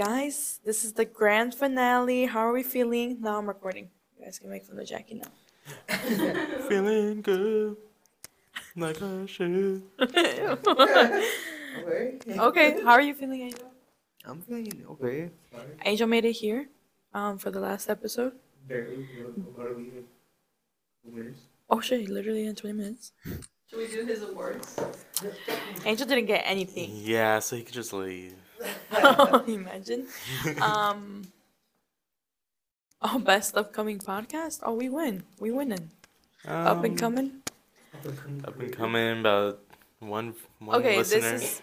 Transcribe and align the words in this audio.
Guys, 0.00 0.60
this 0.64 0.82
is 0.82 0.94
the 0.94 1.04
grand 1.04 1.54
finale. 1.54 2.24
How 2.24 2.40
are 2.40 2.54
we 2.54 2.62
feeling? 2.62 3.18
Now 3.20 3.36
I'm 3.36 3.46
recording. 3.46 3.90
You 4.16 4.24
guys 4.24 4.38
can 4.38 4.48
make 4.48 4.64
fun 4.64 4.78
of 4.78 4.86
Jackie 4.86 5.20
now. 5.20 5.28
Feeling 6.68 7.20
good, 7.20 7.76
like 8.74 8.96
I 9.02 9.26
should. 9.26 9.82
Okay. 11.82 12.38
okay, 12.40 12.80
how 12.82 12.92
are 12.92 13.02
you 13.02 13.12
feeling, 13.12 13.42
Angel? 13.42 13.70
I'm 14.24 14.40
feeling 14.40 14.72
okay. 14.92 15.28
Angel 15.84 16.06
made 16.08 16.24
it 16.24 16.32
here 16.32 16.70
um, 17.12 17.36
for 17.36 17.50
the 17.50 17.60
last 17.60 17.90
episode. 17.90 18.32
Barely. 18.66 19.06
About 19.54 19.66
a 19.66 21.10
minutes. 21.10 21.42
Oh 21.68 21.80
shit, 21.82 22.08
literally 22.08 22.46
in 22.46 22.54
20 22.54 22.74
minutes. 22.74 23.12
Should 23.68 23.78
we 23.78 23.86
do 23.86 24.06
his 24.06 24.22
awards? 24.22 24.80
Angel 25.84 26.06
didn't 26.06 26.26
get 26.26 26.42
anything. 26.46 26.90
Yeah, 26.94 27.38
so 27.40 27.54
he 27.56 27.62
could 27.62 27.74
just 27.74 27.92
leave. 27.92 28.34
Imagine. 29.48 30.06
Um, 30.60 31.22
oh, 33.02 33.18
best 33.18 33.56
upcoming 33.56 33.98
podcast. 33.98 34.60
Oh, 34.62 34.74
we 34.74 34.88
win. 34.88 35.24
We 35.38 35.50
winning. 35.50 35.90
Up 36.46 36.84
and 36.84 36.92
Um, 36.92 36.96
coming. 36.98 37.42
Up 38.44 38.58
and 38.60 38.72
coming, 38.74 39.20
about 39.20 39.60
one 39.98 40.34
one 40.58 40.76
Okay, 40.80 40.96
listener. 40.98 41.20
this 41.38 41.42
is 41.42 41.62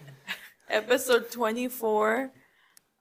episode 0.69 1.31
24. 1.31 2.31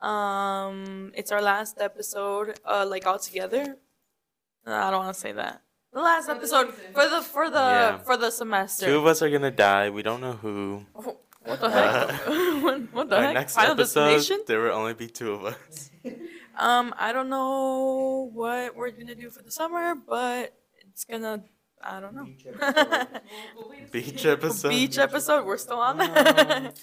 Um, 0.00 1.12
it's 1.14 1.32
our 1.32 1.42
last 1.42 1.76
episode, 1.80 2.58
uh, 2.64 2.84
like 2.88 3.06
all 3.06 3.18
together. 3.18 3.76
Uh, 4.66 4.72
I 4.72 4.90
don't 4.90 5.04
want 5.04 5.14
to 5.14 5.20
say 5.20 5.32
that. 5.32 5.62
The 5.92 6.00
last 6.00 6.28
episode 6.28 6.74
for 6.92 7.08
the 7.08 7.22
for 7.22 7.48
the 7.50 7.56
Yeah. 7.58 7.98
for 8.04 8.16
the 8.16 8.30
semester. 8.30 8.86
Two 8.86 8.98
of 8.98 9.06
us 9.06 9.22
are 9.22 9.30
gonna 9.30 9.50
die. 9.50 9.88
We 9.90 10.02
don't 10.02 10.20
know 10.20 10.34
who. 10.34 10.84
Oh, 10.94 11.16
what 11.46 11.60
the 11.60 11.70
heck? 11.70 12.26
what, 12.62 12.80
what 12.92 13.08
the 13.10 13.16
Our 13.16 13.22
heck? 13.22 13.34
next 13.34 13.54
Final 13.54 13.72
episode, 13.72 14.10
destination? 14.14 14.44
there 14.46 14.60
will 14.62 14.72
only 14.72 14.94
be 14.94 15.08
two 15.08 15.32
of 15.32 15.44
us. 15.44 15.90
Um, 16.58 16.94
I 16.98 17.12
don't 17.12 17.28
know 17.28 18.30
what 18.32 18.74
we're 18.74 18.90
gonna 18.90 19.14
do 19.14 19.28
for 19.28 19.42
the 19.42 19.50
summer, 19.50 19.94
but 19.94 20.54
it's 20.88 21.04
gonna. 21.04 21.44
I 21.82 22.00
don't 22.00 22.14
know. 22.14 22.24
Beach 22.24 22.46
episode. 22.64 23.90
Beach 23.92 24.24
episode. 24.24 24.68
Beach 24.70 24.96
episode. 24.98 25.44
We're 25.44 25.58
still 25.58 25.76
on 25.80 25.98
that. 25.98 26.80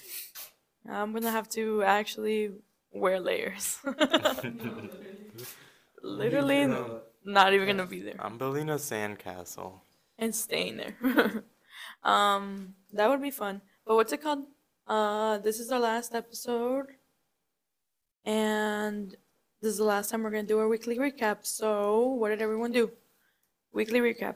I'm 0.88 1.12
gonna 1.12 1.32
have 1.32 1.50
to 1.58 1.82
actually 1.82 2.52
wear 2.92 3.20
layers. 3.20 3.80
Literally, 6.04 6.64
Uh, 6.64 7.00
not 7.26 7.54
even 7.54 7.66
gonna 7.68 7.88
be 7.88 8.02
there 8.02 8.16
I'm 8.20 8.38
building 8.38 8.70
a 8.70 8.76
sandcastle. 8.76 9.80
and 10.20 10.36
staying 10.36 10.78
there. 10.78 11.44
um, 12.04 12.76
that 12.92 13.10
would 13.10 13.22
be 13.22 13.32
fun. 13.32 13.62
But 13.86 13.96
what's 13.96 14.14
it 14.14 14.22
called? 14.22 14.46
Uh, 14.88 15.38
this 15.40 15.60
is 15.60 15.72
our 15.72 15.80
last 15.80 16.14
episode, 16.16 16.88
and 18.26 19.12
this 19.62 19.72
is 19.72 19.78
the 19.78 19.84
last 19.84 20.10
time 20.10 20.24
we're 20.24 20.32
gonna 20.32 20.44
do 20.44 20.60
our 20.60 20.68
weekly 20.68 20.98
recap. 20.98 21.46
So, 21.46 22.02
what 22.02 22.30
did 22.30 22.42
everyone 22.42 22.72
do? 22.72 22.92
Weekly 23.74 24.00
recap. 24.00 24.36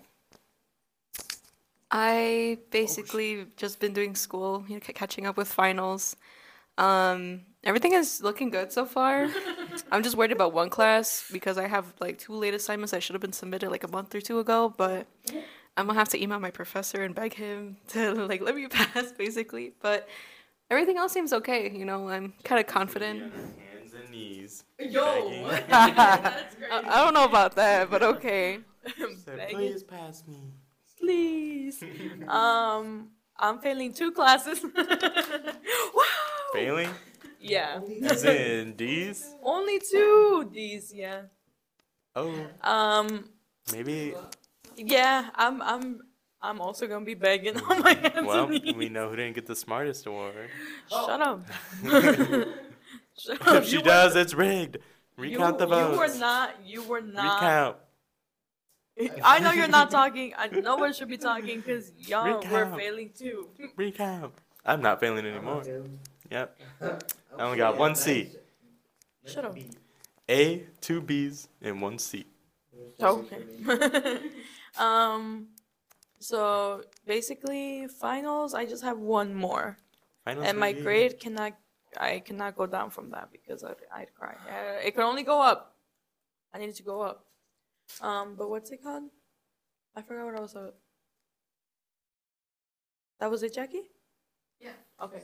I 1.89 2.57
basically 2.69 3.47
just 3.55 3.79
been 3.79 3.93
doing 3.93 4.15
school, 4.15 4.65
you 4.67 4.75
know, 4.75 4.81
c- 4.85 4.93
catching 4.93 5.25
up 5.25 5.37
with 5.37 5.47
finals. 5.47 6.17
Um, 6.77 7.41
everything 7.63 7.93
is 7.93 8.21
looking 8.21 8.49
good 8.49 8.71
so 8.71 8.85
far. 8.85 9.29
I'm 9.91 10.03
just 10.03 10.17
worried 10.17 10.33
about 10.33 10.53
one 10.53 10.69
class 10.69 11.29
because 11.31 11.57
I 11.57 11.67
have 11.67 11.93
like 11.99 12.17
two 12.19 12.33
late 12.33 12.53
assignments 12.53 12.91
that 12.91 13.03
should 13.03 13.13
have 13.13 13.21
been 13.21 13.33
submitted 13.33 13.69
like 13.71 13.83
a 13.83 13.87
month 13.87 14.13
or 14.13 14.21
two 14.21 14.39
ago, 14.39 14.73
but 14.75 15.07
I'm 15.77 15.87
gonna 15.87 15.97
have 15.99 16.09
to 16.09 16.21
email 16.21 16.39
my 16.39 16.51
professor 16.51 17.03
and 17.03 17.13
beg 17.15 17.33
him 17.33 17.77
to 17.89 18.13
like 18.13 18.41
let 18.41 18.55
me 18.55 18.67
pass 18.67 19.11
basically. 19.13 19.73
But 19.81 20.07
everything 20.69 20.97
else 20.97 21.13
seems 21.13 21.31
okay, 21.33 21.71
you 21.71 21.85
know, 21.85 22.09
I'm 22.09 22.33
kind 22.43 22.59
of 22.59 22.67
confident. 22.67 23.31
Hands 23.33 23.93
and 23.93 24.09
knees. 24.09 24.63
Yo, 24.79 25.05
begging. 25.05 25.45
I, 25.71 26.43
I 26.71 27.03
don't 27.03 27.13
know 27.13 27.25
about 27.25 27.55
that, 27.55 27.89
but 27.89 28.03
okay. 28.03 28.59
Said, 29.25 29.49
Please 29.49 29.83
pass 29.83 30.23
me. 30.27 30.37
please. 30.99 31.83
um, 32.27 33.09
I'm 33.37 33.59
failing 33.59 33.93
two 33.93 34.11
classes. 34.11 34.63
wow. 34.63 36.03
Failing? 36.53 36.89
Yeah. 37.39 37.81
As 38.03 38.23
in 38.25 38.73
D's? 38.75 39.35
Only 39.43 39.79
two 39.91 40.49
D's. 40.53 40.91
Yeah. 40.93 41.23
Oh, 42.15 42.33
Um. 42.61 43.29
maybe. 43.73 44.15
Yeah. 44.77 45.29
I'm. 45.35 45.61
I'm. 45.61 46.01
I'm 46.39 46.61
also 46.61 46.85
gonna 46.87 47.03
be 47.03 47.15
begging 47.15 47.59
on 47.61 47.81
my 47.81 47.93
hands 47.95 48.25
Well, 48.27 48.43
and 48.45 48.63
knees. 48.63 48.75
we 48.75 48.89
know 48.89 49.09
who 49.09 49.15
didn't 49.15 49.33
get 49.35 49.47
the 49.47 49.55
smartest 49.55 50.05
award. 50.05 50.49
Shut 50.89 51.19
up. 51.21 51.41
Oh. 51.85 52.45
Shut 53.17 53.47
up. 53.47 53.55
if 53.55 53.65
she 53.65 53.71
You 53.73 53.79
were- 53.79 53.85
does, 53.85 54.15
it's 54.15 54.33
rigged. 54.35 54.77
Recount 55.17 55.55
you, 55.55 55.59
the 55.59 55.65
votes. 55.65 55.93
You 55.93 55.99
were 55.99 56.19
not. 56.19 56.55
You 56.63 56.83
were 56.83 57.01
not. 57.01 57.41
Recount. 57.41 57.77
I 59.23 59.39
know 59.39 59.51
you're 59.51 59.67
not 59.67 59.89
talking. 59.89 60.33
I, 60.37 60.47
no 60.47 60.75
one 60.75 60.93
should 60.93 61.07
be 61.07 61.17
talking 61.17 61.57
because 61.57 61.91
y'all 61.97 62.29
were 62.29 62.37
Recount. 62.37 62.75
failing 62.75 63.09
too. 63.17 63.49
Recount. 63.75 64.33
I'm 64.65 64.81
not 64.81 64.99
failing 64.99 65.25
anymore. 65.25 65.63
Yep. 66.29 66.59
I'm 66.81 66.97
I 67.39 67.43
only 67.43 67.57
got 67.57 67.77
one 67.77 67.95
C. 67.95 68.29
Shut 69.25 69.43
up. 69.45 69.57
A, 70.29 70.63
two 70.81 71.01
B's, 71.01 71.47
and 71.63 71.81
one 71.81 71.97
C. 71.97 72.25
Okay. 73.01 73.41
um. 74.79 75.47
So 76.19 76.81
basically, 77.05 77.87
finals. 77.87 78.53
I 78.53 78.65
just 78.65 78.83
have 78.83 78.97
one 78.97 79.35
more, 79.35 79.77
Finals 80.25 80.45
and 80.47 80.57
my 80.57 80.69
review. 80.69 80.83
grade 80.83 81.19
cannot. 81.19 81.53
I 81.95 82.19
cannot 82.19 82.55
go 82.55 82.65
down 82.65 82.89
from 82.89 83.11
that 83.11 83.29
because 83.31 83.63
I'd, 83.63 83.75
I'd 83.93 84.13
cry. 84.13 84.35
Uh, 84.49 84.79
it 84.85 84.93
can 84.95 85.03
only 85.03 85.23
go 85.23 85.41
up. 85.41 85.75
I 86.53 86.57
need 86.59 86.69
it 86.69 86.75
to 86.77 86.83
go 86.83 87.01
up. 87.01 87.25
Um. 88.01 88.35
But 88.37 88.49
what's 88.49 88.71
it 88.71 88.81
called? 88.83 89.09
I 89.95 90.01
forgot 90.01 90.25
what 90.25 90.35
I 90.35 90.39
was. 90.41 90.55
Uh, 90.55 90.71
that 93.19 93.29
was 93.31 93.43
it, 93.43 93.53
Jackie. 93.53 93.89
Yeah. 94.59 94.69
Okay. 95.01 95.23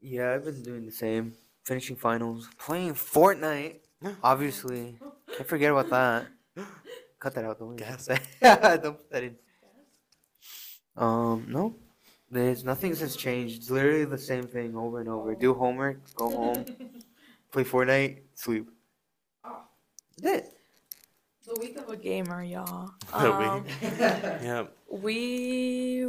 Yeah, 0.00 0.34
I've 0.34 0.44
been 0.44 0.62
doing 0.62 0.86
the 0.86 0.92
same. 0.92 1.34
Finishing 1.64 1.96
finals. 1.96 2.48
Playing 2.58 2.94
Fortnite. 2.94 3.80
Obviously. 4.22 4.96
Can't 5.36 5.48
forget 5.48 5.70
about 5.72 5.90
that. 5.90 6.26
Cut 7.20 7.34
that 7.34 7.44
out, 7.44 7.58
don't 7.58 7.76
Gas. 7.76 8.06
don't 8.42 8.82
put 8.96 9.10
that 9.10 9.24
in. 9.24 9.36
Um, 10.96 11.46
no. 11.48 11.74
There's 12.30 12.62
nothing 12.64 12.94
has 12.96 13.16
changed. 13.16 13.56
It's 13.56 13.70
literally 13.70 14.04
the 14.04 14.18
same 14.18 14.44
thing 14.46 14.76
over 14.76 15.00
and 15.00 15.08
over. 15.08 15.34
Do 15.34 15.54
homework, 15.54 15.98
go 16.14 16.30
home, 16.30 16.64
play 17.52 17.64
Fortnite, 17.64 18.18
sleep. 18.34 18.68
Oh. 19.44 19.62
That's 20.20 20.48
it. 20.48 20.54
The 21.46 21.58
week 21.60 21.78
of 21.78 21.88
a 21.88 21.96
gamer, 21.96 22.42
y'all. 22.44 22.90
The 23.10 23.32
Um, 23.32 23.64
week. 23.64 23.72
Yep. 24.42 24.76
we, 24.90 26.04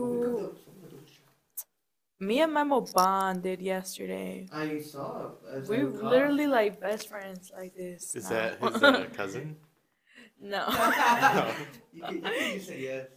me 2.19 2.41
and 2.41 2.53
Memo 2.53 2.81
bonded 2.81 3.61
yesterday. 3.61 4.47
I 4.51 4.81
saw. 4.81 5.31
As 5.49 5.69
We 5.69 5.83
literally 5.83 6.47
like 6.47 6.81
best 6.81 7.07
friends 7.07 7.51
like 7.55 7.73
this. 7.75 8.13
Is 8.17 8.25
now. 8.29 8.29
that 8.59 8.73
his 8.73 8.83
uh, 8.83 9.05
cousin? 9.13 9.55
No. 10.41 10.65
you, 11.93 12.01
can, 12.03 12.15
you 12.15 12.21
can 12.21 12.59
say 12.61 12.81
yes. 12.81 13.07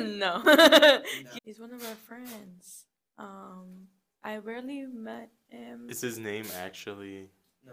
no. 0.00 0.42
He's 1.44 1.58
one 1.58 1.72
of 1.72 1.82
our 1.84 1.94
friends. 2.06 2.84
Um, 3.18 3.88
I 4.22 4.36
rarely 4.38 4.84
met 4.86 5.30
him. 5.48 5.88
Is 5.88 6.00
his 6.00 6.18
name 6.18 6.46
actually? 6.58 7.28
No, 7.66 7.72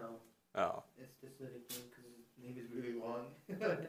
Oh. 0.56 0.82
it's 0.98 1.20
just 1.20 1.40
a 1.40 1.44
nickname 1.44 1.64
because 1.90 2.04
his 2.16 2.44
name 2.44 2.56
is 2.58 2.70
really 2.72 2.94
long. 2.98 3.26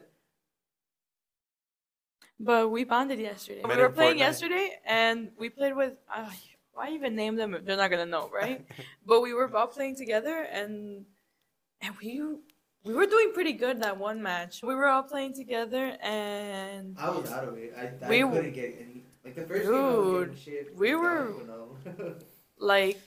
But 2.38 2.70
we 2.70 2.84
bonded 2.84 3.18
yesterday. 3.18 3.62
Met 3.62 3.76
we 3.76 3.82
were 3.82 3.88
playing 3.88 4.16
Fortnite. 4.16 4.18
yesterday, 4.18 4.78
and 4.84 5.30
we 5.38 5.48
played 5.48 5.74
with. 5.74 5.94
Uh, 6.14 6.30
why 6.74 6.90
even 6.90 7.16
name 7.16 7.36
them 7.36 7.54
if 7.54 7.64
they're 7.64 7.78
not 7.78 7.90
gonna 7.90 8.04
know, 8.04 8.28
right? 8.32 8.66
but 9.06 9.22
we 9.22 9.32
were 9.32 9.54
all 9.56 9.66
playing 9.66 9.96
together, 9.96 10.42
and 10.52 11.06
and 11.80 11.94
we 12.02 12.20
we 12.86 12.94
were 12.94 13.06
doing 13.06 13.32
pretty 13.34 13.52
good 13.52 13.82
that 13.82 13.98
one 13.98 14.22
match. 14.22 14.62
We 14.62 14.74
were 14.74 14.86
all 14.86 15.02
playing 15.02 15.34
together, 15.34 15.96
and 16.00 16.96
I 16.98 17.10
was 17.10 17.30
out 17.30 17.44
of 17.48 17.58
it. 17.58 17.74
I, 17.76 18.04
I 18.04 18.08
We- 18.08 18.20
couldn't 18.22 18.52
get 18.52 18.76
any. 18.80 19.02
Like 19.24 19.34
the 19.34 19.42
first 19.42 19.64
game, 19.64 19.74
I 19.74 19.78
was 19.80 19.96
Dude, 20.04 20.28
getting 20.28 20.42
shit. 20.66 20.76
we 20.76 20.94
were- 20.94 21.34
like 22.58 22.98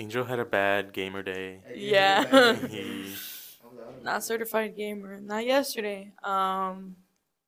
Angel 0.00 0.24
had 0.24 0.38
a 0.38 0.44
bad 0.44 0.92
gamer 0.94 1.22
day. 1.22 1.60
I 1.68 1.72
Yeah. 1.74 2.24
it. 2.52 2.70
He. 2.70 2.80
I 2.82 3.66
was 3.68 3.78
out 3.78 3.88
of 3.90 3.96
it. 3.98 4.04
not 4.04 4.24
certified 4.24 4.74
gamer. 4.76 5.20
Not 5.20 5.44
yesterday. 5.44 6.12
Um, 6.22 6.96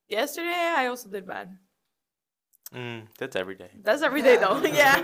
yesterday 0.08 0.54
I 0.76 0.86
also 0.88 1.08
did 1.08 1.26
bad. 1.26 1.56
Mm, 2.74 3.06
that's 3.18 3.34
every 3.36 3.54
day. 3.54 3.70
That's 3.82 4.02
every 4.02 4.20
day 4.22 4.36
though. 4.36 4.60
yeah, 4.62 5.00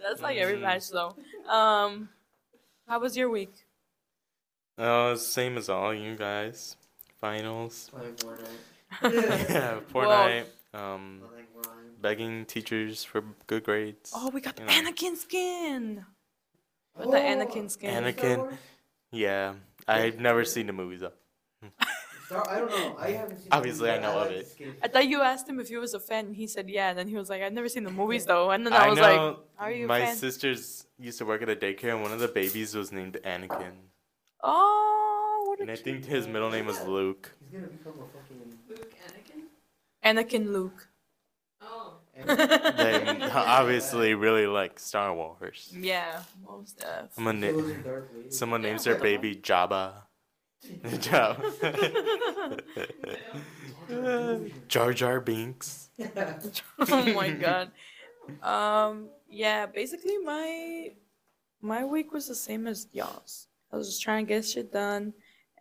that's 0.00 0.22
like 0.22 0.38
every 0.38 0.56
Mhm. 0.56 0.62
match 0.62 0.88
though. 0.88 1.14
Um, 1.46 2.08
how 2.86 2.98
was 3.00 3.16
your 3.16 3.28
week? 3.28 3.52
Oh, 4.78 5.14
same 5.16 5.58
as 5.58 5.68
all 5.68 5.92
you 5.92 6.14
guys. 6.16 6.76
Finals. 7.20 7.90
Playing 7.92 8.14
Fortnite. 8.14 9.48
yeah, 9.50 9.80
Fortnite. 9.92 10.46
Um, 10.72 11.22
begging 12.00 12.44
teachers 12.44 13.02
for 13.02 13.24
good 13.46 13.64
grades. 13.64 14.12
Oh, 14.14 14.30
we 14.30 14.40
got 14.40 14.56
the 14.56 14.62
You 14.62 14.68
know. 14.68 14.90
Anakin 14.90 15.16
skin. 15.16 16.04
With 16.96 17.10
the 17.10 17.16
Anakin 17.18 17.70
skin. 17.70 18.04
Anakin. 18.04 18.52
Yeah, 19.10 19.54
I've 19.86 20.20
never 20.20 20.44
seen 20.44 20.66
the 20.66 20.72
movies 20.72 21.00
though. 21.00 21.12
Star, 22.26 22.46
I 22.48 22.58
don't 22.58 22.70
know. 22.70 22.96
I 22.98 23.10
haven't 23.12 23.38
seen. 23.38 23.48
Obviously, 23.52 23.90
I 23.90 23.98
know 23.98 24.18
of 24.18 24.30
it. 24.30 24.54
I 24.82 24.88
thought 24.88 25.08
you 25.08 25.22
asked 25.22 25.48
him 25.48 25.58
if 25.60 25.68
he 25.68 25.78
was 25.78 25.94
a 25.94 26.00
fan, 26.00 26.26
and 26.26 26.36
he 26.36 26.46
said 26.46 26.68
yeah. 26.68 26.90
And 26.90 26.98
then 26.98 27.08
he 27.08 27.16
was 27.16 27.30
like, 27.30 27.40
"I've 27.40 27.54
never 27.54 27.70
seen 27.70 27.84
the 27.84 27.90
movies 27.90 28.26
though." 28.26 28.50
And 28.50 28.66
then 28.66 28.74
I, 28.74 28.84
I 28.84 28.88
was 28.90 28.98
know 28.98 29.02
like, 29.02 29.36
"Are 29.58 29.72
you 29.72 29.86
a 29.86 29.88
my 29.88 30.00
fan?" 30.00 30.16
sisters 30.16 30.86
used 30.98 31.16
to 31.18 31.24
work 31.24 31.40
at 31.40 31.48
a 31.48 31.56
daycare, 31.56 31.94
and 31.94 32.02
one 32.02 32.12
of 32.12 32.20
the 32.20 32.28
babies 32.28 32.74
was 32.74 32.92
named 32.92 33.16
Anakin, 33.24 33.72
oh, 34.42 35.44
what 35.46 35.58
a 35.58 35.62
and 35.62 35.70
I 35.70 35.74
cute 35.74 35.84
think 35.84 36.04
his 36.06 36.26
middle 36.28 36.50
name 36.50 36.66
was 36.66 36.82
Luke. 36.84 37.32
He's 37.40 37.50
gonna 37.60 37.66
become 37.72 37.92
a 37.94 38.06
fucking. 38.18 38.58
Luke 38.68 38.94
Anakin. 39.06 39.42
Anakin 40.44 40.52
Luke. 40.52 40.88
Oh. 41.60 41.94
They 42.14 43.20
obviously 43.32 44.14
really 44.14 44.46
like 44.46 44.78
Star 44.78 45.14
Wars. 45.14 45.72
yeah, 45.76 46.22
most 46.46 46.78
def. 46.78 47.12
Someone, 47.14 47.40
na- 47.40 47.46
is 47.48 47.84
Darth 47.84 48.04
someone 48.30 48.62
Yeah, 48.62 48.68
names 48.70 48.84
their 48.84 48.94
whatever. 48.94 49.18
baby 49.22 49.36
Jabba. 49.36 49.92
Jabba. 50.84 52.60
Jar 54.68 54.92
Jar 54.92 55.20
Binks. 55.20 55.90
oh 56.88 57.12
my 57.14 57.30
god. 57.30 57.70
Um, 58.42 59.08
yeah, 59.28 59.66
basically 59.66 60.18
my 60.18 60.92
my 61.60 61.84
week 61.84 62.12
was 62.12 62.28
the 62.28 62.34
same 62.34 62.66
as 62.66 62.86
y'all's. 62.92 63.47
I 63.72 63.76
was 63.76 63.88
just 63.88 64.02
trying 64.02 64.26
to 64.26 64.28
get 64.28 64.44
shit 64.44 64.72
done, 64.72 65.12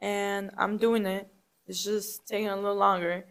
and 0.01 0.51
I'm 0.57 0.77
doing 0.77 1.05
it. 1.05 1.27
It's 1.67 1.83
just 1.83 2.25
taking 2.27 2.47
a 2.47 2.55
little 2.55 2.75
longer. 2.75 3.25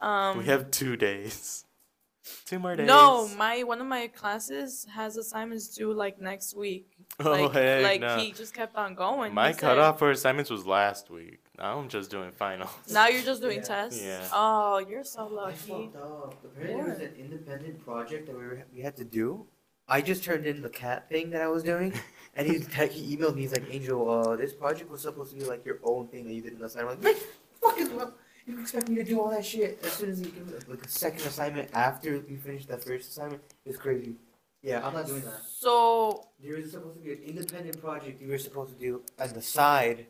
Um, 0.00 0.38
We 0.38 0.44
have 0.46 0.70
two 0.70 0.96
days. 0.96 1.64
Two 2.44 2.58
more 2.58 2.76
days. 2.76 2.86
no, 2.86 3.26
my 3.38 3.62
one 3.62 3.80
of 3.80 3.86
my 3.86 4.06
classes 4.08 4.86
has 4.94 5.16
assignments 5.16 5.68
due 5.68 5.94
like 5.94 6.20
next 6.20 6.54
week. 6.54 6.86
Oh 7.20 7.30
like, 7.30 7.52
heck 7.52 7.82
like 7.82 8.00
no. 8.02 8.18
he 8.18 8.32
just 8.32 8.52
kept 8.52 8.76
on 8.76 8.94
going. 8.94 9.32
My 9.32 9.48
He 9.48 9.54
said- 9.54 9.60
cutoff 9.62 9.98
for 9.98 10.10
assignments 10.10 10.50
was 10.50 10.66
last 10.66 11.08
week. 11.08 11.40
Now 11.56 11.78
I'm 11.78 11.88
just 11.88 12.10
doing 12.10 12.30
finals. 12.32 12.68
Now 12.92 13.08
you're 13.08 13.22
just 13.22 13.40
doing 13.40 13.58
Yeah. 13.58 13.62
tests. 13.62 14.02
Yeah. 14.04 14.28
Oh, 14.32 14.76
you're 14.86 15.04
so 15.04 15.26
I 15.26 15.30
lucky. 15.30 15.56
fucked 15.56 15.96
up. 15.96 16.34
Apparently, 16.44 16.80
it 16.82 16.88
was 16.88 16.98
an 17.00 17.14
independent 17.18 17.82
project 17.82 18.26
that 18.26 18.36
we 18.36 18.44
were, 18.44 18.62
we 18.74 18.82
had 18.82 18.96
to 18.98 19.04
do. 19.04 19.46
I 19.88 20.00
just 20.02 20.22
turned 20.24 20.46
in 20.46 20.62
the 20.62 20.68
cat 20.68 21.08
thing 21.08 21.30
that 21.30 21.40
I 21.40 21.48
was 21.48 21.62
doing, 21.62 21.92
and 22.36 22.46
he 22.46 22.54
he 22.88 23.16
emailed 23.16 23.34
me. 23.34 23.42
He's 23.42 23.52
like, 23.52 23.64
"Angel, 23.70 24.10
uh, 24.10 24.36
this 24.36 24.52
project 24.52 24.90
was 24.90 25.02
supposed 25.02 25.32
to 25.32 25.38
be 25.38 25.44
like 25.44 25.64
your 25.64 25.78
own 25.82 26.08
thing 26.08 26.24
that 26.26 26.34
you 26.34 26.42
did 26.42 26.54
in 26.54 26.58
the 26.58 26.66
assignment." 26.66 26.98
I'm 26.98 27.04
like, 27.04 27.16
"Fuck 27.60 27.78
is 27.78 27.88
what? 27.90 28.16
You 28.46 28.60
expect 28.60 28.88
me 28.88 28.96
to 28.96 29.04
do 29.04 29.20
all 29.20 29.30
that 29.30 29.44
shit 29.44 29.78
as 29.84 29.92
soon 29.92 30.10
as 30.10 30.20
you 30.20 30.26
give 30.26 30.46
me 30.46 30.54
like 30.68 30.84
a 30.84 30.88
second 30.88 31.26
assignment 31.26 31.70
after 31.74 32.18
we 32.28 32.36
finish 32.36 32.66
that 32.66 32.84
first 32.84 33.10
assignment? 33.10 33.42
It's 33.64 33.78
crazy." 33.78 34.14
Yeah, 34.62 34.84
I'm 34.86 34.92
not 34.92 35.06
doing 35.06 35.22
that. 35.22 35.42
So 35.46 36.28
There 36.42 36.56
is 36.56 36.72
supposed 36.72 36.96
to 36.98 37.02
be 37.02 37.12
an 37.12 37.22
independent 37.22 37.80
project 37.80 38.20
you 38.20 38.28
were 38.28 38.38
supposed 38.38 38.72
to 38.74 38.78
do 38.78 39.02
on 39.20 39.32
the 39.32 39.42
side 39.42 40.06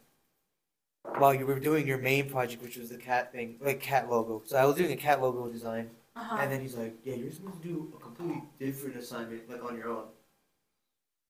while 1.19 1.35
you 1.35 1.47
were 1.47 1.59
doing 1.61 1.87
your 1.87 1.99
main 1.99 2.31
project, 2.31 2.63
which 2.63 2.77
was 2.77 2.91
the 2.91 2.97
cat 2.97 3.33
thing, 3.33 3.57
like 3.61 3.81
cat 3.81 4.11
logo. 4.11 4.43
So 4.47 4.57
I 4.57 4.65
was 4.65 4.77
doing 4.77 4.93
a 4.93 4.97
cat 4.97 5.21
logo 5.21 5.49
design, 5.49 5.91
uh 6.19 6.37
and 6.41 6.51
then 6.53 6.61
he's 6.61 6.75
like, 6.77 6.95
"Yeah, 7.05 7.15
you're 7.15 7.33
supposed 7.33 7.63
to 7.63 7.69
do 7.69 7.93
a 7.97 8.01
completely 8.01 8.43
different 8.59 8.97
assignment, 8.97 9.49
like 9.51 9.63
on 9.65 9.77
your 9.77 9.89
own. 9.89 10.07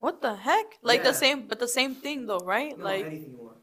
what 0.00 0.22
the 0.22 0.34
heck? 0.36 0.78
Like 0.82 1.00
Yeah. 1.02 1.10
the 1.10 1.14
same, 1.14 1.46
but 1.48 1.58
the 1.58 1.68
same 1.68 1.94
thing 1.94 2.26
though, 2.26 2.38
right? 2.40 2.76
No, 2.78 2.84
like 2.84 3.06
anything 3.06 3.32
you 3.32 3.38
want. 3.38 3.58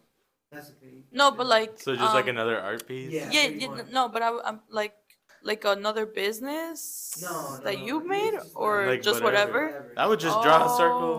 That's 0.52 0.70
the 0.70 0.76
thing. 0.76 1.04
no, 1.12 1.32
but 1.32 1.48
like 1.48 1.80
So 1.80 1.96
just 1.96 2.14
like 2.14 2.26
um, 2.26 2.36
another 2.38 2.60
art 2.60 2.88
piece. 2.88 3.12
Yeah. 3.14 3.30
yeah, 3.32 3.48
yeah, 3.62 3.84
no, 3.92 4.10
but 4.10 4.22
I, 4.22 4.30
am 4.50 4.60
like 4.70 4.96
like 5.44 5.64
another 5.66 6.06
business 6.06 7.16
No, 7.22 7.30
no, 7.30 7.64
that 7.66 7.78
no, 7.80 7.86
you 7.86 7.96
it's 8.00 8.08
made 8.10 8.34
just 8.34 8.52
or 8.56 8.88
Like 8.88 9.02
just 9.02 9.24
whatever. 9.24 9.62
whatever. 9.68 9.94
I 9.98 10.08
would 10.08 10.20
just 10.20 10.42
draw 10.42 10.58
a 10.64 10.70
Oh. 10.70 10.78
circle. 10.82 11.18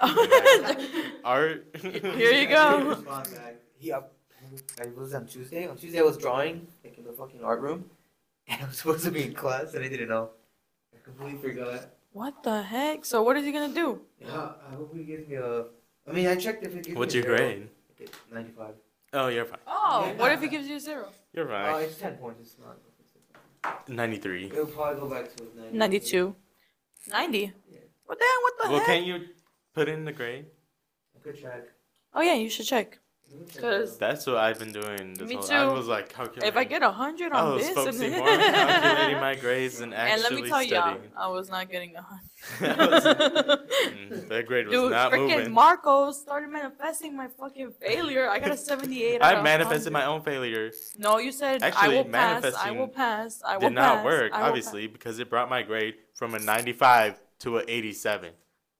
Art. 1.24 1.66
Here 1.80 2.32
you 2.32 2.48
go. 2.48 2.96
He. 3.78 3.92
I 3.92 4.86
was 4.96 5.14
on 5.14 5.26
Tuesday. 5.26 5.66
On 5.68 5.76
Tuesday, 5.76 5.98
I 6.00 6.02
was 6.02 6.16
drawing 6.18 6.66
like 6.84 6.98
in 6.98 7.04
the 7.04 7.12
fucking 7.12 7.42
art 7.44 7.60
room, 7.60 7.84
and 8.50 8.62
I 8.62 8.66
was 8.66 8.78
supposed 8.78 9.04
to 9.04 9.10
be 9.10 9.22
in 9.24 9.34
class, 9.34 9.74
and 9.74 9.84
I 9.84 9.88
didn't 9.88 10.08
know. 10.08 10.30
I 10.94 10.98
completely 11.04 11.38
forgot. 11.40 11.90
what 12.12 12.42
the 12.42 12.62
heck? 12.62 13.04
So 13.04 13.22
what 13.22 13.36
is 13.36 13.44
he 13.44 13.52
gonna 13.52 13.74
do? 13.74 14.00
Yeah, 14.20 14.52
I 14.70 14.74
hope 14.74 14.94
he 14.94 15.04
gives 15.04 15.28
me 15.28 15.36
a. 15.36 15.64
I 16.08 16.12
mean, 16.12 16.26
I 16.26 16.34
checked 16.36 16.64
if 16.66 16.74
it 16.74 16.84
gives 16.84 16.96
What's 16.96 17.14
me 17.14 17.20
your 17.22 17.34
a 17.34 17.38
zero. 17.38 17.48
grade? 17.48 17.68
I 18.00 18.34
Ninety-five. 18.34 18.74
Oh, 19.12 19.28
you're 19.28 19.44
fine. 19.44 19.58
Oh, 19.66 20.12
what 20.16 20.32
if 20.32 20.40
he 20.40 20.48
gives 20.48 20.66
you 20.68 20.76
a 20.76 20.80
zero? 20.80 21.08
You're 21.34 21.46
fine. 21.46 21.74
Uh, 21.74 21.78
it's 21.78 21.96
ten 21.98 22.16
points. 22.16 22.40
It's 22.40 22.56
not. 22.58 22.78
Ninety-three. 23.88 24.46
It'll 24.46 24.66
probably 24.66 25.00
go 25.00 25.08
back 25.08 25.34
to 25.36 25.44
90. 25.56 25.76
Ninety-two. 25.76 26.34
Ninety. 27.10 27.52
Yeah. 27.70 27.78
What 28.06 28.18
the 28.18 28.24
hell? 28.24 28.42
What 28.42 28.54
the 28.62 28.68
Well, 28.70 28.78
heck? 28.78 28.86
can't 28.86 29.06
you 29.06 29.26
put 29.74 29.88
in 29.88 30.04
the 30.04 30.12
grade? 30.12 30.46
I 31.16 31.22
could 31.22 31.40
check. 31.40 31.68
Oh 32.14 32.22
yeah, 32.22 32.34
you 32.34 32.48
should 32.50 32.66
check. 32.66 32.98
I 33.32 33.60
Cause- 33.60 33.96
That's 33.98 34.26
what 34.26 34.36
I've 34.36 34.58
been 34.58 34.72
doing. 34.72 35.14
This 35.14 35.28
Me 35.28 35.34
whole, 35.36 35.44
I 35.50 35.64
too. 35.66 35.72
was 35.72 35.86
like 35.86 36.08
calculating. 36.08 36.48
If 36.48 36.56
I 36.56 36.64
get 36.64 36.82
a 36.82 36.90
hundred 36.90 37.32
on 37.32 37.46
I 37.46 37.50
was 37.54 37.62
this, 37.66 37.74
focusing 37.74 38.12
and, 38.12 38.16
more 38.16 38.30
on 38.30 38.38
calculating 38.38 39.20
my 39.20 39.34
grades 39.40 39.78
than 39.78 39.92
and 39.92 40.22
let 40.22 40.32
me 40.32 40.48
tell 40.48 40.62
y'all. 40.62 40.98
I 41.16 41.28
was 41.28 41.48
not 41.48 41.70
getting 41.70 41.94
a 41.96 42.02
hundred. 42.02 42.26
Mm, 43.80 44.28
that 44.28 44.46
grade 44.46 44.66
was 44.66 44.74
Dude, 44.74 44.90
not 44.92 45.12
freaking 45.12 45.36
moving. 45.36 45.52
Marco 45.52 46.10
started 46.12 46.48
manifesting 46.50 47.16
my 47.16 47.28
fucking 47.28 47.72
failure. 47.80 48.28
I 48.28 48.38
got 48.38 48.50
a 48.52 48.56
78 48.56 49.20
I 49.22 49.40
manifested 49.42 49.92
100. 49.92 49.92
my 49.92 50.04
own 50.06 50.22
failure. 50.22 50.70
No, 50.98 51.18
you 51.18 51.32
said 51.32 51.62
I 51.62 51.68
Actually, 51.68 51.96
will 51.96 52.04
pass. 52.04 52.14
I 52.14 52.40
manifesting 52.40 52.78
will 52.78 52.88
pass. 52.88 53.42
I 53.46 53.54
will 53.58 53.68
Did 53.68 53.76
pass. 53.76 53.96
not 53.96 54.04
work, 54.04 54.32
I 54.32 54.42
obviously, 54.42 54.86
because 54.86 55.18
it 55.18 55.28
brought 55.30 55.48
my 55.50 55.62
grade 55.62 55.94
from 56.14 56.34
a 56.34 56.38
95 56.38 57.20
to 57.40 57.58
an 57.58 57.64
87. 57.68 58.30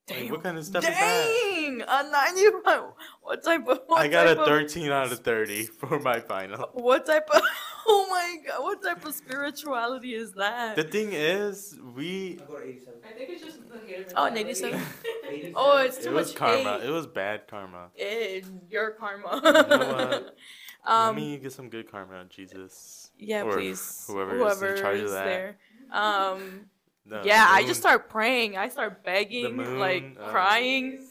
pass. 0.08 0.20
Like, 0.20 0.30
what 0.30 0.42
kind 0.42 0.58
of 0.58 0.64
stuff 0.64 0.82
is 0.84 0.88
that? 0.90 1.49
Dang, 1.86 2.06
a 2.06 2.10
95. 2.10 2.80
What 3.22 3.42
type 3.44 3.66
of? 3.68 3.80
What 3.86 4.00
I 4.00 4.08
got 4.08 4.26
a 4.26 4.30
type 4.34 4.38
of- 4.40 4.46
13 4.46 4.90
out 4.90 5.12
of 5.12 5.20
30 5.20 5.66
for 5.66 5.98
my 6.00 6.20
final. 6.20 6.68
What 6.74 7.06
type 7.06 7.28
of? 7.34 7.42
Oh 7.92 8.06
my 8.10 8.36
god! 8.46 8.62
What 8.62 8.82
type 8.82 9.04
of 9.06 9.14
spirituality 9.14 10.14
is 10.14 10.32
that? 10.34 10.76
The 10.76 10.84
thing 10.84 11.12
is, 11.12 11.76
we. 11.96 12.38
I 12.40 12.44
go 12.46 12.58
to 12.60 12.64
87. 12.68 13.00
I 13.02 13.12
think 13.16 13.30
it's 13.30 13.42
just 13.42 13.58
the 13.72 13.78
hater. 13.78 14.04
Oh, 14.14 14.26
87. 14.28 14.80
87. 15.26 15.52
Oh, 15.56 15.76
it's 15.78 15.96
too 15.96 16.02
It 16.02 16.04
too 16.10 16.14
was 16.14 16.32
karma. 16.32 16.78
hate. 16.78 16.84
It 16.88 16.90
was 16.90 17.06
bad 17.06 17.48
karma. 17.48 17.88
Eh, 17.98 18.42
your 18.70 18.90
karma. 18.92 19.40
know 19.42 19.78
what? 19.94 20.36
um, 20.84 21.06
Let 21.06 21.14
me 21.16 21.38
get 21.38 21.52
some 21.52 21.70
good 21.70 21.90
karma, 21.90 22.26
Jesus. 22.28 23.10
yeah, 23.18 23.42
or 23.42 23.54
please. 23.54 24.04
whoever 24.06 24.34
is 24.36 24.36
in 24.36 24.38
Whoever 24.46 24.76
charge 24.76 25.00
of 25.00 25.10
that. 25.10 25.24
there. 25.24 25.56
Um, 25.90 26.66
The 27.06 27.22
yeah, 27.24 27.46
I 27.48 27.64
just 27.64 27.80
start 27.80 28.10
praying. 28.10 28.56
I 28.58 28.68
start 28.68 29.02
begging, 29.02 29.56
like 29.80 30.02
moon, 30.04 30.18
uh, 30.20 30.28
crying. 30.30 31.08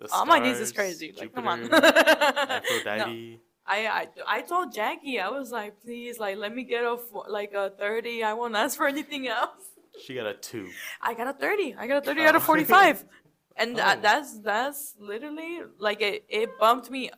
All, 0.00 0.06
the 0.08 0.14
all 0.14 0.26
my 0.26 0.38
knees 0.38 0.60
is 0.60 0.68
stars, 0.68 0.98
crazy. 0.98 1.14
Like, 1.16 1.34
come 1.34 1.48
on. 1.48 1.62
Jupiter, 1.62 1.82
No. 2.84 3.36
I, 3.68 3.86
I 3.86 4.08
I 4.28 4.40
told 4.42 4.72
Jackie 4.72 5.18
I 5.18 5.28
was 5.28 5.50
like, 5.50 5.80
please, 5.80 6.18
like, 6.18 6.36
let 6.36 6.54
me 6.54 6.62
get 6.64 6.84
a 6.84 6.96
like 7.28 7.52
a 7.52 7.70
thirty. 7.70 8.22
I 8.22 8.32
won't 8.34 8.54
ask 8.54 8.76
for 8.76 8.86
anything 8.86 9.28
else. 9.28 9.50
She 10.04 10.14
got 10.14 10.26
a 10.26 10.34
2. 10.34 10.68
I 11.00 11.14
got 11.14 11.26
a 11.26 11.32
thirty. 11.32 11.74
I 11.74 11.86
got 11.86 11.96
a 11.96 12.00
thirty 12.02 12.20
out 12.22 12.36
of 12.36 12.42
Oh. 12.42 12.44
forty-five, 12.44 13.02
and 13.56 13.76
tha- 13.78 13.94
Oh. 13.96 14.00
that's 14.02 14.38
that's 14.40 14.94
literally 15.00 15.60
like 15.78 16.02
it. 16.02 16.26
It 16.28 16.58
bumped 16.60 16.90
me 16.90 17.08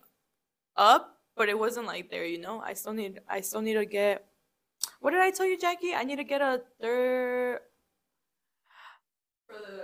up, 0.76 1.18
but 1.36 1.48
it 1.48 1.58
wasn't 1.58 1.86
like 1.86 2.08
there. 2.08 2.24
You 2.24 2.38
know, 2.38 2.60
I 2.60 2.74
still 2.74 2.92
need 2.92 3.18
I 3.28 3.40
still 3.40 3.62
need 3.62 3.74
to 3.74 3.84
get. 3.84 4.24
What 5.00 5.10
did 5.10 5.20
I 5.20 5.32
tell 5.32 5.44
you, 5.46 5.58
Jackie? 5.58 5.92
I 5.92 6.04
need 6.04 6.16
to 6.22 6.24
get 6.24 6.40
a 6.40 6.62
third. 6.80 7.58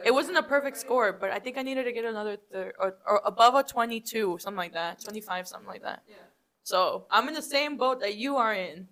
It 0.03 0.13
wasn't 0.13 0.37
a 0.37 0.43
perfect 0.43 0.77
score, 0.77 1.13
but 1.13 1.31
I 1.31 1.39
think 1.39 1.57
I 1.57 1.63
needed 1.63 1.85
to 1.85 1.93
get 1.93 2.05
another 2.05 2.37
third 2.53 2.75
or, 2.79 2.97
or 3.07 3.23
above 3.25 3.55
a 3.55 3.63
22, 3.63 4.37
something 4.39 4.57
like 4.59 4.75
that, 4.75 5.03
25, 5.03 5.49
something 5.49 5.67
like 5.69 5.83
that. 5.83 6.03
Yeah. 6.07 6.17
So 6.63 7.07
I'm 7.11 7.27
in 7.29 7.35
the 7.35 7.43
same 7.43 7.77
boat 7.79 8.01
that 8.01 8.17
you 8.17 8.37
are 8.37 8.53
in, 8.53 8.89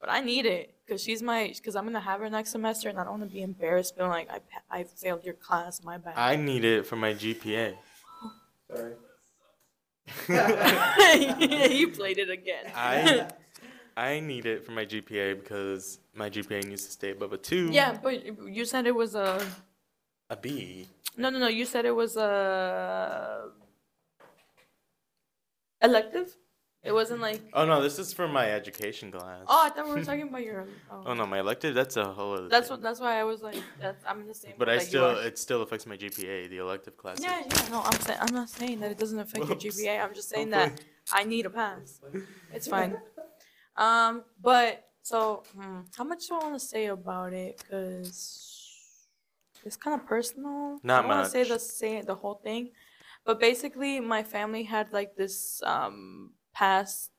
but 0.00 0.08
I 0.10 0.20
need 0.20 0.46
it 0.46 0.74
because 0.86 1.02
she's 1.02 1.22
my 1.22 1.52
because 1.54 1.76
I'm 1.76 1.84
gonna 1.84 2.00
have 2.00 2.20
her 2.20 2.30
next 2.30 2.50
semester, 2.52 2.88
and 2.88 2.98
I 2.98 3.04
don't 3.04 3.18
want 3.18 3.30
to 3.30 3.34
be 3.34 3.42
embarrassed, 3.42 3.96
being 3.96 4.08
like 4.08 4.30
I 4.30 4.38
pa- 4.38 4.62
I 4.70 4.84
failed 4.84 5.24
your 5.24 5.34
class, 5.34 5.82
my 5.84 5.98
bad. 5.98 6.14
I 6.16 6.36
need 6.36 6.64
it 6.64 6.86
for 6.86 6.96
my 6.96 7.12
GPA. 7.12 7.74
Sorry. 8.74 8.94
you 11.70 11.88
played 11.88 12.18
it 12.18 12.30
again. 12.30 12.64
I 12.74 13.28
I 13.96 14.20
need 14.20 14.46
it 14.46 14.64
for 14.64 14.72
my 14.72 14.84
GPA 14.84 15.40
because 15.40 15.98
my 16.14 16.28
GPA 16.30 16.64
needs 16.64 16.84
to 16.84 16.92
stay 16.92 17.10
above 17.10 17.32
a 17.32 17.38
2. 17.38 17.70
yeah, 17.72 17.96
but 18.02 18.24
you 18.46 18.64
said 18.64 18.86
it 18.86 18.94
was 18.94 19.14
a 19.14 19.40
A 20.30 20.36
B. 20.36 20.88
no, 21.16 21.30
no, 21.30 21.38
no. 21.38 21.48
You 21.48 21.64
said 21.64 21.84
it 21.84 21.94
was 21.94 22.16
a 22.16 23.48
elective. 25.82 26.36
It 26.82 26.92
wasn't 26.92 27.20
like 27.20 27.42
Oh 27.52 27.64
no, 27.64 27.82
this 27.82 27.98
is 27.98 28.12
for 28.12 28.28
my 28.28 28.48
education 28.50 29.10
class. 29.10 29.42
oh, 29.48 29.62
I 29.66 29.70
thought 29.70 29.86
we 29.86 29.92
were 29.92 30.04
talking 30.04 30.28
about 30.28 30.44
your. 30.44 30.68
Oh, 30.90 31.02
Oh 31.06 31.14
no, 31.14 31.26
my 31.26 31.40
elective 31.40 31.74
that's 31.74 31.96
a 31.96 32.04
whole 32.12 32.34
other 32.34 32.48
That's 32.48 32.68
thing. 32.68 32.76
what. 32.76 32.82
That's 32.82 33.00
why 33.00 33.18
I 33.18 33.24
was 33.24 33.42
like, 33.42 33.56
that's 33.80 34.04
I'm 34.06 34.20
in 34.20 34.28
the 34.28 34.34
same. 34.34 34.52
But 34.56 34.68
I 34.68 34.78
still 34.78 35.10
it 35.18 35.36
still 35.38 35.62
affects 35.62 35.84
my 35.86 35.96
GPA, 35.96 36.48
the 36.48 36.58
elective 36.58 36.96
class. 36.96 37.18
Yeah, 37.20 37.42
yeah. 37.44 37.68
No, 37.70 37.82
I'm 37.84 38.00
saying 38.00 38.18
I'm 38.22 38.34
not 38.34 38.48
saying 38.50 38.78
that 38.80 38.92
it 38.92 38.98
doesn't 38.98 39.18
affect 39.18 39.46
your 39.48 39.56
GPA. 39.56 40.04
I'm 40.04 40.14
just 40.14 40.28
saying 40.28 40.52
Hopefully- 40.52 40.76
that 40.76 40.84
I 41.12 41.24
need 41.24 41.46
a 41.46 41.50
pass. 41.50 42.00
It's 42.52 42.68
fine. 42.68 42.96
Um, 43.76 44.22
but 44.40 44.84
so 45.02 45.42
hmm, 45.56 45.80
how 45.96 46.04
much 46.04 46.28
do 46.28 46.34
I 46.36 46.38
want 46.38 46.54
to 46.60 46.64
say 46.64 46.86
about 46.86 47.32
it? 47.32 47.62
Cause 47.68 48.55
it's 49.66 49.76
kind 49.76 50.00
of 50.00 50.06
personal. 50.06 50.78
Not 50.82 51.04
I 51.04 51.08
want 51.08 51.24
to 51.24 51.30
say 51.30 51.44
the 51.44 51.58
say 51.58 52.00
the 52.00 52.14
whole 52.14 52.34
thing. 52.34 52.70
But 53.24 53.40
basically, 53.40 54.00
my 54.00 54.22
family 54.22 54.62
had 54.62 54.92
like 54.92 55.16
this 55.16 55.62
um 55.64 56.32
past 56.54 57.10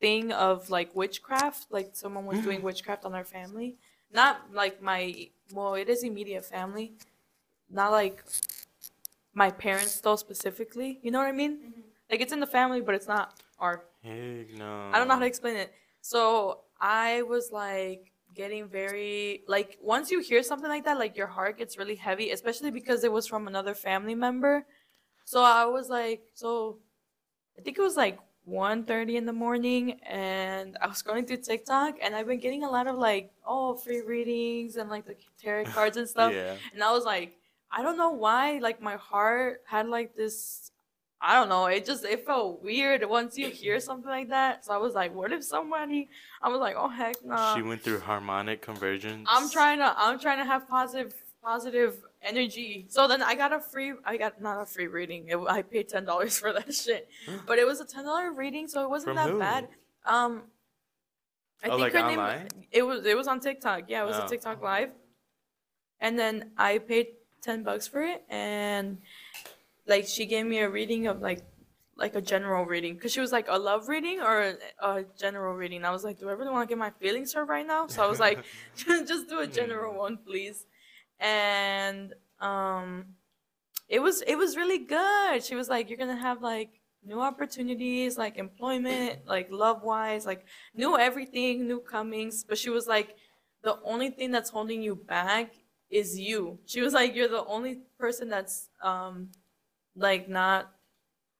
thing 0.00 0.32
of 0.32 0.70
like 0.70 0.94
witchcraft. 0.94 1.66
Like 1.70 1.90
someone 1.92 2.26
was 2.26 2.40
doing 2.40 2.62
witchcraft 2.62 3.04
on 3.04 3.14
our 3.14 3.24
family. 3.24 3.76
Not 4.12 4.52
like 4.52 4.80
my 4.82 5.28
well, 5.52 5.74
it 5.74 5.88
is 5.88 6.02
immediate 6.02 6.44
family. 6.44 6.94
Not 7.68 7.92
like 7.92 8.24
my 9.34 9.50
parents 9.50 10.00
though 10.00 10.16
specifically. 10.16 10.98
You 11.02 11.10
know 11.10 11.18
what 11.18 11.28
I 11.28 11.32
mean? 11.32 11.72
Like 12.10 12.20
it's 12.20 12.32
in 12.32 12.40
the 12.40 12.46
family, 12.46 12.80
but 12.80 12.94
it's 12.94 13.08
not 13.08 13.42
our 13.58 13.84
Heck 14.02 14.52
no. 14.56 14.90
I 14.92 14.98
don't 14.98 15.08
know 15.08 15.14
how 15.14 15.20
to 15.20 15.26
explain 15.26 15.56
it. 15.56 15.72
So 16.00 16.60
I 16.80 17.22
was 17.22 17.52
like 17.52 18.09
getting 18.34 18.68
very 18.68 19.42
like 19.48 19.78
once 19.82 20.10
you 20.10 20.20
hear 20.20 20.42
something 20.42 20.68
like 20.68 20.84
that, 20.84 20.98
like 20.98 21.16
your 21.16 21.26
heart 21.26 21.58
gets 21.58 21.78
really 21.78 21.96
heavy, 21.96 22.30
especially 22.30 22.70
because 22.70 23.04
it 23.04 23.12
was 23.12 23.26
from 23.26 23.46
another 23.46 23.74
family 23.74 24.14
member. 24.14 24.66
So 25.24 25.42
I 25.42 25.64
was 25.66 25.88
like, 25.88 26.22
so 26.34 26.78
I 27.58 27.62
think 27.62 27.78
it 27.78 27.82
was 27.82 27.96
like 27.96 28.18
1.30 28.48 29.16
in 29.16 29.26
the 29.26 29.32
morning 29.32 30.00
and 30.08 30.76
I 30.80 30.86
was 30.86 31.02
going 31.02 31.26
through 31.26 31.38
TikTok 31.38 31.96
and 32.02 32.14
I've 32.14 32.26
been 32.26 32.40
getting 32.40 32.64
a 32.64 32.70
lot 32.70 32.86
of 32.86 32.96
like, 32.96 33.30
oh, 33.46 33.74
free 33.74 34.00
readings 34.00 34.76
and 34.76 34.90
like 34.90 35.06
the 35.06 35.14
tarot 35.40 35.66
cards 35.66 35.96
and 35.96 36.08
stuff. 36.14 36.32
Yeah. 36.32 36.54
And 36.72 36.82
I 36.82 36.90
was 36.92 37.04
like, 37.04 37.36
I 37.70 37.82
don't 37.82 37.96
know 37.96 38.10
why, 38.10 38.58
like 38.58 38.82
my 38.82 38.96
heart 38.96 39.62
had 39.66 39.88
like 39.88 40.16
this. 40.16 40.72
I 41.22 41.34
don't 41.34 41.48
know. 41.50 41.66
It 41.66 41.84
just 41.84 42.04
it 42.04 42.24
felt 42.24 42.62
weird 42.62 43.04
once 43.08 43.36
you 43.36 43.48
hear 43.50 43.78
something 43.78 44.08
like 44.10 44.30
that. 44.30 44.64
So 44.64 44.72
I 44.72 44.78
was 44.78 44.94
like, 44.94 45.14
what 45.14 45.32
if 45.32 45.44
somebody? 45.44 46.08
I 46.42 46.48
was 46.48 46.60
like, 46.60 46.76
oh 46.78 46.88
heck 46.88 47.16
no. 47.24 47.52
She 47.54 47.62
went 47.62 47.82
through 47.82 48.00
harmonic 48.00 48.62
convergence. 48.62 49.28
I'm 49.30 49.50
trying 49.50 49.78
to 49.80 49.94
I'm 49.96 50.18
trying 50.18 50.38
to 50.38 50.44
have 50.46 50.66
positive 50.68 51.12
positive 51.42 51.96
energy. 52.22 52.86
So 52.88 53.06
then 53.06 53.22
I 53.22 53.34
got 53.34 53.52
a 53.52 53.60
free 53.60 53.92
I 54.04 54.16
got 54.16 54.40
not 54.40 54.62
a 54.62 54.66
free 54.66 54.86
reading. 54.86 55.28
It, 55.28 55.36
I 55.36 55.60
paid 55.62 55.88
ten 55.90 56.06
dollars 56.06 56.38
for 56.38 56.52
that 56.54 56.72
shit, 56.74 57.08
but 57.46 57.58
it 57.58 57.66
was 57.66 57.80
a 57.80 57.84
ten 57.84 58.04
dollar 58.04 58.32
reading, 58.32 58.66
so 58.66 58.82
it 58.82 58.88
wasn't 58.88 59.10
From 59.10 59.16
that 59.16 59.30
who? 59.30 59.38
bad. 59.38 59.68
Um, 60.06 60.42
I 61.62 61.68
Oh, 61.68 61.76
like 61.76 61.92
her 61.92 61.98
online? 61.98 62.38
name. 62.38 62.48
It 62.72 62.82
was 62.82 63.04
it 63.04 63.14
was 63.16 63.26
on 63.28 63.40
TikTok. 63.40 63.82
Yeah, 63.88 64.04
it 64.04 64.06
was 64.06 64.16
Oh. 64.16 64.24
a 64.24 64.28
TikTok 64.28 64.62
live, 64.62 64.92
and 66.00 66.18
then 66.18 66.52
I 66.56 66.78
paid 66.78 67.08
ten 67.42 67.62
bucks 67.62 67.86
for 67.86 68.00
it, 68.02 68.24
and 68.30 68.98
like 69.86 70.06
she 70.06 70.26
gave 70.26 70.46
me 70.46 70.58
a 70.58 70.68
reading 70.68 71.06
of 71.06 71.20
like 71.20 71.42
like 72.00 72.14
a 72.14 72.20
general 72.20 72.64
reading 72.64 72.94
because 72.94 73.12
she 73.12 73.20
was 73.20 73.30
like 73.30 73.46
a 73.48 73.58
love 73.58 73.88
reading 73.88 74.20
or 74.20 74.40
a, 74.40 74.54
a 74.82 75.04
general 75.18 75.54
reading. 75.54 75.84
I 75.84 75.90
was 75.90 76.02
like, 76.02 76.18
do 76.18 76.28
I 76.30 76.32
really 76.32 76.50
want 76.50 76.66
to 76.66 76.72
get 76.72 76.78
my 76.78 76.90
feelings 76.90 77.34
hurt 77.34 77.48
right 77.48 77.66
now? 77.66 77.86
So 77.88 78.02
I 78.02 78.06
was 78.06 78.18
like, 78.18 78.42
just 78.74 79.28
do 79.28 79.40
a 79.40 79.46
general 79.46 79.98
one, 79.98 80.16
please. 80.16 80.64
And 81.20 82.14
um, 82.40 83.04
it 83.88 84.00
was 84.00 84.22
it 84.22 84.36
was 84.36 84.56
really 84.56 84.78
good. 84.78 85.44
She 85.44 85.54
was 85.54 85.68
like, 85.68 85.90
you're 85.90 85.98
gonna 85.98 86.16
have 86.16 86.42
like 86.42 86.80
new 87.04 87.20
opportunities, 87.20 88.16
like 88.16 88.38
employment, 88.38 89.20
like 89.26 89.48
love 89.50 89.82
wise, 89.82 90.24
like 90.24 90.46
new 90.74 90.98
everything, 90.98 91.66
new 91.66 91.80
comings. 91.80 92.44
But 92.44 92.56
she 92.56 92.70
was 92.70 92.86
like, 92.86 93.16
the 93.62 93.78
only 93.84 94.10
thing 94.10 94.30
that's 94.30 94.50
holding 94.50 94.82
you 94.82 94.96
back 94.96 95.52
is 95.90 96.18
you. 96.18 96.58
She 96.64 96.80
was 96.80 96.94
like, 96.94 97.14
you're 97.14 97.28
the 97.28 97.44
only 97.44 97.80
person 97.98 98.30
that's 98.30 98.70
um 98.82 99.28
like 99.96 100.28
not 100.28 100.72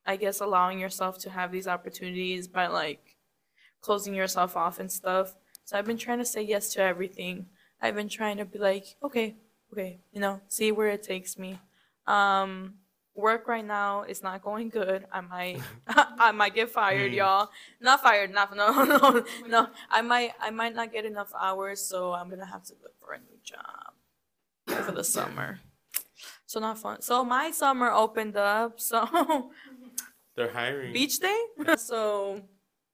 I 0.05 0.15
guess 0.15 0.39
allowing 0.41 0.79
yourself 0.79 1.19
to 1.19 1.29
have 1.29 1.51
these 1.51 1.67
opportunities 1.67 2.47
by 2.47 2.67
like 2.67 3.17
closing 3.81 4.13
yourself 4.15 4.57
off 4.57 4.79
and 4.79 4.91
stuff. 4.91 5.35
So 5.63 5.77
I've 5.77 5.85
been 5.85 5.97
trying 5.97 6.19
to 6.19 6.25
say 6.25 6.41
yes 6.41 6.73
to 6.73 6.81
everything. 6.81 7.47
I've 7.81 7.95
been 7.95 8.09
trying 8.09 8.37
to 8.37 8.45
be 8.45 8.57
like, 8.59 8.85
okay, 9.03 9.35
okay, 9.71 9.99
you 10.11 10.19
know, 10.19 10.41
see 10.47 10.71
where 10.71 10.89
it 10.89 11.03
takes 11.03 11.37
me. 11.37 11.59
Um 12.07 12.75
work 13.13 13.47
right 13.47 13.65
now 13.65 14.03
is 14.03 14.23
not 14.23 14.41
going 14.41 14.69
good. 14.69 15.05
I 15.11 15.21
might 15.21 15.59
I 15.87 16.31
might 16.31 16.55
get 16.55 16.69
fired, 16.71 17.11
Hmm. 17.11 17.17
y'all. 17.17 17.49
Not 17.79 18.01
fired, 18.01 18.31
not 18.33 18.55
no 18.55 18.83
no 18.83 19.23
no. 19.47 19.67
I 19.89 20.01
might 20.01 20.31
I 20.41 20.49
might 20.49 20.73
not 20.75 20.91
get 20.91 21.05
enough 21.05 21.31
hours, 21.39 21.79
so 21.81 22.13
I'm 22.13 22.29
gonna 22.29 22.45
have 22.45 22.63
to 22.65 22.73
look 22.81 22.93
for 22.99 23.13
a 23.13 23.19
new 23.19 23.37
job 23.43 23.93
for 24.85 24.91
the 24.91 25.03
summer. 25.03 25.59
So 26.51 26.59
not 26.59 26.77
fun. 26.77 27.01
So 27.01 27.23
my 27.23 27.51
summer 27.51 27.89
opened 28.03 28.35
up. 28.35 28.79
So 28.89 28.99
They're 30.35 30.51
hiring. 30.51 30.91
beach 30.91 31.17
day. 31.19 31.39
So 31.77 32.41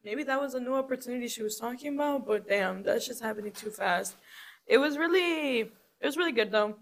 maybe 0.04 0.24
that 0.30 0.40
was 0.40 0.54
a 0.54 0.60
new 0.60 0.76
opportunity 0.76 1.28
she 1.28 1.42
was 1.42 1.58
talking 1.58 1.96
about. 1.96 2.28
But 2.28 2.48
damn, 2.48 2.84
that's 2.84 3.08
just 3.08 3.22
happening 3.24 3.52
too 3.52 3.72
fast. 3.72 4.16
It 4.68 4.78
was 4.78 4.98
really, 4.98 5.62
it 5.62 6.06
was 6.10 6.18
really 6.18 6.34
good 6.34 6.52
though. 6.52 6.76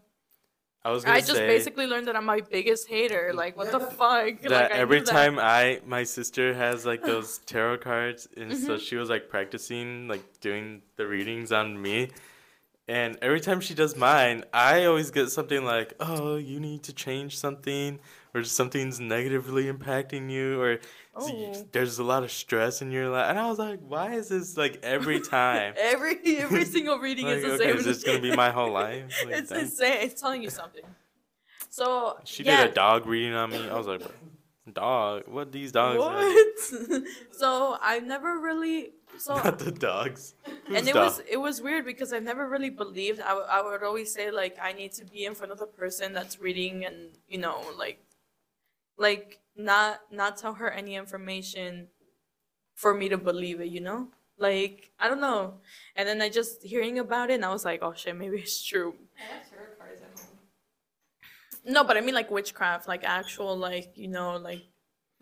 I 0.84 0.92
was 0.92 1.04
gonna 1.06 1.18
I 1.18 1.22
just 1.22 1.34
say 1.34 1.48
basically 1.48 1.88
learned 1.88 2.08
that 2.10 2.16
I'm 2.18 2.26
my 2.26 2.42
biggest 2.42 2.90
hater. 2.90 3.32
Like 3.34 3.56
what 3.58 3.72
the 3.72 3.80
fuck? 3.80 4.42
that 4.42 4.52
like, 4.52 4.72
I 4.72 4.76
every 4.76 5.00
knew 5.00 5.06
that. 5.06 5.12
time 5.12 5.40
I 5.40 5.80
my 5.86 6.04
sister 6.04 6.54
has 6.54 6.86
like 6.86 7.02
those 7.04 7.38
tarot 7.52 7.78
cards, 7.80 8.28
and 8.38 8.52
Mm-hmm. 8.52 8.66
so 8.66 8.78
she 8.78 8.96
was 8.98 9.10
like 9.10 9.30
practicing 9.30 10.08
like 10.10 10.24
doing 10.42 10.82
the 10.98 11.08
readings 11.08 11.52
on 11.52 11.82
me. 11.82 12.10
And 12.88 13.18
every 13.22 13.40
time 13.42 13.62
she 13.62 13.74
does 13.74 13.96
mine, 13.96 14.44
I 14.54 14.86
always 14.86 15.10
get 15.10 15.30
something 15.32 15.66
like, 15.66 15.94
"Oh, 16.00 16.36
you 16.36 16.60
need 16.60 16.84
to 16.84 16.94
change 16.94 17.36
something, 17.38 18.00
or 18.34 18.44
something's 18.44 19.00
negatively 19.00 19.66
impacting 19.66 20.30
you, 20.30 20.62
or 20.62 20.80
Oh. 21.16 21.66
there's 21.72 21.98
a 21.98 22.04
lot 22.04 22.24
of 22.24 22.32
stress 22.32 22.82
in 22.84 22.92
your 22.92 23.10
life." 23.10 23.28
And 23.30 23.40
I 23.40 23.48
was 23.50 23.58
like, 23.58 23.80
"Why 23.80 24.14
is 24.14 24.30
this 24.30 24.56
like 24.56 24.80
every 24.84 25.20
time? 25.38 25.74
Every 25.78 26.18
every 26.38 26.66
single 26.76 27.00
reading 27.00 27.26
like, 27.26 27.38
is 27.38 27.44
the 27.44 27.52
okay, 27.54 27.64
same. 27.70 27.78
is 27.78 27.86
this 27.86 28.04
gonna 28.04 28.20
be 28.20 28.36
my 28.36 28.52
whole 28.52 28.72
life?" 28.84 29.26
Like, 29.26 29.36
it's 29.36 29.52
insane. 29.52 29.98
It's 30.02 30.22
telling 30.22 30.44
you 30.44 30.52
something. 30.52 30.84
So 31.70 32.20
She 32.24 32.44
yeah. 32.44 32.58
did 32.62 32.72
a 32.72 32.74
dog 32.74 33.08
reading 33.08 33.34
on 33.34 33.50
me. 33.50 33.68
I 33.68 33.76
was 33.78 33.88
like, 33.88 34.04
"Dog? 34.72 35.24
What 35.28 35.52
these 35.52 35.72
dogs?" 35.72 36.04
are?" 36.04 36.14
What? 36.14 37.04
so 37.32 37.78
I've 37.82 38.04
never 38.06 38.40
really 38.40 38.92
so 39.18 39.36
Not 39.44 39.60
the 39.60 39.72
dogs. 39.72 40.36
and 40.68 40.88
it 40.88 40.94
dog? 40.94 41.06
was 41.06 41.22
it 41.30 41.38
was 41.38 41.62
weird 41.62 41.86
because 41.86 42.14
I 42.14 42.20
never 42.20 42.48
really 42.50 42.70
believed. 42.70 43.20
I, 43.22 43.30
w- 43.30 43.48
I 43.50 43.62
would 43.62 43.84
always 43.84 44.14
say 44.14 44.32
like 44.32 44.58
I 44.62 44.74
need 44.74 44.92
to 44.94 45.06
be 45.06 45.26
in 45.26 45.36
front 45.36 45.52
of 45.52 45.60
the 45.60 45.68
person 45.68 46.14
that's 46.14 46.40
reading 46.40 46.86
and 46.86 47.18
you 47.28 47.38
know 47.38 47.62
like 47.78 48.00
like 48.98 49.40
not 49.56 50.02
not 50.12 50.38
tell 50.38 50.54
her 50.56 50.70
any 50.70 50.96
information 50.96 51.88
for 52.76 52.94
me 52.94 53.10
to 53.10 53.18
believe 53.18 53.62
it. 53.62 53.70
You 53.70 53.82
know, 53.82 54.10
like 54.38 54.92
I 55.00 55.08
don't 55.10 55.22
know. 55.22 55.56
And 55.96 56.08
then 56.08 56.22
I 56.22 56.30
just 56.30 56.64
hearing 56.64 57.00
about 57.00 57.30
it 57.32 57.36
and 57.36 57.46
I 57.46 57.52
was 57.52 57.66
like, 57.66 57.82
oh 57.84 57.94
shit, 57.96 58.16
maybe 58.16 58.38
it's 58.40 58.64
true. 58.64 58.96
No, 61.66 61.84
but 61.84 61.98
I 61.98 62.02
mean 62.02 62.16
like 62.16 62.30
witchcraft, 62.32 62.88
like 62.88 63.04
actual 63.04 63.58
like 63.58 63.94
you 63.96 64.08
know 64.08 64.38
like 64.38 64.64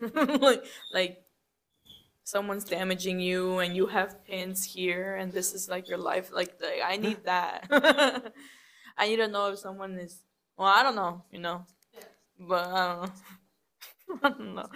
like 0.14 0.64
like 0.92 1.23
someone's 2.24 2.64
damaging 2.64 3.20
you 3.20 3.58
and 3.58 3.76
you 3.76 3.86
have 3.86 4.24
pins 4.24 4.64
here 4.64 5.16
and 5.16 5.30
this 5.30 5.52
is 5.52 5.68
like 5.68 5.88
your 5.88 5.98
life 5.98 6.30
like 6.32 6.58
the, 6.58 6.84
I 6.84 6.96
need 7.04 7.24
that. 7.24 7.68
I 8.96 9.08
need 9.08 9.16
to 9.16 9.28
know 9.28 9.52
if 9.52 9.58
someone 9.58 9.98
is 9.98 10.24
well, 10.56 10.68
I 10.68 10.82
don't 10.82 10.96
know, 10.96 11.22
you 11.30 11.40
know. 11.40 11.66
But 12.38 12.66
I 12.68 12.86
don't 12.86 13.02
know. 13.02 13.12
I 14.22 14.28
don't 14.28 14.54
know. 14.54 14.68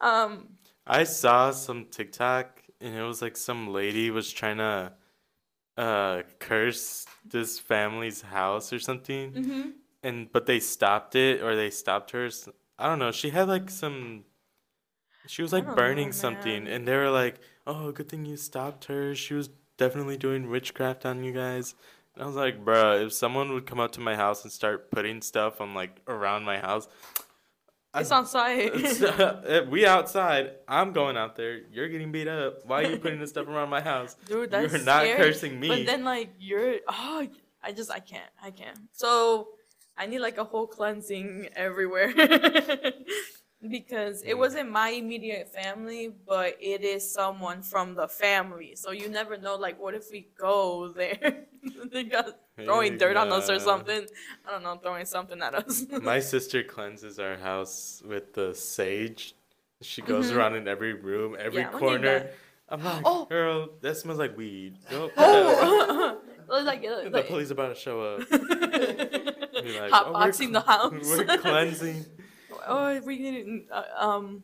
Um 0.00 0.48
I 0.86 1.04
saw 1.04 1.50
some 1.50 1.86
TikTok 1.90 2.62
and 2.80 2.96
it 2.96 3.02
was 3.02 3.22
like 3.22 3.36
some 3.36 3.72
lady 3.72 4.10
was 4.10 4.32
trying 4.32 4.58
to 4.58 4.92
uh 5.76 6.22
curse 6.38 7.06
this 7.24 7.58
family's 7.58 8.20
house 8.20 8.72
or 8.72 8.78
something 8.78 9.32
mhm. 9.32 9.72
and 10.02 10.30
but 10.30 10.44
they 10.44 10.60
stopped 10.60 11.14
it 11.14 11.40
or 11.42 11.56
they 11.56 11.70
stopped 11.70 12.10
her 12.10 12.28
i 12.78 12.86
don't 12.86 12.98
know 12.98 13.10
she 13.10 13.30
had 13.30 13.48
like 13.48 13.70
some 13.70 14.22
she 15.26 15.42
was 15.42 15.52
I 15.52 15.58
like 15.58 15.66
don't 15.66 15.76
burning 15.76 16.06
know, 16.08 16.12
something 16.12 16.64
man. 16.64 16.72
and 16.72 16.88
they 16.88 16.96
were 16.96 17.10
like 17.10 17.40
oh 17.66 17.92
good 17.92 18.08
thing 18.08 18.24
you 18.24 18.36
stopped 18.36 18.86
her 18.86 19.14
she 19.14 19.34
was 19.34 19.48
definitely 19.78 20.16
doing 20.16 20.48
witchcraft 20.50 21.04
on 21.06 21.22
you 21.24 21.32
guys 21.32 21.74
and 22.14 22.22
I 22.22 22.26
was 22.26 22.36
like 22.36 22.64
bruh 22.64 23.04
if 23.06 23.12
someone 23.12 23.52
would 23.52 23.66
come 23.66 23.80
up 23.80 23.92
to 23.92 24.00
my 24.00 24.16
house 24.16 24.42
and 24.44 24.52
start 24.52 24.90
putting 24.90 25.22
stuff 25.22 25.60
on 25.60 25.74
like 25.74 26.00
around 26.08 26.44
my 26.44 26.58
house 26.58 26.88
it's 27.94 28.10
I- 28.10 28.16
on 28.16 28.26
site. 28.26 28.70
it's, 28.74 29.02
uh, 29.02 29.66
we 29.68 29.84
outside. 29.84 30.52
I'm 30.66 30.94
going 30.94 31.18
out 31.18 31.36
there. 31.36 31.58
You're 31.70 31.90
getting 31.90 32.10
beat 32.10 32.26
up. 32.26 32.64
Why 32.64 32.84
are 32.84 32.90
you 32.90 32.96
putting 32.96 33.18
this 33.20 33.28
stuff 33.28 33.46
around 33.48 33.68
my 33.68 33.82
house? 33.82 34.16
Dude, 34.26 34.50
that's 34.50 34.72
You're 34.72 34.80
not 34.82 35.02
scary. 35.02 35.16
cursing 35.22 35.60
me. 35.60 35.68
But 35.68 35.84
then 35.84 36.02
like 36.02 36.30
you're 36.40 36.76
oh 36.88 37.26
I 37.62 37.72
just 37.72 37.90
I 37.90 37.98
can't. 37.98 38.30
I 38.42 38.50
can't. 38.50 38.78
So 38.92 39.48
I 39.98 40.06
need 40.06 40.20
like 40.20 40.38
a 40.38 40.44
whole 40.44 40.66
cleansing 40.66 41.50
everywhere. 41.54 42.14
because 43.68 44.22
it 44.22 44.36
wasn't 44.36 44.70
my 44.70 44.90
immediate 44.90 45.48
family, 45.52 46.12
but 46.26 46.56
it 46.60 46.82
is 46.82 47.08
someone 47.08 47.62
from 47.62 47.94
the 47.94 48.08
family. 48.08 48.74
So 48.74 48.90
you 48.90 49.08
never 49.08 49.36
know 49.36 49.56
like 49.56 49.80
what 49.80 49.94
if 49.94 50.10
we 50.10 50.28
go 50.38 50.88
there? 50.88 51.44
they 51.92 52.04
got 52.04 52.38
throwing 52.64 52.98
dirt 52.98 53.16
on 53.16 53.32
us 53.32 53.48
or 53.48 53.58
something. 53.58 54.06
I 54.46 54.50
don't 54.50 54.62
know, 54.62 54.76
throwing 54.76 55.06
something 55.06 55.40
at 55.40 55.54
us. 55.54 55.84
My 56.02 56.20
sister 56.20 56.62
cleanses 56.62 57.18
our 57.18 57.36
house 57.36 58.02
with 58.04 58.34
the 58.34 58.54
sage. 58.54 59.34
She 59.80 60.02
goes 60.02 60.30
around 60.30 60.54
in 60.56 60.68
every 60.68 60.94
room, 60.94 61.36
every 61.38 61.64
Mm-hmm. 61.64 61.74
Yeah, 61.74 61.78
corner. 61.78 62.30
I'm 62.68 62.82
like, 62.84 63.02
Oh. 63.04 63.26
girl, 63.26 63.68
that 63.80 63.96
smells 63.96 64.18
like 64.18 64.36
weed. 64.36 64.78
Go 64.90 65.08
put 65.08 65.16
that 65.16 66.18
oh, 66.48 66.62
like, 66.64 66.84
away. 66.84 67.04
the 67.04 67.10
like, 67.10 67.26
police 67.28 67.50
about 67.50 67.74
to 67.74 67.80
show 67.80 68.00
up. 68.00 68.30
Like, 68.30 69.90
hot 69.90 70.06
"Oh, 70.08 70.12
we're 70.26 70.52
the 70.52 70.60
house. 70.60 70.92
We're 70.92 71.38
cleansing. 71.38 72.06
Oh, 72.66 73.00
we 73.00 73.18
need, 73.18 73.66
uh, 73.70 73.84
um, 73.96 74.42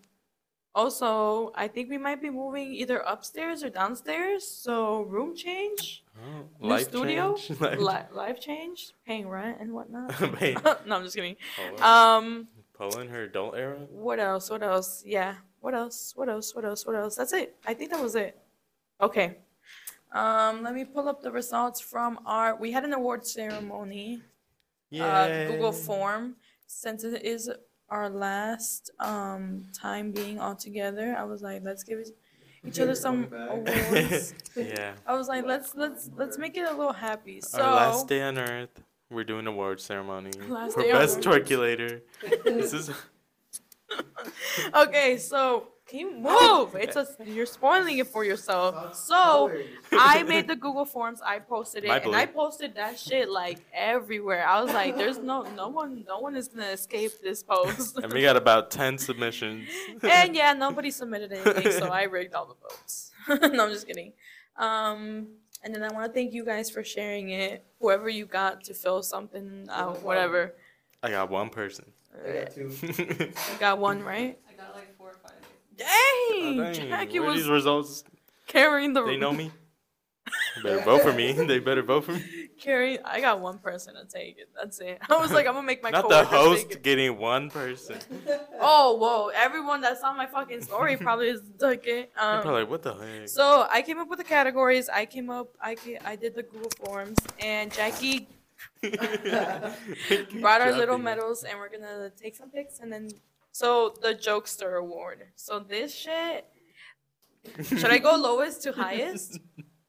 also, 0.74 1.52
I 1.54 1.66
think 1.68 1.90
we 1.90 1.98
might 1.98 2.20
be 2.22 2.30
moving 2.30 2.72
either 2.72 2.98
upstairs 2.98 3.64
or 3.64 3.70
downstairs. 3.70 4.46
So 4.46 5.02
room 5.02 5.34
change, 5.34 6.04
Oh, 6.16 6.44
new 6.60 6.68
life 6.68 6.88
studio, 6.88 7.34
change? 7.36 7.60
Life- 7.80 7.80
li- 7.80 8.16
life 8.16 8.40
change, 8.40 8.92
paying 9.06 9.28
rent 9.28 9.58
and 9.60 9.72
whatnot. 9.72 10.10
No, 10.86 10.96
I'm 10.96 11.02
just 11.04 11.16
kidding. 11.16 11.36
Paula, 11.78 12.18
Um, 12.18 12.48
Paula 12.76 13.06
her 13.06 13.22
adult 13.24 13.56
era. 13.56 13.76
what 13.90 14.20
else? 14.20 14.50
What 14.50 14.62
else? 14.62 15.02
Yeah. 15.06 15.34
What 15.60 15.74
else? 15.74 16.12
What 16.14 16.28
else? 16.28 16.54
What 16.54 16.64
else? 16.64 16.86
What 16.86 16.94
else? 16.94 17.16
That's 17.16 17.32
it. 17.32 17.56
I 17.66 17.74
think 17.74 17.90
that 17.90 18.00
was 18.00 18.14
it. 18.14 18.38
Okay. 19.00 19.38
Um, 20.12 20.62
let 20.62 20.74
me 20.74 20.84
pull 20.84 21.08
up 21.08 21.22
the 21.22 21.30
results 21.32 21.80
from 21.80 22.20
our. 22.24 22.54
We 22.56 22.70
had 22.72 22.84
an 22.84 22.92
award 22.92 23.26
ceremony. 23.26 24.22
Uh, 24.98 25.46
Google 25.48 25.72
form. 25.72 26.36
Since 26.66 27.02
it 27.04 27.22
is 27.24 27.50
our 27.90 28.08
last 28.10 28.90
um 29.00 29.64
time 29.72 30.12
being 30.12 30.38
all 30.38 30.54
together, 30.54 31.14
I 31.18 31.24
was 31.24 31.42
like, 31.42 31.62
let's 31.64 31.82
give 31.82 31.98
each 32.64 32.80
other 32.80 32.94
some 32.94 33.28
awards. 33.32 34.34
yeah. 34.56 34.92
I 35.06 35.14
was 35.16 35.28
like, 35.28 35.44
let's 35.44 35.74
let's 35.74 36.10
let's 36.16 36.38
make 36.38 36.56
it 36.56 36.66
a 36.66 36.72
little 36.72 36.92
happy. 36.92 37.40
So 37.40 37.62
Our 37.62 37.74
last 37.74 38.08
day 38.08 38.22
on 38.22 38.38
Earth, 38.38 38.82
we're 39.10 39.24
doing 39.24 39.46
award 39.46 39.80
ceremony 39.80 40.30
Last 40.48 40.74
for 40.74 40.82
day 40.82 40.90
on 40.90 41.00
best 41.00 41.18
Earth. 41.18 41.24
twerkulator. 41.24 42.00
this 42.44 42.72
is 42.72 42.90
okay, 44.74 45.16
so 45.18 45.68
can 45.88 46.00
you 46.00 46.14
move? 46.14 46.74
It's 46.74 46.96
a 46.96 47.06
you're 47.24 47.46
spoiling 47.46 47.96
it 47.96 48.06
for 48.08 48.22
yourself. 48.22 48.94
So 48.94 49.50
I 49.90 50.22
made 50.22 50.46
the 50.46 50.54
Google 50.54 50.84
Forms. 50.84 51.22
I 51.24 51.38
posted 51.38 51.84
it, 51.84 51.88
My 51.88 51.96
and 51.98 52.14
I 52.14 52.26
posted 52.26 52.74
that 52.74 52.98
shit 52.98 53.30
like 53.30 53.60
everywhere. 53.72 54.46
I 54.46 54.62
was 54.62 54.72
like, 54.72 54.96
"There's 54.96 55.18
no, 55.18 55.42
no 55.56 55.68
one, 55.68 56.04
no 56.06 56.20
one 56.20 56.36
is 56.36 56.48
gonna 56.48 56.68
escape 56.68 57.12
this 57.22 57.42
post." 57.42 57.98
and 58.02 58.12
we 58.12 58.20
got 58.20 58.36
about 58.36 58.70
ten 58.70 58.98
submissions. 58.98 59.68
and 60.02 60.36
yeah, 60.36 60.52
nobody 60.52 60.90
submitted 60.90 61.32
anything, 61.32 61.72
so 61.72 61.86
I 61.88 62.02
rigged 62.02 62.34
all 62.34 62.46
the 62.46 62.68
votes. 62.68 63.10
no, 63.54 63.64
I'm 63.64 63.72
just 63.72 63.86
kidding. 63.86 64.12
Um, 64.56 65.28
and 65.64 65.74
then 65.74 65.82
I 65.82 65.88
want 65.88 66.06
to 66.06 66.12
thank 66.12 66.34
you 66.34 66.44
guys 66.44 66.68
for 66.68 66.84
sharing 66.84 67.30
it. 67.30 67.64
Whoever 67.80 68.10
you 68.10 68.26
got 68.26 68.64
to 68.64 68.74
fill 68.74 69.02
something 69.02 69.66
out, 69.70 70.02
whatever. 70.02 70.54
I 71.02 71.10
got 71.10 71.30
one 71.30 71.48
person. 71.48 71.86
I 72.26 72.32
got 72.32 72.50
two. 72.50 72.70
You 73.52 73.58
got 73.58 73.78
one 73.78 74.02
right. 74.02 74.38
I 74.48 74.52
got 74.52 74.74
like 74.74 74.96
four 74.98 75.10
or 75.10 75.18
five. 75.22 75.32
Dang, 75.78 75.88
Oh, 76.60 76.72
dang, 76.72 76.74
Jackie 76.88 77.20
where 77.20 77.30
was 77.30 77.40
these 77.40 77.48
results? 77.48 78.04
carrying 78.46 78.92
the. 78.92 79.04
They 79.04 79.16
know 79.16 79.32
me. 79.32 79.50
They 80.56 80.62
better 80.76 80.84
vote 80.84 81.02
for 81.02 81.12
me. 81.12 81.32
They 81.46 81.58
better 81.58 81.82
vote 81.82 82.04
for 82.04 82.12
me. 82.12 82.24
Carry. 82.60 82.98
I 83.00 83.20
got 83.20 83.40
one 83.40 83.58
person 83.58 83.94
to 83.94 84.04
take 84.04 84.38
it. 84.38 84.48
That's 84.60 84.78
it. 84.80 84.98
I 85.08 85.16
was 85.16 85.30
like, 85.32 85.46
I'm 85.46 85.54
gonna 85.54 85.66
make 85.66 85.82
my. 85.82 85.90
Not 85.90 86.08
the 86.08 86.24
host 86.24 86.82
getting 86.82 87.16
one 87.16 87.48
person. 87.50 87.96
Oh 88.60 88.96
whoa! 88.96 89.28
Everyone 89.34 89.80
that's 89.80 90.02
on 90.02 90.16
my 90.16 90.26
fucking 90.26 90.62
story 90.62 90.96
probably 90.96 91.28
is 91.28 91.40
took 91.58 91.86
it. 91.86 92.10
Um, 92.18 92.42
probably 92.42 92.62
like, 92.62 92.70
what 92.70 92.82
the 92.82 92.94
heck? 92.94 93.28
So 93.28 93.66
I 93.70 93.80
came 93.82 93.98
up 93.98 94.08
with 94.08 94.18
the 94.18 94.24
categories. 94.24 94.88
I 94.88 95.06
came 95.06 95.30
up. 95.30 95.48
I 95.62 95.76
ca- 95.76 96.00
I 96.04 96.16
did 96.16 96.34
the 96.34 96.42
Google 96.42 96.70
Forms, 96.84 97.16
and 97.40 97.72
Jackie 97.72 98.28
brought 100.40 100.60
our 100.60 100.72
little 100.72 100.98
medals, 100.98 101.44
and 101.44 101.58
we're 101.58 101.68
gonna 101.70 102.10
take 102.20 102.34
some 102.36 102.50
pics, 102.50 102.80
and 102.80 102.92
then 102.92 103.08
so 103.52 103.94
the 104.00 104.14
Jokester 104.14 104.78
Award. 104.78 105.26
So 105.36 105.58
this 105.60 105.94
shit. 105.94 106.46
Should 107.64 107.90
I 107.90 107.98
go 107.98 108.14
lowest 108.16 108.62
to 108.64 108.72
highest? 108.72 109.38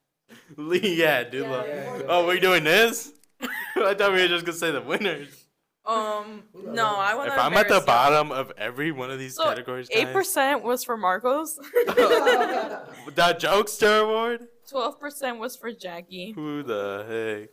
Lee, 0.58 0.96
yeah, 0.96 1.24
dude. 1.24 1.44
Yeah, 1.46 1.66
yeah. 1.66 2.02
Oh, 2.08 2.26
we're 2.26 2.40
doing 2.40 2.64
this? 2.64 3.12
I 3.42 3.94
thought 3.94 4.14
we 4.14 4.22
were 4.22 4.28
just 4.28 4.46
gonna 4.46 4.58
say 4.58 4.72
the 4.72 4.82
winners. 4.82 5.46
Um, 5.86 6.44
no, 6.54 6.86
I 6.86 7.16
want 7.16 7.32
If. 7.32 7.38
I'm 7.40 7.54
at 7.54 7.68
the 7.68 7.82
bottom 7.82 8.32
of 8.32 8.52
every 8.58 8.92
one 8.92 9.10
of 9.10 9.18
these 9.18 9.36
So, 9.36 9.44
categories, 9.46 9.88
eight 9.92 10.12
percent 10.12 10.64
was 10.64 10.84
for 10.84 10.98
Marcos. 10.98 11.56
the 11.56 13.36
Jokester 13.40 14.04
Award. 14.04 14.48
Twelve 14.70 15.00
percent 15.00 15.40
was 15.40 15.56
for 15.56 15.72
Jackie. 15.72 16.32
Who 16.34 16.62
the 16.64 17.06
heck? 17.42 17.50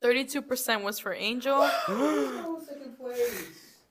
Thirty-two 0.00 0.42
percent 0.42 0.84
was 0.84 0.98
for 0.98 1.12
Angel, 1.12 1.60
heck? 1.86 1.86
Second 1.86 2.96
place. 2.98 3.44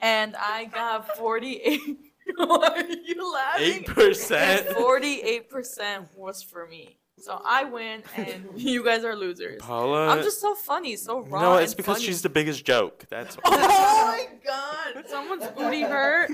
And 0.06 0.36
I 0.36 0.66
got 0.66 1.18
forty-eight. 1.18 1.82
Why 2.38 2.68
are 2.76 2.86
you 2.88 3.34
laughing? 3.34 3.64
Eight 3.66 3.86
percent. 3.88 4.68
Forty-eight 4.70 5.50
percent 5.50 6.08
was 6.16 6.44
for 6.44 6.68
me. 6.68 7.00
So 7.18 7.42
I 7.44 7.64
win, 7.64 8.04
and 8.16 8.46
you 8.56 8.84
guys 8.84 9.04
are 9.04 9.16
losers. 9.16 9.62
Paula. 9.62 10.10
I'm 10.10 10.22
just 10.22 10.40
so 10.42 10.54
funny, 10.54 10.96
so 10.96 11.22
raw. 11.22 11.42
no, 11.42 11.56
it's 11.58 11.72
and 11.72 11.78
because 11.78 11.96
funny. 11.98 12.06
she's 12.06 12.22
the 12.22 12.30
biggest 12.30 12.64
joke. 12.66 13.06
That's 13.10 13.36
Oh 13.46 13.52
my 13.58 14.28
god! 14.46 15.06
Someone's 15.08 15.48
booty 15.58 15.82
hurt. 15.82 16.32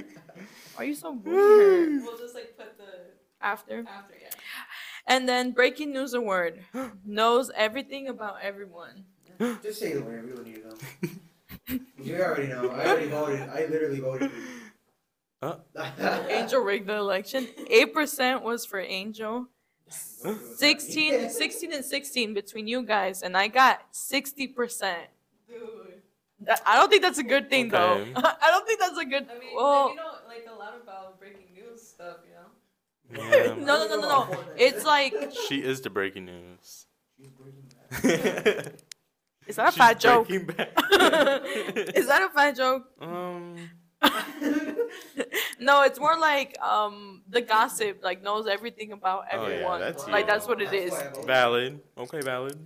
Why 0.75 0.83
are 0.83 0.85
you 0.85 0.95
so 0.95 1.13
booty 1.13 1.35
hurt? 1.37 2.03
We'll 2.03 2.17
just 2.17 2.35
like 2.35 2.57
put 2.57 2.77
the 2.77 2.83
After. 3.41 3.79
after, 3.87 4.15
yeah. 4.21 4.29
And 5.07 5.29
then 5.29 5.51
breaking 5.51 5.93
news 5.93 6.13
award 6.13 6.59
knows 7.05 7.51
everything 7.55 8.07
about 8.09 8.35
everyone. 8.41 9.05
Just 9.63 9.79
say 9.79 9.93
the 9.93 10.01
winner. 10.03 10.23
We 10.25 10.33
don't 10.33 10.45
need 10.45 10.55
to 10.61 10.67
know. 10.67 10.75
You 12.03 12.21
already 12.21 12.47
know. 12.47 12.69
I 12.69 12.85
already 12.87 13.07
voted. 13.07 13.41
I 13.49 13.65
literally 13.65 13.99
voted. 13.99 14.31
Uh. 15.41 15.55
Angel 16.29 16.61
rigged 16.61 16.87
the 16.87 16.95
election. 16.95 17.47
Eight 17.69 17.93
percent 17.93 18.43
was 18.43 18.65
for 18.65 18.79
Angel. 18.79 19.47
16, 19.89 21.29
16 21.29 21.73
and 21.73 21.83
16 21.83 22.33
between 22.33 22.67
you 22.67 22.83
guys, 22.83 23.21
and 23.23 23.35
I 23.35 23.47
got 23.47 23.91
60%. 23.93 24.95
Dude. 25.47 25.59
I 26.65 26.77
don't 26.77 26.89
think 26.89 27.01
that's 27.01 27.17
a 27.19 27.23
good 27.23 27.49
thing, 27.49 27.67
Okay. 27.73 27.77
though. 27.77 28.21
I 28.21 28.49
don't 28.49 28.65
think 28.65 28.79
that's 28.79 28.97
a 28.97 29.05
good. 29.05 29.27
I 29.29 29.39
mean, 29.39 29.49
well, 29.55 29.87
like, 29.87 29.91
you 29.91 29.97
know, 29.97 30.11
like 30.27 30.47
a 30.49 30.57
lot 30.57 30.79
about 30.81 31.19
breaking 31.19 31.53
news 31.53 31.81
stuff, 31.81 32.17
you 32.25 33.19
know? 33.19 33.21
Yeah. 33.29 33.55
no, 33.65 33.77
no, 33.87 33.87
no, 33.87 34.01
no, 34.01 34.07
no. 34.31 34.39
It's 34.55 34.85
like, 34.85 35.31
She 35.47 35.61
is 35.63 35.81
the 35.81 35.89
breaking 35.89 36.25
news. 36.25 36.87
Is 39.47 39.55
that 39.55 39.69
a 39.69 39.71
fat 39.71 39.99
joke? 39.99 40.29
Is 40.31 42.07
that 42.07 42.21
a 42.23 42.29
fat 42.33 42.55
joke? 42.55 42.85
Um. 42.99 43.55
no, 45.59 45.83
it's 45.83 45.99
more 45.99 46.17
like 46.17 46.59
um 46.61 47.21
the 47.29 47.41
gossip, 47.41 47.99
like 48.03 48.21
knows 48.23 48.47
everything 48.47 48.91
about 48.93 49.25
Oh, 49.31 49.47
yeah, 49.47 49.53
everyone. 49.53 49.79
that's 49.79 50.07
like 50.07 50.25
you. 50.25 50.31
that's 50.31 50.47
what 50.47 50.61
it 50.61 50.73
is. 50.73 50.93
Valid. 51.25 51.79
Okay, 51.97 52.21
valid. 52.21 52.57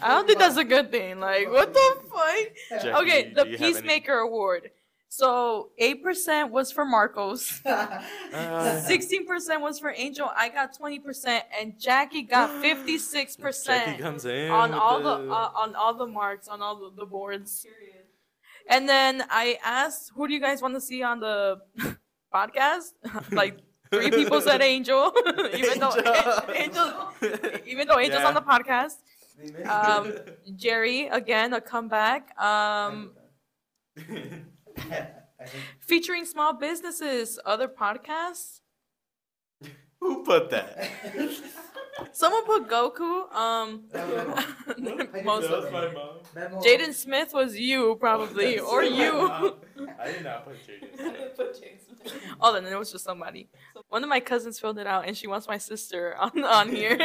I 0.00 0.08
don't 0.08 0.26
think 0.26 0.38
that's 0.38 0.56
a 0.58 0.64
good 0.64 0.90
thing. 0.90 1.20
Like, 1.20 1.50
what 1.50 1.72
the 1.72 1.96
fuck? 2.12 2.82
Jackie, 2.82 2.90
Okay, 3.02 3.22
do 3.30 3.34
the 3.34 3.46
you 3.48 3.52
have 3.52 3.60
any- 3.62 3.72
Peacemaker 3.72 4.18
Award. 4.18 4.70
So 5.16 5.70
eight 5.78 6.02
percent 6.02 6.52
was 6.52 6.70
for 6.70 6.84
Marcos. 6.84 7.62
Uh, 7.64 8.80
Sixteen 8.82 9.26
percent 9.26 9.62
was 9.62 9.78
for 9.78 9.90
Angel. 9.96 10.30
I 10.36 10.50
got 10.50 10.76
twenty 10.76 10.98
percent, 10.98 11.44
and 11.58 11.80
Jackie 11.80 12.20
got 12.20 12.50
fifty-six 12.60 13.34
Jackie 13.34 13.42
percent 13.42 13.98
comes 13.98 14.26
in 14.26 14.50
on 14.50 14.72
with 14.72 14.78
all 14.78 15.02
the 15.02 15.32
uh, 15.32 15.50
on 15.54 15.74
all 15.74 15.94
the 15.94 16.06
marks 16.06 16.48
on 16.48 16.60
all 16.60 16.76
the, 16.76 16.90
the 16.94 17.06
boards. 17.06 17.66
And 18.68 18.86
then 18.86 19.24
I 19.30 19.58
asked, 19.64 20.12
"Who 20.14 20.28
do 20.28 20.34
you 20.34 20.40
guys 20.40 20.60
want 20.60 20.74
to 20.74 20.82
see 20.82 21.02
on 21.02 21.20
the 21.20 21.62
podcast?" 22.34 22.92
like 23.32 23.56
three 23.90 24.10
people 24.10 24.42
said 24.42 24.60
Angel, 24.74 25.14
even 25.54 25.78
though 25.78 25.94
Angel, 26.54 27.08
even 27.64 27.88
though 27.88 27.96
Angel's 27.96 28.24
on 28.24 28.34
the 28.34 28.42
podcast. 28.42 28.96
Um, 29.66 30.12
Jerry 30.56 31.06
again, 31.08 31.54
a 31.54 31.60
comeback. 31.62 32.38
Um, 32.38 33.12
featuring 35.80 36.24
small 36.24 36.52
businesses, 36.54 37.38
other 37.44 37.68
podcasts. 37.68 38.60
Who 40.00 40.24
put 40.24 40.50
that? 40.50 40.90
Someone 42.12 42.44
put 42.44 42.68
Goku. 42.68 43.32
Um, 43.34 43.84
most 45.24 45.46
of 45.48 45.72
my 45.72 45.90
mom. 45.92 46.18
Jaden 46.62 46.92
Smith 46.92 47.32
was 47.32 47.58
you 47.58 47.96
probably, 47.98 48.58
or 48.58 48.82
you. 48.84 49.30
I 49.98 50.12
did 50.12 50.24
not 50.24 50.44
put 50.44 50.56
Jaden. 50.66 51.24
Oh, 52.40 52.52
then 52.52 52.66
it 52.70 52.78
was 52.78 52.92
just 52.92 53.04
somebody. 53.04 53.48
One 53.88 54.02
of 54.02 54.10
my 54.10 54.20
cousins 54.20 54.60
filled 54.60 54.78
it 54.78 54.86
out, 54.86 55.06
and 55.08 55.16
she 55.16 55.26
wants 55.26 55.48
my 55.48 55.56
sister 55.58 56.14
on 56.16 56.44
on 56.44 56.68
here. 56.68 56.98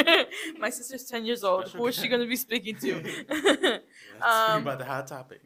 my 0.60 0.70
sister's 0.70 1.06
ten 1.06 1.26
years 1.26 1.44
old. 1.44 1.70
Who 1.70 1.88
is 1.88 1.96
she 1.96 2.10
gonna 2.10 2.28
be 2.28 2.36
speaking 2.36 2.76
to? 2.76 3.02
Let's 3.30 3.84
Um, 4.22 4.62
about 4.64 4.80
the 4.80 4.86
hot 4.86 5.08
topic. 5.08 5.42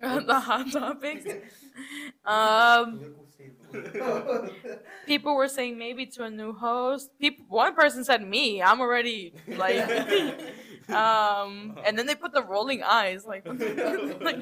the 0.26 0.40
hot 0.40 0.72
topics. 0.72 1.26
Um, 2.24 3.14
people 5.06 5.34
were 5.34 5.48
saying 5.48 5.78
maybe 5.78 6.06
to 6.06 6.24
a 6.24 6.30
new 6.30 6.52
host. 6.52 7.10
People, 7.18 7.44
one 7.48 7.74
person 7.74 8.04
said 8.04 8.26
me. 8.26 8.62
I'm 8.62 8.80
already 8.80 9.34
like, 9.46 9.78
um, 10.88 11.78
and 11.84 11.98
then 11.98 12.06
they 12.06 12.14
put 12.14 12.32
the 12.32 12.42
rolling 12.42 12.82
eyes, 12.82 13.26
like, 13.26 13.46
like 14.20 14.38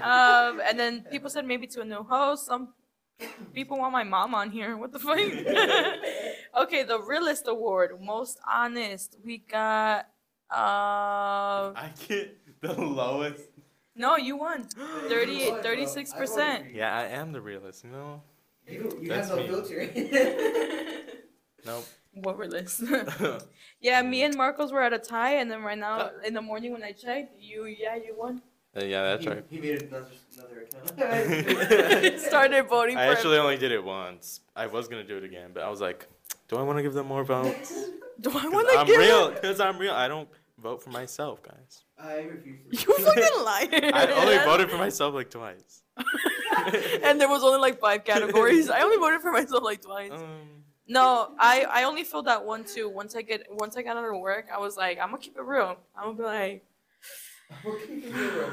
um, 0.00 0.62
and 0.66 0.78
then 0.78 1.04
people 1.10 1.28
said 1.28 1.46
maybe 1.46 1.66
to 1.68 1.82
a 1.82 1.84
new 1.84 2.02
host. 2.02 2.46
Some 2.46 2.72
people 3.52 3.78
want 3.78 3.92
my 3.92 4.04
mom 4.04 4.34
on 4.34 4.50
here. 4.50 4.76
What 4.78 4.92
the 4.92 4.98
fuck? 4.98 5.18
okay, 6.62 6.84
the 6.84 7.00
realist 7.06 7.48
award, 7.48 8.00
most 8.00 8.38
honest. 8.50 9.16
We 9.22 9.38
got 9.38 10.08
uh 10.50 11.74
I 11.74 11.90
get 12.08 12.38
the 12.60 12.80
lowest. 12.80 13.55
No, 13.96 14.16
you 14.16 14.36
won. 14.36 14.64
38, 15.08 15.54
36%. 15.64 16.74
Yeah, 16.74 16.94
I 16.96 17.04
am 17.06 17.32
the 17.32 17.40
realist. 17.40 17.84
You 17.84 17.90
know. 17.90 18.22
You, 18.68 18.98
you 19.00 19.08
That's 19.08 19.28
have 19.28 19.38
no 19.38 19.42
me. 19.42 19.48
filter. 19.48 19.88
Nope. 21.64 21.84
What 22.14 22.38
were 22.38 22.46
this? 22.46 22.80
yeah, 23.80 24.00
me 24.02 24.22
and 24.22 24.36
Marcos 24.36 24.70
were 24.70 24.80
at 24.82 24.92
a 24.92 24.98
tie, 24.98 25.32
and 25.36 25.50
then 25.50 25.62
right 25.62 25.76
now 25.76 26.10
in 26.24 26.32
the 26.32 26.40
morning 26.40 26.72
when 26.72 26.82
I 26.84 26.92
checked, 26.92 27.34
you 27.40 27.64
yeah 27.64 27.96
you 27.96 28.14
won. 28.16 28.40
Uh, 28.76 28.84
yeah, 28.84 29.02
that's 29.02 29.24
he, 29.24 29.30
right. 29.30 29.44
He 29.50 29.58
made 29.58 29.82
another 29.82 30.06
another 30.38 30.60
account. 30.62 32.20
Started 32.20 32.68
voting 32.68 32.96
I 32.96 33.06
for. 33.06 33.12
actually 33.12 33.38
only 33.38 33.56
did 33.56 33.72
it 33.72 33.82
once. 33.82 34.42
I 34.54 34.66
was 34.68 34.86
gonna 34.86 35.02
do 35.04 35.16
it 35.16 35.24
again, 35.24 35.50
but 35.52 35.64
I 35.64 35.68
was 35.68 35.80
like, 35.80 36.06
do 36.48 36.56
I 36.56 36.62
want 36.62 36.78
to 36.78 36.82
give 36.84 36.94
them 36.94 37.06
more 37.08 37.24
votes? 37.24 37.72
Do 38.20 38.30
I 38.30 38.32
'Cause 38.34 38.52
want 38.52 38.68
to 38.70 38.78
I'm 38.78 38.86
give? 38.86 38.98
real. 39.00 39.32
Cause 39.32 39.58
I'm 39.60 39.76
real. 39.78 39.92
I 39.92 40.06
don't 40.08 40.28
vote 40.58 40.82
for 40.82 40.90
myself, 40.90 41.42
guys. 41.42 41.82
I 41.98 42.16
refuse. 42.22 42.60
To 42.84 42.92
You 42.92 42.98
fucking 42.98 43.44
liar. 43.44 43.90
I 43.94 44.06
only 44.22 44.36
voted 44.38 44.70
for 44.70 44.76
myself 44.78 45.14
like 45.14 45.30
twice. 45.30 45.82
and 47.02 47.20
there 47.20 47.28
was 47.28 47.42
only 47.42 47.58
like 47.58 47.80
five 47.80 48.04
categories. 48.04 48.68
I 48.68 48.80
only 48.80 48.98
voted 48.98 49.20
for 49.22 49.32
myself 49.32 49.62
like 49.62 49.80
twice. 49.82 50.10
Um, 50.12 50.48
No, 50.88 51.32
I 51.38 51.64
I 51.70 51.84
only 51.84 52.04
filled 52.04 52.28
out 52.28 52.44
one 52.44 52.64
too. 52.64 52.88
Once 52.88 53.16
I 53.16 53.22
get 53.22 53.46
once 53.50 53.76
I 53.76 53.82
got 53.82 53.96
out 53.96 54.04
of 54.14 54.20
work, 54.20 54.46
I 54.54 54.58
was 54.58 54.76
like, 54.76 54.98
I'm 55.00 55.08
gonna 55.10 55.18
keep 55.22 55.36
it 55.36 55.42
real. 55.42 55.76
I'm 55.96 56.16
gonna 56.16 56.18
be 56.18 56.22
like, 56.24 56.64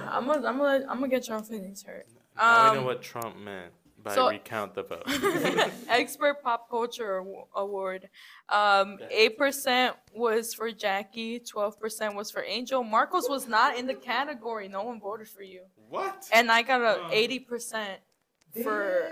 I'm 0.10 0.25
gonna 0.25 0.47
I'm 0.47 0.58
gonna 0.58 0.86
I'm 0.89 0.97
gonna 0.99 1.08
get 1.10 1.27
your 1.27 1.41
feelings 1.43 1.84
hurt. 1.84 2.08
now 2.38 2.63
we 2.63 2.69
Um, 2.69 2.75
know 2.77 2.84
what 2.86 3.01
Trump 3.01 3.38
meant 3.38 3.73
by 4.04 4.13
so- 4.16 4.30
recount 4.30 4.74
the 4.76 4.84
vote. 4.84 5.04
Expert 5.89 6.44
Pop 6.44 6.70
Culture 6.70 7.18
Awa- 7.20 7.46
Award. 7.56 8.10
Um, 8.50 8.98
eight 9.10 9.38
percent 9.38 9.96
was 10.13 10.54
for 10.54 10.72
Jackie, 10.72 11.39
twelve 11.39 11.80
percent 11.80 12.16
was 12.16 12.30
for 12.30 12.44
Angel. 12.44 12.84
Marcos 12.84 13.30
was 13.30 13.48
not 13.48 13.78
in 13.78 13.88
the 13.88 13.94
category. 13.94 14.68
No 14.68 14.84
one 14.84 15.00
voted 15.00 15.28
for 15.30 15.44
you, 15.44 15.62
what? 15.89 16.28
and 16.34 16.52
I 16.52 16.62
got 16.62 16.82
a 16.82 17.02
Oh. 17.06 17.10
eighty 17.12 17.39
percent 17.39 18.00
for 18.62 19.10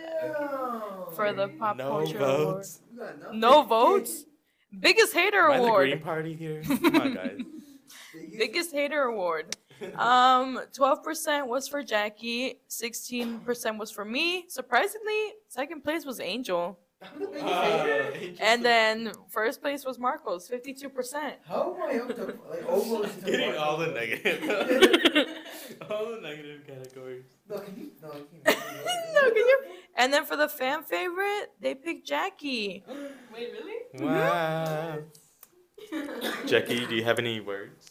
for 1.16 1.34
the 1.34 1.48
Pop 1.60 1.78
no 1.78 1.90
Culture 1.90 2.20
votes. 2.20 2.82
Award. 2.98 3.34
No 3.34 3.64
votes. 3.64 4.26
Biggest 4.80 5.14
hater 5.14 5.46
Am 5.46 5.52
I 5.52 5.58
the 5.58 5.64
award. 5.64 5.90
Green 5.90 6.02
Party 6.02 6.34
here? 6.34 6.62
Come 6.64 6.96
on, 6.96 7.14
guys. 7.14 7.40
Biggest 8.38 8.72
hater 8.72 9.02
award. 9.04 9.56
Um, 9.98 10.60
twelve 10.74 11.04
percent 11.04 11.48
was 11.48 11.68
for 11.68 11.84
Jackie, 11.84 12.60
sixteen 12.68 13.40
percent 13.40 13.78
was 13.78 13.92
for 13.92 14.06
me. 14.06 14.46
Surprisingly, 14.50 15.34
second 15.48 15.84
place 15.84 16.06
was 16.06 16.20
Angel, 16.20 16.78
and 18.40 18.64
then 18.64 19.12
first 19.30 19.62
place 19.62 19.86
was 19.86 19.98
Marcos, 20.00 20.48
fifty-two 20.48 20.90
percent. 20.90 21.36
How 21.48 21.76
am 21.76 21.82
I 21.84 22.00
up 22.00 22.16
to 22.16 22.26
like 22.50 22.70
almost? 22.70 23.20
to 23.20 23.26
Getting 23.26 23.50
one? 23.50 23.58
all 23.58 23.78
the 23.78 23.88
negative. 23.88 24.44
all 25.90 26.12
the 26.12 26.20
negative 26.22 26.62
categories. 26.68 27.26
No, 27.50 27.60
can 27.60 27.76
you? 27.78 27.92
No, 28.02 28.10
I 28.10 28.52
can't. 28.52 28.58
No, 29.14 29.22
can 29.28 29.36
you? 29.36 29.60
And 29.98 30.14
then 30.14 30.26
for 30.26 30.38
the 30.38 30.48
fan 30.48 30.84
favorite, 30.84 31.48
they 31.60 31.76
picked 31.76 32.08
Jackie. 32.08 32.84
Wait, 33.34 33.50
really? 33.52 34.06
Wow. 34.06 35.00
Jackie, 36.46 36.86
do 36.86 36.96
you 36.96 37.04
have 37.04 37.20
any 37.20 37.42
words? 37.42 37.91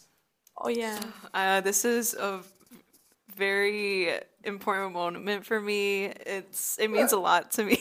Oh 0.60 0.68
yeah. 0.68 0.98
Uh, 1.32 1.60
this 1.60 1.84
is 1.84 2.14
a 2.14 2.40
very 3.36 4.12
important 4.44 4.92
moment 4.92 5.46
for 5.46 5.60
me. 5.60 6.06
It's 6.06 6.78
it 6.78 6.90
means 6.90 7.12
a 7.12 7.18
lot 7.18 7.50
to 7.52 7.64
me. 7.64 7.80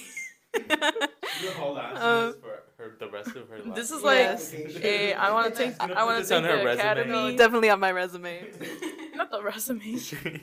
Hold 1.57 1.77
on 1.77 1.95
to 1.95 1.99
Uh, 2.01 2.25
this 2.27 2.35
for 2.41 2.63
her, 2.77 2.97
the 2.99 3.07
rest 3.09 3.35
of 3.35 3.47
her 3.49 3.59
life. 3.59 3.75
This 3.75 3.91
is 3.91 4.03
like, 4.03 4.19
Yes. 4.19 4.55
eh, 4.81 5.13
I 5.17 5.31
want 5.31 5.53
to 5.55 5.63
take, 5.63 5.77
Gonna 5.77 5.93
I 5.93 5.97
put 5.97 6.05
want 6.05 6.19
this 6.19 6.27
to 6.29 6.35
on 6.35 6.43
take 6.43 6.51
her 6.51 6.57
the 6.57 6.63
resume. 6.65 6.81
academy, 6.81 7.35
Definitely 7.35 7.69
on 7.69 7.79
my 7.79 7.91
resume. 7.91 8.47
not 9.15 9.31
the 9.31 9.43
resume. 9.43 9.99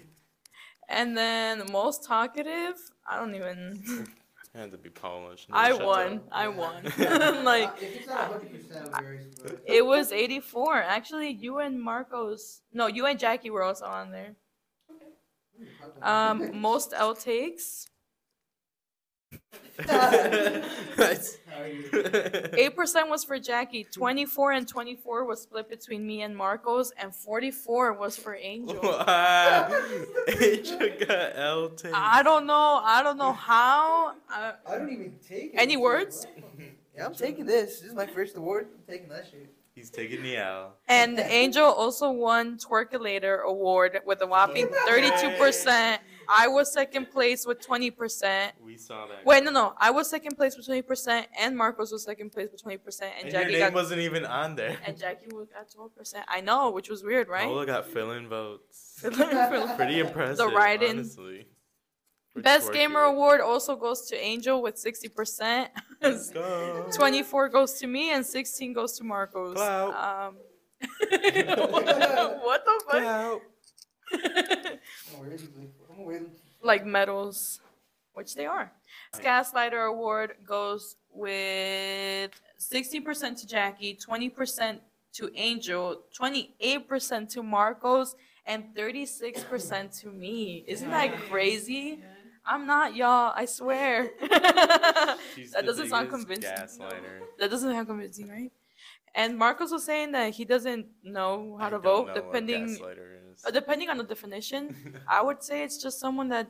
And 0.89 1.17
then 1.17 1.59
the 1.59 1.73
most 1.73 2.05
talkative, 2.05 2.75
I 3.09 3.19
don't 3.19 3.35
even. 3.35 4.07
I 4.57 4.61
had 4.61 4.71
to 4.73 4.79
be 4.79 4.89
Polish. 4.89 5.47
I 5.53 5.71
shut 5.71 5.85
won. 5.85 6.17
up. 6.17 6.29
I 6.33 6.49
won. 6.49 6.83
Like 7.45 7.83
if 7.83 7.97
it's 7.97 8.07
not 8.07 8.33
100%, 8.33 8.95
I'm 8.95 9.05
very 9.05 9.21
surprised. 9.35 9.61
it 9.67 9.85
was 9.85 10.13
84. 10.13 10.77
Actually, 10.83 11.31
you 11.31 11.59
and 11.59 11.81
Marcos. 11.81 12.63
No, 12.73 12.87
you 12.87 13.07
and 13.07 13.19
Jackie 13.19 13.51
were 13.51 13.63
also 13.63 13.85
on 13.85 14.11
there. 14.11 14.35
Um, 16.03 16.59
most 16.61 16.93
outtakes. 16.93 17.87
Nice. 20.99 21.39
How 21.49 21.63
are 21.63 21.69
you? 21.69 21.91
Eight 22.55 22.75
percent 22.77 23.09
was 23.09 23.25
for 23.25 23.39
Jackie. 23.39 23.85
Twenty-four 23.85 24.53
and 24.53 24.67
twenty-four 24.67 25.25
was 25.25 25.43
split 25.43 25.69
between 25.69 26.07
me 26.07 26.23
and 26.23 26.37
Marcos, 26.37 26.93
and 26.99 27.15
forty-four 27.15 27.93
was 27.95 28.17
for 28.17 28.35
Angel. 28.35 28.79
Wow. 28.83 29.69
Angel 30.41 30.79
got 31.07 31.33
L 31.37 31.69
tape. 31.71 31.93
I 31.95 32.23
don't 32.23 32.47
know. 32.47 32.81
I 32.83 33.03
don't 33.03 33.19
know 33.19 33.33
how. 33.33 34.15
Uh, 34.33 34.53
I 34.69 34.79
don't 34.79 34.91
even 34.91 35.15
take 35.27 35.55
it. 35.55 35.57
Any 35.57 35.77
words? 35.77 36.27
Yeah, 36.97 37.07
I'm 37.07 37.15
taking 37.15 37.45
this. 37.47 37.81
This 37.81 37.91
is 37.91 37.95
my 37.95 38.07
first 38.07 38.37
award. 38.37 38.69
I'm 38.75 38.93
taking 38.95 39.09
that 39.11 39.27
shit. 39.31 39.53
He's 39.75 39.91
taking 39.91 40.23
the 40.23 40.39
L. 40.39 40.73
and 40.89 41.19
Angel 41.19 41.67
also 41.67 42.11
won 42.11 42.57
Twerkulator 42.57 43.43
Award 43.45 44.01
with 44.07 44.23
a 44.23 44.27
whopping 44.27 44.69
thirty-two 44.87 45.37
percent. 45.37 46.01
I 46.29 46.49
was 46.49 46.73
second 46.73 47.11
place 47.11 47.47
with 47.47 47.61
twenty 47.65 47.91
percent. 47.91 48.55
We 48.63 48.77
saw 48.77 49.07
that. 49.07 49.25
Wait, 49.25 49.45
no, 49.45 49.51
no. 49.51 49.75
I 49.79 49.91
was 49.91 50.09
second 50.11 50.37
place 50.37 50.57
with 50.57 50.67
twenty 50.67 50.83
percent, 50.83 51.27
and 51.39 51.57
Marcos 51.57 51.93
was 51.93 52.05
second 52.05 52.31
place 52.33 52.49
with 52.53 52.63
twenty 52.63 52.79
percent, 52.79 53.13
and, 53.17 53.25
And 53.25 53.33
your 53.33 53.43
Jackie 53.43 53.53
name 53.55 53.61
got 53.63 53.73
wasn't 53.75 54.01
even 54.01 54.25
on 54.27 54.55
there. 54.57 54.77
and 54.87 54.99
Jackie 54.99 55.29
was 55.33 55.49
got 55.49 55.71
twelve 55.73 55.95
percent. 55.97 56.25
I 56.29 56.41
know, 56.41 56.71
which 56.71 56.89
was 56.91 57.03
weird, 57.05 57.29
right? 57.29 57.45
Paola 57.45 57.67
got 57.67 57.87
fill-in 57.87 58.29
votes. 58.29 58.99
Pretty 59.03 60.01
impressive, 60.01 60.39
The 60.39 60.49
write-in. 60.49 60.91
honestly. 60.99 61.47
For 62.33 62.43
Best 62.43 62.69
twerking. 62.71 62.75
Gamer 62.75 63.01
Award 63.01 63.41
also 63.41 63.77
goes 63.77 64.03
to 64.09 64.17
Angel 64.17 64.61
with 64.63 64.79
sixty 64.79 65.09
percent. 65.09 65.71
Let's 66.03 66.31
go. 66.33 66.87
Twenty-four 66.95 67.49
goes 67.51 67.75
to 67.81 67.87
me, 67.87 68.13
and 68.13 68.25
sixteen 68.27 68.73
goes 68.73 68.99
to 68.99 69.05
Marcos. 69.05 69.55
Clout. 69.57 69.95
Um, 70.29 70.37
what 70.81 72.65
the 72.65 72.83
fuck? 72.87 72.91
Clout. 72.91 73.41
I'm 74.13 74.79
gonna 75.97 76.07
wear 76.07 76.19
these- 76.21 76.29
I'm 76.29 76.29
gonna 76.29 76.33
wear 76.33 76.61
them. 76.61 76.63
like 76.63 76.85
medals, 76.87 77.61
which 78.15 78.35
they 78.35 78.47
are. 78.47 78.73
Gaslighter 79.15 79.89
Award 79.89 80.37
goes 80.45 80.97
with 81.13 82.31
60% 82.59 83.37
to 83.41 83.47
Jackie, 83.47 83.95
20% 83.97 84.81
to 85.15 85.31
Angel, 85.35 86.03
28% 86.19 87.29
to 87.31 87.43
Marcos, 87.43 88.17
and 88.45 88.75
36% 88.75 89.91
to 90.01 90.09
me. 90.09 90.65
Isn't 90.69 90.91
that 90.91 91.15
crazy? 91.29 92.03
I'm 92.45 92.67
not, 92.67 92.95
y'all, 92.95 93.33
I 93.35 93.45
swear. 93.47 94.11
That 95.53 95.65
doesn't 95.67 95.89
sound 95.89 96.11
convincing. 96.11 96.51
Gaslighter. 96.53 97.21
That 97.39 97.51
doesn't 97.51 97.71
sound 97.73 97.87
convincing, 97.87 98.29
right? 98.29 98.53
And 99.15 99.37
Marcos 99.39 99.71
was 99.71 99.85
saying 99.85 100.13
that 100.13 100.35
he 100.35 100.45
doesn't 100.45 100.87
know 101.03 101.57
how 101.59 101.67
I 101.69 101.71
to 101.71 101.79
vote 101.79 102.07
depending 102.15 102.67
gaslighter 103.37 103.39
is. 103.39 103.45
uh, 103.47 103.51
depending 103.51 103.91
on 103.91 103.99
the 103.99 104.05
definition. 104.05 104.75
I 105.09 105.23
would 105.23 105.43
say 105.43 105.63
it's 105.63 105.77
just 105.83 106.01
someone 106.01 106.29
that 106.31 106.49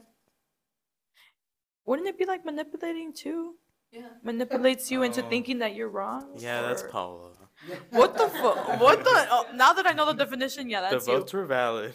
wouldn't 1.84 2.08
it 2.08 2.16
be 2.18 2.24
like 2.24 2.44
manipulating 2.44 3.12
too? 3.12 3.54
Yeah. 3.92 4.08
Manipulates 4.22 4.90
you 4.90 5.02
into 5.02 5.20
Oh. 5.20 5.22
thinking 5.22 5.30
thinking 5.30 5.58
that 5.60 5.74
you're 5.74 5.88
wrong. 5.88 6.32
yeah, 6.36 6.62
that's 6.62 6.82
Paula. 6.82 7.30
What 7.90 8.16
the 8.18 8.28
fuck? 8.28 8.80
What 8.80 9.02
the? 9.04 9.26
Oh, 9.30 9.46
now 9.54 9.72
that 9.72 9.86
I 9.86 9.92
know 9.92 10.04
the 10.06 10.12
definition, 10.14 10.68
yeah, 10.68 10.80
that's 10.82 11.06
the 11.06 11.12
you. 11.12 11.18
votes 11.18 11.32
were 11.32 11.46
valid. 11.46 11.94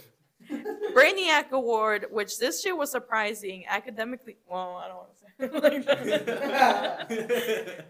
Brainiac 0.95 1.51
Award, 1.51 2.07
which 2.09 2.39
this 2.39 2.65
year 2.65 2.75
was 2.75 2.89
surprising 2.91 3.65
academically. 3.67 4.37
Well, 4.49 4.75
I 4.83 4.87
don't 4.87 4.97
want 4.97 5.11
to 5.11 5.17
say 5.19 5.27
it 5.45 5.53
like 5.63 5.85
that. 5.85 7.85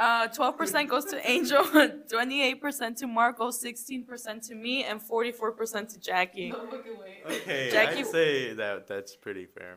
Uh, 0.00 0.26
12% 0.28 0.88
goes 0.88 1.04
to 1.04 1.30
Angel, 1.30 1.62
28% 1.64 2.96
to 2.96 3.06
Marco, 3.06 3.50
16% 3.50 4.48
to 4.48 4.54
me, 4.54 4.82
and 4.84 4.98
44% 4.98 5.92
to 5.92 6.00
Jackie. 6.00 6.54
Okay, 7.26 7.68
Jackie- 7.70 8.00
I'd 8.00 8.06
say 8.06 8.54
that 8.54 8.86
that's 8.86 9.14
pretty 9.14 9.44
fair. 9.44 9.76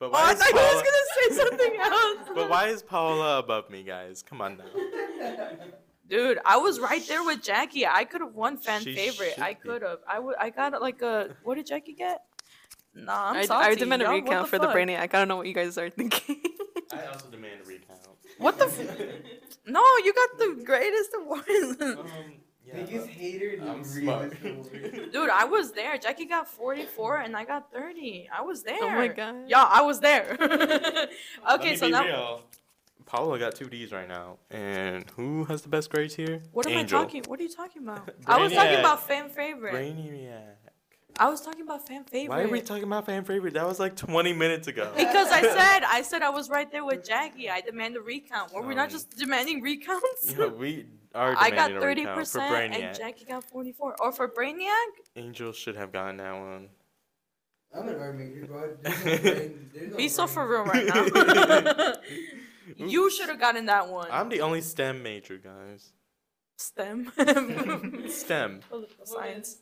But 0.00 0.06
Oh, 0.06 0.10
why 0.10 0.30
I 0.30 0.32
is 0.32 0.38
thought 0.40 0.48
you 0.48 0.54
was 0.56 0.72
Paula? 0.72 0.84
gonna 0.84 1.06
say 1.14 1.26
something 1.36 1.80
else. 1.80 2.28
But 2.34 2.50
why 2.50 2.66
is 2.66 2.82
Paula 2.82 3.38
above 3.38 3.70
me, 3.70 3.84
guys? 3.84 4.24
Come 4.28 4.40
on 4.40 4.58
now. 4.58 4.64
Dude, 6.08 6.38
I 6.44 6.56
was 6.56 6.80
right 6.80 7.06
there 7.06 7.22
with 7.22 7.40
Jackie. 7.42 7.86
I 7.86 8.02
could 8.04 8.20
have 8.22 8.34
won 8.34 8.56
fan 8.56 8.82
She 8.82 8.94
favorite. 8.94 9.38
I 9.40 9.54
be. 9.54 9.60
could 9.60 9.82
have. 9.82 10.00
I 10.06 10.18
would. 10.18 10.34
I 10.38 10.50
got 10.50 10.82
like 10.82 11.00
a. 11.00 11.36
What 11.44 11.54
did 11.54 11.66
Jackie 11.66 11.94
get? 11.94 12.22
Nah, 12.94 13.30
I'm 13.30 13.36
I, 13.36 13.44
salty. 13.46 13.66
I 13.68 13.74
demand 13.76 14.02
a 14.02 14.06
y'all. 14.06 14.14
What 14.14 14.24
recount 14.24 14.48
for 14.48 14.58
the 14.58 14.66
fuck? 14.66 14.74
Brainiac. 14.76 14.98
I 15.00 15.06
don't 15.06 15.28
know 15.28 15.36
what 15.36 15.46
you 15.46 15.54
guys 15.54 15.78
are 15.78 15.88
thinking. 15.90 16.42
I 16.92 17.06
also 17.06 17.28
demand 17.30 17.60
a 17.64 17.68
recount. 17.68 18.00
What 18.38 18.58
the? 18.58 18.66
F- 18.66 19.43
no, 19.66 19.82
you 20.04 20.12
got 20.12 20.38
the 20.38 20.62
greatest 20.64 21.10
award. 21.18 21.44
Um, 21.80 22.08
yeah, 22.66 22.74
Biggest 22.74 23.08
hater 23.08 23.50
in 23.50 23.68
I'm 23.68 23.84
smart. 23.84 24.34
Dude, 25.12 25.30
I 25.30 25.44
was 25.44 25.72
there. 25.72 25.98
Jackie 25.98 26.26
got 26.26 26.48
44 26.48 27.18
and 27.18 27.36
I 27.36 27.44
got 27.44 27.72
30. 27.72 28.28
I 28.36 28.42
was 28.42 28.62
there. 28.62 28.78
oh 28.80 28.90
my 28.90 29.08
god. 29.08 29.36
Yeah, 29.48 29.62
I 29.68 29.82
was 29.82 30.00
there. 30.00 30.36
Let 30.40 31.10
okay, 31.60 31.70
me 31.72 31.76
so 31.76 31.86
be 31.86 31.92
now 31.92 32.04
real. 32.04 32.42
Paula 33.06 33.38
got 33.38 33.54
two 33.54 33.68
D's 33.68 33.92
right 33.92 34.08
now, 34.08 34.38
and 34.50 35.04
who 35.14 35.44
has 35.44 35.60
the 35.60 35.68
best 35.68 35.90
grades 35.90 36.14
here? 36.14 36.42
what 36.52 36.66
am 36.66 36.72
Angel. 36.72 36.98
I 36.98 37.02
talking? 37.04 37.22
What 37.26 37.38
are 37.38 37.42
you 37.42 37.52
talking 37.52 37.82
about? 37.82 38.08
I 38.26 38.38
was 38.40 38.52
talking 38.52 38.78
about 38.80 39.06
fan 39.06 39.28
favorite. 39.28 39.74
Brainiac. 39.74 40.56
I 41.18 41.28
was 41.28 41.40
talking 41.40 41.62
about 41.62 41.86
fan 41.86 42.04
favorite. 42.04 42.28
Why 42.36 42.42
are 42.42 42.48
we 42.48 42.60
talking 42.60 42.82
about 42.84 43.06
fan 43.06 43.24
favorite? 43.24 43.54
That 43.54 43.66
was 43.66 43.78
like 43.78 43.96
20 43.96 44.32
minutes 44.32 44.66
ago. 44.68 44.90
Because 44.96 45.30
I 45.30 45.42
said 45.42 45.84
I 45.84 46.02
said 46.02 46.22
I 46.22 46.30
was 46.30 46.50
right 46.50 46.70
there 46.70 46.84
with 46.84 47.04
Jackie. 47.04 47.48
I 47.50 47.60
demand 47.60 47.96
a 47.96 48.00
recount. 48.00 48.52
Were 48.52 48.62
we 48.62 48.74
not 48.74 48.86
Um, 48.86 48.90
just 48.90 49.16
demanding 49.16 49.62
recounts? 49.62 50.34
Yeah, 50.36 50.46
we 50.46 50.86
are 51.14 51.34
I 51.38 51.50
got 51.50 51.68
demanding 51.68 51.76
a 51.76 51.80
thirty 51.80 52.00
recount 52.02 52.14
for 52.16 52.20
percent 52.38 52.74
and 52.74 52.94
Jackie 52.96 53.24
got 53.24 53.44
forty 53.44 53.72
four. 53.72 53.94
Or 54.00 54.10
for 54.12 54.28
Brainiac, 54.28 54.90
Angel 55.16 55.52
should 55.52 55.76
have 55.76 55.92
gotten 55.92 56.16
that 56.18 56.32
one. 56.32 56.68
I'm 57.76 57.88
an 57.88 57.98
art 58.00 58.16
major, 58.16 58.46
bro. 58.46 58.76
There's 58.82 59.04
no 59.04 59.16
brain- 59.34 59.70
there's 59.74 59.90
no 59.90 59.96
be 59.96 60.08
so 60.08 60.26
for 60.26 60.46
real 60.48 60.64
right 60.64 60.86
now. 60.86 61.92
you 62.76 63.10
should 63.10 63.28
have 63.28 63.40
gotten 63.40 63.66
that 63.66 63.88
one. 63.88 64.08
I'm 64.10 64.28
the 64.28 64.40
only 64.42 64.60
STEM 64.60 65.02
major, 65.02 65.38
guys. 65.38 65.92
STEM. 66.56 67.10
STEM. 68.08 68.08
Science. 68.08 68.62
science. 69.04 69.56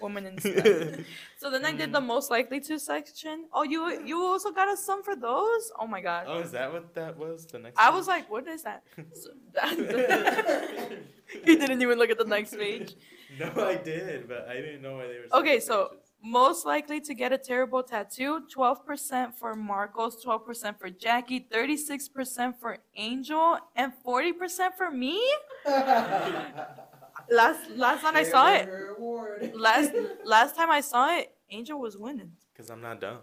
Woman 0.00 0.26
in 0.26 0.38
STEM. 0.40 1.04
so 1.38 1.50
then 1.50 1.64
I 1.64 1.72
did 1.72 1.92
the 1.92 2.00
mm. 2.00 2.06
most 2.06 2.30
likely 2.30 2.60
to 2.60 2.78
section. 2.78 3.46
Oh, 3.52 3.62
you 3.62 4.02
you 4.04 4.20
also 4.22 4.50
got 4.50 4.68
a 4.72 4.76
sum 4.76 5.02
for 5.02 5.16
those? 5.16 5.72
Oh 5.78 5.86
my 5.86 6.00
god. 6.00 6.24
Oh, 6.28 6.40
is 6.40 6.50
that 6.52 6.72
what 6.72 6.94
that 6.94 7.16
was? 7.16 7.46
The 7.46 7.58
next 7.60 7.78
I 7.78 7.88
one? 7.90 7.98
was 7.98 8.06
like, 8.08 8.30
what 8.30 8.46
is 8.48 8.62
that? 8.64 8.82
So 9.12 9.30
that- 9.54 10.98
he 11.44 11.56
didn't 11.56 11.80
even 11.82 11.98
look 11.98 12.10
at 12.10 12.18
the 12.18 12.24
next 12.24 12.56
page. 12.56 12.94
no, 13.38 13.50
I 13.64 13.76
did, 13.76 14.28
but 14.28 14.46
I 14.48 14.54
didn't 14.54 14.82
know 14.82 14.96
why 14.96 15.06
they 15.06 15.18
were. 15.18 15.38
Okay, 15.40 15.58
so 15.60 15.88
pages. 15.88 16.04
most 16.22 16.66
likely 16.66 17.00
to 17.00 17.14
get 17.14 17.32
a 17.32 17.38
terrible 17.38 17.82
tattoo 17.82 18.42
12% 18.54 19.34
for 19.34 19.54
Marcos, 19.56 20.22
12% 20.24 20.78
for 20.78 20.90
Jackie, 20.90 21.40
36% 21.50 22.54
for 22.60 22.78
Angel, 22.96 23.58
and 23.74 23.92
40% 24.06 24.74
for 24.76 24.90
me? 24.90 25.18
Last 27.30 27.70
last 27.70 28.02
time 28.02 28.16
I 28.16 28.22
saw 28.22 28.52
it, 28.52 28.66
Her 28.66 29.50
last 29.54 29.92
last 30.24 30.56
time 30.56 30.70
I 30.70 30.80
saw 30.80 31.16
it, 31.16 31.34
Angel 31.50 31.78
was 31.78 31.96
winning. 31.96 32.32
Cause 32.56 32.70
I'm 32.70 32.80
not 32.80 33.00
dumb. 33.00 33.20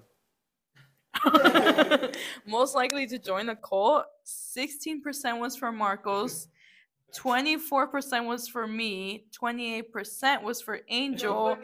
most 2.48 2.76
likely 2.76 3.06
to 3.08 3.20
join 3.20 3.46
the 3.46 3.56
cult, 3.56 4.06
16% 4.26 5.40
was 5.40 5.56
for 5.58 5.72
Marcos, 5.72 6.48
24% 7.16 8.26
was 8.26 8.48
for 8.48 8.66
me, 8.68 9.26
28% 9.38 10.42
was 10.42 10.62
for 10.62 10.80
Angel, 10.88 11.58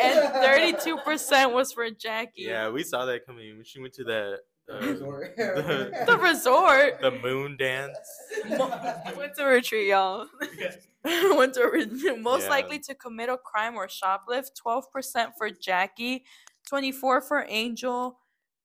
and 0.00 0.34
32% 0.34 1.52
was 1.52 1.72
for 1.72 1.90
Jackie. 1.90 2.42
Yeah, 2.42 2.70
we 2.70 2.82
saw 2.82 3.04
that 3.04 3.26
coming. 3.26 3.56
When 3.56 3.64
she 3.64 3.80
went 3.80 3.94
to 3.94 4.04
that 4.04 4.40
uh, 4.72 4.80
The 5.36 6.18
resort. 6.20 7.00
the 7.00 7.10
moon 7.22 7.56
dance. 7.56 7.96
Winter 9.16 9.48
retreat, 9.48 9.88
y'all. 9.88 10.26
Winter 11.04 11.70
retreat. 11.70 12.18
Most 12.20 12.44
Yeah. 12.44 12.48
likely 12.50 12.78
to 12.80 12.94
commit 12.94 13.28
a 13.28 13.36
crime 13.38 13.76
or 13.76 13.86
shoplift. 13.88 14.54
Twelve 14.56 14.90
percent 14.90 15.32
for 15.38 15.50
Jackie, 15.50 16.24
twenty-four 16.68 17.20
for 17.22 17.44
Angel. 17.48 18.18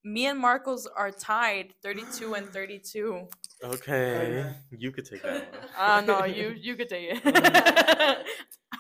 Me 0.04 0.26
and 0.26 0.40
Marcos 0.40 0.88
are 0.88 1.12
tied, 1.12 1.76
thirty-two 1.84 2.34
and 2.34 2.50
thirty-two. 2.52 3.28
Okay, 3.64 4.52
you 4.72 4.92
could 4.92 5.06
take 5.06 5.22
that 5.22 5.52
one. 5.54 5.62
Ah, 5.78 6.02
no, 6.06 6.26
you 6.26 6.56
you 6.60 6.76
could 6.76 6.90
take 6.90 7.22
it 7.24 8.18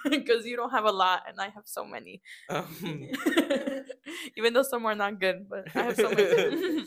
because 0.09 0.45
you 0.47 0.55
don't 0.55 0.71
have 0.71 0.85
a 0.85 0.91
lot, 0.91 1.21
and 1.27 1.39
I 1.39 1.49
have 1.49 1.65
so 1.65 1.85
many. 1.85 2.21
Um, 2.49 2.65
Even 4.35 4.53
though 4.53 4.63
some 4.63 4.85
are 4.87 4.95
not 4.95 5.19
good, 5.19 5.47
but 5.47 5.67
I 5.75 5.83
have 5.83 5.95
so 5.95 6.09
many. 6.09 6.85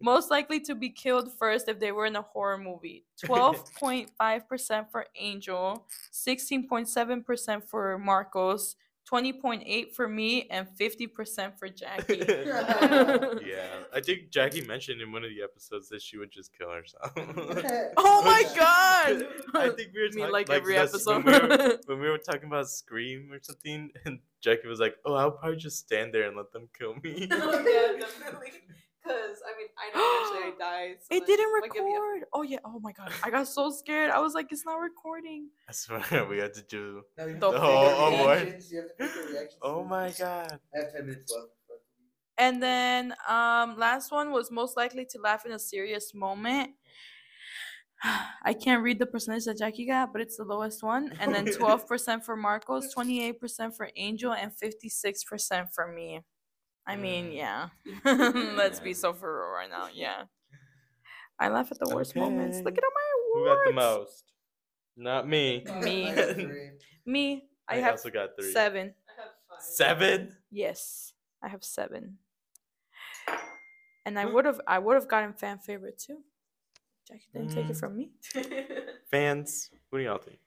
Most 0.00 0.30
likely 0.30 0.60
to 0.60 0.74
be 0.74 0.90
killed 0.90 1.32
first 1.32 1.68
if 1.68 1.78
they 1.78 1.92
were 1.92 2.06
in 2.06 2.16
a 2.16 2.22
horror 2.22 2.58
movie. 2.58 3.04
12.5% 3.24 4.90
for 4.90 5.06
Angel, 5.18 5.86
16.7% 6.12 7.64
for 7.64 7.98
Marcos, 7.98 8.76
20.8 9.10 9.92
for 9.92 10.08
me, 10.08 10.48
and 10.50 10.66
50% 10.66 11.58
for 11.58 11.68
Jackie. 11.68 12.16
yeah, 13.46 13.68
I 13.92 14.00
think 14.00 14.30
Jackie 14.30 14.66
mentioned 14.66 15.02
in 15.02 15.12
one 15.12 15.24
of 15.24 15.30
the 15.30 15.42
episodes 15.42 15.88
that 15.90 16.00
she 16.00 16.16
would 16.16 16.32
just 16.32 16.56
kill 16.56 16.70
herself. 16.70 17.12
Oh 17.96 18.22
my 18.24 18.42
god! 18.56 19.26
I 19.54 19.68
think 19.70 19.90
we 19.94 20.00
were 20.00 20.08
talking 20.08 20.32
like 20.32 20.48
every 20.48 20.74
that's 20.74 21.06
when 21.06 21.18
episode. 21.18 21.42
we, 21.42 21.56
were, 21.56 21.78
when 21.86 22.00
we 22.00 22.08
were 22.08 22.18
talking 22.18 22.46
about 22.46 22.68
Scream 22.68 23.30
or 23.30 23.38
something, 23.42 23.90
and 24.04 24.20
Jackie 24.40 24.66
was 24.68 24.80
like, 24.80 24.96
"Oh, 25.04 25.14
I'll 25.14 25.32
probably 25.32 25.58
just 25.58 25.78
stand 25.78 26.14
there 26.14 26.26
and 26.26 26.36
let 26.36 26.50
them 26.52 26.68
kill 26.76 26.94
me." 27.02 27.28
Oh, 27.30 27.58
yeah, 27.60 28.00
definitely. 28.00 28.52
Because 29.04 29.42
I 29.46 29.52
mean, 29.58 29.68
I 29.78 29.86
know 29.94 30.02
eventually 30.32 30.54
I 30.54 30.58
die. 30.88 30.94
so, 31.00 31.14
It 31.16 31.26
didn't 31.26 31.52
like, 31.60 31.70
if 31.74 31.82
record. 31.82 32.24
Oh 32.32 32.42
yeah. 32.42 32.58
Oh 32.64 32.80
my 32.80 32.92
god. 32.92 33.12
I 33.22 33.30
got 33.30 33.46
so 33.48 33.70
scared. 33.70 34.10
I 34.10 34.18
was 34.20 34.32
like, 34.34 34.46
it's 34.50 34.64
not 34.64 34.76
recording. 34.76 35.50
I 35.68 35.72
swear 35.72 36.24
we 36.30 36.38
had 36.38 36.54
to 36.54 36.62
do. 36.62 37.02
Now 37.18 37.26
you 37.26 37.38
The 37.38 37.50
to 37.52 37.58
whole 37.60 37.84
fake 37.88 37.98
your 37.98 38.08
award. 38.20 38.38
reactions, 38.42 38.72
you 38.72 38.78
have 38.80 38.88
to 38.88 38.94
fake 39.06 39.14
your 39.14 39.26
reactions 39.34 39.58
Oh 39.62 39.84
my 39.84 40.10
god! 40.18 40.58
I 40.74 40.78
have 40.80 40.92
10 40.92 41.06
minutes 41.06 41.32
left. 41.32 41.48
And 42.38 42.60
then 42.62 43.12
um 43.28 43.76
last 43.78 44.10
one 44.10 44.32
was 44.32 44.50
most 44.50 44.76
likely 44.76 45.04
to 45.10 45.18
laugh 45.20 45.44
in 45.46 45.52
a 45.52 45.58
serious 45.58 46.14
moment. 46.14 46.70
I 48.42 48.52
can't 48.54 48.82
read 48.82 48.98
the 48.98 49.06
percentage 49.06 49.44
that 49.44 49.58
Jackie 49.58 49.86
got, 49.86 50.12
but 50.12 50.20
it's 50.20 50.36
the 50.36 50.44
lowest 50.44 50.82
one. 50.82 51.12
And 51.20 51.34
then 51.34 51.46
12% 51.60 52.24
for 52.24 52.36
Marcos, 52.36 52.94
28% 52.94 53.76
for 53.76 53.88
Angel, 53.96 54.32
and 54.32 54.52
56% 54.52 55.68
for 55.74 55.86
me. 55.92 56.20
I 56.86 56.96
mean, 56.96 57.32
yeah. 57.32 57.68
Let's 58.04 58.80
be 58.80 58.94
so 58.94 59.12
for 59.12 59.32
real 59.40 59.48
right 59.50 59.70
now. 59.70 59.88
Yeah. 59.94 60.24
I 61.38 61.48
laugh 61.48 61.72
at 61.72 61.78
the 61.80 61.92
worst 61.94 62.14
moments. 62.14 62.60
Look 62.60 62.78
at 62.78 62.84
all 62.84 62.90
my 62.94 63.08
awards. 63.16 63.34
Who 63.34 63.40
awards. 63.40 63.64
got 63.64 63.66
the 63.66 63.98
most? 64.00 64.24
Not 64.96 65.28
me. 65.28 65.64
Me. 65.82 66.06
I 66.08 66.14
got 66.14 66.34
three. 66.36 66.70
Me. 67.06 67.44
I, 67.68 67.74
I 67.74 67.78
have 67.80 67.90
also 67.92 68.10
got 68.10 68.30
three. 68.38 68.52
seven. 68.52 68.94
I 69.08 69.20
have 69.20 69.30
five. 69.50 69.60
Seven. 69.62 70.36
Yes, 70.52 71.12
I 71.42 71.48
have 71.48 71.64
seven. 71.64 72.18
And 74.06 74.16
I 74.18 74.26
would 74.26 74.44
have 74.44 74.60
I 74.68 74.78
would 74.78 74.94
have 74.94 75.08
gotten 75.08 75.32
fan 75.32 75.58
favorite 75.58 75.98
too. 75.98 76.18
Jackie 77.08 77.24
didn't 77.32 77.48
take 77.52 77.68
it 77.68 77.72
Mm. 77.72 77.80
from 77.80 77.96
me. 77.96 78.12
Fans, 79.10 79.70
what 79.90 79.98
do 79.98 80.04
y'all 80.04 80.18
think? 80.18 80.38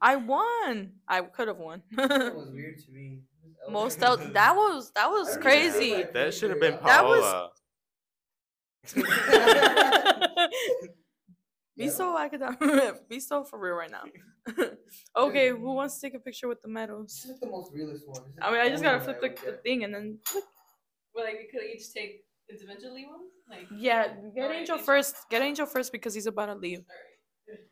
I 0.00 0.16
won. 0.16 0.92
I 1.08 1.20
could 1.22 1.48
have 1.48 1.58
won. 1.58 1.82
that 1.92 2.34
was 2.34 2.48
weird 2.52 2.78
to 2.86 2.90
me. 2.92 3.20
Most 3.70 4.02
out 4.02 4.32
that 4.34 4.54
was 4.54 4.90
that 4.94 5.08
was 5.10 5.28
I 5.28 5.30
don't 5.32 5.40
know, 5.40 5.42
crazy. 5.50 6.04
That 6.12 6.34
should 6.34 6.50
have 6.50 6.60
been 6.60 6.78
That 6.84 7.04
was- 7.04 7.22
Paola. 7.22 7.50
Be 11.76 11.88
so 11.88 12.16
academic. 12.18 13.08
Be 13.08 13.20
so 13.20 13.44
for 13.44 13.58
real 13.58 13.74
right 13.74 13.90
now. 13.90 14.04
okay, 15.16 15.50
who 15.50 15.74
wants 15.74 15.96
to 15.96 16.00
take 16.06 16.14
a 16.14 16.18
picture 16.18 16.48
with 16.48 16.62
the 16.62 16.68
medals? 16.68 17.20
This 17.26 17.34
is 17.34 17.40
the 17.40 17.48
most 17.48 17.70
realist 17.74 18.06
one. 18.08 18.22
I 18.40 18.50
mean, 18.50 18.60
I 18.60 18.68
just 18.70 18.82
gotta 18.82 19.00
flip 19.00 19.20
the, 19.20 19.28
the 19.28 19.34
get. 19.34 19.62
thing 19.62 19.84
and 19.84 19.94
then 19.94 20.18
Well, 21.14 21.24
like 21.24 21.34
we 21.34 21.48
could 21.52 21.68
each 21.68 21.92
take 21.92 22.24
individually 22.48 23.04
ones. 23.06 23.30
Like 23.50 23.66
yeah, 23.76 24.06
get 24.34 24.44
Alright, 24.44 24.60
Angel 24.60 24.76
Angel. 24.76 24.78
first. 24.78 25.16
Get 25.30 25.42
Angel 25.42 25.66
first 25.66 25.92
because 25.92 26.14
he's 26.14 26.26
about 26.26 26.46
to 26.46 26.54
leave. 26.54 26.82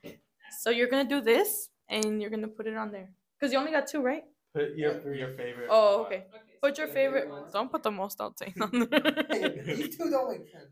Alright. 0.04 0.18
So 0.60 0.68
you're 0.70 0.88
gonna 0.88 1.08
do 1.08 1.20
this 1.22 1.70
and 1.88 2.20
you're 2.20 2.30
gonna 2.30 2.48
put 2.48 2.66
it 2.66 2.76
on 2.76 2.90
there 2.92 3.08
because 3.40 3.52
you 3.52 3.58
only 3.58 3.70
got 3.72 3.86
two, 3.86 4.02
right? 4.02 4.24
Put 4.54 4.76
your 4.76 5.14
your 5.14 5.30
favorite. 5.34 5.68
Oh, 5.70 5.98
one. 5.98 6.06
okay. 6.06 6.16
Okay, 6.16 6.54
Put 6.62 6.78
your 6.78 6.86
the 6.86 6.92
favorite. 6.92 7.28
Don't 7.52 7.70
put 7.70 7.82
the 7.82 7.90
most 7.90 8.20
out 8.20 8.38
thing 8.38 8.54
on 8.60 8.70
there. 8.70 8.88
Hey, 9.30 9.62
These 9.74 9.96
two 9.96 10.10
don't 10.10 10.30
make 10.30 10.48
sense. 10.48 10.70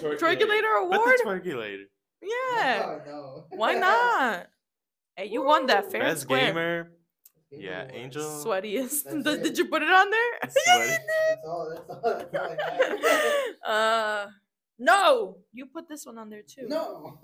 Twerkulator 0.00 0.88
Put 0.88 0.94
award? 0.94 1.18
the 1.18 1.24
twerkulator. 1.26 1.84
Yeah. 2.22 3.00
No, 3.06 3.12
no. 3.12 3.44
Why 3.50 3.74
not? 3.74 4.46
Hey, 5.16 5.26
you 5.26 5.42
won 5.44 5.66
that 5.66 5.90
fair 5.90 6.02
and 6.02 6.10
Best 6.12 6.22
square. 6.22 6.46
gamer. 6.46 6.90
Gamer 7.50 7.62
Yeah, 7.62 7.80
award. 7.82 7.94
Angel. 7.94 8.22
Sweatiest. 8.44 9.04
That's 9.04 9.22
Did, 9.24 9.42
did 9.42 9.58
you 9.58 9.64
put 9.66 9.82
it 9.82 9.90
on 9.90 10.10
there? 10.10 10.32
Sweaty. 10.48 10.90
That's 10.90 11.46
all. 11.46 11.70
That's 11.74 11.90
all. 11.90 12.00
That's 12.32 13.56
all 13.66 13.72
uh, 13.74 14.26
no. 14.78 15.36
You 15.52 15.66
put 15.66 15.88
this 15.88 16.06
one 16.06 16.18
on 16.18 16.30
there 16.30 16.42
too. 16.46 16.68
no. 16.68 17.18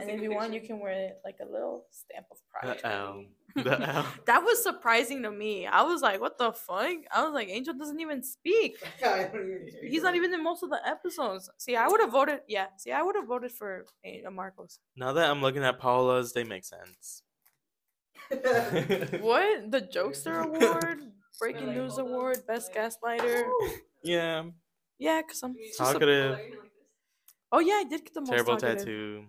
And 0.00 0.08
if 0.10 0.20
you 0.22 0.32
want, 0.32 0.52
you 0.54 0.60
can 0.60 0.78
wear 0.78 0.92
it 0.92 1.16
like 1.24 1.38
a 1.42 1.50
little 1.50 1.86
stamp 1.90 2.26
of 2.30 2.38
pride. 2.48 2.78
The 2.78 2.86
L. 2.86 2.92
The 2.92 2.96
L. 2.96 3.24
That 4.26 4.42
was 4.44 4.62
surprising 4.62 5.22
to 5.22 5.30
me. 5.30 5.66
I 5.66 5.82
was 5.82 6.00
like, 6.02 6.20
what 6.20 6.38
the 6.38 6.52
fuck? 6.52 6.90
I 7.14 7.24
was 7.24 7.32
like, 7.34 7.48
Angel 7.48 7.74
doesn't 7.74 8.00
even 8.00 8.22
speak. 8.22 8.76
I 9.04 9.24
don't 9.24 9.34
even 9.50 9.68
speak 9.68 9.90
He's 9.90 10.02
not 10.02 10.14
even 10.14 10.32
in 10.32 10.42
most 10.42 10.62
of 10.62 10.70
the 10.70 10.80
episodes. 10.86 11.50
See, 11.58 11.76
I 11.76 11.86
would 11.88 12.00
have 12.00 12.10
voted. 12.12 12.40
Yeah, 12.48 12.66
see, 12.78 12.92
I 12.92 13.02
would 13.02 13.16
have 13.16 13.26
voted 13.26 13.52
for 13.52 13.84
Marcos. 14.32 14.78
Now 14.96 15.12
that 15.12 15.28
I'm 15.30 15.40
looking 15.42 15.64
at 15.64 15.78
Paula's, 15.78 16.32
they 16.32 16.44
make 16.44 16.64
sense. 16.64 17.22
What? 19.20 19.70
The 19.70 19.82
Jokester 19.92 20.44
Award, 20.44 21.00
Breaking 21.38 21.66
like, 21.68 21.76
News 21.76 21.94
hold 21.96 22.08
on, 22.08 22.14
Award, 22.14 22.46
Best 22.46 22.72
like- 22.74 23.20
Gaslighter. 23.20 23.44
yeah. 24.02 24.44
Yeah, 24.98 25.20
cause 25.22 25.42
I'm 25.42 25.54
You 25.56 25.66
just 25.66 25.78
just 25.78 25.90
a- 25.90 25.92
Talkative. 25.94 26.38
Oh 27.50 27.58
yeah, 27.58 27.74
I 27.74 27.84
did 27.84 28.04
get 28.04 28.14
the 28.14 28.20
most 28.20 28.30
Terrible 28.30 28.56
talkative. 28.56 28.78
tattoo. 28.78 29.24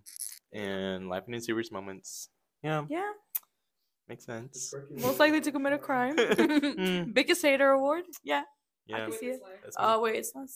And 0.53 1.09
laughing 1.09 1.33
in 1.33 1.41
serious 1.41 1.71
moments. 1.71 2.29
Yeah, 2.61 2.85
Yeah, 2.89 3.11
makes 4.07 4.25
sense. 4.25 4.73
most 4.91 5.19
likely 5.19 5.41
to 5.41 5.51
commit 5.51 5.73
a 5.73 5.77
crime. 5.77 6.15
Mm. 6.17 7.13
Biggest 7.19 7.41
hater 7.41 7.69
award. 7.71 8.03
Yeah. 8.23 8.43
Yeah. 8.87 8.97
I 8.97 8.99
can 9.09 9.11
see 9.17 9.27
it. 9.27 9.39
That's 9.63 9.77
me. 9.77 9.83
Oh 9.83 10.01
wait, 10.01 10.15
it's 10.17 10.33
not 10.35 10.47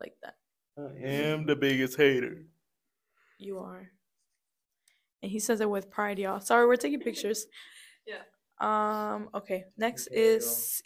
like 0.00 0.14
that. 0.22 0.34
I 0.78 1.06
am 1.06 1.46
the 1.46 1.56
biggest 1.56 1.96
hater. 1.96 2.42
You 3.38 3.58
are. 3.58 3.90
And 5.22 5.30
he 5.30 5.38
says 5.38 5.60
it 5.60 5.70
with 5.70 5.90
pride, 5.90 6.18
y'all. 6.18 6.40
Sorry, 6.40 6.66
we're 6.66 6.76
taking 6.76 7.00
pictures. 7.00 7.46
Yeah. 8.06 8.20
Um. 8.60 9.30
Okay. 9.34 9.64
Next 9.78 10.08
Okay, 10.08 10.20
is 10.20 10.82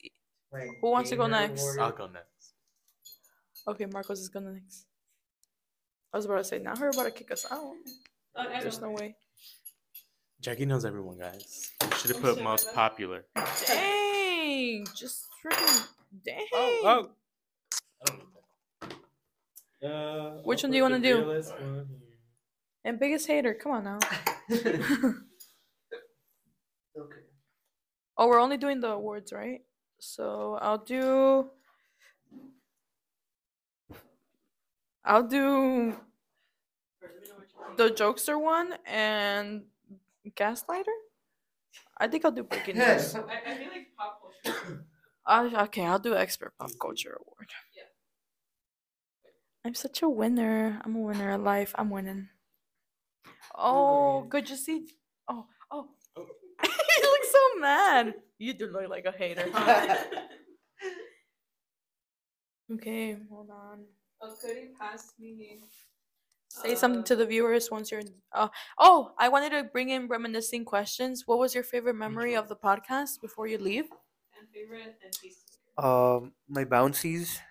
Wait, 0.53 0.71
Who 0.81 0.91
wants 0.93 1.11
to 1.11 1.17
go 1.17 1.27
next? 1.27 1.61
award. 1.61 1.79
I'll 1.81 1.91
go 1.91 2.07
next. 2.07 2.55
okay. 3.67 3.87
Marcos 3.87 4.21
is 4.21 4.29
gonna 4.29 4.53
next. 4.53 4.87
I 6.13 6.17
was 6.17 6.27
about 6.27 6.39
to 6.39 6.45
say, 6.45 6.61
now 6.61 6.77
her 6.77 6.91
about 6.91 7.05
to 7.05 7.11
kick 7.11 7.33
us 7.33 7.45
out. 7.51 7.73
There's 8.63 8.81
no 8.81 8.91
way. 8.91 9.17
Jackie 10.41 10.67
knows 10.67 10.85
everyone, 10.85 11.19
guys. 11.19 11.73
Should 11.97 12.13
have 12.13 12.23
put 12.23 12.43
most 12.43 12.73
popular. 12.73 13.25
Dang! 13.67 14.87
Just 14.95 15.27
freaking 15.45 15.89
dang. 16.25 16.47
Oh, 16.53 16.79
oh. 16.85 17.11
I 18.01 18.07
don't 18.07 18.19
need 18.19 18.27
that. 19.81 19.89
Uh, 19.89 20.31
Which 20.45 20.63
I'll 20.63 20.69
one 20.69 20.73
do 20.73 20.77
you 20.77 20.83
wanna 20.85 21.01
do? 21.01 21.17
realest. 21.19 21.53
And 22.85 23.01
biggest 23.01 23.27
hater. 23.27 23.53
Come 23.55 23.73
on 23.73 23.85
now. 23.85 23.99
okay. 24.51 24.79
Oh, 28.17 28.29
we're 28.29 28.41
only 28.41 28.57
doing 28.57 28.81
the 28.81 28.91
awards, 28.91 29.33
right? 29.33 29.63
So 29.99 30.57
I'll 30.63 30.79
do. 30.79 31.51
I'll 35.05 35.27
do 35.27 35.97
the 37.77 37.89
jokester 37.91 38.41
one 38.41 38.75
and 38.87 39.63
gaslighter. 40.37 40.97
I 41.99 42.09
think 42.09 42.25
I'll 42.25 42.31
do 42.33 42.45
breaking 42.45 42.77
news. 42.79 43.15
I, 43.15 43.21
I 43.47 43.55
feel 43.57 43.69
like 43.69 43.89
pop 43.97 44.21
culture. 44.23 44.87
Uh, 45.27 45.51
okay, 45.65 45.85
I'll 45.85 45.99
do 45.99 46.15
expert 46.17 46.55
pop 46.59 46.71
culture 46.81 47.19
award. 47.21 47.51
Yeah. 47.77 47.83
I'm 49.65 49.75
such 49.75 50.03
a 50.03 50.09
winner. 50.09 50.81
I'm 50.85 50.97
a 50.97 51.01
winner 51.01 51.31
in 51.31 51.45
life. 51.45 51.73
I'm 51.77 51.91
winning. 51.91 52.29
Oh, 53.55 54.21
Win. 54.21 54.29
good 54.29 54.47
to 54.47 54.57
see. 54.57 54.87
Oh, 55.29 55.47
oh. 55.71 55.89
Oh. 56.17 56.27
you 56.65 57.03
look 57.03 57.25
so 57.25 57.61
mad. 57.61 58.15
You 58.39 58.55
do 58.55 58.67
look 58.67 58.89
like 58.89 59.05
a 59.07 59.13
hater. 59.13 59.49
huh? 59.53 59.97
okay, 62.75 63.17
hold 63.31 63.51
on. 63.51 63.85
Oh, 64.21 64.35
could 64.41 64.57
he 64.57 64.67
pass 64.79 65.13
me? 65.19 65.61
Say 66.49 66.75
something 66.75 67.05
to 67.05 67.15
the 67.17 67.27
viewers 67.27 67.71
once 67.71 67.91
you're. 67.91 68.03
Uh, 68.33 68.49
oh, 68.79 69.13
I 69.19 69.29
wanted 69.29 69.51
to 69.51 69.65
bring 69.65 69.91
in 69.91 70.09
reminiscing 70.09 70.65
questions. 70.65 71.25
What 71.27 71.39
was 71.39 71.55
your 71.55 71.63
favorite 71.63 71.95
memory 71.95 72.35
of 72.37 72.49
the 72.49 72.57
podcast 72.57 73.21
before 73.21 73.47
you 73.47 73.59
leave? 73.59 73.85
And 74.39 74.49
favorite 74.53 74.97
and 75.05 75.13
taste. 75.13 75.59
Um, 75.77 76.33
my 76.49 76.65
bouncies. 76.65 77.41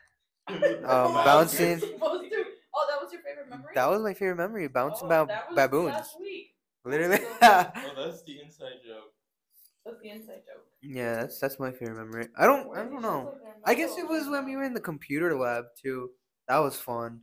Um, 0.50 1.14
bouncing. 1.14 1.80
you're 1.80 1.80
supposed 1.80 2.32
to- 2.32 2.46
Oh, 2.74 2.86
that 2.90 3.02
was 3.02 3.12
your 3.12 3.22
favorite 3.22 3.50
memory. 3.50 3.72
That 3.76 3.90
was 3.90 4.02
my 4.02 4.14
favorite 4.14 4.38
memory. 4.38 4.68
Bouncing 4.70 5.12
Oh, 5.12 5.26
ba- 5.26 5.44
baboons. 5.56 5.88
Last 5.94 6.20
week. 6.20 6.54
Literally. 6.86 7.20
Oh, 7.42 7.72
that's 7.98 8.24
the 8.24 8.40
inside 8.42 8.80
joke. 8.86 9.12
That's 9.86 10.00
the 10.02 10.10
inside 10.10 10.44
joke. 10.46 10.66
yeah, 10.82 11.16
that's 11.22 11.40
that's 11.40 11.60
my 11.60 11.72
favorite 11.72 11.96
memory. 11.98 12.28
I 12.38 12.46
don't 12.46 12.76
I 12.78 12.84
don't 12.84 13.02
know. 13.02 13.36
I 13.66 13.74
guess 13.74 13.98
it 13.98 14.08
was 14.08 14.28
when 14.30 14.46
we 14.46 14.56
were 14.56 14.64
in 14.64 14.74
the 14.74 14.80
computer 14.82 15.38
lab 15.38 15.66
too. 15.82 16.12
That 16.48 16.60
was 16.60 16.76
fun. 16.78 17.22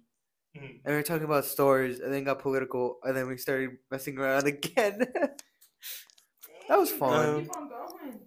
Mhm. 0.57 0.81
And 0.85 0.87
we 0.87 0.93
were 0.95 1.03
talking 1.03 1.25
about 1.25 1.45
stories, 1.45 2.01
and 2.01 2.13
then 2.13 2.25
got 2.25 2.39
political, 2.39 2.99
and 3.03 3.17
then 3.17 3.27
we 3.27 3.37
started 3.37 3.71
messing 3.91 4.19
around 4.19 4.47
again. 4.55 4.99
That 6.69 6.79
was 6.79 6.91
fun. 6.93 7.43
Keep 7.45 7.57
on 7.57 7.69
going. 7.69 8.21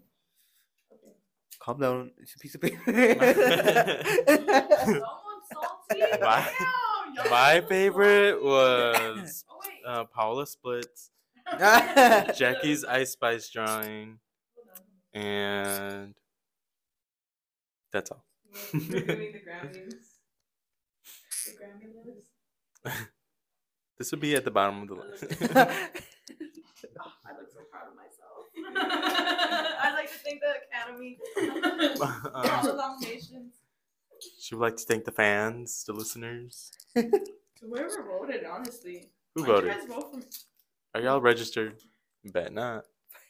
Calm 1.60 1.80
down. 1.80 2.12
It's 2.20 2.36
a 2.36 2.40
piece 2.40 2.56
of 2.56 2.62
paper. 2.62 2.78
Someone 4.28 5.42
salty. 5.52 6.02
My- 6.22 6.54
My 7.30 7.62
favorite 7.68 8.44
was 8.44 9.44
Oh, 9.50 9.90
uh, 9.90 10.04
Paula 10.06 10.46
Splits, 10.46 11.10
Jackie's 11.58 12.84
Ice 12.86 13.12
Spice 13.12 13.50
drawing, 13.50 14.20
and 15.14 16.14
that's 17.92 18.12
all. 18.12 18.24
We're 21.60 21.68
doing 21.68 21.80
the 21.80 21.86
Grammy 21.88 22.16
list. 22.16 23.08
This 23.98 24.12
would 24.12 24.20
be 24.20 24.36
at 24.36 24.46
the 24.46 24.52
bottom 24.52 24.84
of 24.84 24.88
the 24.88 24.96
list. 24.96 25.24
Oh, 27.00 27.12
I 27.26 27.32
look 27.38 27.50
so 27.52 27.60
proud 27.72 27.88
of 27.90 27.96
myself. 27.96 28.46
I 29.84 29.94
like 29.94 30.12
to 30.12 30.18
thank 30.20 30.42
the 30.42 30.54
Academy. 30.68 31.18
All 32.34 32.62
the 32.64 32.72
um, 32.72 32.78
nominations. 32.78 33.54
she 34.40 34.56
would 34.56 34.62
like 34.62 34.78
to 34.78 34.84
thank 34.84 35.06
the 35.06 35.12
fans, 35.12 35.84
the 35.86 35.94
listeners. 35.94 36.72
Whoever 36.96 38.04
voted, 38.04 38.46
honestly. 38.46 39.10
Who 39.36 39.42
Why'd 39.42 39.48
you 39.50 39.56
voted? 39.56 39.72
guys 39.72 39.86
vote 39.88 40.12
for? 40.14 40.22
Are 40.96 41.02
y'all 41.02 41.22
registered? 41.22 41.78
Bet 42.26 42.54
not. 42.54 42.86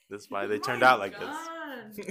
That's 0.10 0.30
why 0.30 0.46
they 0.48 0.60
turned 0.60 0.82
my 0.82 0.88
out 0.88 1.00
like 1.00 1.20
God, 1.20 1.36
this. 1.96 2.08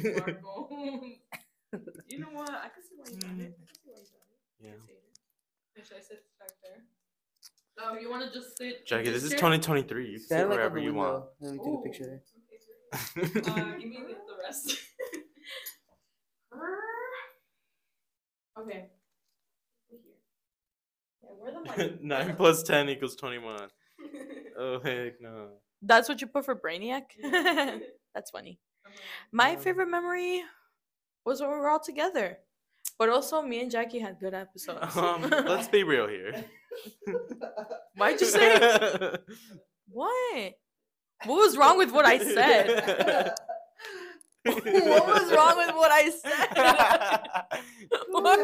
You 2.09 2.19
know 2.19 2.29
what? 2.33 2.51
I 2.51 2.69
can 2.69 2.83
see 2.83 2.97
why 2.97 3.11
you 3.11 3.19
done 3.19 3.41
it. 3.41 3.59
I 3.61 3.67
can 3.67 3.75
see 3.75 3.91
why 3.91 3.99
you 4.01 4.07
done 4.07 4.71
it. 4.73 4.77
Yeah. 4.89 4.95
Should 5.85 5.97
I 5.99 6.01
sit 6.01 6.25
back 6.39 6.51
there? 6.63 6.83
Oh, 7.79 7.99
you 7.99 8.09
want 8.09 8.25
to 8.33 8.39
just 8.39 8.57
sit? 8.57 8.87
Jackie, 8.87 9.11
this 9.11 9.23
is 9.23 9.33
2023. 9.33 10.07
You 10.07 10.13
can 10.13 10.19
sit 10.21 10.27
Stand 10.27 10.49
like 10.49 10.53
on 10.53 10.57
wherever 10.59 10.79
the 10.79 10.85
you 10.85 10.95
want. 10.95 11.15
window. 11.15 11.29
Let 11.41 11.53
me 11.53 11.59
take 11.59 11.75
a 11.75 11.83
picture 11.83 12.05
there. 12.05 12.23
Okay, 13.25 13.33
great. 13.43 13.47
Uh, 13.59 13.73
give 13.79 13.89
me 13.91 13.99
the 14.09 14.15
the 14.15 14.37
rest. 14.43 14.67
okay. 18.59 18.89
Here. 19.89 20.01
Yeah, 21.23 21.31
where 21.39 21.53
the 21.53 21.61
mic? 21.91 22.03
Nine 22.03 22.37
plus 22.37 22.63
ten 22.63 22.89
equals 22.89 23.17
twenty-one. 23.17 23.69
Oh 24.59 24.81
heck 24.81 25.21
no. 25.21 25.49
That's 25.83 26.09
what 26.09 26.21
you 26.23 26.27
put 26.27 26.45
for 26.47 26.57
Brainiac? 26.57 27.03
That's 28.15 28.31
funny. 28.31 28.59
My 29.31 29.57
favorite 29.57 29.89
memory 29.89 30.43
was 31.27 31.41
when 31.41 31.51
we 31.51 31.57
were 31.57 31.69
all 31.69 31.81
together. 31.81 32.39
But 32.99 33.11
also, 33.11 33.43
me 33.43 33.61
and 33.61 33.71
Jackie 33.71 33.99
had 33.99 34.19
good 34.19 34.35
episodes. 34.35 34.97
Um, 35.07 35.23
let's 35.23 35.69
be 35.69 35.83
real 35.83 36.09
here. 36.09 36.45
Why'd 37.97 38.21
you 38.21 38.27
say? 38.27 39.17
What? 39.89 40.55
What 41.25 41.37
was 41.37 41.57
wrong 41.57 41.79
with 41.79 41.93
what 41.93 42.05
I 42.05 42.19
said? 42.19 43.35
what 44.45 45.07
was 45.07 45.33
wrong 45.33 45.57
with 45.57 45.75
what 45.75 45.91
I 45.93 46.11
said? 46.11 47.23
What? 48.11 48.39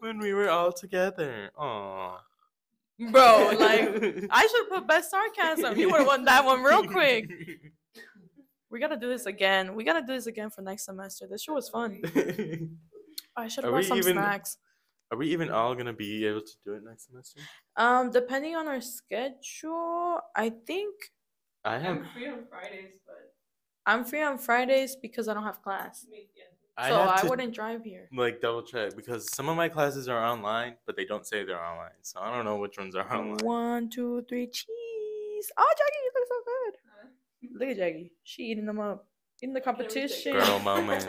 when 0.00 0.18
we 0.20 0.32
were 0.32 0.48
all 0.48 0.72
together. 0.72 1.50
Aww. 1.58 2.18
Bro, 3.10 3.56
like, 3.58 4.26
I 4.30 4.46
should 4.46 4.68
put 4.70 4.86
best 4.86 5.10
sarcasm. 5.10 5.78
You 5.78 5.90
would 5.90 5.98
have 5.98 6.06
won 6.06 6.24
that 6.26 6.44
one 6.44 6.62
real 6.62 6.84
quick. 6.84 7.30
We 8.70 8.78
gotta 8.80 8.96
do 8.96 9.08
this 9.08 9.26
again. 9.26 9.74
We 9.74 9.84
gotta 9.84 10.00
do 10.02 10.12
this 10.14 10.26
again 10.26 10.50
for 10.50 10.62
next 10.62 10.84
semester. 10.84 11.26
This 11.28 11.42
show 11.42 11.54
was 11.54 11.68
fun. 11.68 12.00
I 13.36 13.48
should 13.48 13.64
Are 13.64 13.68
have 13.68 13.72
brought 13.72 13.74
we 13.74 13.82
some 13.84 13.98
even- 13.98 14.14
snacks. 14.14 14.58
Are 15.12 15.18
we 15.18 15.32
even 15.32 15.50
all 15.50 15.74
gonna 15.74 15.92
be 15.92 16.24
able 16.24 16.42
to 16.42 16.52
do 16.64 16.74
it 16.74 16.84
next 16.84 17.06
semester? 17.06 17.40
Um, 17.76 18.12
depending 18.12 18.54
on 18.54 18.68
our 18.68 18.80
schedule, 18.80 20.20
I 20.36 20.50
think 20.50 20.94
I 21.64 21.78
have. 21.78 21.96
I'm 21.96 22.04
free 22.14 22.28
on 22.28 22.44
Fridays, 22.48 23.00
but 23.04 23.34
I'm 23.86 24.04
free 24.04 24.22
on 24.22 24.38
Fridays 24.38 24.94
because 24.94 25.26
I 25.26 25.34
don't 25.34 25.42
have 25.42 25.62
class. 25.62 26.06
I 26.12 26.16
yeah. 26.36 26.44
I 26.78 26.88
so 26.88 27.26
I 27.26 27.28
wouldn't 27.28 27.52
drive 27.52 27.82
here. 27.82 28.08
like 28.14 28.40
double 28.40 28.62
check 28.62 28.94
because 28.94 29.30
some 29.34 29.48
of 29.48 29.56
my 29.56 29.68
classes 29.68 30.08
are 30.08 30.24
online, 30.24 30.76
but 30.86 30.96
they 30.96 31.04
don't 31.04 31.26
say 31.26 31.44
they're 31.44 31.60
online, 31.62 31.98
so 32.02 32.20
I 32.20 32.32
don't 32.34 32.44
know 32.44 32.56
which 32.58 32.78
ones 32.78 32.94
are 32.94 33.12
online. 33.12 33.44
One, 33.44 33.90
two, 33.90 34.24
three, 34.28 34.46
cheese. 34.46 35.50
Oh, 35.58 35.74
Jackie, 35.76 35.98
you 36.04 36.10
look 36.14 36.28
so 36.28 36.34
good. 36.46 36.74
Look 37.58 37.68
at 37.70 37.76
Jackie. 37.76 38.12
She 38.24 38.44
eating 38.44 38.66
them 38.66 38.80
up. 38.80 39.06
In 39.42 39.52
the 39.54 39.60
Can 39.60 39.74
we 39.78 39.84
take 39.84 39.88
competition. 39.88 40.32
Girl 40.34 40.58
moments. 40.64 41.06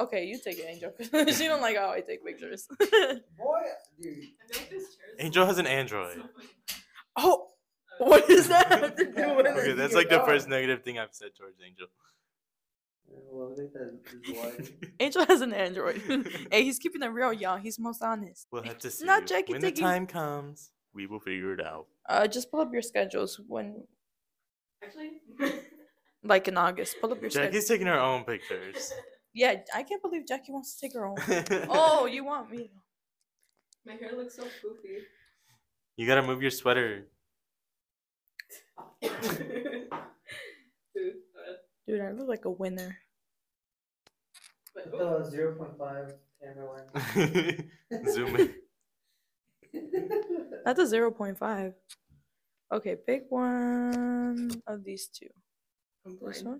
Okay, 0.00 0.24
you 0.24 0.38
take 0.42 0.58
it, 0.58 0.66
Angel. 0.68 0.92
she 1.34 1.46
don't 1.46 1.60
like 1.60 1.76
how 1.76 1.90
I 1.90 2.00
take 2.00 2.24
pictures. 2.24 2.66
Boy, 2.78 2.86
dude. 4.00 4.14
I 4.14 4.52
feel 4.52 4.62
like 4.62 4.70
this 4.70 4.70
chair 4.70 5.14
is 5.18 5.24
Angel 5.24 5.44
has 5.44 5.58
an 5.58 5.66
Android. 5.66 6.22
oh, 7.16 7.48
what 7.98 8.26
does 8.28 8.48
that 8.48 8.68
have 8.68 8.94
to 8.96 9.04
do 9.06 9.34
with 9.34 9.46
Okay, 9.46 9.72
that's 9.72 9.94
like 9.94 10.08
the 10.08 10.20
first 10.20 10.48
negative 10.48 10.82
thing 10.84 10.98
I've 10.98 11.12
said 11.12 11.30
towards 11.36 11.58
Angel. 11.64 11.88
Well, 13.10 13.52
I 13.52 13.56
think 13.56 13.72
that 13.72 13.98
is 14.22 14.36
why. 14.36 14.88
Angel 15.00 15.24
has 15.26 15.40
an 15.40 15.52
Android. 15.52 16.00
hey, 16.52 16.62
he's 16.62 16.78
keeping 16.78 17.02
it 17.02 17.06
real, 17.08 17.32
y'all. 17.32 17.56
He's 17.58 17.78
most 17.78 18.02
honest. 18.02 18.46
We'll 18.52 18.62
have 18.62 18.78
to 18.78 18.90
see. 18.90 19.04
Not 19.04 19.26
Jackie 19.26 19.52
when 19.52 19.60
the 19.60 19.68
taking- 19.68 19.82
time 19.84 20.06
comes, 20.06 20.70
we 20.94 21.06
will 21.06 21.20
figure 21.20 21.52
it 21.54 21.60
out. 21.64 21.86
Uh, 22.08 22.26
just 22.26 22.50
pull 22.50 22.60
up 22.60 22.72
your 22.72 22.82
schedules 22.82 23.40
when, 23.48 23.82
Actually, 24.82 25.20
like 26.22 26.48
in 26.48 26.56
August. 26.56 26.96
Pull 27.00 27.12
up 27.12 27.20
your 27.20 27.30
schedule. 27.30 27.50
Jackie's 27.50 27.68
taking 27.68 27.86
her 27.86 27.98
own 27.98 28.24
pictures. 28.24 28.92
Yeah, 29.34 29.56
I 29.72 29.82
can't 29.84 30.02
believe 30.02 30.26
Jackie 30.26 30.50
wants 30.50 30.74
to 30.74 30.80
take 30.80 30.94
her 30.94 31.06
own. 31.06 31.16
oh, 31.68 32.06
you 32.06 32.24
want 32.24 32.50
me? 32.50 32.70
my 33.86 33.92
hair 33.92 34.10
looks 34.16 34.34
so 34.34 34.42
poofy. 34.42 35.02
You 35.96 36.06
gotta 36.08 36.22
move 36.22 36.42
your 36.42 36.50
sweater. 36.50 37.06
Dude, 39.00 39.12
Dude, 41.86 42.00
I 42.00 42.10
look 42.12 42.26
like 42.26 42.46
a 42.46 42.50
winner. 42.50 42.98
but 44.74 44.90
The 44.90 45.30
zero 45.30 45.54
point 45.54 45.78
five 45.78 46.14
camera 46.42 46.70
lens. 46.72 48.12
Zoom 48.12 48.34
in. 48.36 48.54
That's 50.64 50.80
a 50.80 50.84
0.5. 50.84 51.74
Okay, 52.72 52.96
pick 52.96 53.26
one 53.30 54.50
of 54.66 54.84
these 54.84 55.08
two. 55.08 55.28
This 56.24 56.42
one. 56.42 56.58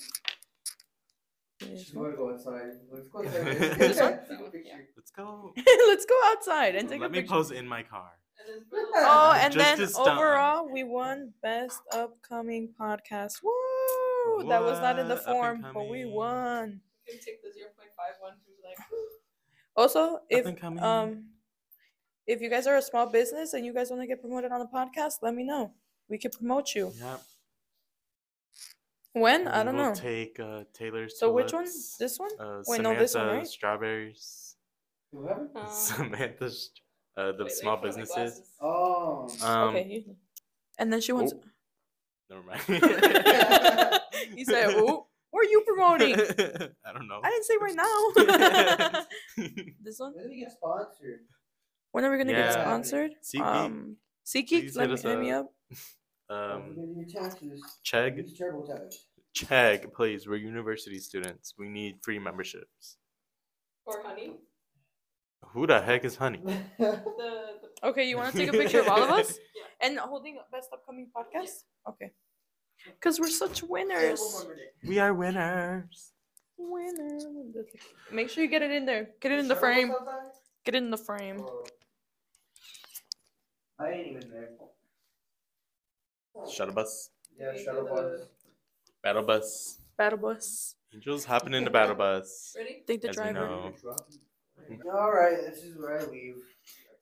This 1.61 1.85
She's 1.85 1.91
gonna 1.91 2.17
go 2.17 2.33
outside. 2.33 2.71
Let's 2.91 3.09
go 3.09 3.23
This 3.79 4.01
one? 4.01 4.19
Take 4.29 4.39
a 4.41 4.51
picture. 4.51 4.89
Let's 4.97 5.11
go. 5.11 5.53
Let's 5.89 6.05
go 6.07 6.21
outside 6.27 6.75
and 6.77 6.89
take 6.89 7.01
Let 7.01 7.07
a 7.09 7.13
me 7.13 7.19
picture. 7.21 7.35
pose 7.35 7.51
in 7.51 7.67
my 7.67 7.83
car. 7.83 8.13
Oh, 8.97 9.33
and 9.37 9.53
Just 9.53 9.65
then 9.65 9.79
to 9.79 9.87
stunt 9.89 10.09
'em. 10.09 10.19
overall, 10.19 10.69
we 10.73 10.85
won 10.85 11.33
best 11.43 11.81
upcoming 11.93 12.73
podcast. 12.81 13.43
Woo! 13.43 14.49
That 14.49 14.63
was 14.63 14.79
not 14.81 14.99
in 14.99 15.09
the 15.09 15.17
What? 15.17 15.27
Up 15.27 15.35
and 15.55 15.63
form, 15.65 15.75
but 15.75 15.89
we 15.89 16.03
coming. 16.03 16.15
won. 16.15 16.81
can 17.09 17.19
take 17.19 17.43
the 17.43 17.49
0.51 17.49 18.37
like 18.65 18.77
Also, 19.77 20.21
if 20.31 20.47
um, 20.83 21.25
if 22.27 22.41
you 22.41 22.49
guys 22.51 22.67
are 22.67 22.77
a 22.77 22.83
small 22.83 23.07
business 23.07 23.53
and 23.55 23.65
you 23.67 23.75
guys 23.75 23.91
want 23.91 24.03
to 24.03 24.07
get 24.07 24.21
promoted 24.21 24.53
on 24.53 24.61
the 24.61 24.67
podcast, 24.67 25.15
let 25.23 25.35
me 25.35 25.43
know. 25.45 25.73
We 26.09 26.19
can 26.19 26.31
promote 26.31 26.75
you. 26.75 26.93
Yep. 26.99 27.23
When? 29.13 29.49
I 29.49 29.63
don't 29.65 29.77
will 29.77 29.85
know. 29.87 29.95
Take 29.95 30.39
uh, 30.41 30.65
Taylor's. 30.73 31.19
So 31.19 31.33
which 31.33 31.53
one? 31.53 31.65
This 31.99 32.19
one? 32.19 32.31
Uh, 32.39 32.63
Wait, 32.67 32.81
no, 32.81 32.95
this 32.95 33.15
one, 33.15 33.27
right? 33.27 33.47
Strawberries. 33.47 34.57
Whoever? 35.13 35.49
Um, 35.55 35.67
Samantha, 35.71 36.51
uh, 37.17 37.33
the 37.33 37.49
small 37.49 37.77
businesses. 37.79 38.43
Oh. 38.61 39.29
Um, 39.43 39.69
okay. 39.71 40.05
And 40.79 40.93
then 40.93 41.01
she 41.01 41.13
wants. 41.13 41.35
oh. 41.35 41.41
Never 42.31 42.43
mind. 42.43 42.61
he 44.37 44.45
said, 44.45 44.75
"Ooh, 44.75 45.07
where 45.31 45.41
are 45.41 45.51
you 45.51 45.63
promoting?" 45.67 46.15
I 46.85 46.93
don't 46.93 47.09
know. 47.09 47.21
I 47.25 47.31
didn't 47.31 47.45
say 47.45 47.55
right 47.59 47.75
now. 47.75 48.13
this 49.83 49.99
one. 49.99 50.13
When 50.15 50.25
do 50.25 50.31
we 50.31 50.41
get 50.41 50.53
sponsored? 50.53 51.21
When 51.93 52.05
are 52.05 52.11
we 52.11 52.19
gonna 52.19 52.33
get 52.35 52.53
sponsored? 52.53 53.13
SeatGeek. 53.25 53.41
Um, 53.41 53.97
SeatGeek, 54.27 54.49
Please 54.49 54.77
let 54.77 54.91
us 54.91 55.03
hit 55.03 55.19
me 55.19 55.31
up. 55.31 55.47
Up. 56.31 56.57
um, 56.57 56.75
your 56.97 57.07
taxes. 57.07 57.63
Chegg, 57.85 58.17
Use 58.19 58.39
TurboTax. 58.39 58.95
Chegg, 59.37 59.93
please. 59.93 60.27
We're 60.27 60.37
university 60.37 60.99
students. 60.99 61.55
We 61.59 61.69
need 61.69 61.97
free 62.03 62.19
memberships. 62.19 62.97
or 63.87 64.03
honey. 64.03 64.35
Who 65.53 65.67
the 65.67 65.81
heck 65.81 66.05
is 66.05 66.17
Honey? 66.17 66.41
The, 66.79 67.03
the 67.17 67.89
Okay, 67.89 68.09
you 68.09 68.17
want 68.17 68.33
to 68.33 68.39
take 68.39 68.49
a 68.49 68.53
picture 68.53 68.81
of 68.81 68.89
all 68.89 69.03
of 69.03 69.11
us 69.11 69.39
Yeah. 69.57 69.87
and 69.89 69.99
holding 69.99 70.39
best 70.53 70.69
upcoming 70.73 71.09
podcast? 71.17 71.63
Okay. 71.89 72.11
Because 72.85 73.19
we're 73.21 73.29
such 73.31 73.63
winners. 73.63 74.21
We 74.87 74.99
are 74.99 75.15
winners. 75.15 76.13
Winner. 76.59 77.19
Make 78.13 78.29
sure 78.31 78.43
you 78.43 78.51
get 78.51 78.63
it 78.63 78.73
in 78.73 78.85
there. 78.85 79.11
Get 79.21 79.31
it 79.33 79.39
in 79.39 79.47
the 79.49 79.55
frame. 79.57 79.93
Get 80.65 80.75
it 80.75 80.79
in 80.83 80.91
the 80.91 80.97
frame. 80.99 81.41
I 83.79 83.91
ain't 83.91 84.09
even 84.09 84.29
there. 84.31 84.51
Shuttle 86.47 86.75
bus, 86.75 87.11
Yeah, 87.39 87.57
shuttle 87.57 87.85
bus. 87.87 88.27
battle 89.03 89.23
bus. 89.23 89.79
Battle 89.97 90.19
bus. 90.19 90.77
Angels 90.95 91.25
hopping 91.25 91.55
in 91.55 91.65
the 91.65 91.71
battle 91.71 91.95
bus. 91.95 92.55
ready? 92.57 92.83
Think 92.87 93.03
the 93.03 93.09
driver. 93.09 93.73
All 94.93 95.13
right, 95.13 95.37
this 95.49 95.63
is 95.65 95.77
where 95.79 96.01
I 96.01 96.05
leave. 96.05 96.37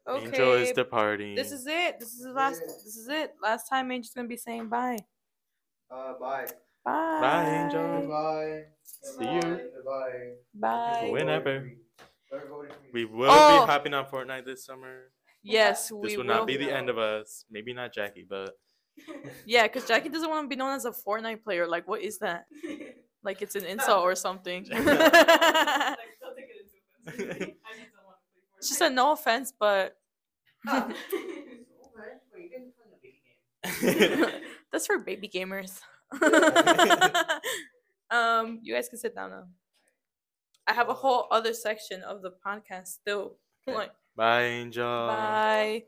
Okay. 0.08 0.24
Angel 0.26 0.52
is 0.54 0.72
departing. 0.72 1.34
This 1.34 1.52
is 1.52 1.66
it. 1.66 1.98
This 1.98 2.12
is 2.14 2.22
the 2.22 2.30
last. 2.32 2.60
Yeah. 2.64 2.72
This 2.84 2.96
is 2.96 3.08
it. 3.08 3.34
Last 3.42 3.68
time 3.68 3.90
Angel's 3.90 4.12
gonna 4.14 4.28
be 4.28 4.36
saying 4.36 4.68
bye. 4.68 4.98
Uh, 5.90 6.14
bye. 6.20 6.46
Bye. 6.84 7.20
Bye, 7.20 7.64
Angel. 7.64 8.08
Bye. 8.08 8.62
See 8.82 9.24
you. 9.24 9.40
Goodbye. 9.40 10.32
Bye. 10.54 11.08
Whenever. 11.10 11.72
Better 12.30 12.46
vote 12.48 12.72
for 12.72 12.82
me. 12.82 12.88
We 12.92 13.04
will 13.04 13.28
Oh. 13.30 13.60
be 13.62 13.66
hopping 13.66 13.94
on 13.94 14.06
Fortnite 14.06 14.44
this 14.44 14.64
summer. 14.64 15.10
Yes, 15.42 15.90
we 15.90 16.08
This 16.08 16.16
will 16.16 16.24
will. 16.24 16.34
not 16.34 16.46
be 16.46 16.56
the 16.56 16.70
end 16.70 16.88
of 16.88 16.98
us. 16.98 17.44
Maybe 17.50 17.72
not 17.72 17.92
Jackie, 17.92 18.26
but 18.28 18.50
Yeah, 19.46 19.64
because 19.64 19.86
Jackie 19.86 20.08
doesn't 20.08 20.28
want 20.28 20.44
to 20.44 20.48
be 20.48 20.56
known 20.56 20.74
as 20.74 20.84
a 20.84 20.90
Fortnite 20.90 21.42
player. 21.44 21.66
Like, 21.68 21.86
what 21.88 22.02
is 22.02 22.18
that? 22.18 22.46
Like, 23.22 23.42
it's 23.42 23.56
an 23.56 23.64
insult 23.64 24.04
or 24.04 24.14
something. 24.14 24.64
she 24.66 24.70
Like, 24.72 24.84
don't 24.84 24.94
take 24.94 26.46
it 26.46 26.62
into 26.62 26.76
offense. 27.08 27.56
I 27.66 27.74
just 27.74 27.90
don't 27.92 28.06
want 28.06 28.18
to 28.18 28.30
play 28.30 28.40
Fortnite. 28.60 28.78
said, 28.78 28.92
no 28.92 29.12
offense, 29.12 29.52
but 29.58 29.96
Okay, 30.68 30.78
well, 30.78 30.94
you 32.38 32.48
didn't 32.48 32.72
play 32.76 32.86
the 32.92 32.98
video 33.82 34.22
game. 34.22 34.40
that's 34.70 34.86
for 34.86 34.98
baby 34.98 35.28
gamers. 35.28 35.80
um, 38.10 38.60
you 38.62 38.74
guys 38.74 38.88
can 38.88 38.98
sit 38.98 39.14
down 39.14 39.30
now. 39.30 39.44
I 40.68 40.72
have 40.72 40.88
a 40.88 40.94
whole 40.94 41.26
other 41.32 41.52
section 41.52 42.02
of 42.02 42.22
the 42.22 42.32
podcast 42.46 42.88
still. 42.88 43.38
Okay. 43.68 43.76
Like, 43.76 43.90
bye, 44.14 44.42
Angel. 44.44 44.84
bye. 44.84 45.84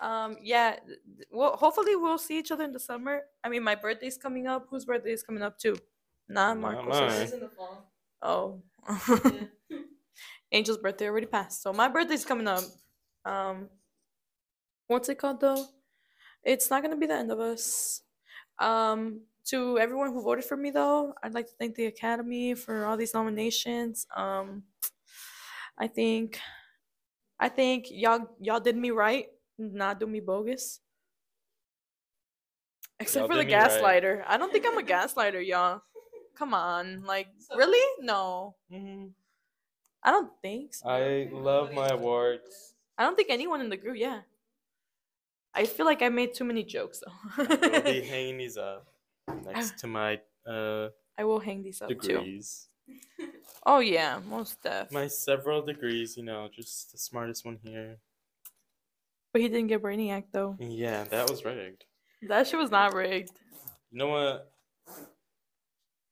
Um, 0.00 0.36
yeah. 0.42 0.76
th- 0.76 0.98
th- 1.16 1.28
Well, 1.32 1.56
hopefully 1.56 1.96
we'll 1.96 2.18
see 2.18 2.38
each 2.38 2.50
other 2.52 2.64
in 2.64 2.72
the 2.72 2.78
summer. 2.80 3.22
I 3.42 3.48
mean, 3.48 3.62
my 3.62 3.74
birthday's 3.74 4.16
coming 4.16 4.46
up. 4.46 4.66
Whose 4.70 4.84
birthday 4.84 5.12
is 5.12 5.22
coming 5.22 5.42
up 5.42 5.58
too? 5.58 5.76
Not 6.28 6.58
Not 6.58 6.84
Marcos. 6.84 6.88
mine. 7.00 7.22
It's 7.22 7.32
in 7.32 7.40
the 7.40 7.48
fall. 7.48 7.90
Oh. 8.22 8.62
Angel's 10.52 10.78
birthday 10.78 11.06
already 11.08 11.26
passed. 11.26 11.62
So 11.62 11.72
my 11.72 11.88
birthday's 11.88 12.24
coming 12.24 12.48
up. 12.48 12.64
Um 13.24 13.68
what's 14.86 15.08
it 15.08 15.18
called 15.18 15.40
though? 15.40 15.66
It's 16.44 16.70
not 16.70 16.82
gonna 16.82 16.96
be 16.96 17.06
the 17.06 17.14
end 17.14 17.30
of 17.30 17.40
us. 17.40 18.02
Um 18.58 19.22
to 19.46 19.78
everyone 19.78 20.12
who 20.12 20.22
voted 20.22 20.44
for 20.44 20.56
me 20.56 20.70
though, 20.70 21.14
I'd 21.22 21.34
like 21.34 21.46
to 21.46 21.54
thank 21.58 21.74
the 21.74 21.86
Academy 21.86 22.54
for 22.54 22.84
all 22.86 22.96
these 22.96 23.14
nominations. 23.14 24.06
Um 24.14 24.64
I 25.78 25.86
think 25.86 26.38
I 27.38 27.48
think 27.48 27.86
y'all 27.90 28.28
y'all 28.40 28.60
did 28.60 28.76
me 28.76 28.90
right, 28.90 29.26
not 29.60 30.00
do 30.00 30.06
me 30.06 30.20
bogus. 30.20 30.80
Except 32.98 33.22
Y'all 33.22 33.28
for 33.28 33.34
the 33.36 33.44
did 33.44 33.48
me 33.50 33.54
right. 33.54 33.70
gaslighter. 33.70 34.24
I 34.26 34.36
don't 34.36 34.52
think 34.52 34.66
I'm 34.66 34.76
a 34.78 34.82
gaslighter, 34.82 35.44
y'all. 35.46 35.82
Come 36.34 36.54
on. 36.54 37.02
Like 37.04 37.28
So- 37.38 37.56
really? 37.56 37.82
No. 38.04 38.56
Mhm. 38.70 39.12
I 40.02 40.10
don't 40.10 40.32
think 40.42 40.74
so. 40.74 40.88
I 40.88 41.28
love 41.30 41.72
my 41.72 41.88
awards. 41.88 42.74
I 42.96 43.04
don't 43.04 43.16
think 43.16 43.30
anyone 43.30 43.60
in 43.60 43.68
the 43.68 43.76
group, 43.76 43.96
yeah. 43.96 44.22
I 45.54 45.66
feel 45.66 45.84
like 45.86 46.00
I 46.02 46.08
made 46.08 46.34
too 46.34 46.44
many 46.44 46.62
jokes 46.62 47.02
though. 47.04 47.44
We'll 47.48 47.82
be 47.82 48.00
hanging 48.14 48.38
these 48.38 48.56
up 48.56 48.86
next 49.44 49.78
to 49.80 49.86
my 49.86 50.20
uh, 50.46 50.88
I 51.18 51.24
will 51.24 51.40
hang 51.40 51.62
these 51.62 51.82
up 51.82 51.88
too. 51.88 51.94
degrees. 51.96 52.68
Oh 53.66 53.80
yeah, 53.80 54.20
most 54.26 54.62
def. 54.62 54.90
My 54.92 55.06
several 55.06 55.60
degrees, 55.62 56.16
you 56.16 56.22
know, 56.22 56.48
just 56.50 56.92
the 56.92 56.98
smartest 56.98 57.44
one 57.44 57.58
here. 57.62 57.98
But 59.32 59.42
he 59.42 59.48
didn't 59.48 59.68
get 59.68 59.82
Brainiac 59.82 60.24
though. 60.32 60.56
Yeah, 60.58 61.04
that 61.04 61.30
was 61.30 61.44
rigged. 61.44 61.84
That 62.28 62.46
shit 62.46 62.58
was 62.58 62.70
not 62.70 62.94
rigged. 62.94 63.30
You 63.90 63.98
know 63.98 64.08
what? 64.08 64.50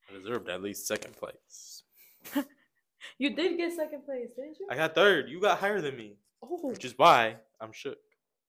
I 0.09 0.19
deserved 0.19 0.49
at 0.49 0.62
least 0.62 0.87
second 0.87 1.14
place. 1.16 1.83
You 3.21 3.35
did 3.35 3.57
get 3.57 3.73
second 3.73 4.05
place, 4.05 4.29
didn't 4.37 4.59
you? 4.61 4.66
I 4.71 4.77
got 4.77 4.95
third. 4.95 5.29
You 5.29 5.41
got 5.41 5.59
higher 5.59 5.81
than 5.81 5.97
me, 5.97 6.19
Oh. 6.43 6.59
which 6.69 6.85
is 6.85 6.95
why 6.97 7.37
I'm 7.61 7.73
shook. 7.73 7.99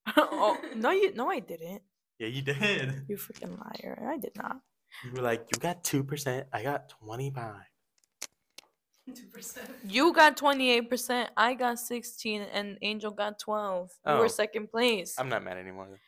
oh 0.17 0.57
no, 0.75 0.91
you 0.91 1.13
no, 1.15 1.29
I 1.29 1.39
didn't. 1.39 1.81
Yeah, 2.19 2.27
you 2.27 2.41
did. 2.43 3.05
You 3.07 3.15
freaking 3.17 3.57
liar! 3.57 4.07
I 4.07 4.17
did 4.17 4.33
not. 4.35 4.57
You 5.05 5.11
were 5.13 5.21
like, 5.23 5.47
you 5.53 5.59
got 5.59 5.83
two 5.83 6.03
percent. 6.03 6.47
I 6.53 6.61
got 6.61 6.89
twenty 6.89 7.31
five. 7.31 7.63
Two 9.15 9.25
percent. 9.27 9.69
You 9.83 10.13
got 10.13 10.37
twenty 10.37 10.71
eight 10.71 10.89
percent. 10.89 11.29
I 11.37 11.53
got 11.53 11.79
sixteen, 11.79 12.41
and 12.53 12.77
Angel 12.81 13.11
got 13.11 13.39
twelve. 13.39 13.91
You 14.05 14.13
Oh. 14.13 14.19
were 14.19 14.29
second 14.29 14.69
place. 14.71 15.15
I'm 15.17 15.29
not 15.29 15.43
mad 15.43 15.57
anymore. 15.57 15.99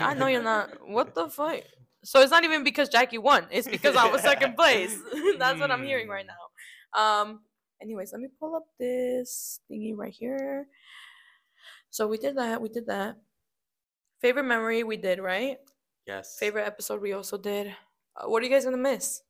I 0.00 0.14
know 0.14 0.26
you're 0.26 0.42
not. 0.42 0.70
What 0.88 1.14
the 1.14 1.28
fuck? 1.28 1.60
So 2.04 2.20
it's 2.20 2.30
not 2.30 2.44
even 2.44 2.64
because 2.64 2.88
Jackie 2.88 3.18
won. 3.18 3.46
It's 3.50 3.68
because 3.68 3.94
I 3.96 4.06
was 4.10 4.22
second 4.22 4.56
place. 4.56 4.98
That's 5.38 5.60
what 5.60 5.70
I'm 5.70 5.84
hearing 5.84 6.08
right 6.08 6.26
now. 6.26 6.42
Um. 7.00 7.40
Anyways, 7.82 8.12
let 8.12 8.20
me 8.20 8.28
pull 8.38 8.54
up 8.56 8.64
this 8.78 9.60
thingy 9.70 9.96
right 9.96 10.12
here. 10.12 10.66
So 11.90 12.06
we 12.06 12.18
did 12.18 12.36
that. 12.36 12.60
We 12.60 12.68
did 12.68 12.86
that. 12.86 13.16
Favorite 14.20 14.44
memory 14.44 14.82
we 14.84 14.96
did 14.96 15.18
right. 15.18 15.58
Yes. 16.06 16.36
Favorite 16.38 16.66
episode 16.66 17.00
we 17.00 17.12
also 17.12 17.38
did. 17.38 17.74
Uh, 18.16 18.28
what 18.28 18.42
are 18.42 18.46
you 18.46 18.50
guys 18.52 18.64
gonna 18.64 18.76
miss? 18.76 19.22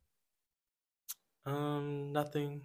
Um, 1.47 2.13
nothing. 2.13 2.63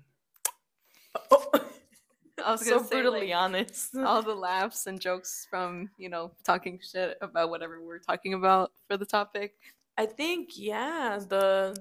I 2.45 2.51
was 2.51 2.61
so 2.67 2.81
say, 2.83 2.89
brutally 2.89 3.27
like, 3.27 3.35
honest. 3.35 3.95
all 4.05 4.21
the 4.21 4.35
laughs 4.35 4.87
and 4.87 4.99
jokes 4.99 5.47
from 5.49 5.89
you 5.97 6.09
know 6.09 6.31
talking 6.43 6.79
shit 6.81 7.17
about 7.21 7.49
whatever 7.49 7.81
we're 7.81 7.99
talking 7.99 8.33
about 8.33 8.71
for 8.87 8.97
the 8.97 9.05
topic. 9.05 9.53
I 9.97 10.05
think 10.05 10.51
yeah, 10.55 11.19
the 11.27 11.75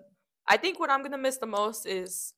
I 0.48 0.56
think 0.56 0.80
what 0.80 0.90
I'm 0.90 1.02
gonna 1.02 1.18
miss 1.18 1.38
the 1.38 1.46
most 1.46 1.86
is 1.86 2.34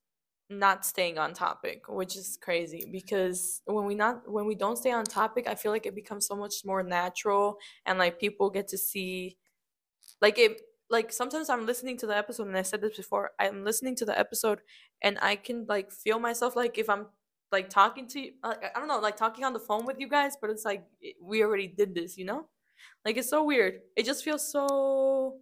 not 0.49 0.85
staying 0.85 1.17
on 1.17 1.33
topic, 1.33 1.83
which 1.89 2.15
is 2.15 2.37
crazy 2.41 2.87
because 2.91 3.61
when 3.65 3.85
we 3.85 3.95
not 3.95 4.29
when 4.29 4.45
we 4.45 4.55
don't 4.55 4.77
stay 4.77 4.91
on 4.91 5.03
topic, 5.03 5.47
I 5.47 5.55
feel 5.55 5.71
like 5.71 5.85
it 5.85 5.95
becomes 5.95 6.27
so 6.27 6.35
much 6.35 6.65
more 6.65 6.83
natural 6.83 7.57
and 7.85 7.99
like 7.99 8.19
people 8.19 8.49
get 8.49 8.67
to 8.69 8.77
see 8.77 9.37
like 10.21 10.37
it 10.37 10.61
like 10.89 11.11
sometimes 11.11 11.49
I'm 11.49 11.65
listening 11.65 11.97
to 11.97 12.07
the 12.07 12.15
episode 12.15 12.47
and 12.47 12.57
I 12.57 12.61
said 12.61 12.81
this 12.81 12.95
before, 12.95 13.31
I'm 13.39 13.63
listening 13.63 13.95
to 13.97 14.05
the 14.05 14.17
episode 14.17 14.59
and 15.01 15.17
I 15.21 15.35
can 15.35 15.65
like 15.67 15.91
feel 15.91 16.19
myself 16.19 16.55
like 16.55 16.77
if 16.77 16.89
I'm 16.89 17.07
like 17.51 17.69
talking 17.69 18.07
to 18.09 18.19
you, 18.19 18.31
like, 18.43 18.63
I 18.75 18.79
don't 18.79 18.87
know, 18.87 18.99
like 18.99 19.15
talking 19.17 19.43
on 19.45 19.53
the 19.53 19.59
phone 19.59 19.85
with 19.85 19.99
you 19.99 20.07
guys, 20.09 20.35
but 20.39 20.49
it's 20.49 20.65
like 20.65 20.83
it- 21.01 21.15
we 21.21 21.43
already 21.43 21.67
did 21.67 21.95
this, 21.95 22.17
you 22.17 22.25
know? 22.25 22.47
Like 23.05 23.17
it's 23.17 23.29
so 23.29 23.43
weird. 23.43 23.81
It 23.95 24.05
just 24.05 24.23
feels 24.23 24.51
so 24.51 25.37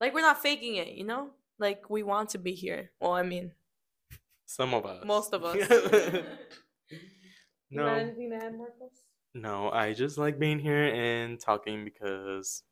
like 0.00 0.14
we're 0.14 0.20
not 0.20 0.40
faking 0.42 0.76
it, 0.76 0.88
you 0.88 1.04
know? 1.04 1.30
like 1.58 1.88
we 1.88 2.02
want 2.02 2.28
to 2.28 2.38
be 2.38 2.52
here. 2.52 2.90
Well, 3.00 3.12
I 3.12 3.22
mean, 3.22 3.50
Some 4.44 4.74
of 4.74 4.84
us. 4.84 5.04
most 5.06 5.32
of 5.32 5.42
us. 5.44 5.56
You 7.70 7.78
got 7.80 7.86
no, 7.86 7.94
anything 7.94 8.30
to 8.30 8.36
add, 8.36 8.56
Marcos? 8.56 9.02
no, 9.34 9.70
I 9.72 9.92
just 9.92 10.18
like 10.18 10.38
being 10.38 10.60
here 10.60 10.84
and 10.94 11.40
talking 11.40 11.82
because 11.84 12.62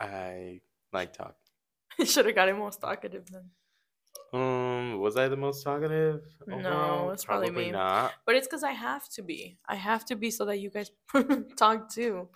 I 0.00 0.60
like 0.92 1.12
talking. 1.12 1.34
Should 2.06 2.24
have 2.26 2.34
gotten 2.34 2.56
more 2.56 2.70
talkative 2.70 3.26
then. 3.30 3.50
Um, 4.32 4.98
was 4.98 5.16
I 5.16 5.28
the 5.28 5.36
most 5.36 5.62
talkative? 5.62 6.22
No, 6.46 6.56
overall? 6.56 7.10
it's 7.10 7.24
probably 7.24 7.50
me. 7.50 7.70
not. 7.70 8.12
But 8.26 8.34
it's 8.34 8.48
because 8.48 8.64
I 8.64 8.72
have 8.72 9.08
to 9.10 9.22
be. 9.22 9.58
I 9.68 9.76
have 9.76 10.04
to 10.06 10.16
be 10.16 10.30
so 10.30 10.44
that 10.46 10.58
you 10.58 10.70
guys 10.70 10.90
talk 11.56 11.88
too. 11.88 12.28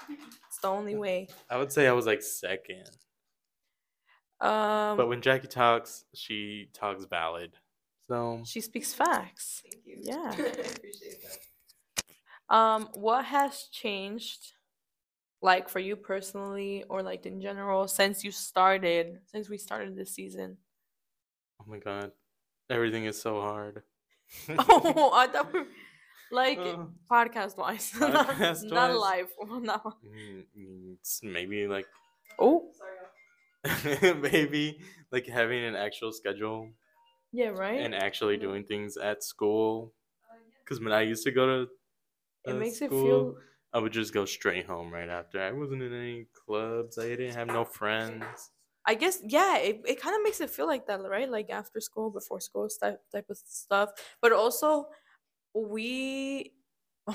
It's 0.46 0.58
the 0.62 0.68
only 0.68 0.94
way. 0.96 1.28
I 1.50 1.56
would 1.58 1.72
say 1.72 1.88
I 1.88 1.92
was 1.92 2.06
like 2.06 2.22
second. 2.22 2.88
Um, 4.40 4.96
But 4.96 5.08
when 5.08 5.20
Jackie 5.20 5.48
talks, 5.48 6.04
she 6.14 6.70
talks 6.72 7.04
valid. 7.04 7.52
So 8.08 8.42
she 8.44 8.60
speaks 8.60 8.94
facts. 8.94 9.62
Thank 9.64 9.84
you. 9.84 9.96
Yeah. 10.00 10.14
I 10.38 10.50
appreciate 10.50 11.16
that. 11.22 12.54
Um, 12.54 12.88
what 12.94 13.24
has 13.26 13.64
changed, 13.72 14.52
like 15.42 15.68
for 15.68 15.80
you 15.80 15.96
personally, 15.96 16.84
or 16.88 17.02
like 17.02 17.26
in 17.26 17.40
general, 17.40 17.88
since 17.88 18.24
you 18.24 18.30
started, 18.30 19.18
since 19.26 19.50
we 19.50 19.58
started 19.58 19.96
this 19.96 20.14
season? 20.14 20.56
Oh 21.68 21.72
my 21.72 21.78
god, 21.78 22.12
everything 22.70 23.04
is 23.04 23.20
so 23.20 23.40
hard. 23.40 23.82
oh, 24.58 25.10
I 25.14 25.26
thought 25.26 25.52
we 25.52 25.60
like 26.30 26.58
Uh, 26.58 26.86
podcast 27.10 27.56
wise, 27.56 27.92
not, 28.00 28.28
podcast-wise? 28.28 28.64
not 28.64 28.96
live. 28.96 29.28
No. 29.62 29.78
mm, 30.04 30.44
mm, 30.56 30.94
it's 30.94 31.20
maybe 31.22 31.66
like 31.66 31.86
Oh, 32.38 32.70
Sorry. 32.78 34.14
maybe 34.14 34.80
like 35.10 35.26
having 35.26 35.64
an 35.64 35.74
actual 35.74 36.12
schedule 36.12 36.70
yeah, 37.32 37.48
right. 37.48 37.80
and 37.80 37.94
actually 37.94 38.36
doing 38.36 38.64
things 38.64 38.96
at 38.96 39.24
school. 39.24 39.92
Uh. 40.30 40.36
Because 40.64 40.80
when 40.80 40.92
I 40.92 41.02
used 41.02 41.24
to 41.24 41.32
go 41.32 41.46
to 41.46 41.70
it 42.44 42.52
uh, 42.52 42.54
makes 42.54 42.80
it 42.82 42.90
feel. 42.90 43.36
I 43.72 43.78
would 43.80 43.92
just 43.92 44.14
go 44.14 44.24
straight 44.24 44.64
home 44.66 44.90
right 44.90 45.10
after. 45.10 45.42
I 45.42 45.52
wasn't 45.52 45.82
in 45.82 45.92
any 45.92 46.26
clubs. 46.46 46.96
I 46.96 47.08
didn't 47.08 47.34
have 47.34 47.48
no 47.48 47.64
friends. 47.64 48.24
I 48.88 48.94
guess 48.94 49.20
yeah, 49.28 49.58
it, 49.58 49.82
it 49.86 50.00
kind 50.00 50.16
of 50.16 50.22
makes 50.22 50.40
it 50.40 50.48
feel 50.48 50.66
like 50.66 50.86
that, 50.86 51.02
right? 51.02 51.30
Like 51.30 51.50
after 51.50 51.78
school, 51.78 52.10
before 52.10 52.40
school, 52.40 52.66
type 52.80 53.02
type 53.12 53.26
of 53.28 53.36
stuff. 53.36 53.90
But 54.22 54.32
also, 54.32 54.86
we 55.54 56.54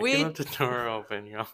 we 0.00 0.24
the 0.24 0.48
door 0.58 0.88
open, 0.88 1.26
y'all. 1.26 1.48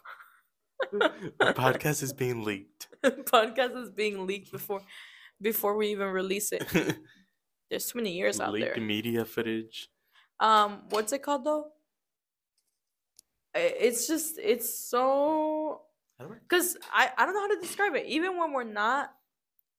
the 0.93 1.53
podcast 1.53 2.03
is 2.03 2.13
being 2.13 2.45
leaked. 2.45 2.87
podcast 3.03 3.75
is 3.83 3.91
being 3.91 4.25
leaked 4.25 4.53
before 4.53 4.81
before 5.41 5.75
we 5.75 5.89
even 5.89 6.07
release 6.07 6.53
it. 6.53 6.63
There's 7.69 7.87
too 7.87 7.97
many 7.97 8.13
years 8.13 8.39
out 8.39 8.53
leaked 8.53 8.75
there. 8.75 8.83
media 8.83 9.25
footage. 9.25 9.89
Um, 10.39 10.83
what's 10.89 11.11
it 11.11 11.21
called 11.21 11.43
though? 11.43 11.65
It's 13.53 14.07
just 14.07 14.39
it's 14.41 14.89
so 14.89 15.01
How 15.01 15.77
do 15.77 15.81
I- 15.81 15.94
because 16.19 16.77
I 16.93 17.09
I 17.17 17.25
don't 17.25 17.33
know 17.33 17.41
how 17.41 17.55
to 17.55 17.61
describe 17.61 17.95
it. 17.95 18.05
Even 18.07 18.37
when 18.37 18.53
we're 18.53 18.63
not 18.63 19.11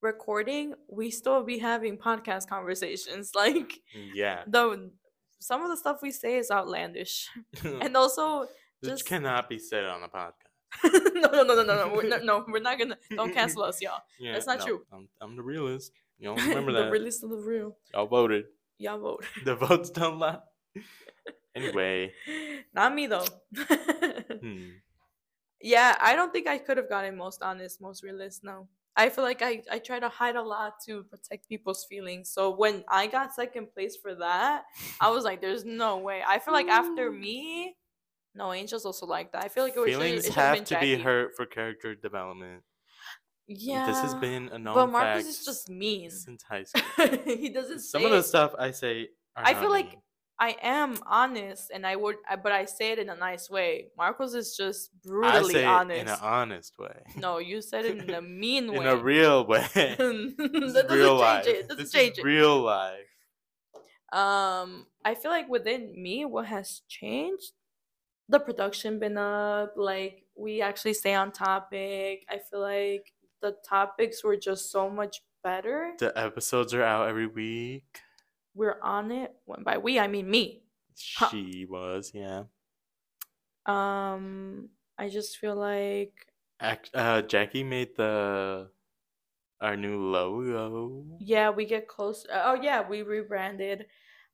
recording, 0.02 0.74
we 0.88 1.10
still 1.10 1.42
be 1.44 1.58
having 1.58 1.96
podcast 1.98 2.48
conversations. 2.48 3.32
Like 3.36 3.80
Yeah. 4.14 4.42
Though 4.46 4.90
some 5.40 5.62
of 5.62 5.68
the 5.70 5.76
stuff 5.76 5.98
we 6.02 6.10
say 6.12 6.36
is 6.38 6.50
outlandish, 6.50 7.28
and 7.64 7.96
also 7.96 8.40
Which 8.80 8.90
just- 8.92 9.06
cannot 9.06 9.48
be 9.48 9.58
said 9.58 9.84
on 9.84 10.02
a 10.02 10.08
podcast. 10.08 10.32
no 10.84 11.30
no 11.30 11.42
no 11.42 11.54
no 11.54 11.62
no 11.62 11.74
no 11.88 11.92
we're 11.94 12.08
not, 12.08 12.24
no 12.24 12.44
we're 12.48 12.58
not 12.60 12.78
gonna 12.78 12.98
don't 13.14 13.32
cancel 13.32 13.62
us 13.62 13.80
y'all. 13.80 14.00
Yeah, 14.18 14.32
That's 14.32 14.46
not 14.46 14.58
no, 14.58 14.64
true. 14.66 14.82
I'm, 14.92 15.08
I'm 15.20 15.36
the 15.36 15.42
realist. 15.42 15.92
You 16.18 16.28
don't 16.34 16.48
remember 16.48 16.72
the 16.72 16.82
that. 16.84 16.90
realest 16.90 17.22
of 17.24 17.30
the 17.30 17.36
real. 17.36 17.76
Y'all 17.94 18.06
voted. 18.06 18.44
Y'all 18.78 18.98
vote. 18.98 19.24
The 19.44 19.54
votes 19.54 19.90
don't 19.90 20.18
lie. 20.18 20.38
Anyway, 21.54 22.12
Not 22.74 22.94
me 22.94 23.06
though. 23.06 23.24
hmm. 23.54 24.68
Yeah, 25.60 25.96
I 26.00 26.14
don't 26.14 26.32
think 26.32 26.46
I 26.46 26.58
could 26.58 26.76
have 26.76 26.88
gotten 26.88 27.16
most 27.16 27.42
honest, 27.42 27.80
most 27.80 28.02
realist. 28.02 28.44
No, 28.44 28.68
I 28.96 29.08
feel 29.08 29.24
like 29.24 29.42
I 29.42 29.62
I 29.70 29.78
try 29.78 29.98
to 29.98 30.08
hide 30.08 30.36
a 30.36 30.42
lot 30.42 30.74
to 30.86 31.04
protect 31.04 31.48
people's 31.48 31.84
feelings. 31.88 32.30
So 32.30 32.54
when 32.54 32.84
I 32.88 33.06
got 33.06 33.34
second 33.34 33.72
place 33.72 33.96
for 33.96 34.14
that, 34.16 34.64
I 35.00 35.10
was 35.10 35.24
like, 35.24 35.40
"There's 35.40 35.64
no 35.64 35.98
way." 35.98 36.22
I 36.26 36.38
feel 36.38 36.54
like 36.54 36.68
after 36.68 37.10
mm. 37.10 37.20
me, 37.20 37.76
no, 38.34 38.52
Angel's 38.52 38.84
also 38.84 39.06
like 39.06 39.32
that. 39.32 39.44
I 39.44 39.48
feel 39.48 39.64
like 39.64 39.76
it 39.76 39.80
was 39.80 39.88
feelings 39.88 40.26
it 40.26 40.34
have 40.34 40.56
been 40.56 40.64
to 40.64 40.78
be 40.78 40.96
hurt 40.96 41.34
for 41.36 41.46
character 41.46 41.94
development. 41.94 42.62
Yeah, 43.48 43.86
This 43.86 44.00
has 44.00 44.14
been 44.14 44.48
a 44.48 44.58
known 44.58 44.74
but 44.74 44.90
Marcos 44.90 45.22
fact 45.22 45.28
is 45.28 45.44
just 45.44 45.70
mean. 45.70 46.10
since 46.10 46.42
high 46.42 46.64
school. 46.64 46.82
he 47.24 47.48
doesn't. 47.48 47.78
Some 47.78 48.02
say 48.02 48.06
of 48.06 48.10
the 48.10 48.22
stuff 48.22 48.54
I 48.58 48.72
say, 48.72 49.08
are 49.36 49.44
I 49.46 49.52
not 49.52 49.62
feel 49.62 49.70
like 49.70 49.90
mean. 49.90 50.02
I 50.38 50.54
am 50.60 50.96
honest, 51.06 51.70
and 51.72 51.86
I 51.86 51.96
would, 51.96 52.16
but 52.42 52.52
I 52.52 52.66
say 52.66 52.92
it 52.92 52.98
in 52.98 53.08
a 53.08 53.16
nice 53.16 53.48
way. 53.48 53.86
Marcos 53.96 54.34
is 54.34 54.54
just 54.54 54.90
I 54.94 55.08
brutally 55.08 55.52
say 55.54 55.64
honest. 55.64 55.98
it 55.98 56.02
in 56.02 56.08
an 56.08 56.18
honest 56.20 56.78
way. 56.78 57.02
No, 57.16 57.38
you 57.38 57.62
said 57.62 57.86
it 57.86 57.98
in 57.98 58.10
a 58.14 58.20
mean 58.42 58.70
way. 58.72 58.78
in 58.80 58.86
a 58.86 58.96
real 58.96 59.46
way. 59.52 59.66
that 59.74 59.96
doesn't 60.60 60.90
real 60.90 61.18
change 61.18 61.20
life. 61.20 61.46
it. 61.46 61.68
Doesn't 61.68 61.84
This 61.84 61.92
change 61.92 62.12
is 62.12 62.18
it. 62.18 62.24
real 62.24 62.60
life. 62.60 63.00
Um, 64.12 64.86
I 65.04 65.14
feel 65.14 65.30
like 65.30 65.48
within 65.48 66.00
me, 66.00 66.24
what 66.24 66.46
has 66.46 66.82
changed, 66.88 67.52
the 68.28 68.38
production 68.38 68.98
been 68.98 69.16
up. 69.18 69.72
Like 69.76 70.24
we 70.36 70.60
actually 70.62 70.94
stay 70.94 71.14
on 71.14 71.32
topic. 71.32 72.24
I 72.28 72.38
feel 72.50 72.60
like 72.60 73.12
the 73.42 73.56
topics 73.68 74.22
were 74.22 74.36
just 74.36 74.70
so 74.70 74.90
much 74.90 75.22
better. 75.42 75.92
The 75.98 76.12
episodes 76.18 76.74
are 76.74 76.82
out 76.82 77.08
every 77.08 77.26
week. 77.26 78.00
We're 78.56 78.80
on 78.82 79.12
it. 79.12 79.34
When 79.44 79.62
by 79.62 79.76
we, 79.78 80.00
I 80.00 80.08
mean 80.08 80.30
me. 80.30 80.62
Huh. 81.16 81.28
She 81.28 81.66
was, 81.68 82.10
yeah. 82.14 82.44
Um, 83.66 84.70
I 84.98 85.10
just 85.10 85.36
feel 85.36 85.54
like 85.54 86.32
Act, 86.58 86.90
uh, 86.94 87.20
Jackie 87.22 87.64
made 87.64 87.96
the 87.96 88.70
our 89.60 89.76
new 89.76 89.98
logo. 90.10 91.04
yeah, 91.20 91.50
we 91.50 91.66
get 91.66 91.86
close. 91.86 92.26
Oh 92.32 92.54
yeah, 92.54 92.86
we 92.88 93.02
rebranded. 93.02 93.86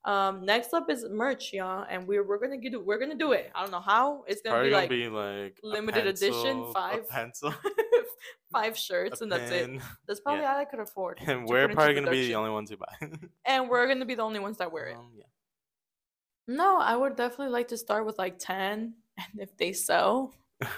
Um, 0.04 0.44
next 0.44 0.74
up 0.74 0.90
is 0.90 1.06
merch, 1.08 1.52
y'all, 1.52 1.86
and 1.88 2.06
we're 2.08 2.26
we're 2.26 2.38
gonna 2.38 2.56
get 2.56 2.84
we're 2.84 2.98
gonna 2.98 3.14
do 3.14 3.32
it. 3.32 3.52
I 3.54 3.62
don't 3.62 3.70
know 3.70 3.80
how. 3.80 4.24
It's 4.26 4.42
gonna 4.42 4.62
be 4.64 4.70
gonna 4.70 4.80
like 4.82 4.90
be 4.90 5.08
like 5.08 5.58
limited 5.62 6.06
edition, 6.08 6.72
five. 6.72 7.08
pencil, 7.08 7.54
five 8.52 8.76
shirts, 8.76 9.20
and 9.20 9.30
that's 9.30 9.50
it. 9.52 9.70
That's 10.08 10.20
probably 10.20 10.42
Yeah. 10.42 10.54
all 10.54 10.58
I 10.60 10.64
could 10.64 10.80
afford. 10.80 11.20
and 11.24 11.46
we're 11.48 11.68
probably 11.68 11.94
gonna 11.94 12.10
be 12.10 12.26
the 12.26 12.34
only 12.34 12.50
ones 12.50 12.70
who 12.70 12.78
buy. 12.78 12.96
and 13.44 13.68
we're 13.70 13.86
gonna 13.86 14.04
be 14.04 14.16
the 14.16 14.22
only 14.22 14.40
ones 14.40 14.58
that 14.58 14.72
wear 14.72 14.86
it. 14.88 14.96
Um, 14.96 15.12
yeah. 15.16 15.24
No, 16.48 16.78
I 16.80 16.96
would 16.96 17.14
definitely 17.14 17.52
like 17.52 17.68
to 17.68 17.76
start 17.76 18.04
with 18.04 18.18
like 18.18 18.40
ten, 18.40 18.94
and 19.16 19.40
if 19.40 19.56
they 19.56 19.72
sell, 19.72 20.34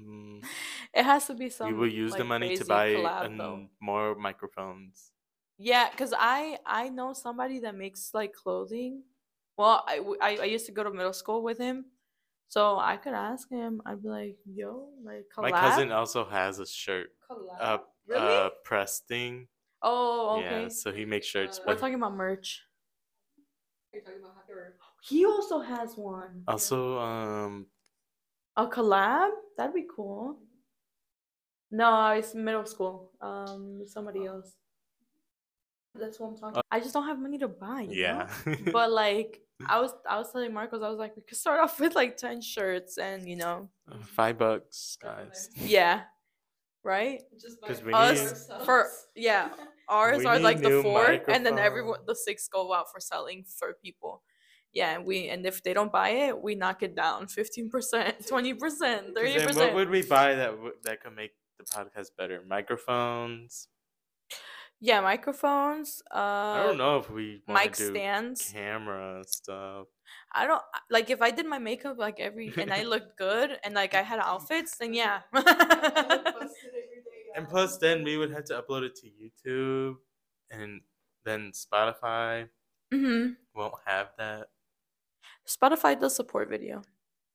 Mm, 0.00 0.42
it 0.94 1.02
has 1.04 1.26
to 1.26 1.34
be 1.34 1.50
some. 1.50 1.66
we 1.68 1.74
will 1.74 1.86
use 1.86 2.14
the 2.14 2.24
money 2.24 2.56
to 2.56 2.64
buy 2.64 2.94
collab, 2.94 3.26
an- 3.26 3.68
more 3.78 4.14
microphones. 4.14 5.11
Yeah, 5.58 5.88
cause 5.96 6.12
I 6.16 6.58
I 6.66 6.88
know 6.88 7.12
somebody 7.12 7.60
that 7.60 7.74
makes 7.76 8.12
like 8.14 8.32
clothing. 8.32 9.02
Well, 9.56 9.84
I 9.86 10.00
I 10.42 10.44
used 10.44 10.66
to 10.66 10.72
go 10.72 10.82
to 10.82 10.90
middle 10.90 11.12
school 11.12 11.42
with 11.42 11.58
him, 11.58 11.86
so 12.48 12.78
I 12.78 12.96
could 12.96 13.12
ask 13.14 13.48
him. 13.48 13.82
I'd 13.86 14.02
be 14.02 14.08
like, 14.08 14.36
"Yo, 14.46 14.88
like 15.04 15.26
collab." 15.34 15.50
My 15.50 15.60
cousin 15.60 15.92
also 15.92 16.24
has 16.24 16.58
a 16.58 16.66
shirt, 16.66 17.10
collab. 17.30 17.60
uh, 17.60 17.78
really? 18.08 18.26
uh, 18.26 18.50
press 18.64 19.00
thing. 19.00 19.46
oh, 19.82 20.38
okay. 20.40 20.62
Yeah, 20.62 20.68
so 20.68 20.90
he 20.92 21.04
makes 21.04 21.26
shirts. 21.26 21.58
Uh, 21.58 21.64
We're 21.68 21.76
talking 21.76 21.94
about 21.94 22.14
merch. 22.16 22.62
Are 23.92 23.98
you 23.98 24.04
talking 24.04 24.20
about 24.20 24.34
how 24.48 24.54
or 24.54 24.74
He 25.02 25.26
also 25.26 25.60
has 25.60 25.96
one. 25.96 26.44
also, 26.48 26.98
um, 26.98 27.66
A 28.56 28.66
collab? 28.66 29.30
That'd 29.58 29.74
be 29.74 29.86
cool. 29.94 30.38
No, 31.70 32.08
it's 32.12 32.34
middle 32.34 32.64
school. 32.64 33.12
Um, 33.20 33.82
somebody 33.86 34.24
else. 34.26 34.56
That's 35.94 36.18
what 36.18 36.28
I'm 36.28 36.36
talking. 36.38 36.58
Uh, 36.58 36.62
I 36.70 36.80
just 36.80 36.94
don't 36.94 37.06
have 37.06 37.18
money 37.18 37.38
to 37.38 37.48
buy. 37.48 37.82
you 37.82 38.02
know? 38.02 38.26
yeah. 38.46 38.54
But 38.72 38.90
like, 38.90 39.40
I 39.66 39.80
was, 39.80 39.92
I 40.08 40.18
was 40.18 40.32
telling 40.32 40.52
Marcos, 40.52 40.82
I 40.82 40.88
was 40.88 40.98
like, 40.98 41.14
we 41.16 41.22
could 41.22 41.36
start 41.38 41.60
off 41.60 41.78
with 41.78 41.94
like 41.94 42.16
ten 42.16 42.40
shirts, 42.40 42.98
and 42.98 43.28
you 43.28 43.36
know, 43.36 43.68
uh, 43.90 43.98
Five 44.16 44.38
bucks, 44.38 44.96
guys. 45.00 45.50
yeah, 45.56 46.02
right. 46.82 47.22
just 47.40 47.60
'Cause 47.62 47.80
buy 47.80 47.86
we 47.86 47.92
Us 47.92 48.48
need- 48.48 48.64
for 48.64 48.88
yeah, 49.14 49.50
ours 49.88 50.18
We 50.18 50.26
are 50.26 50.38
like 50.40 50.60
the 50.62 50.68
new 50.70 50.82
four, 50.82 51.06
and 51.28 51.44
then 51.46 51.58
everyone 51.58 52.00
the 52.06 52.14
six 52.16 52.48
go 52.48 52.72
out 52.74 52.90
for 52.90 52.98
selling 53.00 53.44
for 53.44 53.74
people. 53.74 54.22
Yeah, 54.72 54.96
and 54.96 55.04
we 55.06 55.28
and 55.28 55.44
if 55.46 55.62
they 55.62 55.74
don't 55.74 55.92
buy 55.92 56.08
it, 56.26 56.42
we 56.42 56.54
knock 56.54 56.82
it 56.82 56.96
down 56.96 57.26
fifteen 57.28 57.68
percent, 57.70 58.26
twenty 58.28 58.54
percent, 58.54 59.14
thirty 59.14 59.34
then 59.34 59.44
what 59.44 59.48
percent. 59.48 59.74
would 59.74 59.90
we 59.90 60.02
buy 60.02 60.34
that 60.34 60.52
w- 60.52 60.72
that 60.84 61.02
could 61.02 61.14
make 61.14 61.32
the 61.58 61.64
podcast 61.64 62.08
better? 62.16 62.42
Microphones. 62.48 63.68
Yeah, 64.84 65.00
microphones. 65.00 66.02
Uh, 66.10 66.58
I 66.58 66.62
don't 66.66 66.76
know 66.76 66.98
if 66.98 67.08
we 67.08 67.40
mic 67.46 67.76
stands. 67.76 68.50
camera 68.50 69.22
stuff. 69.28 69.86
I 70.34 70.44
don't 70.46 70.62
like 70.90 71.08
if 71.08 71.22
I 71.22 71.30
did 71.30 71.46
my 71.46 71.58
makeup 71.58 71.98
like 71.98 72.18
every 72.18 72.52
and 72.58 72.72
I 72.72 72.82
looked 72.92 73.16
good 73.16 73.56
and 73.62 73.74
like 73.74 73.94
I 73.94 74.02
had 74.02 74.18
outfits, 74.18 74.78
then 74.78 74.92
yeah. 74.92 75.22
I 75.32 75.38
look 75.38 76.24
busted 76.34 76.74
every 76.74 77.02
day, 77.06 77.30
And 77.36 77.48
plus, 77.48 77.78
then 77.78 78.02
we 78.02 78.16
would 78.16 78.32
have 78.32 78.44
to 78.46 78.60
upload 78.60 78.82
it 78.82 78.96
to 78.96 79.06
YouTube, 79.06 79.96
and 80.50 80.80
then 81.24 81.52
Spotify 81.52 82.48
Mm-hmm. 82.92 83.34
won't 83.54 83.74
have 83.86 84.10
that. 84.18 84.48
Spotify 85.46 85.98
does 85.98 86.16
support 86.16 86.48
video. 86.48 86.82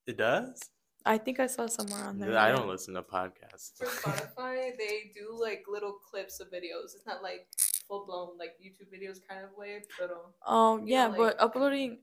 It 0.06 0.16
does. 0.16 0.60
I 1.08 1.16
think 1.16 1.40
I 1.40 1.46
saw 1.46 1.66
somewhere 1.66 2.04
on 2.04 2.18
there. 2.18 2.36
I 2.38 2.50
yeah. 2.50 2.56
don't 2.56 2.68
listen 2.68 2.92
to 2.94 3.02
podcasts. 3.02 3.78
For 3.78 3.86
Spotify, 4.02 4.76
they 4.76 5.10
do 5.14 5.34
like 5.40 5.64
little 5.66 5.94
clips 6.08 6.38
of 6.38 6.48
videos. 6.48 6.94
It's 6.94 7.06
not 7.06 7.22
like 7.22 7.46
full 7.88 8.04
blown 8.04 8.36
like 8.38 8.52
YouTube 8.62 8.90
videos 8.94 9.16
kind 9.26 9.42
of 9.42 9.50
way, 9.56 9.80
but 9.98 10.10
um, 10.10 10.18
Oh 10.46 10.76
you 10.76 10.80
know, 10.82 10.86
yeah, 10.86 11.06
like- 11.06 11.16
but 11.16 11.40
uploading. 11.40 12.00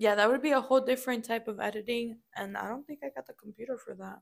Yeah, 0.00 0.14
that 0.16 0.28
would 0.30 0.42
be 0.42 0.52
a 0.52 0.60
whole 0.60 0.80
different 0.80 1.24
type 1.24 1.46
of 1.48 1.58
editing, 1.60 2.18
and 2.36 2.56
I 2.56 2.68
don't 2.68 2.86
think 2.86 3.00
I 3.04 3.10
got 3.14 3.26
the 3.26 3.32
computer 3.32 3.76
for 3.76 3.94
that. 3.96 4.20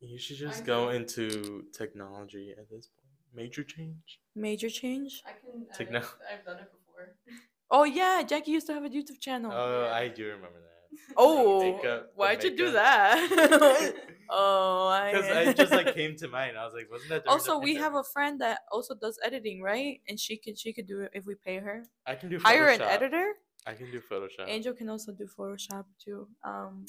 You 0.00 0.18
should 0.18 0.36
just 0.38 0.62
I 0.62 0.66
go 0.66 0.84
know. 0.84 0.90
into 0.90 1.64
technology 1.72 2.54
at 2.58 2.68
this 2.70 2.88
point. 2.88 3.14
Major 3.34 3.64
change. 3.64 4.20
Major 4.34 4.70
change. 4.70 5.22
I 5.26 5.32
can. 5.32 5.66
Techno- 5.74 5.98
I've, 6.00 6.38
I've 6.40 6.44
done 6.46 6.58
it 6.58 6.70
before. 6.72 7.16
Oh 7.74 7.84
yeah, 7.84 8.22
Jackie 8.22 8.50
used 8.50 8.66
to 8.66 8.74
have 8.74 8.84
a 8.84 8.90
YouTube 8.90 9.18
channel. 9.18 9.50
Oh. 9.50 9.88
I 9.90 10.08
do 10.08 10.26
remember 10.26 10.60
that. 10.60 10.71
Oh, 11.16 12.04
why'd 12.14 12.42
you 12.44 12.56
do 12.56 12.72
that? 12.72 13.94
oh, 14.30 14.88
I. 14.88 15.12
Because 15.12 15.30
I 15.30 15.52
just 15.52 15.72
like 15.72 15.94
came 16.00 16.16
to 16.16 16.28
mind. 16.28 16.56
I 16.56 16.64
was 16.64 16.74
like, 16.74 16.90
wasn't 16.90 17.10
that? 17.10 17.26
also, 17.26 17.58
we 17.58 17.74
have 17.76 17.94
a 17.94 18.04
friend 18.04 18.40
that 18.40 18.60
also 18.70 18.94
does 18.94 19.18
editing, 19.24 19.62
right? 19.62 20.00
And 20.08 20.18
she 20.18 20.36
could 20.36 20.58
she 20.58 20.72
could 20.72 20.86
do 20.86 21.00
it 21.00 21.10
if 21.14 21.26
we 21.26 21.34
pay 21.34 21.58
her. 21.58 21.84
I 22.06 22.14
can 22.14 22.28
do 22.28 22.38
Hire 22.38 22.68
an 22.68 22.82
editor. 22.82 23.32
I 23.66 23.74
can 23.74 23.90
do 23.90 24.00
Photoshop. 24.00 24.48
Angel 24.48 24.74
can 24.74 24.88
also 24.88 25.12
do 25.12 25.26
Photoshop 25.38 25.84
too. 26.02 26.28
Um. 26.44 26.86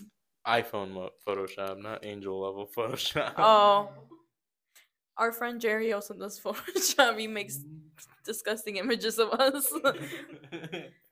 iPhone 0.47 1.09
Photoshop, 1.25 1.81
not 1.81 2.05
Angel 2.05 2.39
level 2.39 2.69
Photoshop. 2.75 3.33
Oh. 3.37 3.89
Our 5.15 5.31
friend 5.31 5.61
Jerry 5.61 5.93
also 5.93 6.15
does 6.15 6.39
Photoshop. 6.39 7.19
He 7.19 7.27
makes 7.27 7.59
disgusting 8.25 8.77
images 8.77 9.19
of 9.19 9.29
us. 9.29 9.71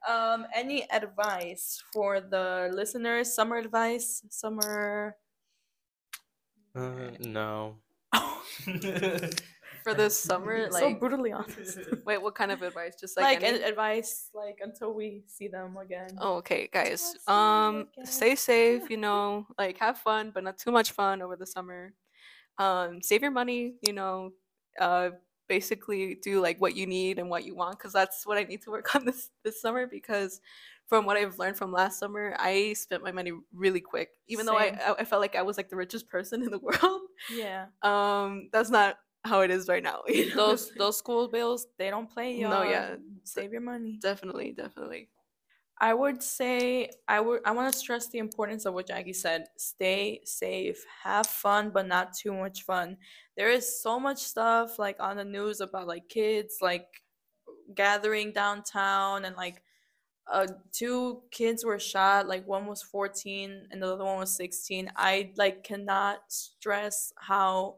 Um, 0.07 0.45
any 0.55 0.89
advice 0.91 1.83
for 1.93 2.21
the 2.21 2.69
listeners? 2.73 3.33
Summer 3.33 3.57
advice? 3.57 4.23
Summer. 4.29 5.15
uh, 6.75 7.11
no. 7.19 7.75
For 9.83 9.95
this 9.95 10.17
summer, 10.17 10.67
so 10.71 10.85
like, 10.87 10.99
brutally 10.99 11.31
honest. 11.31 11.79
wait, 12.05 12.21
what 12.21 12.35
kind 12.35 12.51
of 12.51 12.61
advice? 12.61 12.95
Just 12.99 13.17
like 13.17 13.41
like, 13.41 13.43
any- 13.43 13.63
ad- 13.63 13.69
advice, 13.69 14.29
like 14.33 14.59
until 14.61 14.93
we 14.93 15.23
see 15.27 15.47
them 15.47 15.75
again. 15.77 16.09
Oh, 16.19 16.35
okay, 16.35 16.69
guys. 16.71 17.15
Um, 17.27 17.87
stay 18.03 18.35
safe. 18.35 18.89
You 18.89 18.97
know, 18.97 19.47
like 19.57 19.77
have 19.79 19.97
fun, 19.97 20.31
but 20.33 20.43
not 20.43 20.57
too 20.57 20.71
much 20.71 20.91
fun 20.91 21.21
over 21.21 21.35
the 21.35 21.47
summer. 21.47 21.93
Um, 22.59 23.01
save 23.01 23.21
your 23.23 23.31
money. 23.31 23.75
You 23.81 23.93
know, 23.93 24.31
uh, 24.79 25.11
basically 25.51 26.15
do 26.15 26.39
like 26.39 26.61
what 26.61 26.77
you 26.77 26.87
need 26.87 27.19
and 27.19 27.29
what 27.29 27.43
you 27.43 27.53
want, 27.53 27.77
because 27.77 27.91
that's 27.91 28.25
what 28.25 28.37
I 28.37 28.43
need 28.43 28.61
to 28.61 28.71
work 28.71 28.95
on 28.95 29.03
this 29.03 29.29
this 29.43 29.61
summer. 29.61 29.85
Because 29.85 30.39
from 30.87 31.05
what 31.05 31.17
I've 31.17 31.37
learned 31.37 31.57
from 31.57 31.73
last 31.73 31.99
summer, 31.99 32.33
I 32.39 32.71
spent 32.73 33.03
my 33.03 33.11
money 33.11 33.33
really 33.53 33.81
quick. 33.81 34.09
Even 34.27 34.45
though 34.45 34.55
I, 34.57 34.77
I 34.87 34.95
I 34.99 35.03
felt 35.03 35.21
like 35.21 35.35
I 35.35 35.41
was 35.41 35.57
like 35.57 35.69
the 35.69 35.75
richest 35.75 36.07
person 36.15 36.41
in 36.41 36.51
the 36.51 36.59
world. 36.59 37.01
Yeah. 37.35 37.65
Um, 37.81 38.49
that's 38.53 38.69
not 38.69 38.95
how 39.25 39.41
it 39.41 39.51
is 39.51 39.67
right 39.67 39.83
now. 39.83 40.03
you 40.07 40.29
know? 40.29 40.47
Those 40.47 40.71
those 40.77 40.97
school 40.97 41.27
bills, 41.27 41.67
they 41.77 41.89
don't 41.89 42.09
play, 42.09 42.37
y'all. 42.37 42.49
No, 42.49 42.63
yeah, 42.63 42.95
Save 43.25 43.51
your 43.51 43.61
money. 43.61 43.99
definitely, 44.01 44.53
definitely. 44.53 45.09
I 45.81 45.95
would 45.95 46.21
say 46.21 46.91
I 47.07 47.19
would 47.21 47.41
I 47.43 47.51
want 47.53 47.73
to 47.73 47.79
stress 47.79 48.07
the 48.07 48.19
importance 48.19 48.65
of 48.65 48.75
what 48.75 48.87
Jackie 48.87 49.13
said. 49.13 49.45
Stay 49.57 50.21
safe, 50.25 50.85
have 51.03 51.25
fun, 51.25 51.71
but 51.71 51.87
not 51.87 52.13
too 52.13 52.33
much 52.33 52.61
fun. 52.61 52.97
There 53.35 53.49
is 53.49 53.81
so 53.81 53.99
much 53.99 54.19
stuff 54.19 54.77
like 54.77 54.97
on 54.99 55.17
the 55.17 55.25
news 55.25 55.59
about 55.59 55.87
like 55.87 56.07
kids 56.07 56.57
like 56.61 56.87
gathering 57.75 58.31
downtown 58.33 59.25
and 59.25 59.35
like 59.35 59.63
uh 60.31 60.47
two 60.71 61.23
kids 61.31 61.65
were 61.65 61.79
shot, 61.79 62.27
like 62.27 62.47
one 62.47 62.67
was 62.67 62.83
14 62.83 63.67
and 63.71 63.81
the 63.81 63.93
other 63.93 64.05
one 64.05 64.19
was 64.19 64.35
16. 64.35 64.91
I 64.95 65.31
like 65.37 65.63
cannot 65.63 66.19
stress 66.29 67.13
how 67.17 67.77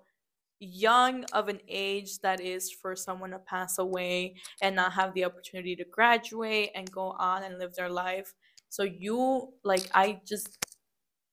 young 0.59 1.25
of 1.33 1.49
an 1.49 1.59
age 1.67 2.19
that 2.19 2.39
is 2.39 2.71
for 2.71 2.95
someone 2.95 3.31
to 3.31 3.39
pass 3.39 3.77
away 3.77 4.35
and 4.61 4.75
not 4.75 4.93
have 4.93 5.13
the 5.13 5.25
opportunity 5.25 5.75
to 5.75 5.85
graduate 5.91 6.69
and 6.75 6.89
go 6.91 7.11
on 7.19 7.43
and 7.43 7.59
live 7.59 7.75
their 7.75 7.89
life. 7.89 8.33
So 8.69 8.83
you 8.83 9.53
like 9.63 9.89
I 9.93 10.21
just 10.25 10.57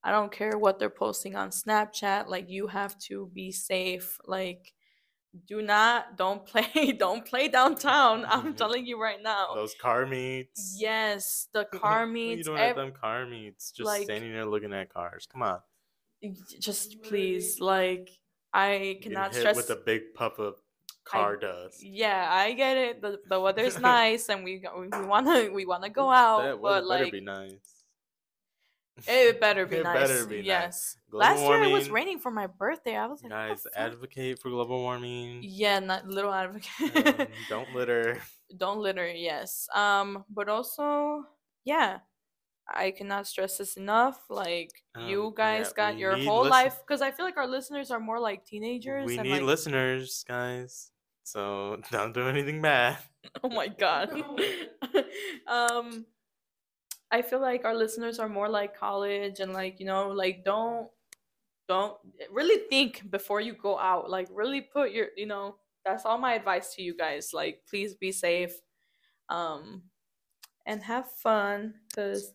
I 0.02 0.10
don't 0.12 0.32
care 0.32 0.56
what 0.58 0.78
they're 0.78 0.90
posting 0.90 1.36
on 1.36 1.50
Snapchat, 1.50 2.26
like 2.28 2.48
you 2.48 2.66
have 2.68 2.98
to 3.08 3.30
be 3.34 3.52
safe. 3.52 4.18
Like 4.26 4.72
do 5.46 5.62
not 5.62 6.16
don't 6.16 6.44
play 6.52 6.92
don't 6.92 7.24
play 7.24 7.48
downtown. 7.48 8.24
I'm 8.28 8.54
telling 8.54 8.84
you 8.86 9.00
right 9.00 9.22
now. 9.22 9.54
Those 9.54 9.74
car 9.80 10.06
meets. 10.06 10.76
Yes, 10.78 11.48
the 11.52 11.64
car 11.74 12.06
meets. 12.06 12.38
you 12.38 12.44
don't 12.44 12.58
ev- 12.58 12.66
have 12.68 12.76
them 12.76 12.92
car 12.92 13.26
meets. 13.26 13.70
Just 13.70 13.86
like- 13.86 14.04
standing 14.04 14.32
there 14.32 14.44
looking 14.46 14.72
at 14.72 14.92
cars. 14.92 15.28
Come 15.30 15.42
on. 15.42 15.60
just 16.58 17.02
please 17.02 17.60
like 17.60 18.10
I 18.52 18.98
cannot 19.02 19.34
stress 19.34 19.56
with 19.56 19.70
a 19.70 19.76
big 19.76 20.14
puff 20.14 20.38
of 20.38 20.56
car 21.04 21.36
dust. 21.36 21.82
Yeah, 21.82 22.26
I 22.30 22.52
get 22.52 22.76
it. 22.76 23.02
The 23.02 23.20
the 23.28 23.40
weather's 23.40 23.78
nice 23.94 24.28
and 24.28 24.44
we 24.44 24.62
we 24.78 25.06
wanna 25.06 25.50
we 25.52 25.66
wanna 25.66 25.90
go 25.90 26.10
out, 26.10 26.42
that 26.42 26.60
but 26.62 26.88
better 26.88 27.04
like 27.04 27.12
be 27.12 27.20
nice. 27.20 27.84
it 29.06 29.40
better 29.40 29.66
be 29.74 29.80
nice. 29.80 29.80
It 29.80 29.84
nice. 29.84 30.08
better 30.08 30.26
be 30.26 30.36
nice. 30.38 30.46
yes. 30.46 30.96
Global 31.10 31.26
Last 31.26 31.40
year 31.42 31.62
it 31.64 31.72
was 31.72 31.90
raining 31.90 32.18
for 32.18 32.30
my 32.30 32.46
birthday. 32.46 32.96
I 32.96 33.06
was 33.06 33.22
like, 33.22 33.30
Guys, 33.30 33.66
advocate 33.74 34.40
for 34.40 34.50
global 34.50 34.80
warming. 34.80 35.40
yeah, 35.42 35.78
not 35.80 36.06
little 36.06 36.32
advocate. 36.32 37.20
Um, 37.20 37.26
don't 37.48 37.74
litter. 37.74 38.20
Don't 38.56 38.80
litter. 38.80 39.08
Yes. 39.10 39.68
Um, 39.74 40.24
but 40.28 40.48
also, 40.48 41.24
yeah, 41.64 41.98
I 42.72 42.90
cannot 42.92 43.26
stress 43.26 43.58
this 43.58 43.76
enough. 43.76 44.18
Like 44.30 44.70
you 45.08 45.26
Um, 45.26 45.34
guys 45.34 45.66
yeah, 45.68 45.76
got 45.76 45.98
your 45.98 46.16
whole 46.24 46.42
listen- 46.42 46.50
life 46.50 46.78
because 46.86 47.02
I 47.02 47.10
feel 47.10 47.24
like 47.26 47.36
our 47.36 47.46
listeners 47.46 47.90
are 47.90 48.00
more 48.00 48.20
like 48.20 48.44
teenagers. 48.46 49.06
We 49.06 49.18
and 49.18 49.24
need 49.28 49.32
like, 49.32 49.42
listeners, 49.42 50.24
guys. 50.26 50.90
So 51.24 51.80
don't 51.90 52.12
do 52.14 52.28
anything 52.28 52.62
bad. 52.62 52.98
Oh 53.44 53.50
my 53.50 53.68
god. 53.68 54.10
um 55.46 56.06
I 57.10 57.22
feel 57.22 57.40
like 57.40 57.64
our 57.64 57.74
listeners 57.74 58.18
are 58.18 58.28
more 58.28 58.48
like 58.48 58.76
college 58.78 59.40
and 59.40 59.52
like, 59.52 59.80
you 59.80 59.86
know, 59.86 60.08
like 60.10 60.44
don't 60.44 60.88
don't 61.68 61.96
really 62.30 62.66
think 62.68 63.10
before 63.10 63.40
you 63.40 63.52
go 63.54 63.78
out. 63.78 64.08
Like 64.10 64.28
really 64.30 64.60
put 64.60 64.90
your, 64.92 65.08
you 65.16 65.26
know, 65.26 65.56
that's 65.84 66.04
all 66.04 66.18
my 66.18 66.34
advice 66.34 66.74
to 66.74 66.82
you 66.82 66.96
guys. 66.96 67.30
Like 67.34 67.62
please 67.68 67.94
be 67.94 68.12
safe. 68.12 68.54
Um 69.28 69.82
and 70.66 70.82
have 70.82 71.10
fun 71.22 71.74
cuz 71.94 72.32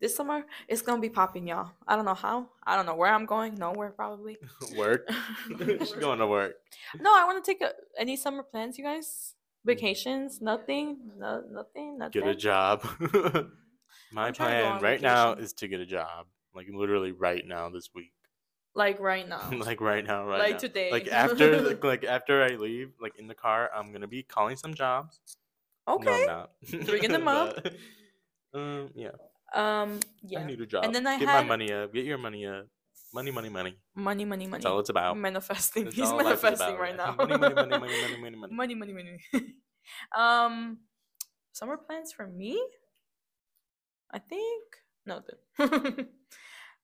this 0.00 0.16
summer 0.16 0.44
it's 0.68 0.82
going 0.82 0.98
to 0.98 1.02
be 1.02 1.12
popping, 1.12 1.46
y'all. 1.48 1.70
I 1.86 1.96
don't 1.96 2.04
know 2.04 2.14
how. 2.14 2.48
I 2.66 2.76
don't 2.76 2.86
know 2.86 2.94
where 2.94 3.12
I'm 3.12 3.26
going. 3.26 3.54
Nowhere 3.56 3.90
probably. 3.90 4.38
work. 4.76 5.08
She's 5.58 5.92
going 5.92 6.18
to 6.18 6.26
work. 6.26 6.54
no, 7.00 7.10
I 7.14 7.24
want 7.24 7.44
to 7.44 7.50
take 7.50 7.60
a, 7.62 7.72
any 7.98 8.16
summer 8.16 8.42
plans, 8.42 8.78
you 8.78 8.84
guys? 8.84 9.34
Vacations? 9.64 10.40
Nothing? 10.40 10.96
No, 11.18 11.42
nothing? 11.50 11.98
Nothing? 11.98 12.22
Get 12.22 12.28
a 12.28 12.34
job. 12.34 12.82
My 14.12 14.26
I'm 14.26 14.32
trying 14.32 14.56
to 14.56 14.62
go 14.62 14.68
plan 14.78 14.82
right 14.82 15.00
now 15.00 15.32
is 15.34 15.52
to 15.54 15.68
get 15.68 15.80
a 15.80 15.86
job. 15.86 16.26
Like 16.54 16.66
literally 16.72 17.12
right 17.12 17.46
now 17.46 17.68
this 17.68 17.90
week. 17.94 18.12
Like 18.74 18.98
right 19.00 19.28
now. 19.28 19.50
like 19.52 19.80
right 19.80 20.04
now, 20.04 20.24
right 20.26 20.38
Like 20.38 20.52
now. 20.52 20.58
today. 20.58 20.90
Like 20.90 21.08
after 21.08 21.60
like, 21.60 21.84
like 21.84 22.04
after 22.04 22.42
I 22.42 22.56
leave, 22.56 22.92
like 23.00 23.16
in 23.18 23.26
the 23.26 23.34
car, 23.34 23.70
I'm 23.74 23.92
gonna 23.92 24.08
be 24.08 24.22
calling 24.22 24.56
some 24.56 24.74
jobs. 24.74 25.20
okay. 25.86 26.04
No, 26.04 26.12
I'm 26.12 26.26
not. 26.26 26.86
Bringing 26.86 27.12
them 27.12 27.28
up. 27.28 27.66
Um, 28.52 28.90
yeah. 28.94 29.10
Um. 29.54 29.98
I 30.02 30.06
Yeah. 30.22 30.46
need 30.46 30.60
a 30.60 30.66
job. 30.66 30.84
then 30.92 31.06
I 31.06 31.18
get 31.18 31.28
had- 31.28 31.42
my 31.42 31.48
money 31.48 31.72
up. 31.72 31.92
Get 31.92 32.04
your 32.04 32.18
money 32.18 32.46
up. 32.46 32.66
Money, 33.12 33.32
money, 33.32 33.48
money. 33.48 33.76
Money, 33.96 34.24
money, 34.24 34.46
money. 34.46 34.60
That's 34.62 34.66
all 34.66 34.78
it's 34.78 34.88
about. 34.90 35.16
Manifesting. 35.18 35.84
That's 35.84 35.96
He's 35.96 36.08
all 36.10 36.16
life 36.18 36.26
manifesting 36.26 36.68
about, 36.68 36.80
right 36.80 36.96
now. 36.96 37.14
Money, 37.16 37.36
money, 37.38 37.54
money, 37.54 37.68
money, 37.78 37.80
money, 37.80 38.16
money, 38.20 38.36
money. 38.54 38.54
money, 38.54 38.74
money, 38.76 38.92
money. 39.32 39.54
um, 40.16 40.78
summer 41.52 41.76
plans 41.76 42.12
for 42.12 42.26
me. 42.28 42.62
I 44.12 44.20
think 44.20 44.64
nothing. 45.06 45.38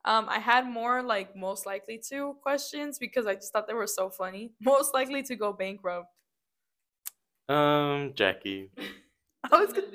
um, 0.04 0.26
I 0.28 0.40
had 0.40 0.66
more 0.66 1.00
like 1.02 1.36
most 1.36 1.64
likely 1.64 2.00
to 2.10 2.34
questions 2.42 2.98
because 2.98 3.26
I 3.26 3.34
just 3.36 3.52
thought 3.52 3.68
they 3.68 3.74
were 3.74 3.86
so 3.86 4.10
funny. 4.10 4.52
Most 4.60 4.94
likely 4.94 5.22
to 5.24 5.36
go 5.36 5.52
bankrupt. 5.52 6.08
Um, 7.48 8.12
Jackie. 8.16 8.70
I 9.52 9.58
was 9.60 9.72
gonna, 9.72 9.86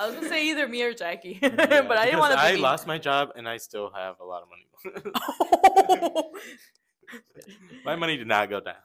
I 0.00 0.06
was 0.06 0.14
gonna 0.14 0.28
say 0.28 0.48
either 0.48 0.66
me 0.66 0.82
or 0.82 0.94
Jackie, 0.94 1.38
Yeah, 1.42 1.82
but 1.82 1.98
I 1.98 2.06
didn't 2.06 2.20
want 2.20 2.32
to. 2.32 2.40
I 2.40 2.54
lost 2.54 2.86
my 2.86 2.96
job 2.96 3.32
and 3.36 3.46
I 3.46 3.58
still 3.58 3.90
have 3.94 4.18
a 4.18 4.24
lot 4.24 4.42
of 4.42 4.48
money. 4.48 6.24
my 7.84 7.96
money 7.96 8.16
did 8.16 8.26
not 8.26 8.48
go 8.48 8.60
down. 8.60 8.76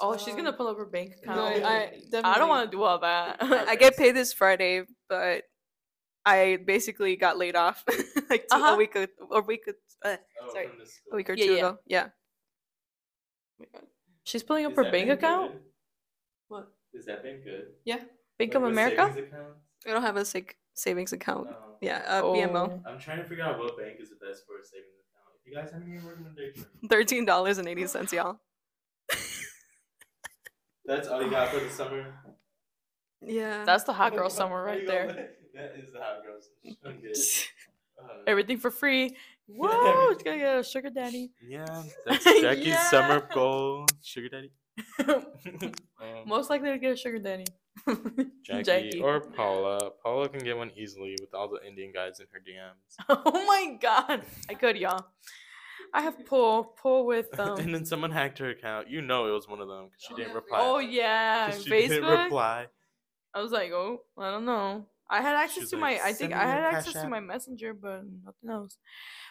oh, 0.00 0.16
she's 0.16 0.34
gonna 0.34 0.52
pull 0.52 0.66
up 0.66 0.76
her 0.76 0.84
bank 0.86 1.14
No, 1.24 1.46
account. 1.46 1.64
I, 1.64 1.92
I, 2.24 2.38
don't 2.38 2.48
want 2.48 2.68
to 2.68 2.76
do 2.76 2.82
all 2.82 2.98
that. 2.98 3.36
I 3.40 3.76
get 3.76 3.96
paid 3.96 4.16
this 4.16 4.32
Friday, 4.32 4.82
but 5.08 5.44
I 6.26 6.58
basically 6.66 7.14
got 7.14 7.38
laid 7.38 7.54
off 7.54 7.84
like 8.28 8.48
two, 8.48 8.56
Uh-huh. 8.56 8.74
a 8.74 8.76
week 8.76 8.96
a, 8.96 9.08
a 9.30 9.40
week 9.40 9.62
a, 9.68 10.08
uh, 10.08 10.16
sorry 10.52 10.68
a 11.12 11.16
week 11.16 11.30
or 11.30 11.34
Yeah, 11.34 11.44
two 11.44 11.52
yeah. 11.52 11.58
ago. 11.58 11.78
Yeah. 11.86 12.06
She's 14.24 14.42
pulling 14.42 14.66
up 14.66 14.74
her 14.74 14.90
bank 14.90 15.08
account. 15.08 15.52
What? 16.48 16.72
Is 16.92 17.06
that 17.06 17.22
bank 17.22 17.44
good? 17.44 17.66
Yeah, 17.84 18.00
Bank 18.38 18.54
of 18.54 18.64
America. 18.64 19.14
I 19.88 19.92
don't 19.92 20.02
have 20.02 20.16
a 20.16 20.24
sa- 20.24 20.40
savings 20.74 21.12
account. 21.12 21.50
No. 21.50 21.56
Yeah, 21.80 22.02
uh, 22.06 22.22
BMO. 22.22 22.54
Oh. 22.84 22.90
I'm 22.90 22.98
trying 22.98 23.18
to 23.18 23.24
figure 23.24 23.44
out 23.44 23.58
what 23.58 23.76
bank 23.78 23.96
is 24.00 24.10
the 24.10 24.16
best 24.16 24.44
for 24.46 24.58
a 24.60 24.64
savings 24.64 24.94
account. 24.98 25.34
If 25.40 25.46
you 25.50 25.54
guys 25.56 25.70
have 25.72 25.82
any 25.82 25.98
recommendations, 25.98 26.66
Thirteen 26.90 27.24
dollars 27.24 27.58
and 27.58 27.68
eighty 27.68 27.86
cents, 27.86 28.12
y'all. 28.12 28.40
that's 30.84 31.08
all 31.08 31.22
you 31.22 31.30
got 31.30 31.48
for 31.50 31.60
the 31.60 31.70
summer. 31.70 32.14
Yeah. 33.20 33.64
That's 33.64 33.84
the 33.84 33.92
hot 33.92 34.14
girl 34.14 34.30
summer 34.40 34.62
right 34.62 34.86
there. 34.86 35.30
That 35.54 35.74
is 35.78 35.92
the 35.92 35.98
hot 36.00 36.22
girl 36.22 36.38
summer. 36.82 36.96
Uh, 38.00 38.08
Everything 38.26 38.58
for 38.58 38.70
free. 38.70 39.16
Whoa, 39.46 40.10
it's 40.10 40.22
gonna 40.22 40.36
get 40.38 40.58
a 40.58 40.62
sugar 40.62 40.90
daddy. 40.90 41.30
yeah, 41.42 41.82
that's 42.06 42.22
Jackie's 42.24 42.66
Yeah. 42.66 42.82
summer 42.90 43.26
goal. 43.32 43.86
Sugar 44.02 44.28
daddy. 44.28 44.52
Um, 45.08 45.24
Most 46.26 46.48
likely 46.50 46.70
to 46.70 46.78
get 46.78 46.92
a 46.92 46.96
sugar 46.96 47.18
daddy. 47.18 47.46
Jackie, 48.44 49.00
or 49.00 49.20
Paula. 49.20 49.90
Paula 50.02 50.28
can 50.28 50.40
get 50.40 50.56
one 50.56 50.70
easily 50.76 51.16
with 51.20 51.34
all 51.34 51.48
the 51.48 51.66
Indian 51.66 51.92
guys 51.92 52.20
in 52.20 52.26
her 52.32 52.40
DMs. 52.40 52.96
Oh 53.26 53.46
my 53.46 53.78
god. 53.80 54.22
I 54.48 54.54
could, 54.54 54.76
y'all. 54.76 55.06
I 55.92 56.02
have 56.02 56.26
pull 56.26 56.64
pull 56.64 57.06
with 57.06 57.38
um 57.38 57.58
and 57.58 57.74
then 57.74 57.84
someone 57.84 58.10
hacked 58.10 58.38
her 58.38 58.50
account. 58.50 58.90
You 58.90 59.00
know 59.00 59.26
it 59.26 59.32
was 59.32 59.48
one 59.48 59.60
of 59.60 59.68
them 59.68 59.86
because 59.86 60.02
she 60.06 60.14
didn't 60.14 60.34
reply. 60.34 60.58
Oh 60.60 60.78
yeah, 60.78 61.50
she 61.58 61.70
Facebook. 61.70 61.88
didn't 61.88 62.24
reply. 62.24 62.66
I 63.34 63.42
was 63.42 63.52
like, 63.52 63.70
oh, 63.72 64.02
I 64.18 64.30
don't 64.30 64.44
know. 64.44 64.86
I 65.10 65.22
had 65.22 65.36
access 65.36 65.62
was 65.62 65.70
to 65.70 65.76
like, 65.76 66.00
my, 66.00 66.08
I 66.08 66.12
think 66.12 66.34
I 66.34 66.44
had 66.44 66.74
access 66.74 66.92
Cash 66.92 67.02
to 67.02 67.08
my 67.08 67.20
messenger, 67.20 67.72
but 67.72 68.02
nothing 68.24 68.50
else. 68.50 68.76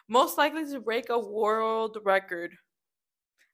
Most 0.07 0.37
likely 0.37 0.65
to 0.65 0.79
break 0.79 1.09
a 1.09 1.19
world 1.19 1.97
record. 2.03 2.55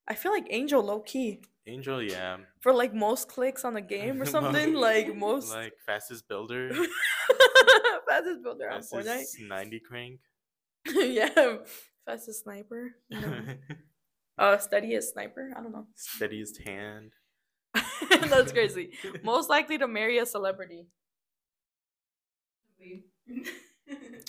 I 0.07 0.15
feel 0.15 0.31
like 0.31 0.47
Angel 0.49 0.81
low 0.81 1.01
key 1.01 1.41
Angel, 1.65 2.01
yeah. 2.01 2.37
for 2.59 2.73
like 2.73 2.93
most 2.93 3.29
clicks 3.29 3.63
on 3.63 3.77
a 3.77 3.81
game 3.81 4.21
or 4.21 4.25
something. 4.35 4.73
like 4.73 5.15
most 5.15 5.49
Like 5.53 5.73
fastest 5.85 6.27
builder. 6.27 6.69
fastest 8.09 8.43
builder 8.43 8.69
on 8.69 8.81
Fortnite. 8.81 9.05
fastest 9.05 9.39
90 9.39 9.79
crank. 9.79 10.19
yeah, 10.93 11.57
fastest 12.05 12.43
sniper. 12.43 12.95
Know. 13.09 13.55
uh, 14.37 14.57
steadiest 14.57 15.13
sniper. 15.13 15.51
I 15.55 15.61
don't 15.61 15.71
know. 15.71 15.87
Steadiest 15.95 16.61
hand. 16.65 17.13
That's 18.29 18.51
crazy. 18.51 18.91
Most 19.23 19.49
likely 19.49 19.77
to 19.77 19.87
marry 19.87 20.17
a 20.17 20.25
celebrity. 20.25 20.87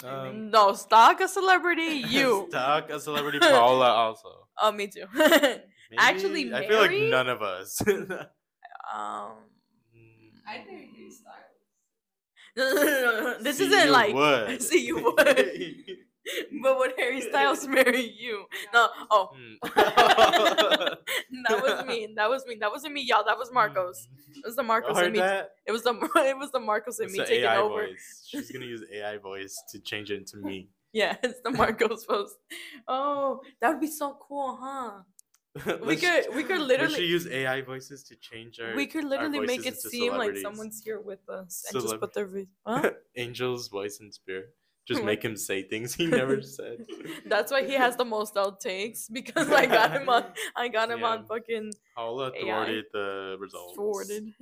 Um, 0.05 0.51
no, 0.51 0.75
stalk 0.75 1.21
a 1.21 1.29
celebrity. 1.29 2.05
You. 2.07 2.47
Stalk 2.51 2.91
a 2.91 3.01
celebrity 3.01 3.39
Paula 3.41 3.89
also. 3.89 4.47
Oh, 4.61 4.71
me 4.71 4.87
too. 4.87 5.07
Maybe- 5.97 5.99
Actually, 5.99 6.55
I 6.55 6.67
feel 6.69 6.79
like 6.81 6.91
none 7.11 7.29
of 7.29 7.43
us. 7.43 7.81
um. 7.89 9.33
I 10.47 10.59
think 10.59 10.91
Harry 10.95 11.11
Styles. 11.11 11.37
No, 12.57 12.73
no, 12.75 12.83
no, 12.85 12.85
no, 12.85 13.21
no. 13.33 13.43
This 13.43 13.57
See, 13.59 13.65
isn't 13.67 13.87
you 13.87 13.91
like. 13.93 14.15
would. 14.15 14.63
See, 14.69 14.87
you 14.87 14.97
would. 15.03 15.17
but 16.63 16.79
would 16.79 16.93
Harry 16.99 17.21
Styles 17.23 17.67
marry 17.67 18.03
you? 18.19 18.45
No. 18.73 18.89
Oh, 19.11 19.31
Hmm. 19.35 19.55
that 21.49 21.63
was 21.63 21.87
me. 21.87 22.09
That 22.17 22.29
was 22.31 22.45
me. 22.47 22.57
That 22.61 22.71
wasn't 22.71 22.93
me, 22.95 23.03
y'all. 23.07 23.25
That 23.25 23.39
was 23.39 23.51
Marcos. 23.53 24.07
It 24.37 24.45
was 24.47 24.57
the 24.57 24.63
Marcos 24.63 24.97
Heard 24.97 25.07
and 25.07 25.13
me. 25.15 25.19
that? 25.21 25.51
It 25.67 25.73
was 25.73 25.83
the 25.83 25.93
it 26.17 26.37
was 26.37 26.51
the 26.53 26.61
Marcos 26.61 26.99
and 26.99 27.07
It's 27.09 27.15
me 27.19 27.21
the 27.21 27.27
taking 27.27 27.45
AI 27.45 27.57
over. 27.57 27.87
voice. 27.87 28.25
She's 28.29 28.51
gonna 28.53 28.67
use 28.67 28.83
AI 28.93 29.17
voice 29.19 29.57
to 29.71 29.81
change 29.81 30.11
it 30.11 30.19
into 30.19 30.37
me. 30.39 30.69
Yeah, 30.93 31.17
it's 31.23 31.41
the 31.43 31.51
Marcos 31.51 32.05
post. 32.07 32.37
Oh, 32.87 33.41
that 33.61 33.71
would 33.71 33.81
be 33.81 33.89
so 33.89 34.17
cool, 34.21 34.59
huh? 34.61 35.01
We 35.87 35.97
could 35.97 36.35
we 36.35 36.43
could 36.43 36.61
literally 36.73 37.01
we 37.01 37.07
use 37.07 37.29
AI 37.29 37.63
voices 37.63 38.03
to 38.05 38.17
change 38.17 38.59
our. 38.59 38.75
we 38.75 38.87
could 38.87 39.05
literally 39.05 39.41
make 39.41 39.67
it 39.67 39.77
seem 39.81 40.13
like 40.15 40.37
someone's 40.39 40.83
here 40.83 41.01
with 41.01 41.29
us 41.29 41.65
and 41.73 41.81
just 41.81 42.01
put 42.01 42.13
their 42.13 42.27
voice. 42.27 42.47
Huh? 42.67 42.91
Angel's 43.17 43.69
voice 43.69 44.01
and 44.01 44.13
spirit. 44.13 44.55
Just 44.87 45.03
make 45.03 45.23
him 45.25 45.35
say 45.37 45.63
things 45.63 45.95
he 45.95 46.07
never 46.07 46.43
said. 46.43 46.85
That's 47.25 47.51
why 47.51 47.65
he 47.65 47.73
has 47.73 47.97
the 47.97 48.05
most 48.05 48.35
outtakes 48.35 49.11
because 49.11 49.51
I 49.51 49.65
got 49.65 49.93
him 49.93 50.09
on 50.09 50.25
I 50.57 50.69
got 50.69 50.91
him 50.91 51.05
on 51.05 51.25
fucking 51.25 51.73
Paula 51.95 52.33
AI. 52.35 52.43
thwarted 52.43 52.85
the 52.93 53.37
results. 53.41 53.77
forwarded. 53.77 54.35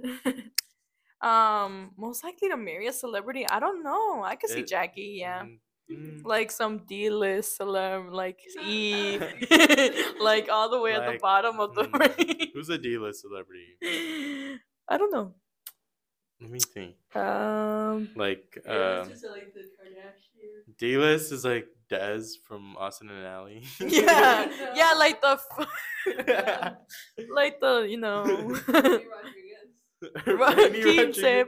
um, 1.20 1.92
most 1.96 2.24
likely 2.24 2.48
to 2.48 2.56
marry 2.56 2.88
a 2.88 2.92
celebrity. 2.92 3.46
I 3.46 3.60
don't 3.60 3.84
know. 3.84 4.24
I 4.24 4.34
could 4.34 4.50
see 4.50 4.64
Jackie. 4.64 5.18
Yeah. 5.20 5.44
Mm. 5.92 6.24
Like 6.24 6.50
some 6.50 6.78
D-list 6.88 7.58
celeb, 7.58 8.12
like 8.12 8.40
E, 8.64 9.18
like 10.20 10.48
all 10.50 10.70
the 10.70 10.80
way 10.80 10.94
at 10.94 11.04
the 11.10 11.18
bottom 11.20 11.60
of 11.60 11.74
the 11.74 11.84
mm, 11.84 12.18
range. 12.18 12.50
Who's 12.54 12.68
a 12.68 12.78
D-list 12.78 13.22
celebrity? 13.22 13.76
I 14.88 14.96
don't 14.98 15.12
know. 15.12 15.34
Let 16.40 16.50
me 16.50 16.58
think. 16.58 16.96
Um, 17.14 18.08
Like, 18.16 18.58
uh, 18.66 19.04
like 19.04 19.54
the 19.54 19.60
Kardashian. 19.78 20.76
D-list 20.78 21.32
is 21.32 21.44
like 21.44 21.68
Dez 21.90 22.32
from 22.46 22.76
Austin 22.76 23.10
and 23.10 23.26
Ally. 23.26 23.60
yeah, 23.80 24.50
yeah, 24.74 24.92
like 24.98 25.20
the, 25.20 25.38
f- 25.38 26.76
like 27.30 27.60
the, 27.60 27.86
you 27.88 27.98
know, 27.98 28.24
Rodney 30.26 30.82
quince 30.82 31.18
Rodriguez. 31.18 31.46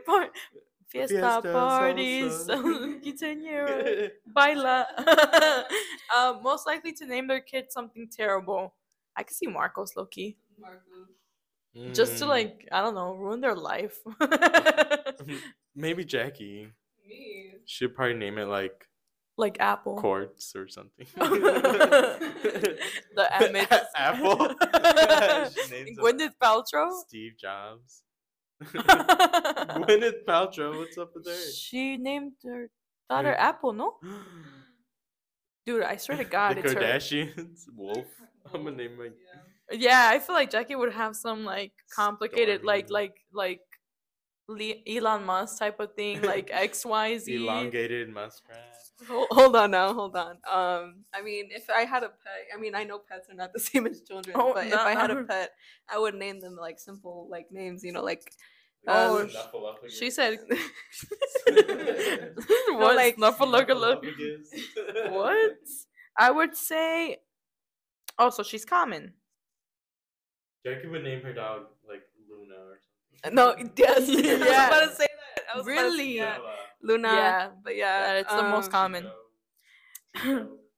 Par- 0.95 1.09
fiesta 1.09 1.43
Fiesta, 1.43 1.53
parties, 1.53 2.33
salsa. 2.47 3.01
quinceañera, 3.03 4.11
baila. 4.27 4.87
uh, 6.15 6.35
most 6.43 6.67
likely 6.67 6.93
to 6.93 7.07
name 7.07 7.27
their 7.27 7.41
kid 7.41 7.73
something 7.73 8.09
terrible. 8.09 8.75
I 9.17 9.23
could 9.23 9.37
see 9.37 9.47
Marcos 9.47 9.97
Loki. 9.97 10.37
Marcos. 10.59 10.83
Just 11.93 12.19
to 12.19 12.25
Mm, 12.25 12.29
like, 12.29 12.69
I 12.71 12.81
don't 12.83 12.95
know, 12.95 13.15
ruin 13.15 13.41
their 13.41 13.57
life. 13.57 13.99
Maybe 15.75 16.05
Jackie. 16.05 16.69
Me. 17.07 17.55
She'd 17.65 17.95
probably 17.95 18.15
name 18.15 18.39
it 18.39 18.47
like 18.47 18.87
like 19.37 19.57
Apple. 19.59 19.97
Quartz 19.97 20.55
or 20.55 20.69
something. 20.69 21.07
the 21.17 22.79
Emmett. 23.33 23.73
Apple. 23.97 24.55
She 25.51 25.71
names 25.71 25.99
him 25.99 26.05
Gwyneth 26.05 26.35
Paltrow. 26.41 26.91
Steve 27.09 27.37
Jobs. 27.37 28.03
Gwyneth 28.63 30.25
Paltrow, 30.29 30.79
what's 30.79 30.99
up 30.99 31.11
with 31.15 31.27
her? 31.27 31.51
she 31.53 31.97
named 31.97 32.33
her 32.45 32.69
daughter 33.11 33.31
Yeah. 33.37 33.49
Apple, 33.49 33.73
no? 33.73 33.97
Dude, 35.67 35.83
I 35.83 35.97
swear 35.97 36.19
to 36.19 36.25
God, 36.25 36.57
the 36.57 36.61
it's 36.61 36.73
her. 36.73 36.81
Kardashians, 36.81 37.65
Wolf. 37.77 38.07
I'm 38.53 38.65
gonna 38.65 38.77
name 38.77 38.99
my 38.99 39.09
Yeah, 39.73 40.09
I 40.11 40.19
feel 40.19 40.35
like 40.35 40.51
Jackie 40.51 40.77
would 40.77 40.93
have 40.93 41.17
some 41.17 41.45
like 41.45 41.73
complicated, 41.95 42.65
like 42.65 42.87
Stormi. 42.89 42.91
like 42.91 43.15
like 43.33 43.61
Le- 44.47 44.83
Elon 44.87 45.25
Musk 45.25 45.59
type 45.59 45.81
of 45.81 45.95
thing, 45.95 46.21
like 46.21 46.51
X 46.53 46.85
Y 46.85 47.17
Z. 47.19 47.35
elongated 47.35 48.11
muskrat. 48.11 48.77
Hold, 49.09 49.29
hold 49.31 49.57
on 49.57 49.71
now, 49.71 49.93
hold 49.93 50.17
on. 50.17 50.33
Um, 50.51 51.05
I 51.15 51.23
mean, 51.23 51.49
if 51.51 51.69
I 51.71 51.85
had 51.85 52.03
a 52.03 52.09
pet, 52.09 52.47
I 52.55 52.61
mean, 52.61 52.75
I 52.75 52.85
know 52.85 52.99
pets 52.99 53.29
are 53.31 53.35
not 53.35 53.53
the 53.53 53.61
same 53.71 53.87
as 53.87 54.01
children, 54.03 54.37
Oh, 54.39 54.53
but 54.55 54.67
if 54.67 54.75
I 54.75 54.93
had 54.93 55.11
a 55.11 55.25
pet, 55.25 55.51
I 55.89 55.99
would 55.99 56.15
name 56.15 56.41
them 56.41 56.57
like 56.57 56.79
simple 56.79 57.27
like 57.31 57.47
names, 57.51 57.83
you 57.85 57.93
know, 57.93 58.03
like 58.03 58.23
Oh, 58.87 59.23
um, 59.23 59.29
sh- 59.31 59.95
She 59.99 60.11
said, 60.11 60.39
Snuffleupagus. 61.49 62.35
"What? 62.79 62.97
like- 62.97 63.17
Like 63.19 63.37
Snuffleupagus? 63.39 63.99
Snuffleupagus. 64.03 65.11
What? 65.13 65.57
I 66.19 66.31
would 66.31 66.57
say. 66.57 67.19
Oh, 68.19 68.31
so 68.31 68.43
she's 68.43 68.65
common. 68.65 69.15
Jackie 70.67 70.87
would 70.89 71.03
name 71.03 71.23
her 71.23 71.33
dog 71.33 71.63
like 71.89 72.03
Luna 72.31 72.55
or 72.55 72.81
something. 73.23 73.35
no, 73.35 73.55
yes, 73.77 74.09
I 74.09 74.13
was 74.13 74.23
Yeah. 74.25 74.67
about 74.69 74.89
to 74.91 74.95
say 74.95 75.07
that. 75.07 75.45
I 75.53 75.57
was 75.59 75.67
about 75.67 75.75
to 75.75 75.91
say 75.97 75.97
Really? 75.99 76.21
That. 76.87 76.93
Bella. 76.93 76.99
Luna. 76.99 77.09
Yeah, 77.09 77.49
but 77.63 77.77
yeah, 77.77 78.13
yeah, 78.15 78.21
it's 78.21 78.35
the 78.35 78.43
most 78.43 78.67
um, 78.67 78.73
common. 78.73 79.07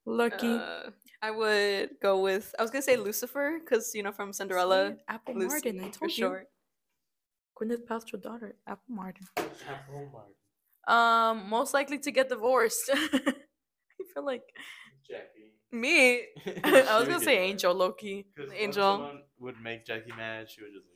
Lucky. 0.07 0.47
uh, 0.55 0.91
I 1.23 1.31
would 1.31 1.91
go 2.03 2.21
with. 2.21 2.55
I 2.59 2.63
was 2.63 2.71
gonna 2.71 2.83
say 2.83 2.97
Lucifer 2.97 3.59
because 3.63 3.95
you 3.95 4.03
know 4.03 4.13
from 4.13 4.33
Cinderella. 4.33 4.95
See? 4.97 5.03
Apple 5.09 5.35
Lucy 5.35 5.49
Martin. 5.49 5.81
I 5.81 5.91
for 5.91 5.99
told 5.99 6.11
you. 6.11 6.25
short. 6.25 6.49
Gwyneth 7.61 7.87
Paltrow 7.89 8.21
daughter, 8.21 8.55
Apple 8.67 8.95
Martin. 8.95 9.27
Apple 9.37 10.11
Martin. 10.13 10.35
Um, 10.87 11.49
most 11.49 11.75
likely 11.75 11.99
to 11.99 12.11
get 12.11 12.29
divorced. 12.29 12.91
I 12.95 13.19
feel 14.15 14.25
like 14.25 14.43
Jackie. 15.09 15.53
Me. 15.73 16.23
I 16.65 16.99
was 16.99 17.09
gonna 17.09 17.21
say 17.21 17.39
Angel 17.39 17.75
Loki. 17.75 18.27
Because 18.35 18.53
Angel. 18.53 18.65
Angel 18.67 18.93
someone 18.93 19.23
would 19.41 19.61
make 19.61 19.87
Jackie 19.87 20.13
mad, 20.17 20.49
she 20.51 20.63
would 20.63 20.73
just 20.73 20.87
leave 20.87 20.96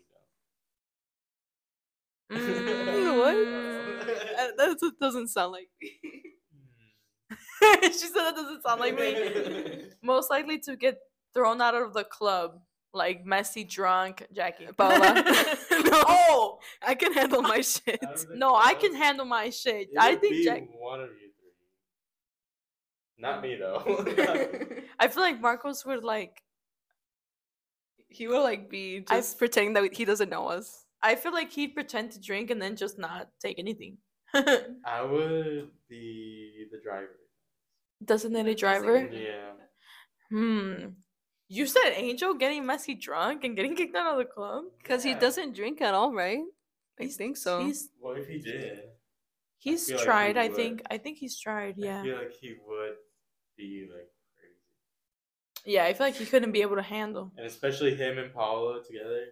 Mm, 2.31 3.19
what? 3.19 3.35
Uh, 3.35 4.13
Uh, 4.41 4.47
that 4.57 4.57
doesn't- 4.81 4.99
doesn't 5.01 5.29
sound 5.29 5.53
like 5.53 5.69
me. 5.81 6.01
she 7.83 7.93
said 7.93 8.15
that 8.25 8.35
doesn't 8.35 8.63
sound 8.63 8.81
like 8.81 8.95
me. 8.99 9.85
Most 10.03 10.31
likely 10.31 10.59
to 10.61 10.77
get 10.77 10.99
thrown 11.35 11.61
out 11.61 11.75
of 11.75 11.93
the 11.93 12.05
club, 12.05 12.61
like 12.95 13.25
messy 13.27 13.65
drunk 13.65 14.27
Jackie. 14.33 14.67
Paula. 14.77 15.25
No. 15.91 16.03
Oh 16.07 16.59
I 16.83 16.95
can 16.95 17.13
handle 17.13 17.43
my 17.43 17.61
shit. 17.63 18.01
Out 18.05 18.15
of 18.25 18.31
no, 18.35 18.55
I 18.55 18.75
can 18.75 18.95
handle 18.95 19.25
my 19.27 19.51
shit. 19.51 19.89
it 19.93 19.99
I 19.99 20.15
think 20.17 20.33
be 20.35 20.45
Jack. 20.45 20.63
one 20.79 21.01
of 21.01 21.09
you 21.11 21.31
three. 21.39 21.51
Not 23.19 23.43
me 23.43 23.57
though. 23.57 23.83
I 24.99 25.09
feel 25.09 25.23
like 25.23 25.41
Marcos 25.41 25.85
would 25.87 26.05
like. 26.05 26.43
He 28.09 28.27
will 28.29 28.43
like 28.43 28.69
be 28.71 29.05
I 29.09 29.17
just 29.19 29.39
pretending 29.39 29.73
that 29.75 29.93
he 29.95 30.05
doesn't 30.05 30.29
know 30.31 30.49
us. 30.49 30.85
I 31.03 31.15
feel 31.15 31.33
like 31.33 31.51
he'd 31.53 31.75
pretend 31.75 32.13
to 32.13 32.21
drink 32.21 32.51
and 32.51 32.61
then 32.61 32.77
just 32.77 32.99
not 32.99 33.29
take 33.41 33.59
anything. 33.59 33.99
I 34.35 35.03
would 35.03 35.71
be 35.89 36.67
the 36.71 36.79
driver. 36.83 37.17
Designated 38.05 38.57
driver. 38.59 39.09
Yeah. 39.13 39.53
Hmm. 40.31 40.75
You 41.49 41.67
said 41.67 41.91
Angel 41.97 42.35
getting 42.35 42.65
messy 42.65 42.95
drunk 42.95 43.45
and 43.45 43.57
getting 43.57 43.75
kicked 43.81 43.97
out 43.97 44.13
of 44.13 44.19
the 44.19 44.25
club. 44.25 44.65
Because 44.83 45.03
he 45.03 45.15
doesn't 45.15 45.55
drink 45.57 45.81
at 45.81 45.95
all, 45.95 46.13
right? 46.15 46.39
I 46.99 47.03
He's- 47.05 47.17
think 47.17 47.37
so. 47.37 47.65
He's 47.65 47.89
What 47.99 48.19
if 48.19 48.29
he 48.29 48.39
did? 48.39 48.81
he's 49.59 49.87
feel 49.87 49.97
like 49.97 50.01
he 50.01 50.07
tried. 50.07 50.37
I 50.37 50.47
would. 50.49 50.57
think. 50.57 50.83
I 50.91 50.99
think 50.99 51.19
he's 51.19 51.39
tried. 51.39 51.75
Yeah. 51.77 52.01
I 52.01 52.05
feel 52.05 52.17
like 52.17 52.33
he 52.41 52.55
would 52.67 52.95
be 53.57 53.89
like 53.91 54.09
crazy. 54.09 54.20
Yeah. 55.65 55.85
I 55.85 55.93
feel 55.93 56.07
like 56.07 56.17
he 56.17 56.27
couldn't 56.27 56.53
be 56.53 56.63
able 56.63 56.77
to 56.77 56.83
handle. 56.83 57.33
And 57.37 57.47
especially 57.47 57.95
him 57.95 58.19
and 58.19 58.33
Paolo 58.33 58.81
together. 58.83 59.27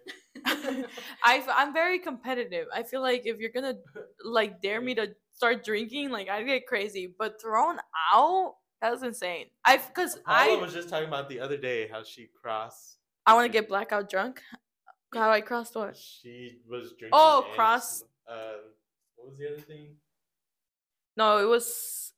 I 1.23 1.43
I'm 1.51 1.73
very 1.73 1.99
competitive. 1.99 2.67
I 2.73 2.83
feel 2.83 3.01
like 3.01 3.23
if 3.25 3.39
you're 3.39 3.51
gonna 3.51 3.75
like 4.23 4.61
dare 4.61 4.81
me 4.81 4.95
to 4.95 5.15
start 5.33 5.63
drinking, 5.65 6.09
like 6.11 6.29
I'd 6.29 6.45
get 6.45 6.67
crazy. 6.67 7.13
But 7.17 7.41
thrown 7.41 7.77
out, 8.13 8.55
that 8.81 8.91
was 8.91 9.03
insane. 9.03 9.47
I 9.65 9.77
because 9.77 10.17
Paolo 10.25 10.57
I 10.57 10.61
was 10.61 10.73
just 10.73 10.89
talking 10.89 11.07
about 11.07 11.29
the 11.29 11.39
other 11.39 11.57
day 11.57 11.87
how 11.87 12.03
she 12.03 12.29
crossed. 12.41 12.97
I 13.25 13.33
want 13.33 13.45
to 13.45 13.51
get 13.51 13.67
blackout 13.67 14.09
drunk. 14.09 14.41
How 15.13 15.29
I 15.31 15.41
crossed 15.41 15.75
what? 15.75 15.97
She 15.97 16.59
was 16.69 16.93
drinking. 16.97 17.09
Oh, 17.13 17.43
and 17.45 17.55
cross- 17.55 18.03
Uh, 18.27 18.53
what 19.15 19.29
was 19.29 19.37
the 19.39 19.47
other 19.51 19.61
thing? 19.61 19.95
No, 21.17 21.39
it 21.39 21.47
was 21.47 22.13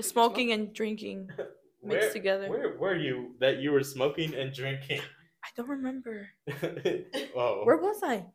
smoking 0.00 0.52
and 0.52 0.72
drinking. 0.72 1.30
Mixed 1.82 2.06
Where- 2.06 2.12
together. 2.12 2.48
Where 2.48 2.76
were 2.78 2.96
you 2.96 3.34
that 3.40 3.58
you 3.58 3.72
were 3.72 3.82
smoking 3.82 4.34
and 4.34 4.52
drinking? 4.52 5.00
I 5.42 5.48
don't 5.56 5.68
remember. 5.68 6.28
oh, 7.36 7.62
Where 7.64 7.78
was 7.78 8.00
I? 8.02 8.26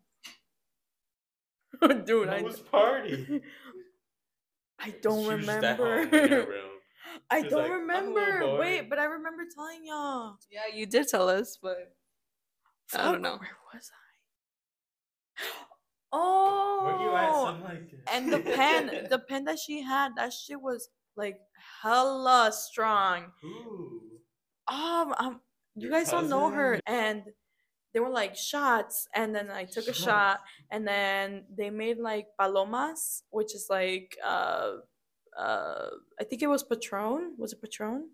Dude, 2.06 2.30
I, 2.30 2.42
Whose 2.42 2.60
party? 2.60 3.42
I 4.80 4.90
don't 5.02 5.24
She 5.24 5.36
was 5.36 5.46
just 5.46 5.64
at 5.64 5.78
home 5.78 5.88
in 5.88 6.12
her 6.12 6.20
remember. 6.20 6.54
I 7.30 7.42
She's 7.42 7.52
don't 7.52 7.62
like, 7.62 7.72
"I'm 7.72 7.90
a 7.90 8.14
little 8.14 8.24
remember. 8.24 8.58
Wait, 8.60 8.90
but 8.90 9.00
I 9.00 9.06
remember 9.06 9.44
telling 9.54 9.86
y'all. 9.86 10.38
Yeah, 10.52 10.76
you 10.76 10.86
did 10.86 11.08
tell 11.08 11.30
us, 11.30 11.58
but 11.62 11.94
I 12.94 13.12
don't 13.12 13.22
know. 13.22 13.38
Where 13.38 13.58
was 13.74 13.92
I? 15.40 15.44
Oh. 16.18 16.82
Were 16.86 17.04
you 17.04 17.16
at 17.18 17.30
oh, 17.30 17.58
like? 17.66 17.92
and 18.14 18.32
the 18.32 18.40
pen, 18.40 19.08
the 19.10 19.20
pen 19.20 19.44
that 19.46 19.60
she 19.60 19.82
had, 19.82 20.14
that 20.16 20.32
shit 20.32 20.62
was 20.62 20.88
like 21.18 21.40
hella 21.82 22.52
strong. 22.54 23.32
Ooh. 23.44 24.02
Um, 24.68 25.14
um 25.20 25.42
you 25.76 25.90
Your 25.90 26.00
guys 26.00 26.10
don't 26.12 26.30
know 26.30 26.50
her, 26.50 26.80
and 26.86 27.24
they 27.94 28.00
were 28.00 28.10
like 28.10 28.36
shots, 28.36 29.08
and 29.14 29.36
then 29.36 29.50
I 29.52 29.66
took 29.66 29.88
a 29.88 29.94
shot, 29.94 30.42
and 30.72 30.88
then 30.88 31.46
they 31.56 31.70
made 31.70 31.98
like 31.98 32.28
palomas, 32.40 33.24
which 33.30 33.54
is 33.56 33.68
like 33.70 34.18
uh 34.24 34.78
uh 35.38 35.90
I 36.20 36.24
think 36.24 36.42
it 36.42 36.48
was 36.48 36.64
Patron. 36.64 37.36
Was 37.38 37.54
it 37.54 37.62
Patron? 37.62 38.10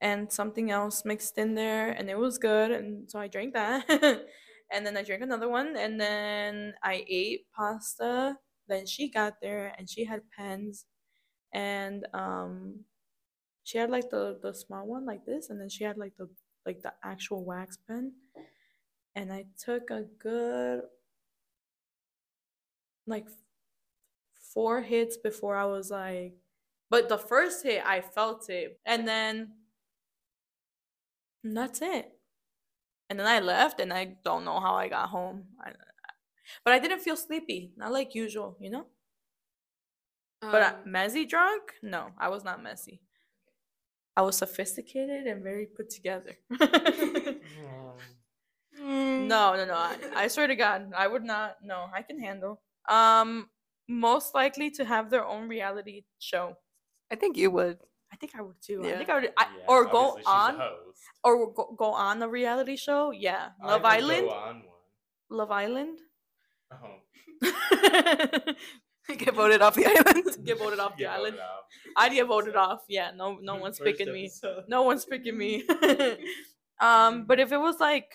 And 0.00 0.32
something 0.32 0.70
else 0.70 1.04
mixed 1.04 1.38
in 1.38 1.54
there, 1.54 1.90
and 1.90 2.08
it 2.08 2.18
was 2.18 2.38
good, 2.38 2.70
and 2.70 3.10
so 3.10 3.18
I 3.18 3.26
drank 3.26 3.54
that. 3.54 3.84
and 4.72 4.86
then 4.86 4.96
I 4.96 5.02
drank 5.02 5.22
another 5.22 5.48
one, 5.48 5.76
and 5.76 6.00
then 6.00 6.74
I 6.82 7.04
ate 7.08 7.46
pasta. 7.56 8.36
Then 8.68 8.86
she 8.86 9.10
got 9.10 9.40
there, 9.42 9.74
and 9.76 9.90
she 9.90 10.04
had 10.04 10.22
pens, 10.36 10.84
and 11.52 12.06
um, 12.14 12.84
she 13.64 13.78
had 13.78 13.90
like 13.90 14.10
the 14.10 14.38
the 14.42 14.54
small 14.54 14.86
one 14.86 15.06
like 15.06 15.24
this, 15.26 15.50
and 15.50 15.60
then 15.60 15.68
she 15.68 15.84
had 15.84 15.98
like 15.98 16.16
the 16.16 16.28
like 16.66 16.82
the 16.82 16.94
actual 17.04 17.44
wax 17.44 17.78
pen, 17.78 18.14
and 19.14 19.32
I 19.32 19.46
took 19.58 19.90
a 19.90 20.02
good 20.18 20.82
like 23.06 23.28
four 24.52 24.82
hits 24.82 25.16
before 25.16 25.56
I 25.56 25.64
was 25.64 25.90
like, 25.90 26.34
but 26.90 27.08
the 27.08 27.18
first 27.18 27.62
hit 27.64 27.84
I 27.84 28.00
felt 28.00 28.48
it, 28.50 28.80
and 28.84 29.06
then 29.06 29.52
and 31.44 31.56
that's 31.56 31.82
it. 31.82 32.12
And 33.10 33.18
then 33.18 33.26
I 33.26 33.40
left, 33.40 33.80
and 33.80 33.92
I 33.92 34.16
don't 34.24 34.44
know 34.44 34.60
how 34.60 34.74
I 34.74 34.88
got 34.88 35.10
home. 35.10 35.48
I, 35.60 35.72
but 36.64 36.74
I 36.74 36.78
didn't 36.78 37.00
feel 37.00 37.16
sleepy, 37.16 37.72
not 37.76 37.92
like 37.92 38.14
usual, 38.14 38.56
you 38.60 38.70
know. 38.70 38.86
But 40.40 40.62
uh, 40.62 40.72
Um, 40.84 40.92
messy 40.92 41.26
drunk? 41.26 41.74
No, 41.82 42.12
I 42.18 42.28
was 42.28 42.44
not 42.44 42.62
messy. 42.62 43.00
I 44.16 44.22
was 44.22 44.36
sophisticated 44.36 45.26
and 45.26 45.42
very 45.42 45.66
put 45.66 45.90
together. 45.90 46.36
mm, 46.52 47.38
no, 48.78 49.54
no, 49.54 49.64
no. 49.64 49.74
I, 49.74 49.96
I 50.16 50.28
swear 50.28 50.46
to 50.46 50.56
God, 50.56 50.92
I 50.96 51.06
would 51.06 51.24
not. 51.24 51.56
No, 51.62 51.86
I 51.94 52.02
can 52.02 52.20
handle. 52.20 52.60
Um, 52.88 53.48
most 53.88 54.34
likely 54.34 54.70
to 54.72 54.84
have 54.84 55.10
their 55.10 55.24
own 55.24 55.48
reality 55.48 56.04
show. 56.18 56.56
I 57.10 57.16
think 57.16 57.36
you 57.36 57.50
would. 57.50 57.78
I 58.12 58.16
think 58.16 58.32
I 58.36 58.42
would 58.42 58.60
too. 58.60 58.82
I 58.84 58.96
think 58.96 59.10
I 59.10 59.20
would, 59.20 59.32
I, 59.36 59.46
Yeah, 59.58 59.64
or 59.68 59.84
go 59.84 60.10
obviously 60.10 60.22
she's 60.22 60.26
a 60.26 60.30
on, 60.30 60.60
or 61.24 61.52
go, 61.52 61.74
go 61.78 61.92
on 61.92 62.22
a 62.22 62.28
reality 62.28 62.76
show. 62.76 63.10
Yeah, 63.10 63.50
I 63.62 63.66
Love 63.66 63.82
would 63.82 63.88
Island. 63.88 64.26
Go 64.26 64.34
on 64.34 64.54
one. 64.54 64.62
Love 65.30 65.50
Island. 65.50 65.98
Oh. 66.72 67.02
Get 69.18 69.34
voted 69.34 69.62
off 69.62 69.74
the 69.74 69.86
island. 70.06 70.44
Get 70.44 70.58
voted 70.58 70.78
off 70.78 70.96
the 70.96 71.04
Get 71.04 71.12
island. 71.12 71.38
off. 71.38 71.64
I'd 71.96 72.12
get 72.12 72.26
voted 72.26 72.56
off. 72.56 72.80
Yeah, 72.88 73.10
no, 73.16 73.38
no 73.40 73.54
one's 73.64 73.78
First 73.78 73.96
picking 73.98 74.12
me. 74.12 74.30
No 74.68 74.82
one's 74.82 75.04
picking 75.04 75.36
me. 75.36 75.64
um, 76.80 77.24
but 77.26 77.40
if 77.40 77.50
it 77.52 77.56
was 77.58 77.80
like, 77.80 78.12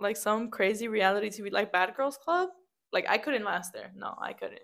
like 0.00 0.16
some 0.16 0.50
crazy 0.50 0.88
reality 0.88 1.28
TV, 1.30 1.52
like 1.52 1.72
Bad 1.72 1.94
Girls 1.94 2.16
Club, 2.16 2.48
like 2.92 3.06
I 3.08 3.18
couldn't 3.18 3.44
last 3.44 3.72
there. 3.72 3.92
No, 3.94 4.14
I 4.20 4.32
couldn't. 4.32 4.60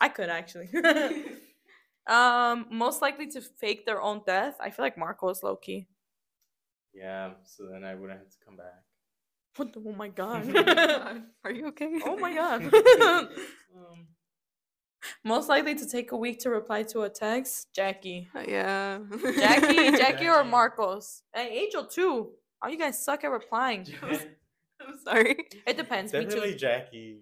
I 0.00 0.08
could 0.08 0.28
actually. 0.28 0.68
um, 2.08 2.66
most 2.70 3.00
likely 3.02 3.26
to 3.28 3.40
fake 3.40 3.84
their 3.86 4.00
own 4.02 4.22
death. 4.26 4.56
I 4.60 4.70
feel 4.70 4.84
like 4.84 4.98
Marco 4.98 5.28
is 5.28 5.42
low 5.42 5.56
key. 5.56 5.86
Yeah, 6.94 7.30
so 7.44 7.68
then 7.70 7.84
I 7.84 7.94
wouldn't 7.94 8.18
have 8.18 8.28
to 8.30 8.36
come 8.44 8.56
back. 8.56 8.82
What 9.58 9.72
the, 9.72 9.82
oh 9.86 9.92
my 9.92 10.08
god. 10.22 10.54
Are 11.44 11.50
you 11.50 11.66
okay? 11.68 12.00
oh 12.04 12.16
my 12.16 12.34
god. 12.34 12.70
Um, 13.76 14.08
most 15.24 15.48
likely 15.48 15.74
to 15.76 15.88
take 15.88 16.10
a 16.10 16.16
week 16.16 16.40
to 16.40 16.50
reply 16.50 16.82
to 16.84 17.02
a 17.02 17.08
text. 17.08 17.68
Jackie. 17.72 18.28
Uh, 18.34 18.42
yeah. 18.46 18.98
Jackie, 19.36 19.96
Jackie, 19.96 20.28
or 20.28 20.42
Marcos. 20.42 21.22
And 21.32 21.48
Angel 21.48 21.84
too. 21.84 22.30
Oh, 22.62 22.68
you 22.68 22.76
guys 22.76 23.02
suck 23.02 23.22
at 23.22 23.30
replying. 23.30 23.86
I'm 24.02 24.98
sorry. 25.04 25.36
It 25.66 25.76
depends. 25.76 26.12
Me 26.12 26.24
definitely 26.24 26.52
too. 26.52 26.58
Jackie 26.58 27.20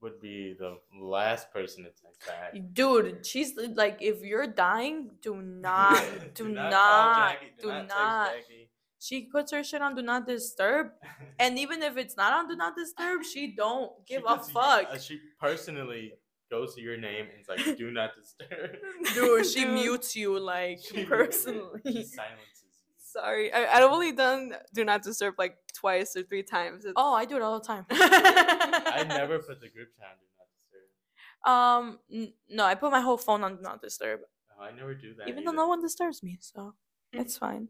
would 0.00 0.20
be 0.20 0.54
the 0.58 0.78
last 0.98 1.52
person 1.52 1.84
to 1.84 1.90
text 1.90 2.26
back. 2.26 2.54
Dude, 2.72 3.26
she's 3.26 3.52
like, 3.74 3.98
if 4.00 4.22
you're 4.22 4.46
dying, 4.46 5.10
do 5.22 5.42
not, 5.42 6.02
do, 6.34 6.48
not, 6.48 6.72
call 6.72 7.14
Jackie, 7.14 7.46
do 7.60 7.68
text 7.68 7.88
not. 7.88 8.30
Jackie. 8.36 8.67
She 9.00 9.22
puts 9.26 9.52
her 9.52 9.62
shit 9.62 9.80
on 9.80 9.94
do 9.94 10.02
not 10.02 10.26
disturb, 10.26 10.90
and 11.38 11.58
even 11.58 11.82
if 11.82 11.96
it's 11.96 12.16
not 12.16 12.32
on 12.32 12.48
do 12.48 12.56
not 12.56 12.74
disturb, 12.76 13.24
she 13.24 13.54
don't 13.56 13.92
She 14.06 14.14
give 14.14 14.24
a 14.26 14.36
puts- 14.36 14.50
fuck. 14.50 14.88
uh, 14.90 14.98
she 14.98 15.20
personally 15.40 16.14
goes 16.50 16.74
to 16.74 16.80
your 16.80 16.96
name 16.96 17.26
and 17.30 17.40
is 17.40 17.48
like, 17.48 17.76
"Do 17.78 17.90
not 17.90 18.10
disturb." 18.16 18.76
Dude, 19.14 19.46
she 19.46 19.64
Dude. 19.64 19.74
mutes 19.74 20.16
you 20.16 20.38
like 20.38 20.78
She- 20.82 20.96
She 20.98 21.04
personally. 21.04 21.80
silences 21.84 22.64
you. 22.64 22.94
Sorry. 22.98 23.52
I, 23.52 23.66
I've 23.66 23.90
only 23.90 24.12
done 24.12 24.54
Do 24.74 24.84
Not 24.84 25.02
Disturb 25.02 25.34
like 25.38 25.56
twice 25.74 26.14
or 26.16 26.22
three 26.24 26.42
times. 26.42 26.84
It's- 26.84 26.94
Oh, 26.96 27.14
I 27.14 27.24
do 27.24 27.36
it 27.36 27.42
all 27.42 27.58
the 27.58 27.64
time. 27.66 27.86
I 27.90 29.04
never 29.08 29.38
put 29.38 29.60
the 29.60 29.68
group 29.68 29.88
chat 29.96 30.08
on 30.10 30.16
do 30.20 30.26
not 30.36 30.48
disturb. 30.58 31.48
Um, 31.52 31.98
n- 32.12 32.32
no, 32.50 32.64
I 32.64 32.74
put 32.74 32.90
my 32.90 33.00
whole 33.00 33.16
phone 33.16 33.44
on 33.44 33.56
do 33.56 33.62
not 33.62 33.80
disturb, 33.80 34.20
Oh, 34.58 34.64
I 34.64 34.72
never 34.72 34.92
do 34.94 35.14
that. 35.14 35.28
even 35.28 35.44
though 35.44 35.52
no 35.52 35.68
one 35.68 35.80
disturbs 35.80 36.22
me, 36.22 36.36
so 36.40 36.74
it's 37.12 37.38
fine. 37.38 37.68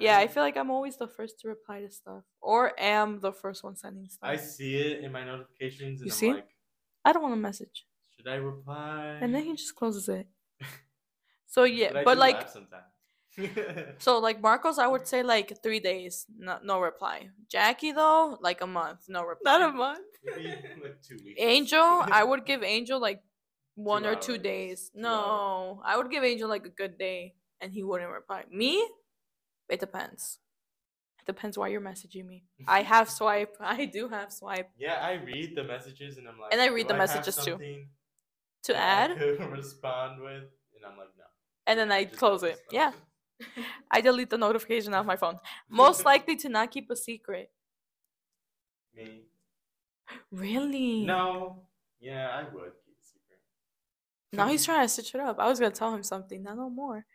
Yeah, 0.00 0.18
I 0.18 0.26
feel 0.28 0.42
like 0.42 0.56
I'm 0.56 0.70
always 0.70 0.96
the 0.96 1.08
first 1.08 1.40
to 1.40 1.48
reply 1.48 1.80
to 1.80 1.90
stuff, 1.90 2.24
or 2.40 2.72
am 2.78 3.20
the 3.20 3.32
first 3.32 3.62
one 3.64 3.76
sending 3.76 4.08
stuff. 4.08 4.30
I 4.30 4.36
see 4.36 4.76
it 4.76 5.04
in 5.04 5.12
my 5.12 5.24
notifications, 5.24 6.00
and 6.02 6.08
You 6.08 6.12
I'm 6.12 6.18
see? 6.18 6.32
like, 6.32 6.48
I 7.04 7.12
don't 7.12 7.22
want 7.22 7.34
to 7.34 7.40
message, 7.40 7.86
should 8.16 8.28
I 8.28 8.34
reply? 8.36 9.18
and 9.20 9.34
then 9.34 9.44
he 9.44 9.52
just 9.56 9.74
closes 9.76 10.08
it. 10.08 10.28
So 11.46 11.64
yeah, 11.64 11.90
I 11.94 12.04
but 12.04 12.14
do 12.14 12.20
like, 12.20 12.40
laugh 12.40 12.50
sometimes. 12.50 12.84
so 13.98 14.18
like 14.18 14.40
Marcos, 14.40 14.78
I 14.78 14.86
would 14.86 15.06
say 15.06 15.22
like 15.22 15.62
three 15.62 15.80
days, 15.80 16.26
no, 16.38 16.58
no 16.62 16.80
reply. 16.80 17.28
Jackie 17.48 17.92
though, 17.92 18.38
like 18.40 18.60
a 18.60 18.66
month, 18.66 19.00
no 19.08 19.22
reply. 19.24 19.58
Not 19.58 19.70
a 19.70 19.72
month. 19.72 20.06
Maybe 20.24 20.54
like 20.82 21.02
two 21.02 21.16
weeks. 21.24 21.40
Angel, 21.40 22.04
I 22.10 22.24
would 22.24 22.46
give 22.46 22.62
Angel 22.62 23.00
like 23.00 23.22
one 23.74 24.02
Two 24.02 24.08
or 24.10 24.16
two 24.16 24.32
hours. 24.32 24.42
days. 24.42 24.90
Two 24.94 25.00
No, 25.00 25.82
I 25.84 25.96
would 25.96 26.10
give 26.10 26.24
Angel 26.24 26.48
like 26.48 26.66
a 26.66 26.70
good 26.70 26.98
day, 26.98 27.34
and 27.60 27.72
he 27.72 27.82
wouldn't 27.82 28.10
reply. 28.10 28.44
Me, 28.50 28.86
it 29.70 29.80
depends. 29.80 30.38
It 31.20 31.26
depends 31.26 31.58
why 31.58 31.68
you're 31.68 31.80
messaging 31.80 32.26
me. 32.26 32.44
I 32.68 32.82
have 32.82 33.10
swipe. 33.10 33.56
I 33.60 33.84
do 33.86 34.08
have 34.08 34.32
swipe 34.32 34.70
Yeah, 34.78 34.98
I 35.02 35.12
read 35.14 35.54
the 35.56 35.64
messages 35.64 36.18
and 36.18 36.28
I'm 36.28 36.38
like, 36.38 36.52
And 36.52 36.60
I 36.60 36.68
read 36.68 36.84
"Do 36.84 36.88
the 36.88 36.94
have 36.94 37.08
messages 37.08 37.44
too." 37.44 37.60
to 38.64 38.72
that 38.72 39.10
I 39.10 39.14
add, 39.14 39.36
could 39.36 39.50
respond 39.56 40.20
with, 40.20 40.44
and 40.76 40.84
I'm 40.86 40.96
like, 40.98 41.08
no. 41.18 41.24
and 41.66 41.78
then 41.78 41.92
I 41.92 42.04
just 42.04 42.16
close 42.18 42.42
it. 42.42 42.58
Yeah. 42.70 42.92
I 43.90 44.00
delete 44.00 44.30
the 44.30 44.38
notification 44.38 44.94
off 44.94 45.06
my 45.06 45.16
phone. 45.16 45.38
Most 45.70 46.04
likely 46.04 46.36
to 46.36 46.48
not 46.48 46.70
keep 46.70 46.90
a 46.90 46.96
secret. 46.96 47.50
Me? 48.94 49.24
Really? 50.30 51.04
No. 51.06 51.62
Yeah, 52.00 52.28
I 52.30 52.42
would 52.54 52.72
keep 52.84 52.96
a 53.00 53.04
secret. 53.04 53.40
Now 54.32 54.48
he's 54.48 54.64
trying 54.64 54.84
to 54.84 54.88
stitch 54.88 55.14
it 55.14 55.20
up. 55.20 55.38
I 55.38 55.48
was 55.48 55.58
gonna 55.60 55.72
tell 55.74 55.94
him 55.94 56.02
something. 56.02 56.42
Now 56.42 56.54
no 56.54 56.70
more. 56.70 57.06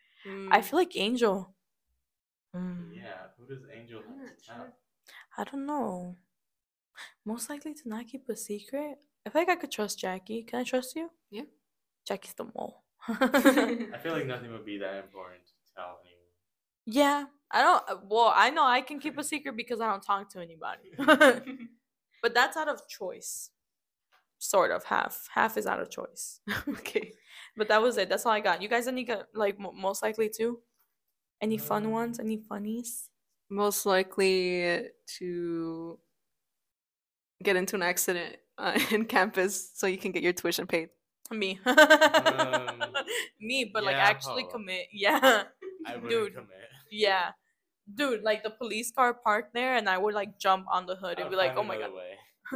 I 0.52 0.60
Mm, 0.60 0.66
feel 0.66 0.80
like 0.80 0.96
Angel. 0.98 1.55
Mm, 2.56 2.96
Yeah, 2.96 3.28
who 3.38 3.46
does 3.48 3.64
Angel 3.74 4.02
I'm 4.08 4.20
have 4.20 4.38
to 4.38 4.46
tell? 4.46 4.68
I 5.38 5.44
don't 5.44 5.66
know. 5.66 6.16
Most 7.26 7.50
likely 7.50 7.74
to 7.74 7.90
not 7.90 8.08
keep 8.08 8.28
a 8.30 8.36
secret. 8.36 8.98
I 9.26 9.30
feel 9.30 9.42
like 9.42 9.50
I 9.50 9.56
could 9.56 9.72
trust 9.72 10.00
Jackie. 10.00 10.44
Can 10.44 10.60
I 10.60 10.64
trust 10.64 10.96
you? 10.96 11.10
Yeah. 11.30 11.44
Jackie's 12.08 12.34
the 12.34 12.46
mole. 12.56 12.84
I 13.08 13.98
feel 14.02 14.14
like 14.14 14.26
nothing 14.28 14.52
would 14.52 14.66
be 14.66 14.78
that 14.78 14.96
important 15.04 15.42
to 15.48 15.74
tell 15.76 16.00
anyone. 16.06 16.26
yeah. 16.86 17.26
I 17.52 17.62
don't. 17.62 17.84
uh, 17.90 17.98
Well, 18.10 18.34
I 18.36 18.50
know 18.50 18.66
I 18.66 18.82
can 18.82 19.00
keep 19.00 19.18
a 19.18 19.24
secret 19.24 19.56
because 19.56 19.80
I 19.82 19.90
don't 19.90 20.02
talk 20.04 20.30
to 20.32 20.40
anybody. 20.40 20.92
but 22.22 22.34
that's 22.34 22.58
out 22.58 22.68
of 22.70 22.88
choice. 22.88 23.52
Sort 24.40 24.72
of 24.72 24.84
half. 24.86 25.28
Half 25.34 25.58
is 25.58 25.66
out 25.68 25.80
of 25.80 25.90
choice. 25.90 26.40
okay. 26.70 27.14
But 27.58 27.68
that 27.70 27.82
was 27.82 27.98
it. 27.98 28.10
That's 28.10 28.26
all 28.26 28.32
I 28.34 28.40
got. 28.42 28.62
You 28.62 28.68
guys 28.70 28.88
any 28.88 29.04
got 29.04 29.28
like 29.34 29.60
mo 29.60 29.72
most 29.72 30.02
likely 30.04 30.30
to? 30.38 30.60
Any 31.42 31.58
fun 31.58 31.92
ones? 31.92 32.20
Any 32.20 32.38
funnies? 32.38 33.10
Most 33.50 33.86
likely 33.86 34.88
to 35.20 36.00
get 37.44 37.56
into 37.56 37.76
an 37.76 37.82
accident 37.84 38.38
uh, 38.58 38.80
in 38.92 39.06
campus 39.06 39.72
so 39.76 39.88
you 39.88 39.98
can 39.98 40.12
get 40.12 40.24
your 40.24 40.34
tuition 40.34 40.68
paid. 40.68 40.90
Me. 41.32 41.60
Um, 41.68 42.82
Me, 43.40 43.70
but 43.72 43.84
like 43.84 43.96
actually 43.96 44.44
Paula. 44.44 44.52
commit. 44.54 44.88
Yeah. 44.94 45.44
I 45.86 45.96
wouldn't 45.96 46.10
Dude. 46.10 46.34
commit. 46.34 46.50
Yeah. 46.92 47.32
Dude, 47.94 48.24
like 48.24 48.44
the 48.44 48.50
police 48.50 48.92
car 48.92 49.14
parked 49.14 49.54
there 49.54 49.76
and 49.76 49.88
I 49.88 49.98
would 49.98 50.14
like 50.16 50.40
jump 50.40 50.66
on 50.72 50.86
the 50.88 50.96
hood 50.96 51.18
and 51.20 51.26
I'd 51.26 51.30
be 51.30 51.36
like, 51.36 51.56
oh 51.56 51.64
my 51.64 51.78
god. 51.78 51.92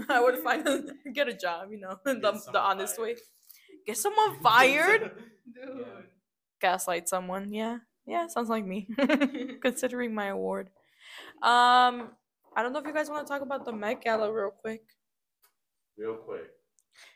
I 0.09 0.19
would 0.21 0.37
find 0.39 0.65
get 1.13 1.27
a 1.27 1.33
job, 1.33 1.69
you 1.71 1.79
know, 1.79 1.97
the, 2.05 2.13
the 2.15 2.37
someone 2.37 2.61
honest 2.63 2.95
fired. 2.95 3.05
way. 3.07 3.15
Get 3.85 3.97
someone 3.97 4.39
fired? 4.41 5.11
Dude. 5.53 5.85
Gaslight 6.61 7.09
someone. 7.09 7.51
Yeah. 7.53 7.79
Yeah, 8.09 8.27
sounds 8.27 8.49
like 8.49 8.65
me. 8.65 8.87
Considering 9.61 10.13
my 10.13 10.27
award. 10.27 10.69
Um, 11.43 12.09
I 12.55 12.63
don't 12.63 12.73
know 12.73 12.79
if 12.79 12.87
you 12.87 12.93
guys 12.93 13.09
want 13.09 13.25
to 13.25 13.31
talk 13.31 13.41
about 13.41 13.65
the 13.65 13.71
Met 13.71 14.03
Gala 14.03 14.31
real 14.33 14.49
quick. 14.49 14.81
Real 15.97 16.15
quick. 16.15 16.49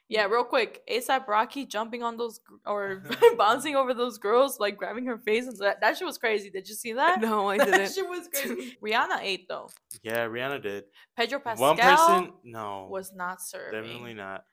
Yeah, 0.08 0.26
real 0.26 0.44
quick. 0.44 0.82
ASAP 0.91 1.28
Rocky 1.28 1.66
jumping 1.66 2.04
on 2.04 2.18
those 2.18 2.39
gr- 2.39 2.58
or 2.70 3.02
bouncing 3.38 3.76
over 3.76 3.94
those 3.96 4.20
girls, 4.20 4.60
like 4.60 4.78
grabbing 4.78 5.06
her 5.08 5.18
face. 5.18 5.48
And 5.48 5.58
that, 5.60 5.82
that 5.82 5.98
shit 5.98 6.06
was 6.06 6.20
crazy. 6.20 6.52
Did 6.52 6.70
you 6.70 6.76
see 6.76 6.94
that? 6.94 7.20
No, 7.20 7.50
I 7.50 7.58
that 7.58 7.66
didn't. 7.66 7.80
That 7.82 7.94
shit 7.94 8.08
was 8.08 8.28
crazy. 8.32 8.78
Rihanna 8.84 9.22
ate 9.22 9.48
though. 9.50 9.70
Yeah, 10.04 10.28
Rihanna 10.28 10.62
did. 10.62 10.84
Pedro 11.18 11.39
Pascal 11.39 11.70
One 11.70 11.78
person, 11.78 12.34
no, 12.44 12.88
was 12.91 13.12
not 13.16 13.41
serving. 13.41 13.82
definitely 13.82 14.14
not. 14.14 14.44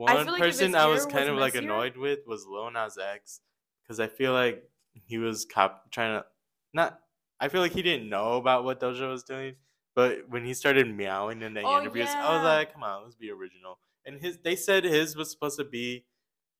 I 0.00 0.14
One 0.14 0.24
feel 0.24 0.32
like 0.32 0.42
person 0.42 0.74
I 0.74 0.86
was 0.86 1.06
kind 1.06 1.20
was 1.20 1.28
of 1.28 1.36
like 1.36 1.54
annoyed 1.54 1.96
with 1.96 2.20
was 2.26 2.44
Lil 2.50 2.70
Nas 2.72 2.98
X, 2.98 3.40
because 3.82 4.00
I 4.00 4.08
feel 4.08 4.32
like 4.32 4.64
he 5.06 5.18
was 5.18 5.44
cop 5.44 5.90
trying 5.90 6.20
to 6.20 6.26
not. 6.72 7.00
I 7.40 7.48
feel 7.48 7.60
like 7.60 7.72
he 7.72 7.82
didn't 7.82 8.08
know 8.08 8.34
about 8.34 8.64
what 8.64 8.80
Doja 8.80 9.08
was 9.10 9.24
doing, 9.24 9.56
but 9.94 10.28
when 10.28 10.44
he 10.44 10.54
started 10.54 10.88
meowing 10.94 11.42
in 11.42 11.54
the 11.54 11.62
Oh, 11.62 11.80
interviews, 11.80 12.08
I 12.10 12.34
was 12.36 12.44
like, 12.44 12.72
"Come 12.72 12.82
on, 12.82 13.04
let's 13.04 13.16
be 13.16 13.30
original." 13.30 13.78
And 14.06 14.20
his, 14.20 14.38
they 14.38 14.56
said 14.56 14.84
his 14.84 15.16
was 15.16 15.30
supposed 15.30 15.58
to 15.58 15.64
be, 15.64 16.04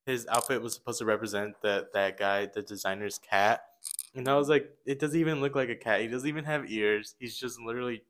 his 0.06 0.26
outfit 0.28 0.62
was 0.62 0.74
supposed 0.74 0.98
to 0.98 1.04
represent 1.04 1.54
that 1.62 1.92
that 1.92 2.18
guy, 2.18 2.46
the 2.46 2.62
designer's 2.62 3.18
cat, 3.18 3.62
and 4.14 4.28
I 4.28 4.36
was 4.36 4.48
like, 4.48 4.70
it 4.86 4.98
doesn't 4.98 5.18
even 5.18 5.40
look 5.40 5.54
like 5.54 5.68
a 5.68 5.76
cat. 5.76 6.00
He 6.00 6.08
doesn't 6.08 6.28
even 6.28 6.44
have 6.44 6.70
ears. 6.70 7.14
He's 7.18 7.36
just 7.36 7.60
literally 7.60 8.02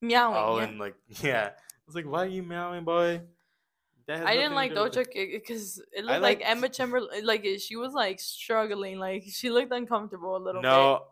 Meowing. 0.00 0.36
Oh, 0.36 0.58
yeah. 0.58 0.68
in 0.68 0.78
like, 0.78 0.94
yeah. 1.08 1.50
I 1.54 1.82
was 1.86 1.94
like, 1.94 2.06
why 2.06 2.24
are 2.24 2.28
you 2.28 2.42
meowing, 2.42 2.84
boy? 2.84 3.22
I 4.08 4.34
didn't 4.34 4.54
like 4.54 4.72
Doja 4.72 5.06
because 5.14 5.78
uh, 5.78 5.98
it 5.98 6.04
looked 6.04 6.22
like 6.22 6.40
Emma 6.42 6.68
Chamberlain. 6.68 7.10
Uh, 7.14 7.26
like 7.26 7.44
uh, 7.44 7.58
she 7.58 7.76
was 7.76 7.92
like 7.92 8.20
struggling. 8.20 8.98
Like 8.98 9.24
she 9.30 9.50
looked 9.50 9.72
uncomfortable 9.72 10.36
a 10.36 10.38
little 10.38 10.62
bit. 10.62 10.68
No, 10.68 11.04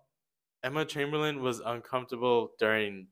Emma 0.62 0.84
Chamberlain 0.84 1.42
was 1.42 1.60
uncomfortable 1.60 2.52
during. 2.58 3.08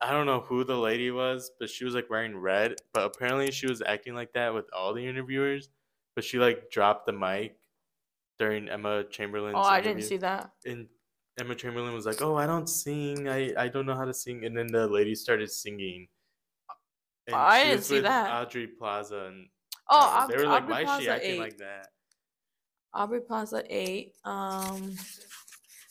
I 0.00 0.12
don't 0.12 0.26
know 0.26 0.40
who 0.40 0.64
the 0.64 0.76
lady 0.76 1.10
was, 1.10 1.50
but 1.60 1.68
she 1.68 1.84
was 1.84 1.94
like 1.94 2.08
wearing 2.08 2.36
red. 2.36 2.76
But 2.92 3.04
apparently, 3.04 3.50
she 3.50 3.66
was 3.66 3.82
acting 3.82 4.14
like 4.14 4.32
that 4.32 4.54
with 4.54 4.64
all 4.76 4.94
the 4.94 5.06
interviewers. 5.06 5.68
But 6.14 6.24
she 6.24 6.38
like 6.38 6.70
dropped 6.70 7.06
the 7.06 7.12
mic 7.12 7.56
during 8.38 8.68
Emma 8.68 9.04
Chamberlain's. 9.04 9.56
Oh, 9.56 9.62
I 9.62 9.80
didn't 9.80 10.02
see 10.02 10.16
that. 10.16 10.50
And 10.64 10.88
Emma 11.38 11.54
Chamberlain 11.54 11.94
was 11.94 12.06
like, 12.06 12.20
"Oh, 12.20 12.36
I 12.36 12.46
don't 12.46 12.68
sing. 12.68 13.28
I 13.28 13.52
I 13.56 13.68
don't 13.68 13.86
know 13.86 13.94
how 13.94 14.06
to 14.06 14.14
sing." 14.14 14.44
And 14.44 14.56
then 14.56 14.66
the 14.66 14.88
lady 14.88 15.14
started 15.14 15.50
singing. 15.50 16.08
And 17.26 17.36
I 17.36 17.58
she 17.58 17.64
didn't 17.64 17.76
was 17.78 17.86
see 17.86 17.94
with 17.94 18.02
that. 18.04 18.30
Aubrey 18.30 18.66
Plaza 18.66 19.24
and 19.26 19.46
Oh, 19.92 19.98
uh, 19.98 20.20
Aub- 20.26 20.30
they 20.30 20.36
were 20.36 20.44
like, 20.48 20.62
Aubrey 20.62 20.84
"Why 20.84 20.96
is 20.96 21.02
she 21.02 21.08
acting 21.08 21.30
ate. 21.32 21.38
like 21.40 21.56
that?" 21.58 21.88
Aubrey 22.94 23.20
Plaza 23.20 23.62
eight. 23.68 24.14
Um, 24.24 24.94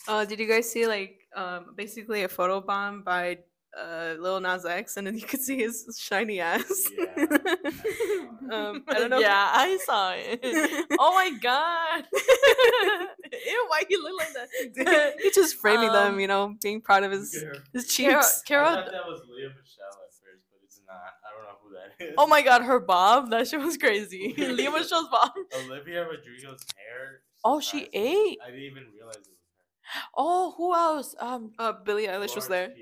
Uh, 0.07 0.25
did 0.25 0.39
you 0.39 0.47
guys 0.47 0.69
see 0.71 0.87
like 0.87 1.19
um, 1.35 1.73
basically 1.75 2.23
a 2.23 2.27
photo 2.29 2.59
bomb 2.61 3.03
by 3.03 3.37
uh, 3.77 4.15
Lil 4.17 4.39
Nas 4.39 4.65
X, 4.65 4.97
and 4.97 5.05
then 5.05 5.15
you 5.15 5.21
could 5.25 5.41
see 5.41 5.57
his 5.59 5.85
shiny 5.99 6.39
ass. 6.39 6.65
Yeah. 6.97 8.55
um, 8.69 8.83
I 8.87 8.93
don't 8.97 9.09
know. 9.13 9.19
Yeah, 9.19 9.51
I 9.53 9.77
saw 9.85 10.13
it. 10.15 10.39
oh 10.99 11.13
my 11.13 11.29
god. 11.39 12.05
Ew, 12.11 13.65
why 13.69 13.83
you 13.89 14.01
look 14.01 14.17
like 14.17 14.33
that? 14.33 15.13
He's 15.21 15.35
just 15.35 15.55
framing 15.57 15.91
them, 15.91 16.13
Um, 16.15 16.19
you 16.19 16.25
know, 16.27 16.55
being 16.63 16.81
proud 16.81 17.03
of 17.03 17.11
his 17.11 17.33
Look 17.35 17.43
at 17.51 17.57
her. 17.57 17.63
his 17.73 17.91
Carol, 17.93 18.21
cheeks. 18.23 18.41
I 18.47 18.75
thought 18.75 18.91
that 18.91 19.05
was 19.05 19.21
Lea 19.29 19.43
Michele 19.49 20.01
at 20.01 20.13
first, 20.17 20.43
but 20.49 20.59
it's 20.63 20.81
not. 20.87 20.95
I 20.97 21.28
don't 21.39 21.47
know 21.47 21.57
who 21.63 21.73
that 21.73 22.05
is. 22.05 22.15
Oh 22.17 22.27
my 22.27 22.41
god, 22.41 22.63
her 22.63 22.79
bob. 22.79 23.29
That 23.31 23.47
shit 23.47 23.59
was 23.59 23.77
crazy. 23.77 24.33
Lea 24.37 24.69
Michele's 24.69 25.07
bob. 25.09 25.31
Olivia 25.65 26.03
Rodrigo's 26.05 26.65
hair. 26.77 27.21
Oh, 27.43 27.59
she 27.59 27.85
surprised 27.85 27.93
me. 27.93 27.99
ate. 28.31 28.39
I 28.45 28.49
didn't 28.51 28.63
even 28.65 28.83
realize 28.95 29.15
it 29.15 29.27
was 29.29 30.03
Oh, 30.15 30.53
who 30.57 30.73
else? 30.73 31.15
Um, 31.19 31.51
Uh, 31.57 31.73
Billie 31.73 32.05
her. 32.05 32.13
Eilish 32.19 32.35
was 32.35 32.47
there. 32.47 32.73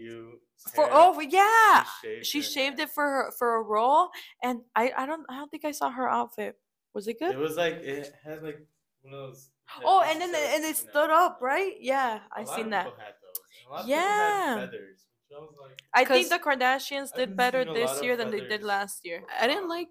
For 0.74 0.86
hair, 0.86 0.94
oh 0.94 1.20
yeah, 1.22 1.86
shaved 2.04 2.26
she 2.26 2.40
her 2.40 2.44
shaved 2.44 2.78
hair. 2.80 2.88
it 2.88 2.92
for 2.94 3.04
her 3.04 3.32
for 3.38 3.56
a 3.56 3.62
role, 3.62 4.10
and 4.44 4.62
I 4.76 4.92
I 4.98 5.06
don't 5.06 5.26
I 5.30 5.38
don't 5.38 5.50
think 5.50 5.64
I 5.64 5.72
saw 5.72 5.90
her 5.92 6.10
outfit. 6.10 6.58
Was 6.94 7.08
it 7.08 7.20
good? 7.20 7.36
It 7.36 7.38
was 7.38 7.56
like 7.56 7.76
it 7.76 8.12
had 8.26 8.42
like 8.44 8.60
one 9.04 9.14
of 9.14 9.20
those. 9.30 9.50
Oh, 9.86 10.02
and 10.02 10.20
then 10.20 10.32
it- 10.34 10.56
and 10.56 10.66
it 10.66 10.76
stood 10.78 11.10
up, 11.12 11.40
right? 11.42 11.74
Yeah, 11.80 12.20
I 12.34 12.44
seen 12.46 12.70
that. 12.72 12.86
people 12.86 13.00
had 13.00 13.14
those. 13.22 13.40
and 13.62 13.68
a 13.68 13.72
lot 13.72 13.82
of 13.84 13.88
Yeah. 13.90 14.56
feathers, 14.66 15.06
I 15.36 15.40
was 15.40 15.54
like, 15.62 15.82
I 15.94 16.06
think 16.06 16.30
'Cause 16.30 16.40
the 16.40 16.44
Kardashians 16.44 17.14
did 17.14 17.36
better 17.36 17.64
seeing 17.64 17.76
a 17.76 17.80
lot 17.80 17.94
this 17.96 18.04
year 18.04 18.16
than 18.18 18.32
they 18.32 18.40
did 18.42 18.64
last 18.64 19.06
year. 19.06 19.24
I 19.40 19.48
didn't 19.48 19.68
like 19.70 19.90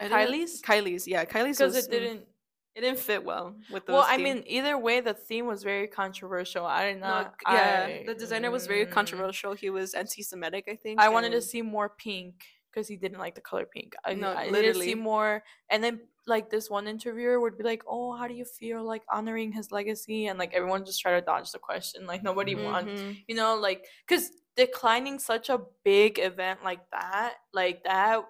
I 0.00 0.08
didn't- 0.08 0.18
Kylie's? 0.18 0.62
Kylie's, 0.62 1.08
yeah, 1.08 1.24
Kylie's 1.24 1.58
Because 1.58 1.76
it 1.76 1.90
didn't. 1.90 2.26
It 2.74 2.80
didn't 2.80 2.98
fit 2.98 3.22
well 3.24 3.54
with 3.70 3.86
the 3.86 3.92
Well, 3.92 4.02
I 4.02 4.16
theme. 4.16 4.24
mean, 4.24 4.44
either 4.48 4.76
way, 4.76 4.98
the 5.00 5.14
theme 5.14 5.46
was 5.46 5.62
very 5.62 5.86
controversial. 5.86 6.66
I 6.66 6.92
did 6.92 7.00
not. 7.00 7.34
c- 7.46 7.54
yeah, 7.54 7.86
I- 7.88 8.04
the 8.04 8.14
designer 8.16 8.50
was 8.50 8.66
very 8.66 8.84
mm, 8.84 8.90
controversial. 8.90 9.54
He 9.54 9.70
was 9.70 9.94
anti-Semitic, 9.94 10.64
I 10.68 10.74
think. 10.74 10.98
I 11.00 11.08
wanted 11.08 11.30
to 11.32 11.40
see 11.40 11.62
more 11.62 11.88
pink 11.88 12.42
because 12.72 12.88
he 12.88 12.96
didn't 12.96 13.20
like 13.20 13.36
the 13.36 13.40
color 13.40 13.64
pink. 13.64 13.94
I, 14.04 14.14
No, 14.14 14.30
I 14.32 14.46
needed 14.46 14.46
to 14.46 14.52
literally. 14.62 14.86
see 14.86 14.94
more. 14.96 15.44
And 15.70 15.84
then 15.84 16.00
like 16.26 16.50
this 16.50 16.70
one 16.70 16.86
interviewer 16.88 17.40
would 17.40 17.56
be 17.58 17.64
like, 17.64 17.82
"Oh, 17.86 18.14
how 18.16 18.26
do 18.28 18.34
you 18.34 18.44
feel 18.44 18.82
like 18.84 19.02
honoring 19.10 19.52
his 19.52 19.70
legacy?" 19.72 20.26
And 20.26 20.38
like 20.38 20.54
everyone 20.54 20.84
just 20.84 21.00
try 21.00 21.12
to 21.12 21.20
dodge 21.24 21.52
the 21.52 21.58
question. 21.58 22.06
Like 22.06 22.22
nobody 22.22 22.54
wants, 22.54 23.02
Mhm. 23.02 23.24
you 23.28 23.34
know, 23.34 23.56
like 23.56 23.86
because 24.06 24.30
declining 24.56 25.18
such 25.18 25.48
a 25.50 25.60
big 25.84 26.18
event 26.18 26.62
like 26.64 26.88
that, 26.90 27.36
like 27.52 27.84
that 27.84 28.24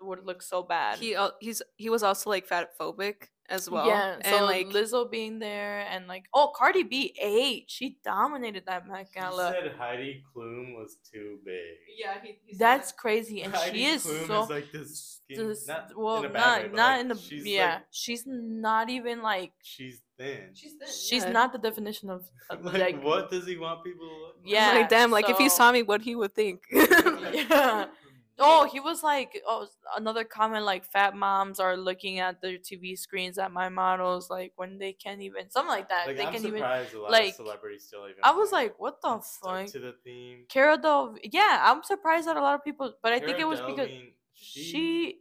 would 0.00 0.24
look 0.24 0.42
so 0.42 0.62
bad. 0.62 0.98
He 0.98 1.14
al- 1.14 1.36
he's 1.40 1.62
he 1.76 1.90
was 1.90 2.02
also 2.02 2.30
like 2.30 2.46
fat 2.46 2.76
phobic 2.78 3.28
as 3.50 3.68
well. 3.70 3.86
yeah, 3.86 4.16
and 4.20 4.26
so 4.26 4.44
like 4.44 4.68
Lizzo 4.68 5.10
being 5.10 5.38
there 5.38 5.86
and 5.90 6.06
like, 6.06 6.24
oh, 6.32 6.52
Cardi 6.56 6.82
B 6.82 7.14
ate. 7.20 7.64
She 7.68 7.98
dominated 8.04 8.64
that 8.66 8.88
Met 8.88 9.08
she 9.12 9.20
Gala. 9.20 9.52
said 9.52 9.72
Heidi 9.78 10.22
Klum 10.34 10.74
was 10.74 10.96
too 11.10 11.38
big. 11.44 11.54
yeah, 11.98 12.14
he, 12.22 12.38
he 12.44 12.54
said 12.54 12.58
That's 12.58 12.92
that. 12.92 12.98
crazy, 12.98 13.42
and 13.42 13.54
Heidi 13.54 13.78
she 13.78 13.84
is 13.84 14.06
Klum 14.06 14.26
so. 14.26 14.42
is 14.44 14.50
like 14.50 14.72
this 14.72 15.20
skin, 15.30 15.48
this- 15.48 15.68
not 15.68 15.90
well, 15.96 16.24
in 16.24 16.30
a 16.30 16.32
not 16.32 16.62
way, 16.62 16.68
not 16.68 16.76
like, 16.76 17.00
in 17.00 17.08
the 17.08 17.16
she's, 17.16 17.46
yeah. 17.46 17.74
like, 17.74 17.82
she's 17.90 18.24
not 18.26 18.90
even 18.90 19.22
like 19.22 19.52
she's 19.62 20.00
thin. 20.18 20.50
She's 20.54 20.72
thin, 20.72 20.88
she's 20.88 21.24
yeah. 21.24 21.32
not 21.32 21.52
the 21.52 21.58
definition 21.58 22.10
of, 22.10 22.24
of, 22.50 22.60
uh, 22.66 22.70
like, 22.70 22.80
like, 22.80 23.04
what 23.04 23.30
does 23.30 23.46
he 23.46 23.56
want 23.56 23.84
people 23.84 24.06
to 24.06 24.14
look 24.14 24.36
like? 24.42 24.52
Yeah, 24.52 24.72
like 24.72 24.88
damn, 24.88 25.10
like 25.10 25.28
if 25.28 25.38
he 25.38 25.48
saw 25.48 25.70
me, 25.72 25.82
what 25.82 26.02
he 26.02 26.14
would 26.14 26.34
think. 26.34 26.62
yeah. 26.72 27.86
Oh, 28.36 28.68
he 28.70 28.80
was 28.80 29.04
like, 29.04 29.40
oh, 29.46 29.68
another 29.96 30.24
comment 30.24 30.64
like 30.64 30.84
fat 30.84 31.14
moms 31.14 31.60
are 31.60 31.76
looking 31.76 32.18
at 32.18 32.40
their 32.42 32.58
TV 32.58 32.98
screens 32.98 33.38
at 33.38 33.52
my 33.52 33.68
models 33.68 34.28
like 34.28 34.52
when 34.56 34.78
they 34.78 34.92
can't 34.92 35.20
even 35.22 35.50
something 35.50 35.68
like 35.68 35.88
that. 35.90 36.08
Like, 36.08 36.16
they 36.16 36.26
I'm 36.26 36.32
can 36.32 36.46
even. 36.46 36.58
surprised 36.58 36.94
a 36.94 37.02
lot 37.02 37.10
like, 37.12 37.28
of 37.28 37.34
celebrities 37.36 37.84
still 37.84 38.04
even. 38.08 38.16
I 38.24 38.32
was 38.32 38.50
like, 38.50 38.64
like, 38.64 38.80
what 38.80 39.00
the 39.02 39.20
fuck? 39.42 39.66
to 39.66 39.78
the 39.78 39.94
theme. 40.04 40.44
Cara 40.48 40.78
Del, 40.78 41.16
yeah, 41.22 41.62
I'm 41.64 41.82
surprised 41.82 42.26
that 42.26 42.36
a 42.36 42.40
lot 42.40 42.54
of 42.54 42.64
people, 42.64 42.92
but 43.02 43.12
I 43.12 43.20
think 43.20 43.38
it 43.38 43.46
was 43.46 43.60
because 43.60 43.90
she 44.34 45.18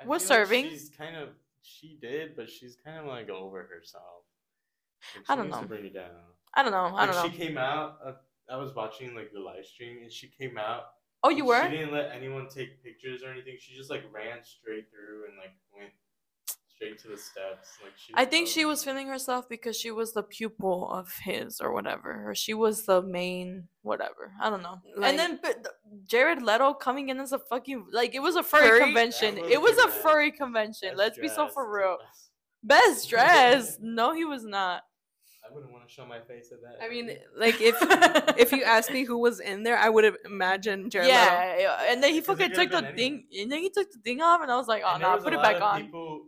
I 0.00 0.06
was 0.06 0.22
feel 0.22 0.38
like 0.38 0.46
serving. 0.46 0.68
she's 0.70 0.90
kind 0.90 1.16
of 1.16 1.30
she 1.62 1.98
did, 2.00 2.36
but 2.36 2.50
she's 2.50 2.76
kind 2.84 2.98
of 2.98 3.06
like 3.06 3.30
over 3.30 3.68
herself. 3.72 4.24
Like, 5.16 5.24
I 5.28 5.36
don't 5.36 5.50
know. 5.50 5.62
bring 5.62 5.84
me 5.84 5.90
down. 5.90 6.10
I 6.54 6.62
don't 6.62 6.72
know. 6.72 6.94
I 6.96 7.06
don't 7.06 7.14
know. 7.14 7.30
She 7.30 7.36
came 7.36 7.56
out. 7.56 7.98
Uh, 8.04 8.12
I 8.50 8.56
was 8.56 8.74
watching 8.74 9.14
like 9.14 9.32
the 9.32 9.40
live 9.40 9.64
stream, 9.64 9.98
and 10.02 10.12
she 10.12 10.28
came 10.28 10.58
out. 10.58 10.84
Oh, 11.24 11.30
you 11.30 11.44
were? 11.44 11.62
She 11.70 11.76
didn't 11.76 11.92
let 11.92 12.10
anyone 12.14 12.48
take 12.48 12.82
pictures 12.82 13.22
or 13.22 13.30
anything. 13.32 13.56
She 13.60 13.76
just 13.76 13.90
like 13.90 14.02
ran 14.12 14.42
straight 14.42 14.86
through 14.90 15.26
and 15.28 15.36
like 15.38 15.54
went 15.76 15.90
straight 16.68 16.98
to 17.02 17.08
the 17.08 17.16
steps. 17.16 17.78
Like 17.82 17.92
she. 17.96 18.12
I 18.16 18.24
think 18.24 18.48
she 18.48 18.64
was 18.64 18.82
it. 18.82 18.86
feeling 18.86 19.06
herself 19.08 19.48
because 19.48 19.76
she 19.76 19.90
was 19.90 20.12
the 20.12 20.22
pupil 20.22 20.90
of 20.90 21.12
his 21.24 21.60
or 21.60 21.72
whatever, 21.72 22.28
or 22.28 22.34
she 22.34 22.54
was 22.54 22.84
the 22.86 23.02
main 23.02 23.68
whatever. 23.82 24.32
I 24.40 24.50
don't 24.50 24.62
know. 24.62 24.80
Like- 24.96 25.10
and 25.10 25.18
then 25.18 25.38
but 25.42 25.66
Jared 26.06 26.42
Leto 26.42 26.74
coming 26.74 27.08
in 27.08 27.20
as 27.20 27.32
a 27.32 27.38
fucking 27.38 27.86
like 27.92 28.14
it 28.14 28.20
was 28.20 28.36
a 28.36 28.42
furry, 28.42 28.68
Furry? 28.68 28.80
convention. 28.84 29.34
That 29.36 29.44
It 29.50 29.60
was 29.62 29.76
was 29.76 29.84
a 29.86 29.88
furry 29.88 30.32
convention. 30.32 30.90
Best 30.90 30.98
Let's 30.98 31.18
be 31.18 31.28
so 31.28 31.36
dressed, 31.44 31.54
for 31.54 31.72
real. 31.72 31.98
best. 31.98 32.28
Best 32.64 33.10
dressed? 33.10 33.80
No, 33.80 34.14
he 34.14 34.24
was 34.24 34.44
not. 34.44 34.82
I 35.52 35.54
wouldn't 35.54 35.72
want 35.72 35.86
to 35.86 35.92
show 35.92 36.06
my 36.06 36.20
face 36.20 36.50
at 36.52 36.62
that. 36.62 36.78
I 36.82 36.88
mean, 36.88 37.10
like 37.36 37.60
if 37.60 37.76
if 38.38 38.52
you 38.52 38.62
asked 38.64 38.90
me 38.90 39.04
who 39.04 39.18
was 39.18 39.40
in 39.40 39.62
there, 39.62 39.76
I 39.76 39.88
would 39.88 40.04
have 40.04 40.16
imagined 40.24 40.90
Jared 40.90 41.08
Leto. 41.08 41.18
yeah, 41.18 41.58
yeah, 41.58 41.92
and 41.92 42.02
then 42.02 42.12
he 42.12 42.20
fucking 42.22 42.52
took 42.52 42.70
the 42.70 42.82
been 42.82 42.96
thing, 42.96 43.24
and 43.38 43.52
then 43.52 43.60
he 43.60 43.68
took 43.70 43.90
the 43.92 43.98
thing 43.98 44.20
off, 44.22 44.40
and 44.42 44.50
I 44.50 44.56
was 44.56 44.68
like, 44.68 44.82
oh 44.84 44.94
And 44.94 45.02
there 45.02 45.10
no, 45.10 45.14
was 45.16 45.24
put 45.24 45.32
a 45.34 45.36
it 45.36 45.38
lot 45.40 45.44
back 45.52 45.56
of 45.56 45.62
on. 45.62 45.82
People 45.82 46.26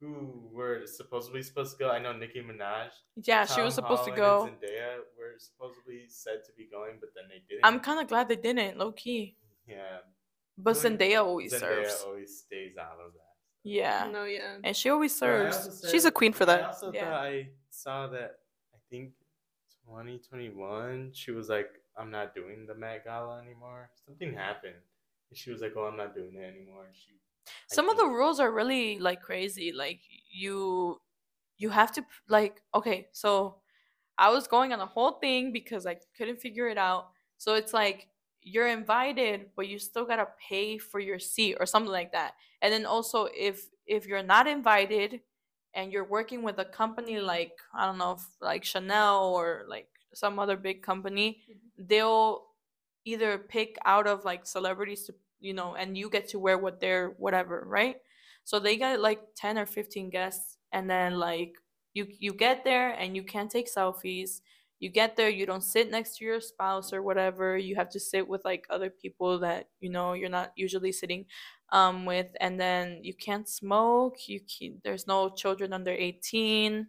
who 0.00 0.48
were 0.52 0.82
supposedly 0.86 1.42
supposed 1.42 1.72
to 1.76 1.78
go. 1.84 1.90
I 1.90 1.98
know 1.98 2.12
Nicki 2.12 2.40
Minaj. 2.40 2.88
Yeah, 3.22 3.44
she 3.46 3.60
was 3.62 3.74
Tom 3.76 3.84
supposed 3.84 4.04
to 4.04 4.10
go. 4.12 4.44
and 4.44 4.56
Zendaya 4.56 4.96
were 5.18 5.34
supposedly 5.38 6.04
said 6.08 6.44
to 6.46 6.52
be 6.56 6.66
going, 6.70 6.94
but 7.00 7.10
then 7.14 7.24
they 7.28 7.42
didn't. 7.48 7.64
I'm 7.64 7.80
kind 7.80 8.00
of 8.00 8.08
glad 8.08 8.28
they 8.28 8.36
didn't, 8.36 8.78
low 8.78 8.92
key. 8.92 9.36
yeah. 9.66 9.98
But 10.58 10.76
Really? 10.82 10.96
Zendaya 10.96 11.24
always 11.24 11.50
serves. 11.50 11.62
Zendaya 11.64 11.90
serves. 11.90 12.04
always 12.06 12.38
stays 12.38 12.76
out 12.78 12.98
of 13.04 13.12
that. 13.12 13.22
Yeah, 13.62 14.08
No, 14.12 14.24
yeah. 14.24 14.56
and 14.64 14.76
she 14.76 14.88
always 14.90 15.18
But 15.18 15.26
I 15.28 15.50
serves. 15.50 15.66
also 15.66 15.88
She's 15.88 16.04
a 16.04 16.10
queen 16.12 16.32
for 16.32 16.46
that. 16.46 16.58
I 16.58 16.62
that. 16.62 16.66
also 16.68 16.92
Yeah. 16.92 17.04
thought 17.10 17.12
I 17.24 17.48
saw 17.70 18.06
that. 18.08 18.38
I 18.86 18.94
think 18.94 19.12
2021. 19.86 21.12
She 21.12 21.30
was 21.30 21.48
like, 21.48 21.70
"I'm 21.96 22.10
not 22.10 22.34
doing 22.34 22.66
the 22.66 22.74
Met 22.74 23.04
Gala 23.04 23.40
anymore." 23.40 23.90
Something 24.06 24.34
happened, 24.34 24.82
and 25.30 25.38
she 25.38 25.50
was 25.50 25.60
like, 25.60 25.72
"Oh, 25.76 25.84
I'm 25.84 25.96
not 25.96 26.14
doing 26.14 26.34
it 26.36 26.44
anymore." 26.44 26.88
She. 26.92 27.12
Some 27.68 27.88
of 27.88 27.96
the 27.96 28.06
rules 28.06 28.40
are 28.40 28.50
really 28.50 28.98
like 28.98 29.22
crazy. 29.22 29.72
Like 29.72 30.00
you, 30.30 31.00
you 31.58 31.70
have 31.70 31.92
to 31.92 32.04
like 32.28 32.62
okay. 32.74 33.08
So 33.12 33.58
I 34.18 34.30
was 34.30 34.46
going 34.46 34.72
on 34.72 34.80
a 34.80 34.86
whole 34.86 35.12
thing 35.12 35.52
because 35.52 35.86
I 35.86 35.98
couldn't 36.16 36.40
figure 36.40 36.68
it 36.68 36.78
out. 36.78 37.10
So 37.38 37.54
it's 37.54 37.72
like 37.74 38.08
you're 38.42 38.68
invited, 38.68 39.50
but 39.56 39.68
you 39.68 39.78
still 39.78 40.04
gotta 40.04 40.28
pay 40.48 40.78
for 40.78 41.00
your 41.00 41.18
seat 41.18 41.56
or 41.58 41.66
something 41.66 41.92
like 41.92 42.12
that. 42.12 42.34
And 42.62 42.72
then 42.72 42.86
also 42.86 43.28
if 43.36 43.66
if 43.86 44.06
you're 44.06 44.22
not 44.22 44.46
invited 44.46 45.20
and 45.76 45.92
you're 45.92 46.08
working 46.08 46.42
with 46.42 46.58
a 46.58 46.64
company 46.64 47.20
like 47.20 47.52
I 47.72 47.86
don't 47.86 47.98
know, 47.98 48.18
like 48.40 48.64
Chanel 48.64 49.26
or 49.26 49.64
like 49.68 49.88
some 50.14 50.38
other 50.38 50.56
big 50.56 50.82
company, 50.82 51.42
mm-hmm. 51.48 51.86
they'll 51.86 52.42
either 53.04 53.38
pick 53.38 53.76
out 53.84 54.08
of 54.08 54.24
like 54.24 54.46
celebrities 54.46 55.04
to 55.04 55.14
you 55.38 55.52
know, 55.54 55.74
and 55.76 55.96
you 55.96 56.08
get 56.10 56.28
to 56.28 56.38
wear 56.38 56.58
what 56.58 56.80
they're 56.80 57.10
whatever, 57.18 57.64
right? 57.66 57.96
So 58.44 58.58
they 58.58 58.76
got 58.76 59.00
like 59.00 59.20
10 59.36 59.58
or 59.58 59.66
15 59.66 60.10
guests 60.10 60.56
and 60.72 60.88
then 60.88 61.18
like 61.18 61.52
you 61.94 62.06
you 62.18 62.32
get 62.32 62.64
there 62.64 62.90
and 62.90 63.14
you 63.14 63.22
can't 63.22 63.50
take 63.50 63.72
selfies. 63.72 64.40
You 64.78 64.90
get 64.90 65.16
there, 65.16 65.30
you 65.30 65.46
don't 65.46 65.62
sit 65.62 65.90
next 65.90 66.18
to 66.18 66.24
your 66.24 66.40
spouse 66.40 66.92
or 66.92 67.02
whatever. 67.02 67.56
You 67.56 67.76
have 67.76 67.88
to 67.90 68.00
sit 68.00 68.28
with 68.28 68.44
like 68.44 68.66
other 68.70 68.90
people 68.90 69.38
that 69.40 69.68
you 69.80 69.90
know 69.90 70.14
you're 70.14 70.28
not 70.30 70.52
usually 70.56 70.92
sitting 70.92 71.26
um 71.70 72.04
with 72.04 72.28
and 72.40 72.60
then 72.60 73.00
you 73.02 73.14
can't 73.14 73.48
smoke. 73.48 74.28
You 74.28 74.40
can, 74.40 74.80
there's 74.84 75.06
no 75.06 75.30
children 75.30 75.72
under 75.72 75.90
18. 75.92 76.86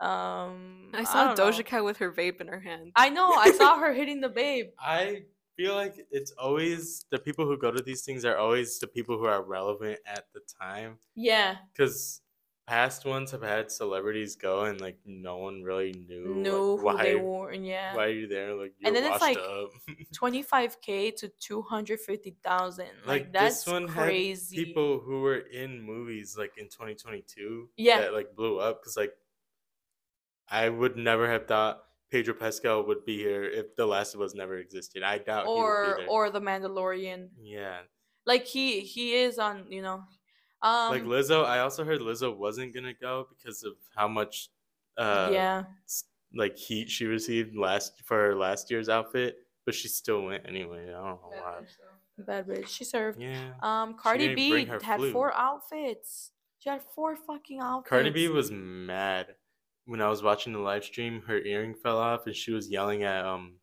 Um 0.00 0.90
I 0.94 1.04
saw 1.04 1.34
don't 1.34 1.38
know. 1.38 1.44
Doja 1.50 1.64
Cat 1.64 1.84
with 1.84 1.98
her 1.98 2.12
vape 2.12 2.40
in 2.40 2.48
her 2.48 2.60
hand. 2.60 2.92
I 2.96 3.10
know. 3.10 3.32
I 3.32 3.52
saw 3.52 3.78
her 3.80 3.92
hitting 3.92 4.20
the 4.20 4.28
babe. 4.28 4.66
I 4.78 5.22
feel 5.56 5.74
like 5.74 5.94
it's 6.10 6.32
always 6.38 7.04
the 7.10 7.18
people 7.18 7.44
who 7.44 7.58
go 7.58 7.70
to 7.70 7.82
these 7.82 8.02
things 8.02 8.24
are 8.24 8.36
always 8.38 8.78
the 8.78 8.86
people 8.86 9.18
who 9.18 9.26
are 9.26 9.42
relevant 9.42 9.98
at 10.06 10.24
the 10.32 10.40
time. 10.60 10.96
Yeah. 11.14 11.56
Because 11.72 12.22
past 12.70 13.04
ones 13.04 13.32
have 13.32 13.42
had 13.42 13.70
celebrities 13.70 14.36
go 14.36 14.64
and 14.66 14.80
like 14.80 14.98
no 15.04 15.38
one 15.38 15.62
really 15.62 15.92
knew, 16.08 16.34
Knew 16.34 16.50
like, 16.76 16.80
who 16.80 16.84
why 16.84 17.02
they 17.02 17.14
were. 17.16 17.52
Yeah. 17.52 17.96
why 17.96 18.04
are 18.04 18.08
you 18.20 18.28
there 18.28 18.54
like 18.54 18.74
And 18.84 18.94
then 18.94 19.04
it's 19.10 19.20
like, 19.20 19.38
up. 19.38 19.70
25k 20.14 21.16
to 21.16 21.28
250,000. 21.40 22.86
Like, 22.86 23.06
like 23.06 23.32
that's 23.32 23.64
this 23.64 23.72
one 23.72 23.88
crazy. 23.88 24.56
had 24.56 24.64
people 24.66 25.00
who 25.00 25.20
were 25.20 25.38
in 25.38 25.82
movies 25.82 26.36
like 26.38 26.52
in 26.58 26.66
2022 26.66 27.68
Yeah. 27.76 28.00
that 28.02 28.14
like 28.14 28.36
blew 28.36 28.58
up 28.60 28.80
because 28.80 28.96
like 28.96 29.14
I 30.48 30.68
would 30.68 30.96
never 30.96 31.28
have 31.30 31.46
thought 31.46 31.82
Pedro 32.10 32.34
Pascal 32.34 32.84
would 32.86 33.04
be 33.04 33.18
here 33.18 33.44
if 33.44 33.76
The 33.76 33.86
Last 33.86 34.14
of 34.14 34.20
Us 34.20 34.34
never 34.34 34.58
existed. 34.58 35.02
I 35.02 35.18
doubt 35.18 35.46
or 35.46 36.00
or 36.08 36.30
the 36.30 36.40
Mandalorian. 36.40 37.28
yeah, 37.40 37.78
Like 38.26 38.46
he 38.46 38.80
he 38.80 39.14
is 39.14 39.38
on, 39.38 39.70
you 39.70 39.82
know. 39.82 40.02
Um 40.62 40.90
like 40.90 41.04
Lizzo. 41.04 41.44
I 41.44 41.60
also 41.60 41.84
heard 41.84 42.00
Lizzo 42.00 42.36
wasn't 42.36 42.74
gonna 42.74 42.94
go 42.94 43.26
because 43.28 43.62
of 43.64 43.74
how 43.94 44.08
much 44.08 44.50
uh 44.98 45.30
yeah. 45.32 45.64
like 46.34 46.56
heat 46.56 46.90
she 46.90 47.06
received 47.06 47.56
last 47.56 48.02
for 48.04 48.16
her 48.16 48.34
last 48.34 48.70
year's 48.70 48.88
outfit, 48.88 49.38
but 49.64 49.74
she 49.74 49.88
still 49.88 50.22
went 50.22 50.44
anyway. 50.46 50.88
I 50.88 50.92
don't 50.92 51.20
know 51.22 51.32
why. 51.32 51.60
Bad 52.18 52.46
bitch. 52.46 52.68
She 52.68 52.84
served. 52.84 53.20
Yeah. 53.20 53.52
Um 53.62 53.94
Cardi 53.94 54.34
B 54.34 54.66
had 54.66 55.00
four 55.12 55.34
outfits. 55.34 56.32
She 56.58 56.68
had 56.68 56.82
four 56.94 57.16
fucking 57.16 57.58
outfits. 57.60 57.88
Cardi 57.88 58.10
B 58.10 58.28
was 58.28 58.50
mad 58.50 59.34
when 59.86 60.02
I 60.02 60.08
was 60.08 60.22
watching 60.22 60.52
the 60.52 60.58
live 60.58 60.84
stream. 60.84 61.22
Her 61.26 61.38
earring 61.38 61.74
fell 61.74 61.96
off, 61.98 62.26
and 62.26 62.36
she 62.36 62.52
was 62.52 62.70
yelling 62.70 63.02
at 63.02 63.24
um. 63.24 63.54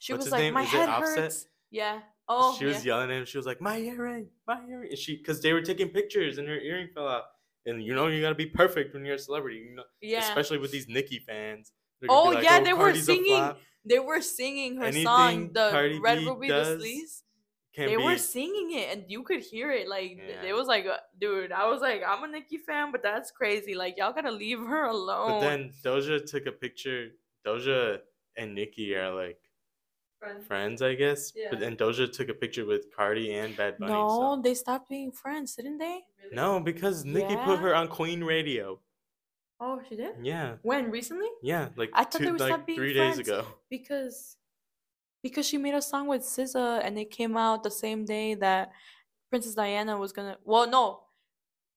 She 0.00 0.12
what's 0.12 0.24
was 0.24 0.26
his 0.26 0.32
like, 0.32 0.40
name? 0.40 0.54
my 0.54 0.62
head 0.62 0.88
Offset? 0.88 1.18
hurts. 1.18 1.46
Yeah. 1.70 2.00
Oh, 2.28 2.56
she 2.58 2.64
was 2.64 2.84
yeah. 2.84 2.94
yelling 2.94 3.10
at 3.10 3.18
him. 3.18 3.24
She 3.26 3.36
was 3.36 3.46
like, 3.46 3.60
"My 3.60 3.78
earring, 3.78 4.28
my 4.46 4.60
earring." 4.68 4.90
And 4.90 4.98
she, 4.98 5.16
because 5.16 5.42
they 5.42 5.52
were 5.52 5.60
taking 5.60 5.88
pictures, 5.88 6.38
and 6.38 6.48
her 6.48 6.58
earring 6.58 6.88
fell 6.94 7.08
out. 7.08 7.24
And 7.66 7.82
you 7.82 7.94
know 7.94 8.08
you 8.08 8.20
gotta 8.20 8.34
be 8.34 8.46
perfect 8.46 8.94
when 8.94 9.04
you're 9.04 9.16
a 9.16 9.18
celebrity. 9.18 9.66
You 9.68 9.76
know, 9.76 9.84
yeah. 10.00 10.20
especially 10.20 10.58
with 10.58 10.70
these 10.70 10.88
Nicki 10.88 11.18
fans. 11.18 11.72
Oh, 12.08 12.24
like, 12.24 12.44
yeah, 12.44 12.60
they 12.60 12.72
were 12.72 12.92
Cardi's 12.92 13.02
a 13.02 13.04
singing. 13.04 13.52
They 13.86 13.98
were 13.98 14.20
singing 14.20 14.76
her 14.76 14.84
Anything 14.84 15.04
song, 15.04 15.50
the 15.52 15.70
Cardi 15.70 15.98
Red 15.98 16.20
B 16.20 16.26
Ruby 16.26 16.48
does 16.48 16.78
the 16.78 16.84
Sleaze. 16.84 17.22
They 17.76 17.96
be, 17.96 18.02
were 18.02 18.16
singing 18.16 18.78
it 18.78 18.96
and 18.96 19.04
you 19.08 19.24
could 19.24 19.40
hear 19.40 19.72
it 19.72 19.88
like 19.88 20.16
Yeah. 20.16 20.48
it 20.48 20.54
was 20.54 20.68
like 20.68 20.86
uh, 20.86 20.98
dude 21.18 21.50
i 21.50 21.68
was 21.68 21.80
like 21.80 22.02
i'm 22.06 22.22
a 22.22 22.28
Nicki 22.28 22.56
fan 22.56 22.92
but 22.92 23.02
that's 23.02 23.32
crazy 23.32 23.74
like 23.74 23.96
y'all 23.96 24.12
gotta 24.12 24.30
leave 24.30 24.60
her 24.60 24.84
alone 24.84 25.28
but 25.28 25.40
then 25.40 25.72
Doja 25.84 26.24
took 26.24 26.46
a 26.46 26.52
picture. 26.52 27.08
Doja 27.44 27.98
and 28.36 28.54
Nicki 28.54 28.94
are 28.94 29.12
like 29.12 29.38
friends, 30.46 30.82
I 30.82 30.94
guess. 30.94 31.32
But 31.32 31.58
Yeah. 31.58 31.58
then 31.60 31.76
Doja 31.76 32.10
took 32.12 32.28
a 32.28 32.34
picture 32.34 32.64
with 32.66 32.94
Cardi 32.96 33.34
and 33.34 33.56
Bad 33.56 33.78
Bunny. 33.78 33.92
no 33.92 34.08
so- 34.36 34.42
they 34.42 34.54
stopped 34.54 34.88
being 34.88 35.12
friends 35.12 35.54
didn't 35.56 35.78
they 35.78 36.00
No, 36.32 36.60
because 36.60 37.04
Nicki 37.04 37.36
put 37.36 37.58
her 37.60 37.74
on 37.74 37.88
Queen 37.88 38.22
Radio. 38.24 38.80
oh 39.60 39.80
she 39.88 39.96
did 39.96 40.14
Yeah, 40.22 40.56
when 40.62 40.90
recently 40.90 41.28
yeah, 41.42 41.68
like 41.76 41.90
I 41.94 42.04
thought 42.04 42.18
two, 42.20 42.24
they 42.26 42.32
would 42.32 42.40
like 42.40 42.52
stop 42.52 42.66
being 42.66 42.78
three 42.78 42.92
days 42.92 43.18
ago. 43.18 43.46
because 43.70 44.36
because 45.22 45.46
she 45.46 45.56
made 45.58 45.74
a 45.74 45.80
song 45.80 46.06
with 46.06 46.22
SZA 46.22 46.80
and 46.84 46.98
it 46.98 47.10
came 47.10 47.36
out 47.36 47.62
the 47.62 47.70
same 47.70 48.04
day 48.04 48.34
that 48.34 48.72
Princess 49.30 49.54
Diana 49.54 49.96
was 49.98 50.12
gonna 50.12 50.36
well 50.44 50.68
no 50.68 51.03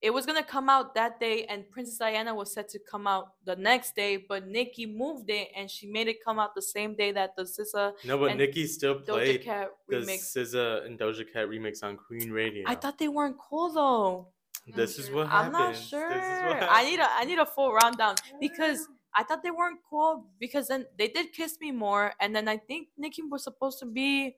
it 0.01 0.11
was 0.11 0.25
gonna 0.25 0.43
come 0.43 0.69
out 0.69 0.93
that 0.95 1.19
day 1.19 1.45
and 1.45 1.69
Princess 1.71 1.97
Diana 1.97 2.33
was 2.35 2.53
set 2.53 2.69
to 2.69 2.79
come 2.79 3.07
out 3.07 3.33
the 3.45 3.55
next 3.55 3.95
day 3.95 4.17
but 4.17 4.47
Nicki 4.47 4.85
moved 4.85 5.29
it 5.29 5.47
and 5.55 5.69
she 5.69 5.87
made 5.87 6.07
it 6.07 6.17
come 6.23 6.37
out 6.39 6.53
the 6.55 6.61
same 6.61 6.95
day 6.95 7.11
that 7.11 7.35
the 7.35 7.43
SZA 7.43 7.93
No, 8.05 8.17
but 8.17 8.29
and 8.31 8.39
Nicki 8.39 8.67
still 8.67 8.95
Doja 8.99 9.05
played 9.07 9.43
Cat 9.43 9.69
the 9.89 9.97
remix 9.97 10.37
SZA 10.37 10.85
and 10.85 10.99
Doja 10.99 11.25
Cat 11.31 11.47
remix 11.47 11.83
on 11.83 11.97
Queen 11.97 12.31
Radio. 12.31 12.63
I 12.67 12.75
thought 12.75 12.97
they 12.99 13.07
weren't 13.07 13.37
cool 13.39 13.73
though. 13.73 14.27
this 14.75 14.99
is 14.99 15.09
what 15.09 15.27
happened. 15.27 15.55
I'm 15.55 15.61
happens. 15.61 15.91
not 15.91 16.09
This 16.09 16.23
is 16.23 16.39
sure. 16.39 16.49
what 16.49 16.67
I 16.69 16.83
need 16.83 16.99
a 16.99 17.07
I 17.09 17.23
need 17.25 17.39
a 17.39 17.45
full 17.45 17.73
rundown 17.73 18.15
because 18.39 18.87
I 19.15 19.23
thought 19.23 19.41
they 19.41 19.51
weren't 19.51 19.79
cool 19.89 20.27
because 20.39 20.67
then 20.67 20.85
they 20.97 21.07
did 21.07 21.31
Kiss 21.33 21.57
Me 21.59 21.71
More 21.71 22.13
and 22.21 22.35
then 22.35 22.47
I 22.47 22.57
think 22.57 22.89
Nicki 22.97 23.23
was 23.23 23.43
supposed 23.43 23.79
to 23.79 23.85
be 23.87 24.35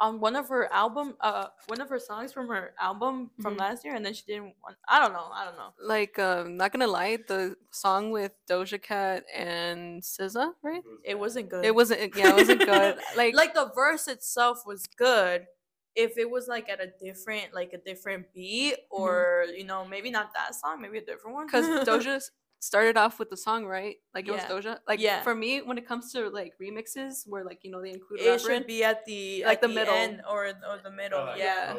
on 0.00 0.18
one 0.18 0.34
of 0.34 0.48
her 0.48 0.72
album 0.72 1.14
uh 1.20 1.46
one 1.68 1.80
of 1.80 1.88
her 1.88 1.98
songs 2.00 2.32
from 2.32 2.48
her 2.48 2.74
album 2.80 3.30
from 3.40 3.54
Mhm. 3.54 3.60
last 3.60 3.84
year 3.84 3.94
and 3.94 4.04
then 4.04 4.12
she 4.12 4.24
didn't 4.26 4.54
want 4.62 4.76
I 4.88 4.98
don't 5.00 5.12
know. 5.12 5.28
I 5.32 5.44
don't 5.44 5.56
know. 5.56 5.72
Like, 5.80 6.18
um, 6.18 6.56
not 6.56 6.72
gonna 6.72 6.86
lie, 6.88 7.16
the 7.28 7.56
song 7.70 8.10
with 8.10 8.32
Doja 8.50 8.82
Cat 8.82 9.24
and 9.34 10.02
SZA, 10.02 10.52
right? 10.62 10.82
It 11.04 11.18
wasn't 11.18 11.48
good. 11.48 11.64
It 11.64 11.74
wasn't. 11.74 12.16
Yeah, 12.16 12.30
it 12.30 12.34
wasn't 12.34 12.64
good. 12.64 12.98
Like, 13.16 13.34
like 13.34 13.54
the 13.54 13.70
verse 13.74 14.08
itself 14.08 14.66
was 14.66 14.86
good 14.86 15.46
if 15.94 16.18
it 16.18 16.28
was 16.28 16.48
like 16.48 16.68
at 16.68 16.80
a 16.80 16.88
different 17.00 17.54
like 17.54 17.72
a 17.72 17.78
different 17.78 18.26
beat 18.34 18.74
or 18.90 19.46
you 19.56 19.62
know 19.64 19.84
maybe 19.84 20.10
not 20.10 20.32
that 20.34 20.56
song 20.56 20.80
maybe 20.82 20.98
a 20.98 21.04
different 21.04 21.36
one 21.36 21.46
because 21.46 21.66
Doja 21.88 22.16
s- 22.16 22.32
started 22.64 22.96
off 22.96 23.18
with 23.18 23.28
the 23.30 23.36
song, 23.36 23.66
right? 23.66 23.96
Like 24.14 24.26
it 24.28 24.32
Yeah. 24.32 24.52
was 24.52 24.64
Doja. 24.64 24.78
Like 24.88 25.00
Yeah. 25.00 25.22
for 25.22 25.34
me, 25.34 25.60
when 25.62 25.76
it 25.78 25.86
comes 25.86 26.12
to 26.12 26.28
like 26.30 26.52
remixes, 26.60 27.26
where 27.26 27.44
like 27.44 27.60
you 27.64 27.70
know 27.70 27.82
they 27.82 27.90
include 27.90 28.20
it 28.20 28.28
rapper 28.30 28.38
should 28.40 28.62
in, 28.62 28.66
be 28.66 28.82
at 28.84 29.04
the 29.04 29.44
like 29.44 29.54
at 29.56 29.60
the 29.60 29.68
the 29.68 29.74
middle. 29.74 29.94
end 29.94 30.22
or 30.28 30.46
or 30.70 30.78
the 30.82 30.90
middle 30.90 31.20
Oh, 31.20 31.34
yeah 31.36 31.76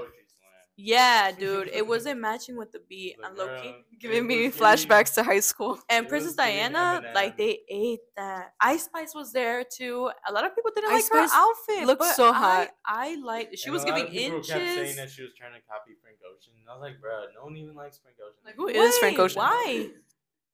Yeah, 0.77 1.31
dude, 1.39 1.69
it 1.71 1.87
wasn't 1.87 2.19
matching 2.19 2.57
with 2.57 2.71
the 2.73 2.81
beat. 2.89 3.15
Like, 3.17 3.29
And 3.29 3.37
low 3.39 3.47
key. 3.61 3.73
Giving 4.03 4.27
me 4.27 4.51
flashbacks 4.51 5.13
to 5.15 5.23
high 5.23 5.39
school. 5.39 5.79
And 5.89 6.05
It 6.05 6.09
Princess 6.09 6.35
was 6.35 6.35
giving 6.35 6.73
Diana, 6.73 7.01
like 7.15 7.37
they 7.37 7.53
ate 7.69 8.01
that. 8.17 8.53
Ice 8.59 8.83
Spice 8.83 9.15
was 9.15 9.31
there 9.31 9.63
too. 9.63 10.11
A 10.27 10.31
lot 10.35 10.43
of 10.45 10.51
people 10.53 10.71
didn't 10.75 10.91
Ice 10.91 11.09
like 11.09 11.29
her 11.31 11.37
outfit. 11.43 11.87
looked 11.87 12.03
so 12.21 12.33
hot. 12.33 12.67
I, 12.85 13.15
liked. 13.23 13.57
She 13.57 13.67
And 13.67 13.73
was 13.73 13.85
giving 13.85 14.03
of 14.05 14.11
people 14.11 14.37
inches. 14.39 14.51
kept 14.51 14.65
saying 14.79 14.95
that 14.97 15.09
she 15.15 15.21
was 15.23 15.31
trying 15.39 15.53
to 15.53 15.61
copy 15.71 15.95
Frank 16.03 16.17
Ocean. 16.29 16.53
And 16.59 16.67
I 16.69 16.73
was 16.75 16.81
like, 16.81 16.99
bro, 16.99 17.23
no 17.37 17.45
one 17.47 17.55
even 17.55 17.73
likes 17.73 17.97
Frank 18.03 18.17
Ocean. 18.19 18.41
Like, 18.43 18.55
who 18.59 18.67
is 18.67 18.97
Frank 18.97 19.17
Ocean? 19.17 19.39
Why? 19.39 19.91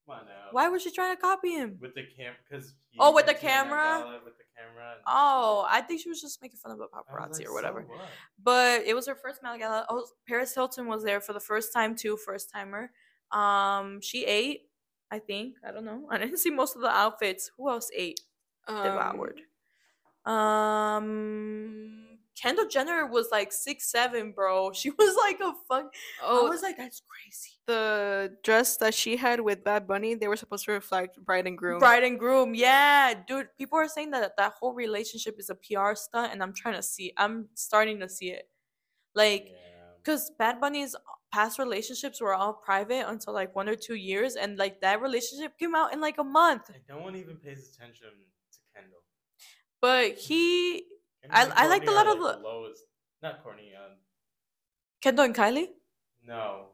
Come 0.06 0.20
on 0.20 0.26
now. 0.26 0.32
Why 0.52 0.68
was 0.68 0.82
she 0.82 0.92
trying 0.92 1.16
to 1.16 1.22
copy 1.22 1.52
him? 1.52 1.78
With 1.80 1.94
the 1.96 2.04
cam, 2.18 2.34
because 2.50 2.74
Oh, 3.00 3.14
with 3.14 3.26
the 3.28 3.34
camera? 3.34 4.20
With 4.26 4.38
the 4.38 4.44
camera. 4.58 4.96
Oh, 5.08 5.66
I 5.70 5.82
think 5.82 6.02
she 6.02 6.10
was 6.10 6.22
just 6.22 6.42
making 6.42 6.58
fun 6.58 6.72
of 6.74 6.80
a 6.80 6.84
I 6.94 6.98
was 6.98 7.38
paparazzi 7.38 7.40
like, 7.40 7.50
or 7.50 7.54
whatever. 7.54 7.86
So 7.88 7.94
what? 7.96 8.08
But 8.44 8.82
it 8.86 8.94
was 8.94 9.08
her 9.08 9.16
first 9.16 9.42
Met 9.44 9.60
Gala. 9.60 9.86
Oh, 9.90 10.06
Paris 10.28 10.54
Hilton 10.54 10.88
was 10.88 11.04
there 11.04 11.22
for 11.22 11.34
the 11.34 11.40
first 11.40 11.72
time 11.74 11.96
too, 11.96 12.18
first 12.18 12.52
timer. 12.52 12.92
Um, 13.32 14.02
she 14.02 14.26
ate, 14.26 14.62
I 15.10 15.20
think. 15.20 15.56
I 15.66 15.72
don't 15.72 15.86
know. 15.86 16.08
I 16.12 16.18
didn't 16.18 16.38
see 16.40 16.50
most 16.50 16.76
of 16.76 16.82
the 16.82 16.90
outfits. 16.90 17.52
Who 17.58 17.70
else 17.70 17.90
ate? 17.96 18.20
Um, 18.68 18.84
Devoured. 18.84 19.42
Um, 20.26 22.11
Kendall 22.40 22.68
Jenner 22.68 23.06
was 23.06 23.28
like 23.32 23.52
six 23.52 23.92
seven, 23.92 24.32
bro. 24.32 24.72
She 24.82 24.90
was 24.90 25.16
like 25.18 25.40
a 25.40 25.54
fuck. 25.68 25.94
Oh, 26.24 26.48
I 26.48 26.50
was 26.50 26.62
like, 26.62 26.78
that's 26.78 27.02
crazy. 27.08 27.52
the 27.68 28.36
dress 28.44 28.78
that 28.78 28.94
she 28.94 29.18
had 29.18 29.42
with 29.42 29.64
Bad 29.64 29.88
Bunny, 29.88 30.16
they 30.16 30.28
were 30.28 30.38
supposed 30.38 30.66
to 30.66 30.72
reflect 30.72 31.24
bride 31.24 31.48
and 31.48 31.58
groom. 31.58 31.80
Bride 31.80 32.04
and 32.04 32.18
groom, 32.18 32.56
yeah, 32.56 33.14
dude. 33.28 33.48
People 33.58 33.78
are 33.80 33.88
saying 33.88 34.12
that 34.12 34.34
that 34.38 34.54
whole 34.60 34.74
relationship 34.74 35.36
is 35.40 35.50
a 35.50 35.56
PR 35.56 35.94
stunt, 35.96 36.32
and 36.34 36.42
I'm 36.42 36.54
trying 36.54 36.76
to 36.76 36.84
see. 36.84 37.14
I'm 37.18 37.50
starting 37.54 38.00
to 38.00 38.10
see 38.10 38.30
it, 38.32 38.50
like. 39.16 39.48
Yeah. 39.50 39.56
because 40.04 40.32
Bad 40.40 40.60
Bunny's 40.60 40.96
past 41.32 41.60
relationships 41.60 42.20
were 42.20 42.34
all 42.34 42.54
private 42.54 43.08
until 43.08 43.34
like 43.34 43.56
one 43.56 43.70
or 43.70 43.76
two 43.76 43.96
years, 43.96 44.36
and 44.36 44.58
like 44.58 44.82
that 44.82 45.02
relationship 45.02 45.58
came 45.60 45.76
out 45.76 45.94
in 45.94 46.02
like 46.02 46.18
a 46.18 46.24
month. 46.24 46.70
And 46.70 46.82
no 46.90 46.98
one 47.00 47.16
even 47.16 47.36
pays 47.38 47.76
attention 47.76 48.08
to 48.08 48.60
Kendall. 48.76 49.04
But 49.82 50.18
he, 50.18 50.84
Kendall 51.22 51.54
I- 51.56 51.64
I 51.64 51.68
liked 51.68 51.88
a 51.88 51.92
Kourtney 51.92 51.96
lot 51.96 52.08
of 52.08 52.20
like, 52.20 52.36
the- 52.38 52.42
lowest. 52.44 52.84
Not 53.22 53.44
Kourtney. 53.44 53.76
Um, 53.78 53.98
Kendall 55.02 55.26
and 55.26 55.36
Kylie, 55.36 55.70
no, 56.26 56.70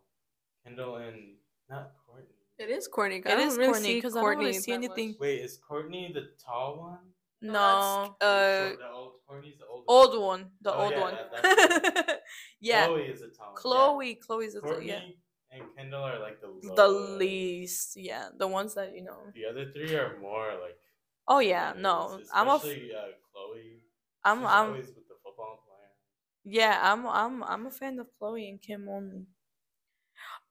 Kendall 0.64 0.96
and 0.98 1.36
not 1.70 1.92
Kourtney. 2.08 2.36
It 2.58 2.70
is 2.70 2.88
corny. 2.88 3.18
it 3.18 3.40
is 3.40 3.58
corny 3.58 3.96
because 3.96 4.16
I 4.16 4.22
don't 4.22 4.38
really 4.40 4.54
see 4.54 4.74
anything. 4.74 5.16
Wait, 5.20 5.42
is 5.42 5.60
Kourtney 5.60 6.14
the 6.14 6.30
tall 6.44 6.80
one? 6.80 7.00
No, 7.42 8.16
Uh, 8.20 8.70
The- 8.72 8.78
the 8.80 8.90
old 8.92 9.14
Kourtney's 9.30 9.58
the 9.60 9.66
old. 9.68 9.86
old 9.88 10.22
one, 10.22 10.52
the 10.62 10.74
Oh, 10.74 10.84
old 10.84 10.94
yeah, 10.94 11.02
one. 11.02 11.16
that- 11.16 12.24
yeah, 12.60 12.88
Khloé 12.88 13.14
is 13.14 13.20
the 13.22 13.28
tall 13.30 13.54
one. 13.54 13.64
Khloé, 13.64 14.20
Khloé's 14.20 14.54
Yeah. 14.56 14.60
the 14.62 14.68
Kourtney 14.68 14.88
yeah, 14.88 15.02
and 15.52 15.76
Kendall 15.76 16.04
are 16.04 16.20
like 16.20 16.42
the 16.42 16.48
lowest. 16.48 16.76
the 16.76 16.88
least. 16.88 17.96
Yeah, 17.98 18.30
the 18.36 18.48
ones 18.48 18.74
that 18.76 18.94
you 18.96 19.04
know. 19.04 19.32
The 19.34 19.46
other 19.46 19.72
three 19.72 19.94
are 19.96 20.18
more 20.20 20.54
like. 20.62 20.80
Oh 21.28 21.40
yeah, 21.40 21.74
no, 21.78 22.22
I'm 22.34 22.48
a, 22.48 22.56
f- 22.56 22.64
Especially 22.64 22.94
uh, 22.94 23.02
Khloé. 23.36 23.77
I'm, 24.32 24.40
She's 24.40 24.48
I'm, 24.48 24.68
always 24.68 24.88
with 24.88 25.08
the 25.08 25.16
football 25.24 25.64
player. 25.66 25.92
Yeah, 26.44 26.80
I'm 26.82 27.06
I'm 27.08 27.44
I'm 27.44 27.66
a 27.68 27.72
fan 27.72 28.00
of 28.00 28.08
Khloé 28.20 28.50
and 28.50 28.62
Kim 28.62 28.88
only. 28.90 29.26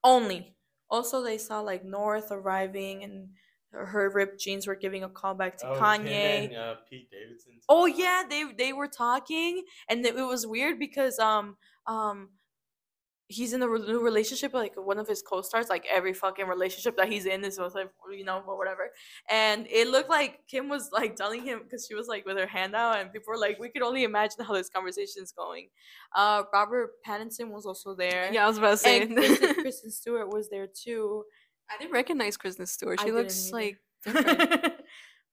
Only. 0.04 0.56
Also, 0.88 1.22
they 1.22 1.38
saw 1.38 1.60
like 1.60 1.84
North 1.84 2.30
arriving 2.30 3.02
and 3.02 3.28
her- 3.72 4.10
ripped 4.10 4.38
jeans 4.40 4.66
were 4.66 4.76
giving 4.76 5.02
a 5.02 5.08
callback 5.08 5.56
to 5.58 5.68
Oh, 5.68 5.80
Kanye. 5.80 6.46
and, 6.46 6.54
uh, 6.56 6.74
Pete 6.88 7.10
Davidson. 7.10 7.60
Oh 7.68 7.86
yeah, 7.86 8.22
they 8.28 8.44
they 8.56 8.72
were 8.72 8.88
talking 8.88 9.64
and 9.88 10.04
it, 10.06 10.16
it 10.16 10.22
was 10.22 10.46
weird 10.46 10.78
because 10.78 11.18
um 11.18 11.56
um 11.86 12.30
he's 13.28 13.52
in 13.52 13.60
a 13.62 13.68
re- 13.68 13.80
new 13.80 14.00
relationship 14.00 14.54
like 14.54 14.72
one 14.76 14.98
of 14.98 15.08
his 15.08 15.20
co-stars 15.20 15.68
like 15.68 15.84
every 15.90 16.12
fucking 16.12 16.46
relationship 16.46 16.96
that 16.96 17.08
he's 17.08 17.26
in 17.26 17.44
is 17.44 17.58
was 17.58 17.74
like 17.74 17.88
you 18.16 18.24
know 18.24 18.40
or 18.46 18.56
whatever 18.56 18.90
and 19.28 19.66
it 19.68 19.88
looked 19.88 20.08
like 20.08 20.40
kim 20.48 20.68
was 20.68 20.90
like 20.92 21.16
telling 21.16 21.42
him 21.42 21.60
because 21.64 21.84
she 21.88 21.94
was 21.96 22.06
like 22.06 22.24
with 22.24 22.36
her 22.38 22.46
hand 22.46 22.74
out 22.76 23.00
and 23.00 23.12
people 23.12 23.32
were 23.32 23.38
like 23.38 23.58
we 23.58 23.68
could 23.68 23.82
only 23.82 24.04
imagine 24.04 24.44
how 24.44 24.52
this 24.54 24.68
conversation 24.68 25.22
is 25.24 25.32
going 25.32 25.68
uh 26.14 26.44
robert 26.52 26.90
pattinson 27.06 27.50
was 27.50 27.66
also 27.66 27.94
there 27.96 28.30
Yeah, 28.32 28.44
I 28.44 28.48
was 28.48 28.58
about 28.58 28.70
to 28.70 28.76
say. 28.76 29.02
and 29.02 29.16
kristen, 29.16 29.54
kristen 29.62 29.90
stewart 29.90 30.28
was 30.32 30.48
there 30.48 30.68
too 30.68 31.24
I 31.68 31.76
didn't 31.78 31.94
recognize 31.94 32.36
Kristen 32.36 32.64
Stewart. 32.66 33.00
I 33.00 33.02
She 33.02 33.06
didn't 33.10 33.22
looks 33.24 33.50
like 33.50 33.78
different, 34.04 34.72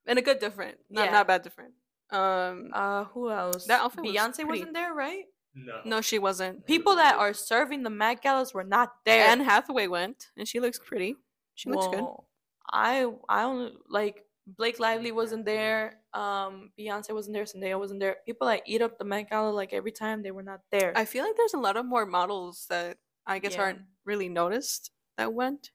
and 0.08 0.18
a 0.18 0.22
good 0.24 0.40
different, 0.40 0.78
not 0.90 1.06
Yeah. 1.06 1.12
not 1.12 1.28
bad 1.28 1.44
different. 1.44 1.74
Um, 2.10 2.72
uh 2.74 3.04
who 3.06 3.30
else 3.32 3.66
That 3.68 3.82
outfit 3.82 4.04
was 4.04 4.12
beyonce 4.16 4.36
pretty. 4.38 4.50
wasn't 4.50 4.74
there 4.74 4.94
right 4.96 5.26
No. 5.56 5.82
no, 5.86 6.02
she 6.02 6.18
wasn't. 6.18 6.66
people 6.66 6.96
that 6.96 7.16
are 7.16 7.34
serving 7.34 7.84
the 7.84 7.90
Met 7.92 8.22
Galas 8.24 8.54
were 8.54 8.64
not 8.64 8.90
there. 9.06 9.28
Anne 9.28 9.42
Hathaway 9.42 9.88
went, 9.88 10.30
and 10.36 10.48
she 10.48 10.60
looks 10.60 10.80
pretty. 10.80 11.16
She 11.56 11.70
looks 11.70 11.86
good. 11.88 12.02
Well, 12.02 12.28
I 12.72 13.06
I 13.30 13.42
don't 13.44 13.74
like 13.88 14.24
Blake 14.48 14.80
Lively 14.80 15.12
wasn't 15.12 15.46
there. 15.46 16.00
Um, 16.14 16.72
Beyonce 16.78 17.14
wasn't 17.14 17.36
there. 17.36 17.44
Zendaya 17.46 17.78
wasn't 17.78 18.00
there. 18.00 18.18
People 18.26 18.48
that 18.48 18.64
eat 18.66 18.82
up 18.82 18.98
the 18.98 19.06
Met 19.06 19.30
Gala 19.30 19.52
like 19.52 19.74
every 19.74 19.92
time 19.92 20.24
they 20.24 20.32
were 20.32 20.42
not 20.44 20.62
there. 20.72 20.92
I 20.96 21.06
feel 21.06 21.24
like 21.24 21.36
there's 21.38 21.54
a 21.54 21.60
lot 21.60 21.78
of 21.78 21.86
more 21.86 22.06
models 22.08 22.66
that 22.70 22.98
I 23.28 23.38
guess 23.40 23.54
Yeah. 23.54 23.62
aren't 23.62 23.82
really 24.06 24.30
noticed 24.30 24.92
that 25.18 25.34
went. 25.34 25.70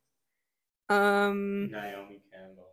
Um, 0.89 1.71
Naomi 1.71 2.21
Campbell. 2.33 2.67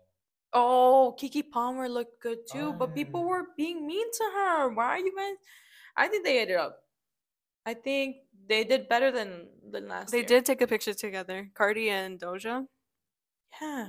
oh, 0.53 1.15
Keke 1.19 1.49
Palmer 1.51 1.87
looked 1.89 2.21
good 2.21 2.39
too, 2.51 2.69
Oh, 2.69 2.73
but 2.73 2.95
people 2.95 3.21
yeah. 3.21 3.27
were 3.27 3.43
being 3.57 3.85
mean 3.85 4.09
to 4.11 4.23
her. 4.35 4.69
Why 4.69 4.85
are 4.85 4.99
you 4.99 5.15
guys? 5.15 5.35
I 5.97 6.07
think 6.07 6.25
they 6.25 6.39
ate 6.39 6.49
it 6.49 6.57
up. 6.57 6.79
I 7.65 7.73
think 7.73 8.17
they 8.47 8.63
did 8.63 8.87
better 8.87 9.11
than 9.11 9.47
than 9.71 9.87
last 9.87 10.11
they 10.11 10.19
year. 10.19 10.27
did 10.27 10.45
take 10.45 10.61
a 10.61 10.67
picture 10.67 10.93
together, 10.93 11.49
Cardi 11.55 11.89
and 11.89 12.19
Doja. 12.19 12.67
Yeah. 13.61 13.87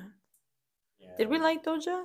Yeah. 0.99 1.15
Did 1.19 1.29
we 1.29 1.39
like 1.39 1.63
Doja? 1.65 2.05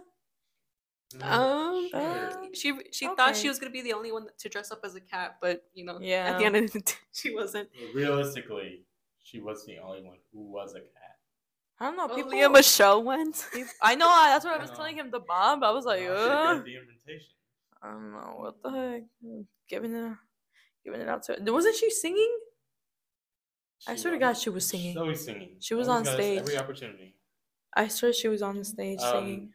Mm, 1.16 1.24
Um, 1.24 1.90
sure. 1.90 2.00
uh, 2.02 2.48
she 2.54 2.74
she 2.92 3.06
thought 3.16 3.36
she 3.36 3.48
was 3.50 3.60
gonna 3.60 3.72
be 3.72 3.82
the 3.82 3.94
only 3.94 4.12
one 4.12 4.28
to 4.40 4.50
dress 4.50 4.72
up 4.72 4.80
as 4.84 4.96
a 4.96 5.02
cat, 5.02 5.38
but 5.42 5.64
you 5.74 5.86
know, 5.86 6.00
yeah. 6.02 6.32
at 6.32 6.40
the 6.40 6.46
end 6.46 6.56
of 6.56 6.72
the 6.72 6.80
day, 6.82 6.94
she 7.12 7.34
wasn't. 7.34 7.70
Realistically, 7.94 8.84
she 9.24 9.40
was 9.40 9.66
the 9.66 9.78
only 9.80 10.04
one 10.04 10.18
who 10.32 10.42
was 10.52 10.74
a 10.76 10.80
cat. 10.80 11.18
I 11.80 11.86
don't 11.86 11.98
know. 11.98 12.08
Oh, 12.12 12.16
People. 12.16 12.32
Lea 12.32 12.48
Michele 12.48 13.04
went. 13.04 13.48
I 13.82 13.96
know. 13.96 14.08
That's 14.08 14.46
what 14.46 14.54
I 14.54 14.58
I 14.58 14.62
was 14.62 14.70
know. 14.70 14.76
telling 14.78 14.96
him. 14.98 15.10
The 15.12 15.20
bomb. 15.20 15.64
I 15.64 15.72
was 15.72 15.84
like, 15.86 16.02
Well, 16.02 16.16
she 16.16 16.30
Ugh. 16.32 16.58
got 16.58 16.66
the 16.66 16.76
invitation. 16.78 17.34
I 17.82 17.90
don't 17.92 18.12
know 18.12 18.34
what 18.38 18.62
the 18.62 18.70
heck. 18.72 19.04
Giving 19.68 19.96
it, 19.96 20.14
giving 20.84 21.02
it 21.02 21.10
out 21.10 21.24
to. 21.24 21.38
Wasn't 21.52 21.76
she 21.76 21.90
singing? 21.90 22.38
I 23.88 23.96
She 23.96 24.02
swear 24.02 24.14
to 24.14 24.20
God, 24.20 24.34
she 24.38 24.50
was 24.50 24.64
She's 24.64 24.72
singing. 24.82 24.98
always 24.98 25.24
singing. 25.26 25.56
She 25.60 25.74
was 25.74 25.88
Always 25.88 26.08
on 26.08 26.14
stage. 26.14 26.40
Every 26.40 26.58
opportunity. 26.58 27.16
I 27.76 27.88
swear 27.88 28.14
she 28.14 28.28
was 28.28 28.42
on 28.42 28.58
the 28.58 28.66
stage 28.66 29.00
Um, 29.02 29.12
singing. 29.12 29.54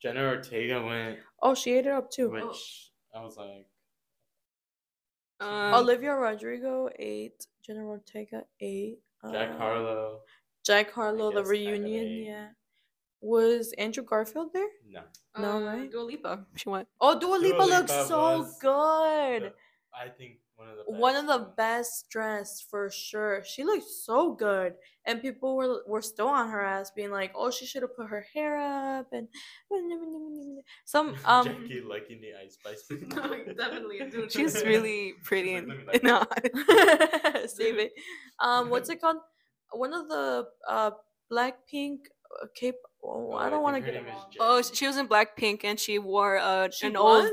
Jenna 0.00 0.24
Ortega 0.24 0.82
went, 0.82 1.18
Oh, 1.42 1.54
she 1.54 1.72
ate 1.72 1.86
it 1.86 1.92
up 1.92 2.10
too. 2.10 2.30
which 2.30 2.90
I 3.14 3.20
was 3.22 3.36
like, 3.36 3.66
Um, 5.40 5.74
Olivia 5.74 6.14
Rodrigo 6.14 6.88
ate. 6.98 7.46
Jenna 7.66 7.84
Ortega 7.86 8.44
ate. 8.60 8.98
Jack 9.30 9.50
uh, 9.50 9.58
Harlow. 9.58 10.20
Jack 10.64 10.92
Harlow. 10.92 11.30
The 11.30 11.42
guess 11.42 11.46
kind 11.46 11.46
of 11.46 11.48
reunion. 11.48 12.08
Yeah. 12.24 12.48
Was 13.20 13.72
Andrew 13.78 14.02
Garfield 14.04 14.52
there? 14.52 14.68
No. 14.88 15.02
No, 15.38 15.58
uh, 15.58 15.60
right? 15.76 15.90
Dua 15.90 16.02
Lipa. 16.02 16.46
She 16.56 16.68
went. 16.68 16.88
Oh, 17.00 17.18
Dua 17.18 17.36
Lipa 17.36 17.56
Dua 17.58 17.64
looks 17.66 17.90
Lipa 17.92 18.06
so 18.06 18.48
good. 18.60 19.42
the- 19.42 19.54
I 19.94 20.08
think 20.08 20.38
one 20.62 20.70
of 20.70 20.76
the 20.76 20.84
best 20.84 21.00
one 21.00 21.16
of 21.16 21.26
the 21.26 21.52
best 21.56 22.10
dressed 22.10 22.66
for 22.70 22.90
sure. 22.90 23.42
She 23.44 23.64
looked 23.64 23.88
so 23.88 24.32
good, 24.34 24.74
and 25.06 25.20
people 25.20 25.56
were 25.56 25.82
were 25.86 26.02
still 26.02 26.28
on 26.28 26.48
her 26.50 26.60
ass, 26.62 26.90
being 26.90 27.10
like, 27.10 27.32
"Oh, 27.34 27.50
she 27.50 27.66
should 27.66 27.82
have 27.82 27.96
put 27.96 28.08
her 28.08 28.24
hair 28.34 28.56
up." 28.58 29.08
And 29.12 29.28
some 30.84 31.14
um, 31.24 31.46
Jackie 31.46 31.80
liking 31.80 32.20
the 32.20 32.32
Ice 32.44 32.54
Spice. 32.54 32.86
definitely, 33.56 34.00
dude. 34.10 34.32
She's 34.32 34.62
really 34.64 35.14
pretty 35.24 35.54
Like, 35.54 35.62
and, 35.62 35.68
look 35.86 35.94
at 35.94 36.04
and 36.04 37.34
hot. 37.34 37.50
save 37.50 37.78
it. 37.78 37.92
Um, 38.40 38.70
what's 38.70 38.88
it 38.90 39.00
called? 39.00 39.18
One 39.72 39.92
of 39.92 40.08
the 40.08 40.46
uh 40.68 40.90
Blackpink 41.30 41.98
uh, 42.42 42.46
Cape. 42.54 42.76
Oh, 43.04 43.32
Oh, 43.32 43.32
I 43.32 43.46
I 43.46 43.50
don't 43.50 43.62
want 43.62 43.76
to 43.76 43.80
get 43.80 43.94
her 43.94 44.00
it 44.00 44.04
name 44.04 44.12
is 44.12 44.14
wrong. 44.14 44.30
Jen. 44.30 44.40
Oh, 44.40 44.62
she 44.62 44.86
was 44.86 44.96
in 44.96 45.08
Blackpink 45.08 45.64
and 45.64 45.78
she 45.78 45.98
wore 45.98 46.38
uh, 46.38 46.68
She 46.70 46.86
an 46.86 46.96
old. 46.96 47.28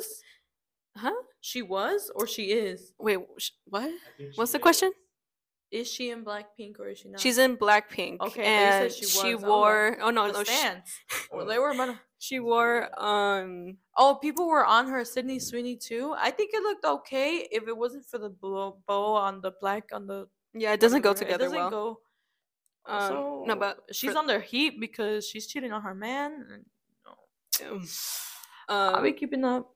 Huh? 0.97 1.11
She 1.41 1.61
was, 1.61 2.11
or 2.15 2.27
she 2.27 2.51
is. 2.51 2.93
Wait, 2.99 3.19
sh- 3.37 3.51
what? 3.65 3.89
What's 4.35 4.51
the 4.51 4.57
is. 4.57 4.61
question? 4.61 4.91
Is 5.71 5.87
she 5.91 6.09
in 6.09 6.25
Blackpink 6.25 6.79
or 6.79 6.87
is 6.89 6.97
she 6.99 7.09
not? 7.09 7.19
She's 7.21 7.37
in 7.37 7.55
Blackpink. 7.55 8.19
Okay, 8.21 8.41
I 8.41 8.69
thought 8.71 8.81
you 8.81 8.87
and 8.87 8.91
said 8.91 8.93
she, 8.93 9.05
she 9.05 9.35
was. 9.35 9.43
I 9.43 9.47
was 9.47 9.49
wore. 9.49 9.97
Oh 10.01 10.09
no, 10.09 10.27
the 10.27 10.33
no, 10.33 10.43
she. 10.43 10.67
Well, 11.31 11.45
they 11.51 11.59
were. 11.59 11.69
about 11.71 11.85
to- 11.85 11.99
she 12.17 12.39
wore. 12.39 12.89
Um, 13.01 13.77
Oh, 13.95 14.15
people 14.15 14.47
were 14.47 14.65
on 14.65 14.87
her 14.87 15.05
Sydney 15.05 15.39
Sweeney 15.39 15.75
too. 15.77 16.13
I 16.17 16.31
think 16.31 16.51
it 16.53 16.63
looked 16.63 16.83
okay 16.85 17.47
if 17.51 17.67
it 17.67 17.77
wasn't 17.77 18.05
for 18.05 18.17
the 18.17 18.29
bow, 18.29 18.77
bow 18.87 19.13
on 19.15 19.41
the 19.41 19.51
black 19.61 19.89
on 19.93 20.07
the. 20.07 20.27
yeah, 20.53 20.73
it 20.73 20.79
doesn't 20.79 21.01
go 21.03 21.13
together 21.13 21.45
It 21.45 21.51
doesn't 21.51 21.57
well. 21.57 21.69
go. 21.69 21.99
Um, 22.85 23.01
Also, 23.01 23.43
no, 23.47 23.55
but 23.55 23.77
she's 23.91 24.11
for- 24.13 24.17
under 24.17 24.39
heat 24.39 24.79
because 24.79 25.27
she's 25.29 25.45
cheating 25.47 25.71
on 25.71 25.83
her 25.83 25.93
man. 25.95 26.45
and- 26.51 26.65
Um, 27.71 27.85
I'll 28.67 29.03
be 29.03 29.13
keeping 29.13 29.45
up. 29.45 29.73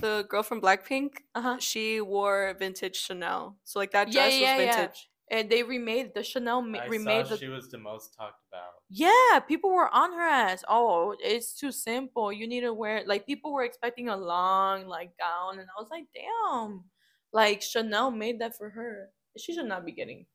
The 0.00 0.26
girl 0.28 0.42
from 0.42 0.60
Blackpink, 0.60 1.22
Uh 1.34 1.42
huh. 1.42 1.58
she 1.58 2.00
wore 2.00 2.54
vintage 2.58 2.96
Chanel. 2.96 3.56
So 3.64 3.78
like 3.78 3.92
that 3.92 4.10
dress 4.10 4.34
yeah, 4.34 4.40
was 4.56 4.64
yeah. 4.64 4.76
vintage. 4.76 5.08
and 5.30 5.50
they 5.50 5.62
remade 5.62 6.14
the 6.14 6.22
Chanel 6.22 6.62
ma- 6.62 6.78
I 6.78 6.86
remade 6.86 7.26
saw 7.26 7.32
the 7.34 7.38
she 7.38 7.48
was 7.48 7.68
the 7.70 7.78
most 7.78 8.14
talked 8.16 8.42
about. 8.48 8.74
Yeah, 8.88 9.40
people 9.40 9.70
were 9.70 9.92
on 9.92 10.12
her 10.12 10.28
ass. 10.28 10.62
Oh, 10.68 11.16
it's 11.20 11.58
too 11.58 11.72
simple. 11.72 12.32
You 12.32 12.46
need 12.46 12.60
to 12.60 12.72
wear 12.72 13.02
like 13.06 13.26
people 13.26 13.52
were 13.52 13.64
expecting 13.64 14.08
a 14.08 14.16
long 14.16 14.86
like 14.86 15.10
gown, 15.18 15.58
and 15.58 15.68
I 15.68 15.80
was 15.80 15.88
like, 15.90 16.06
damn, 16.14 16.84
like 17.32 17.62
Chanel 17.62 18.10
made 18.10 18.40
that 18.40 18.56
for 18.56 18.70
her. 18.70 19.10
She 19.36 19.52
should 19.54 19.66
not 19.66 19.84
be 19.84 19.92
getting. 19.92 20.26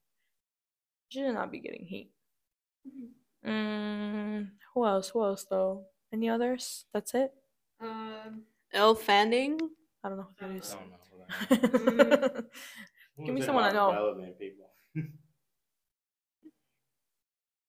She 1.10 1.20
should 1.20 1.34
not 1.34 1.52
be 1.52 1.60
getting 1.60 1.86
heat. 1.86 2.12
Mm, 3.46 4.50
who 4.74 4.86
else? 4.86 5.10
Who 5.10 5.24
else 5.24 5.46
though? 5.50 5.86
Any 6.14 6.30
others? 6.30 6.86
That's 6.94 7.14
it. 7.14 7.34
Um, 7.80 8.44
Elle 8.74 8.96
Fanning. 8.96 9.60
I 10.04 10.10
don't 10.10 10.18
know 10.18 10.28
who 10.40 10.48
that 10.48 10.56
is. 10.56 10.76
I 11.50 11.56
don't 11.56 11.98
know. 11.98 12.42
Who 13.18 13.26
Give 13.26 13.36
me 13.36 13.42
someone 13.42 13.64
I 13.66 13.72
know. 13.72 13.92
Relevant 13.92 14.40
people. 14.40 14.70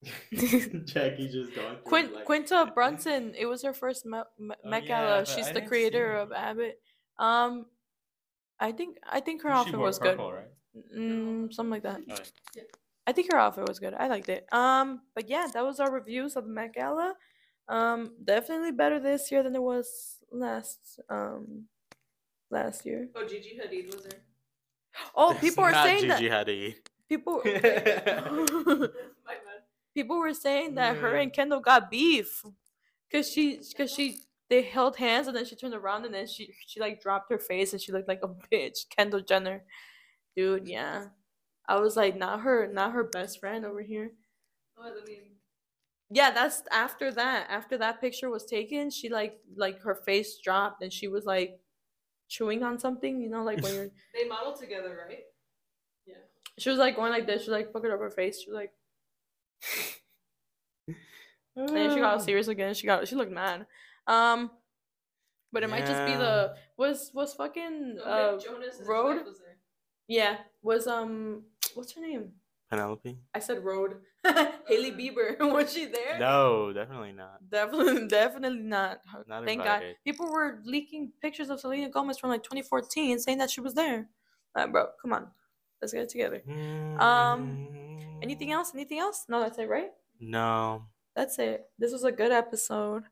Jackie 0.85 1.29
just 1.29 1.55
going. 1.55 1.75
through 1.77 1.83
Quint, 1.85 2.15
like- 2.15 2.25
Quinta 2.25 2.71
Brunson. 2.75 3.35
It 3.39 3.47
was 3.47 3.63
her 3.63 3.73
first 3.73 4.05
Met, 4.05 4.27
Met 4.39 4.59
Oh, 4.65 4.69
Met 4.71 4.83
yeah, 4.85 4.89
Gala. 4.89 5.19
but 5.21 5.29
She's 5.29 5.47
I 5.49 5.53
the 5.53 5.63
creator 5.63 6.15
of 6.17 6.33
Abbott. 6.33 6.81
Um, 7.19 7.67
I 8.59 8.73
think 8.73 8.97
I 9.09 9.21
think 9.21 9.43
her 9.43 9.51
She 9.51 9.55
outfit 9.55 9.79
was 9.79 9.99
purple, 9.99 10.31
good. 10.31 10.37
Right? 10.37 10.49
Mm, 10.99 11.53
something 11.53 11.71
like 11.71 11.83
that. 11.83 12.01
Oh, 12.11 12.63
I 13.07 13.13
think 13.13 13.31
her 13.33 13.39
outfit 13.39 13.69
was 13.69 13.79
good. 13.79 13.95
I 13.95 14.07
liked 14.09 14.29
it. 14.29 14.47
Um, 14.53 15.03
but 15.15 15.29
yeah, 15.29 15.47
that 15.53 15.65
was 15.65 15.79
our 15.81 15.93
reviews 15.93 16.37
of 16.37 16.45
the 16.45 16.51
Met 16.51 16.75
Gala. 16.75 17.15
Um, 17.69 18.13
definitely 18.25 18.73
better 18.73 18.99
this 18.99 19.31
year 19.31 19.43
than 19.43 19.55
it 19.55 19.63
was 19.63 20.19
last 20.33 21.01
um 21.09 21.65
last 22.51 22.85
year. 22.87 23.09
Oh, 23.15 23.27
Gigi 23.27 23.59
Hadid 23.61 23.95
was 23.95 24.05
there. 24.05 24.21
Oh, 25.15 25.33
It's 25.33 25.41
people 25.41 25.65
are 25.65 25.73
saying 25.73 26.01
Gigi 26.03 26.29
that 26.29 26.47
Hadid. 26.47 26.77
people 27.09 27.41
people 29.95 30.19
were 30.19 30.35
saying 30.35 30.75
that 30.77 30.97
her 30.97 31.17
and 31.17 31.33
Kendall 31.33 31.61
got 31.61 31.91
beef 31.91 32.43
because 33.11 33.31
she 33.31 33.61
because 33.71 33.93
she 33.93 34.19
they 34.51 34.63
held 34.63 34.97
hands 34.97 35.29
and 35.29 35.37
then 35.37 35.45
she 35.47 35.57
turned 35.57 35.75
around 35.75 36.05
and 36.05 36.15
then 36.15 36.27
she 36.27 36.53
she 36.67 36.81
like 36.81 37.01
dropped 37.01 37.31
her 37.31 37.39
face 37.39 37.73
and 37.73 37.81
she 37.81 37.93
looked 37.93 38.09
like 38.09 38.23
a 38.23 38.29
bitch. 38.53 38.89
Kendall 38.95 39.21
Jenner, 39.21 39.65
dude, 40.37 40.69
yeah. 40.69 41.07
I 41.69 41.79
was 41.79 41.97
like, 41.97 42.17
not 42.17 42.41
her, 42.41 42.69
not 42.71 42.93
her 42.93 43.05
best 43.05 43.39
friend 43.39 43.65
over 43.65 43.81
here. 43.81 44.11
Oh, 44.77 44.83
I 44.83 45.07
mean, 45.07 45.21
Yeah, 46.15 46.31
that's 46.31 46.63
after 46.71 47.11
that. 47.13 47.47
After 47.49 47.79
that 47.79 48.01
picture 48.01 48.29
was 48.29 48.45
taken, 48.45 48.91
she 48.91 49.09
like 49.09 49.41
like 49.57 49.81
her 49.81 49.95
face 49.95 50.39
dropped 50.39 50.83
and 50.83 50.93
she 50.93 51.09
was 51.09 51.25
like 51.25 51.59
chewing 52.29 52.63
on 52.63 52.79
something, 52.79 53.21
you 53.21 53.31
know, 53.31 53.43
like 53.43 53.63
when 53.63 53.75
you're 53.75 53.91
they 54.15 54.29
modeled 54.29 54.61
together, 54.61 55.07
right? 55.09 55.25
Yeah. 56.07 56.15
she 56.59 56.69
was 56.69 56.79
like 56.79 56.97
going 56.97 57.13
like 57.13 57.27
this, 57.27 57.45
she 57.45 57.51
like 57.51 57.73
fucking 57.73 57.91
up 57.91 57.99
her 57.99 58.11
face. 58.11 58.43
She 58.43 58.51
was 58.51 58.57
like 58.57 58.73
and 61.57 61.69
then 61.69 61.95
she 61.95 62.01
got 62.01 62.23
serious 62.25 62.49
again. 62.49 62.75
She 62.75 62.87
got 62.87 63.09
she 63.09 63.15
looked 63.17 63.33
mad. 63.33 63.67
Um 64.07 64.51
but 65.51 65.63
it 65.63 65.71
might 65.71 65.87
just 65.87 66.05
be 66.05 66.15
the 66.15 66.55
was 66.77 67.11
was 67.15 67.33
fucking 67.33 67.99
uh 68.05 68.39
Jonas 68.39 68.83
Road? 68.87 69.25
was 69.25 69.39
there. 69.39 69.57
yeah, 70.09 70.37
was 70.63 70.87
um 70.87 71.45
what's 71.75 71.93
her 71.95 72.03
name? 72.03 72.33
Penelope? 72.73 73.19
I 73.35 73.39
said 73.39 73.63
Road. 73.63 73.97
Hailey 74.25 74.93
Bieber. 74.93 75.39
was 75.53 75.75
she 75.75 75.85
there? 75.85 76.19
No, 76.19 76.73
definitely 76.73 77.13
not. 77.13 77.39
Definitely, 77.51 78.07
definitely 78.09 78.61
not. 78.61 79.01
Not 79.29 79.45
Thank 79.45 79.63
God. 79.63 79.83
People 80.05 80.33
were 80.33 80.61
leaking 80.65 81.13
pictures 81.21 81.51
of 81.51 81.61
Selena 81.61 81.91
Gomez 81.91 82.19
from 82.19 82.31
like 82.31 82.43
2014, 82.43 83.19
saying 83.19 83.37
that 83.37 83.51
she 83.51 83.61
was 83.61 83.75
there. 83.75 84.09
Bro, 84.55 84.87
come 85.03 85.13
on, 85.13 85.29
let's 85.83 85.93
get 85.93 86.05
it 86.05 86.09
together. 86.09 86.43
Um, 86.99 87.69
Anything 88.23 88.53
else? 88.53 88.73
Anything 88.75 89.01
else? 89.01 89.27
No, 89.29 89.41
that's 89.41 89.59
it, 89.59 89.69
right? 89.69 89.91
No. 90.19 90.85
That's 91.15 91.39
it. 91.39 91.67
This 91.79 91.93
was 91.93 92.05
a 92.05 92.13
good 92.13 92.33
episode. 92.33 93.03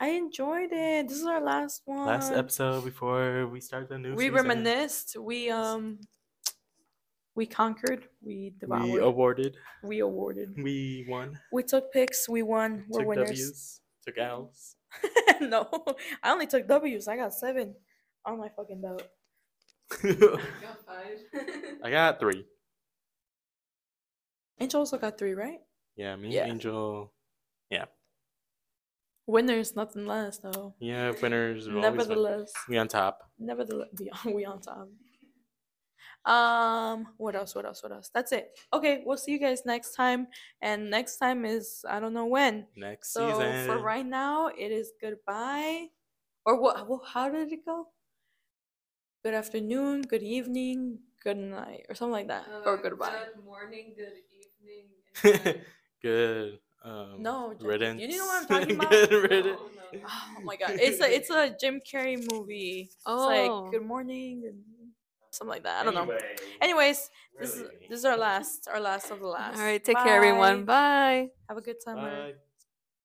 I 0.00 0.08
enjoyed 0.08 0.70
it. 0.72 1.08
This 1.08 1.18
is 1.18 1.26
our 1.26 1.40
last 1.40 1.82
one. 1.84 2.06
Last 2.06 2.32
episode 2.32 2.84
before 2.84 3.46
we 3.46 3.60
start 3.60 3.88
the 3.88 3.98
new 3.98 4.08
season. 4.08 4.16
We 4.16 4.24
season. 4.24 4.34
reminisced. 4.34 5.16
We 5.20 5.50
um, 5.50 6.00
we 7.36 7.46
conquered. 7.46 8.04
We 8.22 8.52
devoured. 8.60 8.84
We 8.90 8.98
awarded. 8.98 9.56
We, 9.82 9.98
awarded. 10.00 10.48
awarded. 10.50 10.64
We 10.64 11.06
won. 11.08 11.38
We 11.52 11.62
took 11.62 11.92
picks. 11.92 12.28
We 12.28 12.42
won. 12.42 12.84
We're 12.88 13.00
took 13.00 13.08
winners. 13.08 13.28
W's. 13.28 13.80
Took 14.06 14.18
L's. 14.18 14.76
no, 15.40 15.68
I 16.22 16.30
only 16.30 16.46
took 16.46 16.68
W's. 16.68 17.08
I 17.08 17.16
got 17.16 17.34
seven 17.34 17.74
on 18.24 18.38
my 18.38 18.48
fucking 18.56 18.80
belt. 18.80 19.02
I 20.02 20.12
Got 20.12 20.86
five. 20.86 21.18
I 21.84 21.90
got 21.90 22.20
three. 22.20 22.44
Angel 24.60 24.80
also 24.80 24.98
got 24.98 25.18
three, 25.18 25.34
right? 25.34 25.58
Yeah, 25.96 26.14
me, 26.16 26.34
Yeah. 26.34 26.46
Angel. 26.46 27.12
Yeah. 27.70 27.86
Winners, 29.26 29.74
nothing 29.74 30.06
less 30.06 30.38
though. 30.38 30.74
Yeah, 30.78 31.12
winners. 31.20 31.66
will 31.66 31.78
always 31.78 31.96
win. 31.96 31.96
Nevertheless, 31.96 32.52
We 32.68 32.76
on 32.78 32.88
top. 32.88 33.18
nevertheless, 33.38 33.88
we 34.24 34.44
on 34.44 34.60
top. 34.60 34.88
Um, 36.26 37.08
what 37.18 37.34
else? 37.34 37.54
What 37.54 37.64
else? 37.66 37.82
What 37.82 37.92
else? 37.92 38.10
That's 38.14 38.32
it. 38.32 38.58
Okay, 38.72 39.02
we'll 39.04 39.16
see 39.18 39.32
you 39.32 39.38
guys 39.38 39.62
next 39.66 39.94
time. 39.94 40.26
And 40.62 40.90
next 40.90 41.18
time 41.18 41.44
is 41.44 41.84
I 41.88 42.00
don't 42.00 42.14
know 42.14 42.26
when. 42.26 42.66
Next 42.76 43.12
So 43.12 43.28
season. 43.30 43.66
for 43.66 43.78
right 43.78 44.06
now, 44.06 44.48
it 44.48 44.72
is 44.72 44.92
goodbye. 45.00 45.88
Or 46.46 46.60
what? 46.60 46.88
Well, 46.88 47.02
how 47.06 47.28
did 47.28 47.52
it 47.52 47.64
go? 47.64 47.88
Good 49.22 49.34
afternoon, 49.34 50.02
good 50.02 50.22
evening, 50.22 50.98
good 51.22 51.38
night, 51.38 51.86
or 51.88 51.94
something 51.94 52.12
like 52.12 52.28
that, 52.28 52.44
or 52.66 52.76
goodbye. 52.76 53.06
Uh, 53.06 53.34
Good 53.34 53.44
morning, 53.44 53.94
good 53.96 54.20
evening. 54.28 54.84
good 55.22 55.62
Good. 56.02 56.58
Um, 56.84 57.22
No, 57.22 57.54
Jackie, 57.54 57.66
riddance. 57.66 58.00
you 58.02 58.08
know 58.18 58.26
what 58.26 58.42
I'm 58.42 58.48
talking 58.60 58.76
about? 58.76 58.90
Good 58.90 59.30
riddance. 59.30 59.60
No, 59.94 59.98
no. 59.98 60.06
Oh 60.06 60.40
my 60.42 60.56
god, 60.56 60.72
it's 60.74 61.00
a 61.00 61.08
it's 61.10 61.30
a 61.30 61.56
Jim 61.58 61.80
Carrey 61.80 62.20
movie. 62.30 62.90
It's 62.92 63.02
Oh. 63.06 63.26
like 63.64 63.72
good 63.72 63.86
morning 63.86 64.42
and 64.46 64.58
something 65.34 65.50
like 65.50 65.64
that. 65.64 65.80
I 65.80 65.84
don't 65.84 65.94
know. 65.94 66.02
Anyway, 66.02 66.18
Anyways, 66.60 67.10
this 67.38 67.56
is 67.56 67.62
this 67.88 67.98
is 67.98 68.04
our 68.04 68.16
last 68.16 68.68
our 68.72 68.80
last 68.80 69.10
of 69.10 69.20
the 69.20 69.26
last. 69.26 69.58
All 69.58 69.64
right, 69.64 69.82
take 69.82 69.96
care, 69.98 70.16
everyone. 70.16 70.64
Bye. 70.64 70.74
Bye. 71.26 71.28
Have 71.48 71.58
a 71.58 71.62
good 71.62 71.82
summer. 71.82 72.32
Bye. 72.32 72.34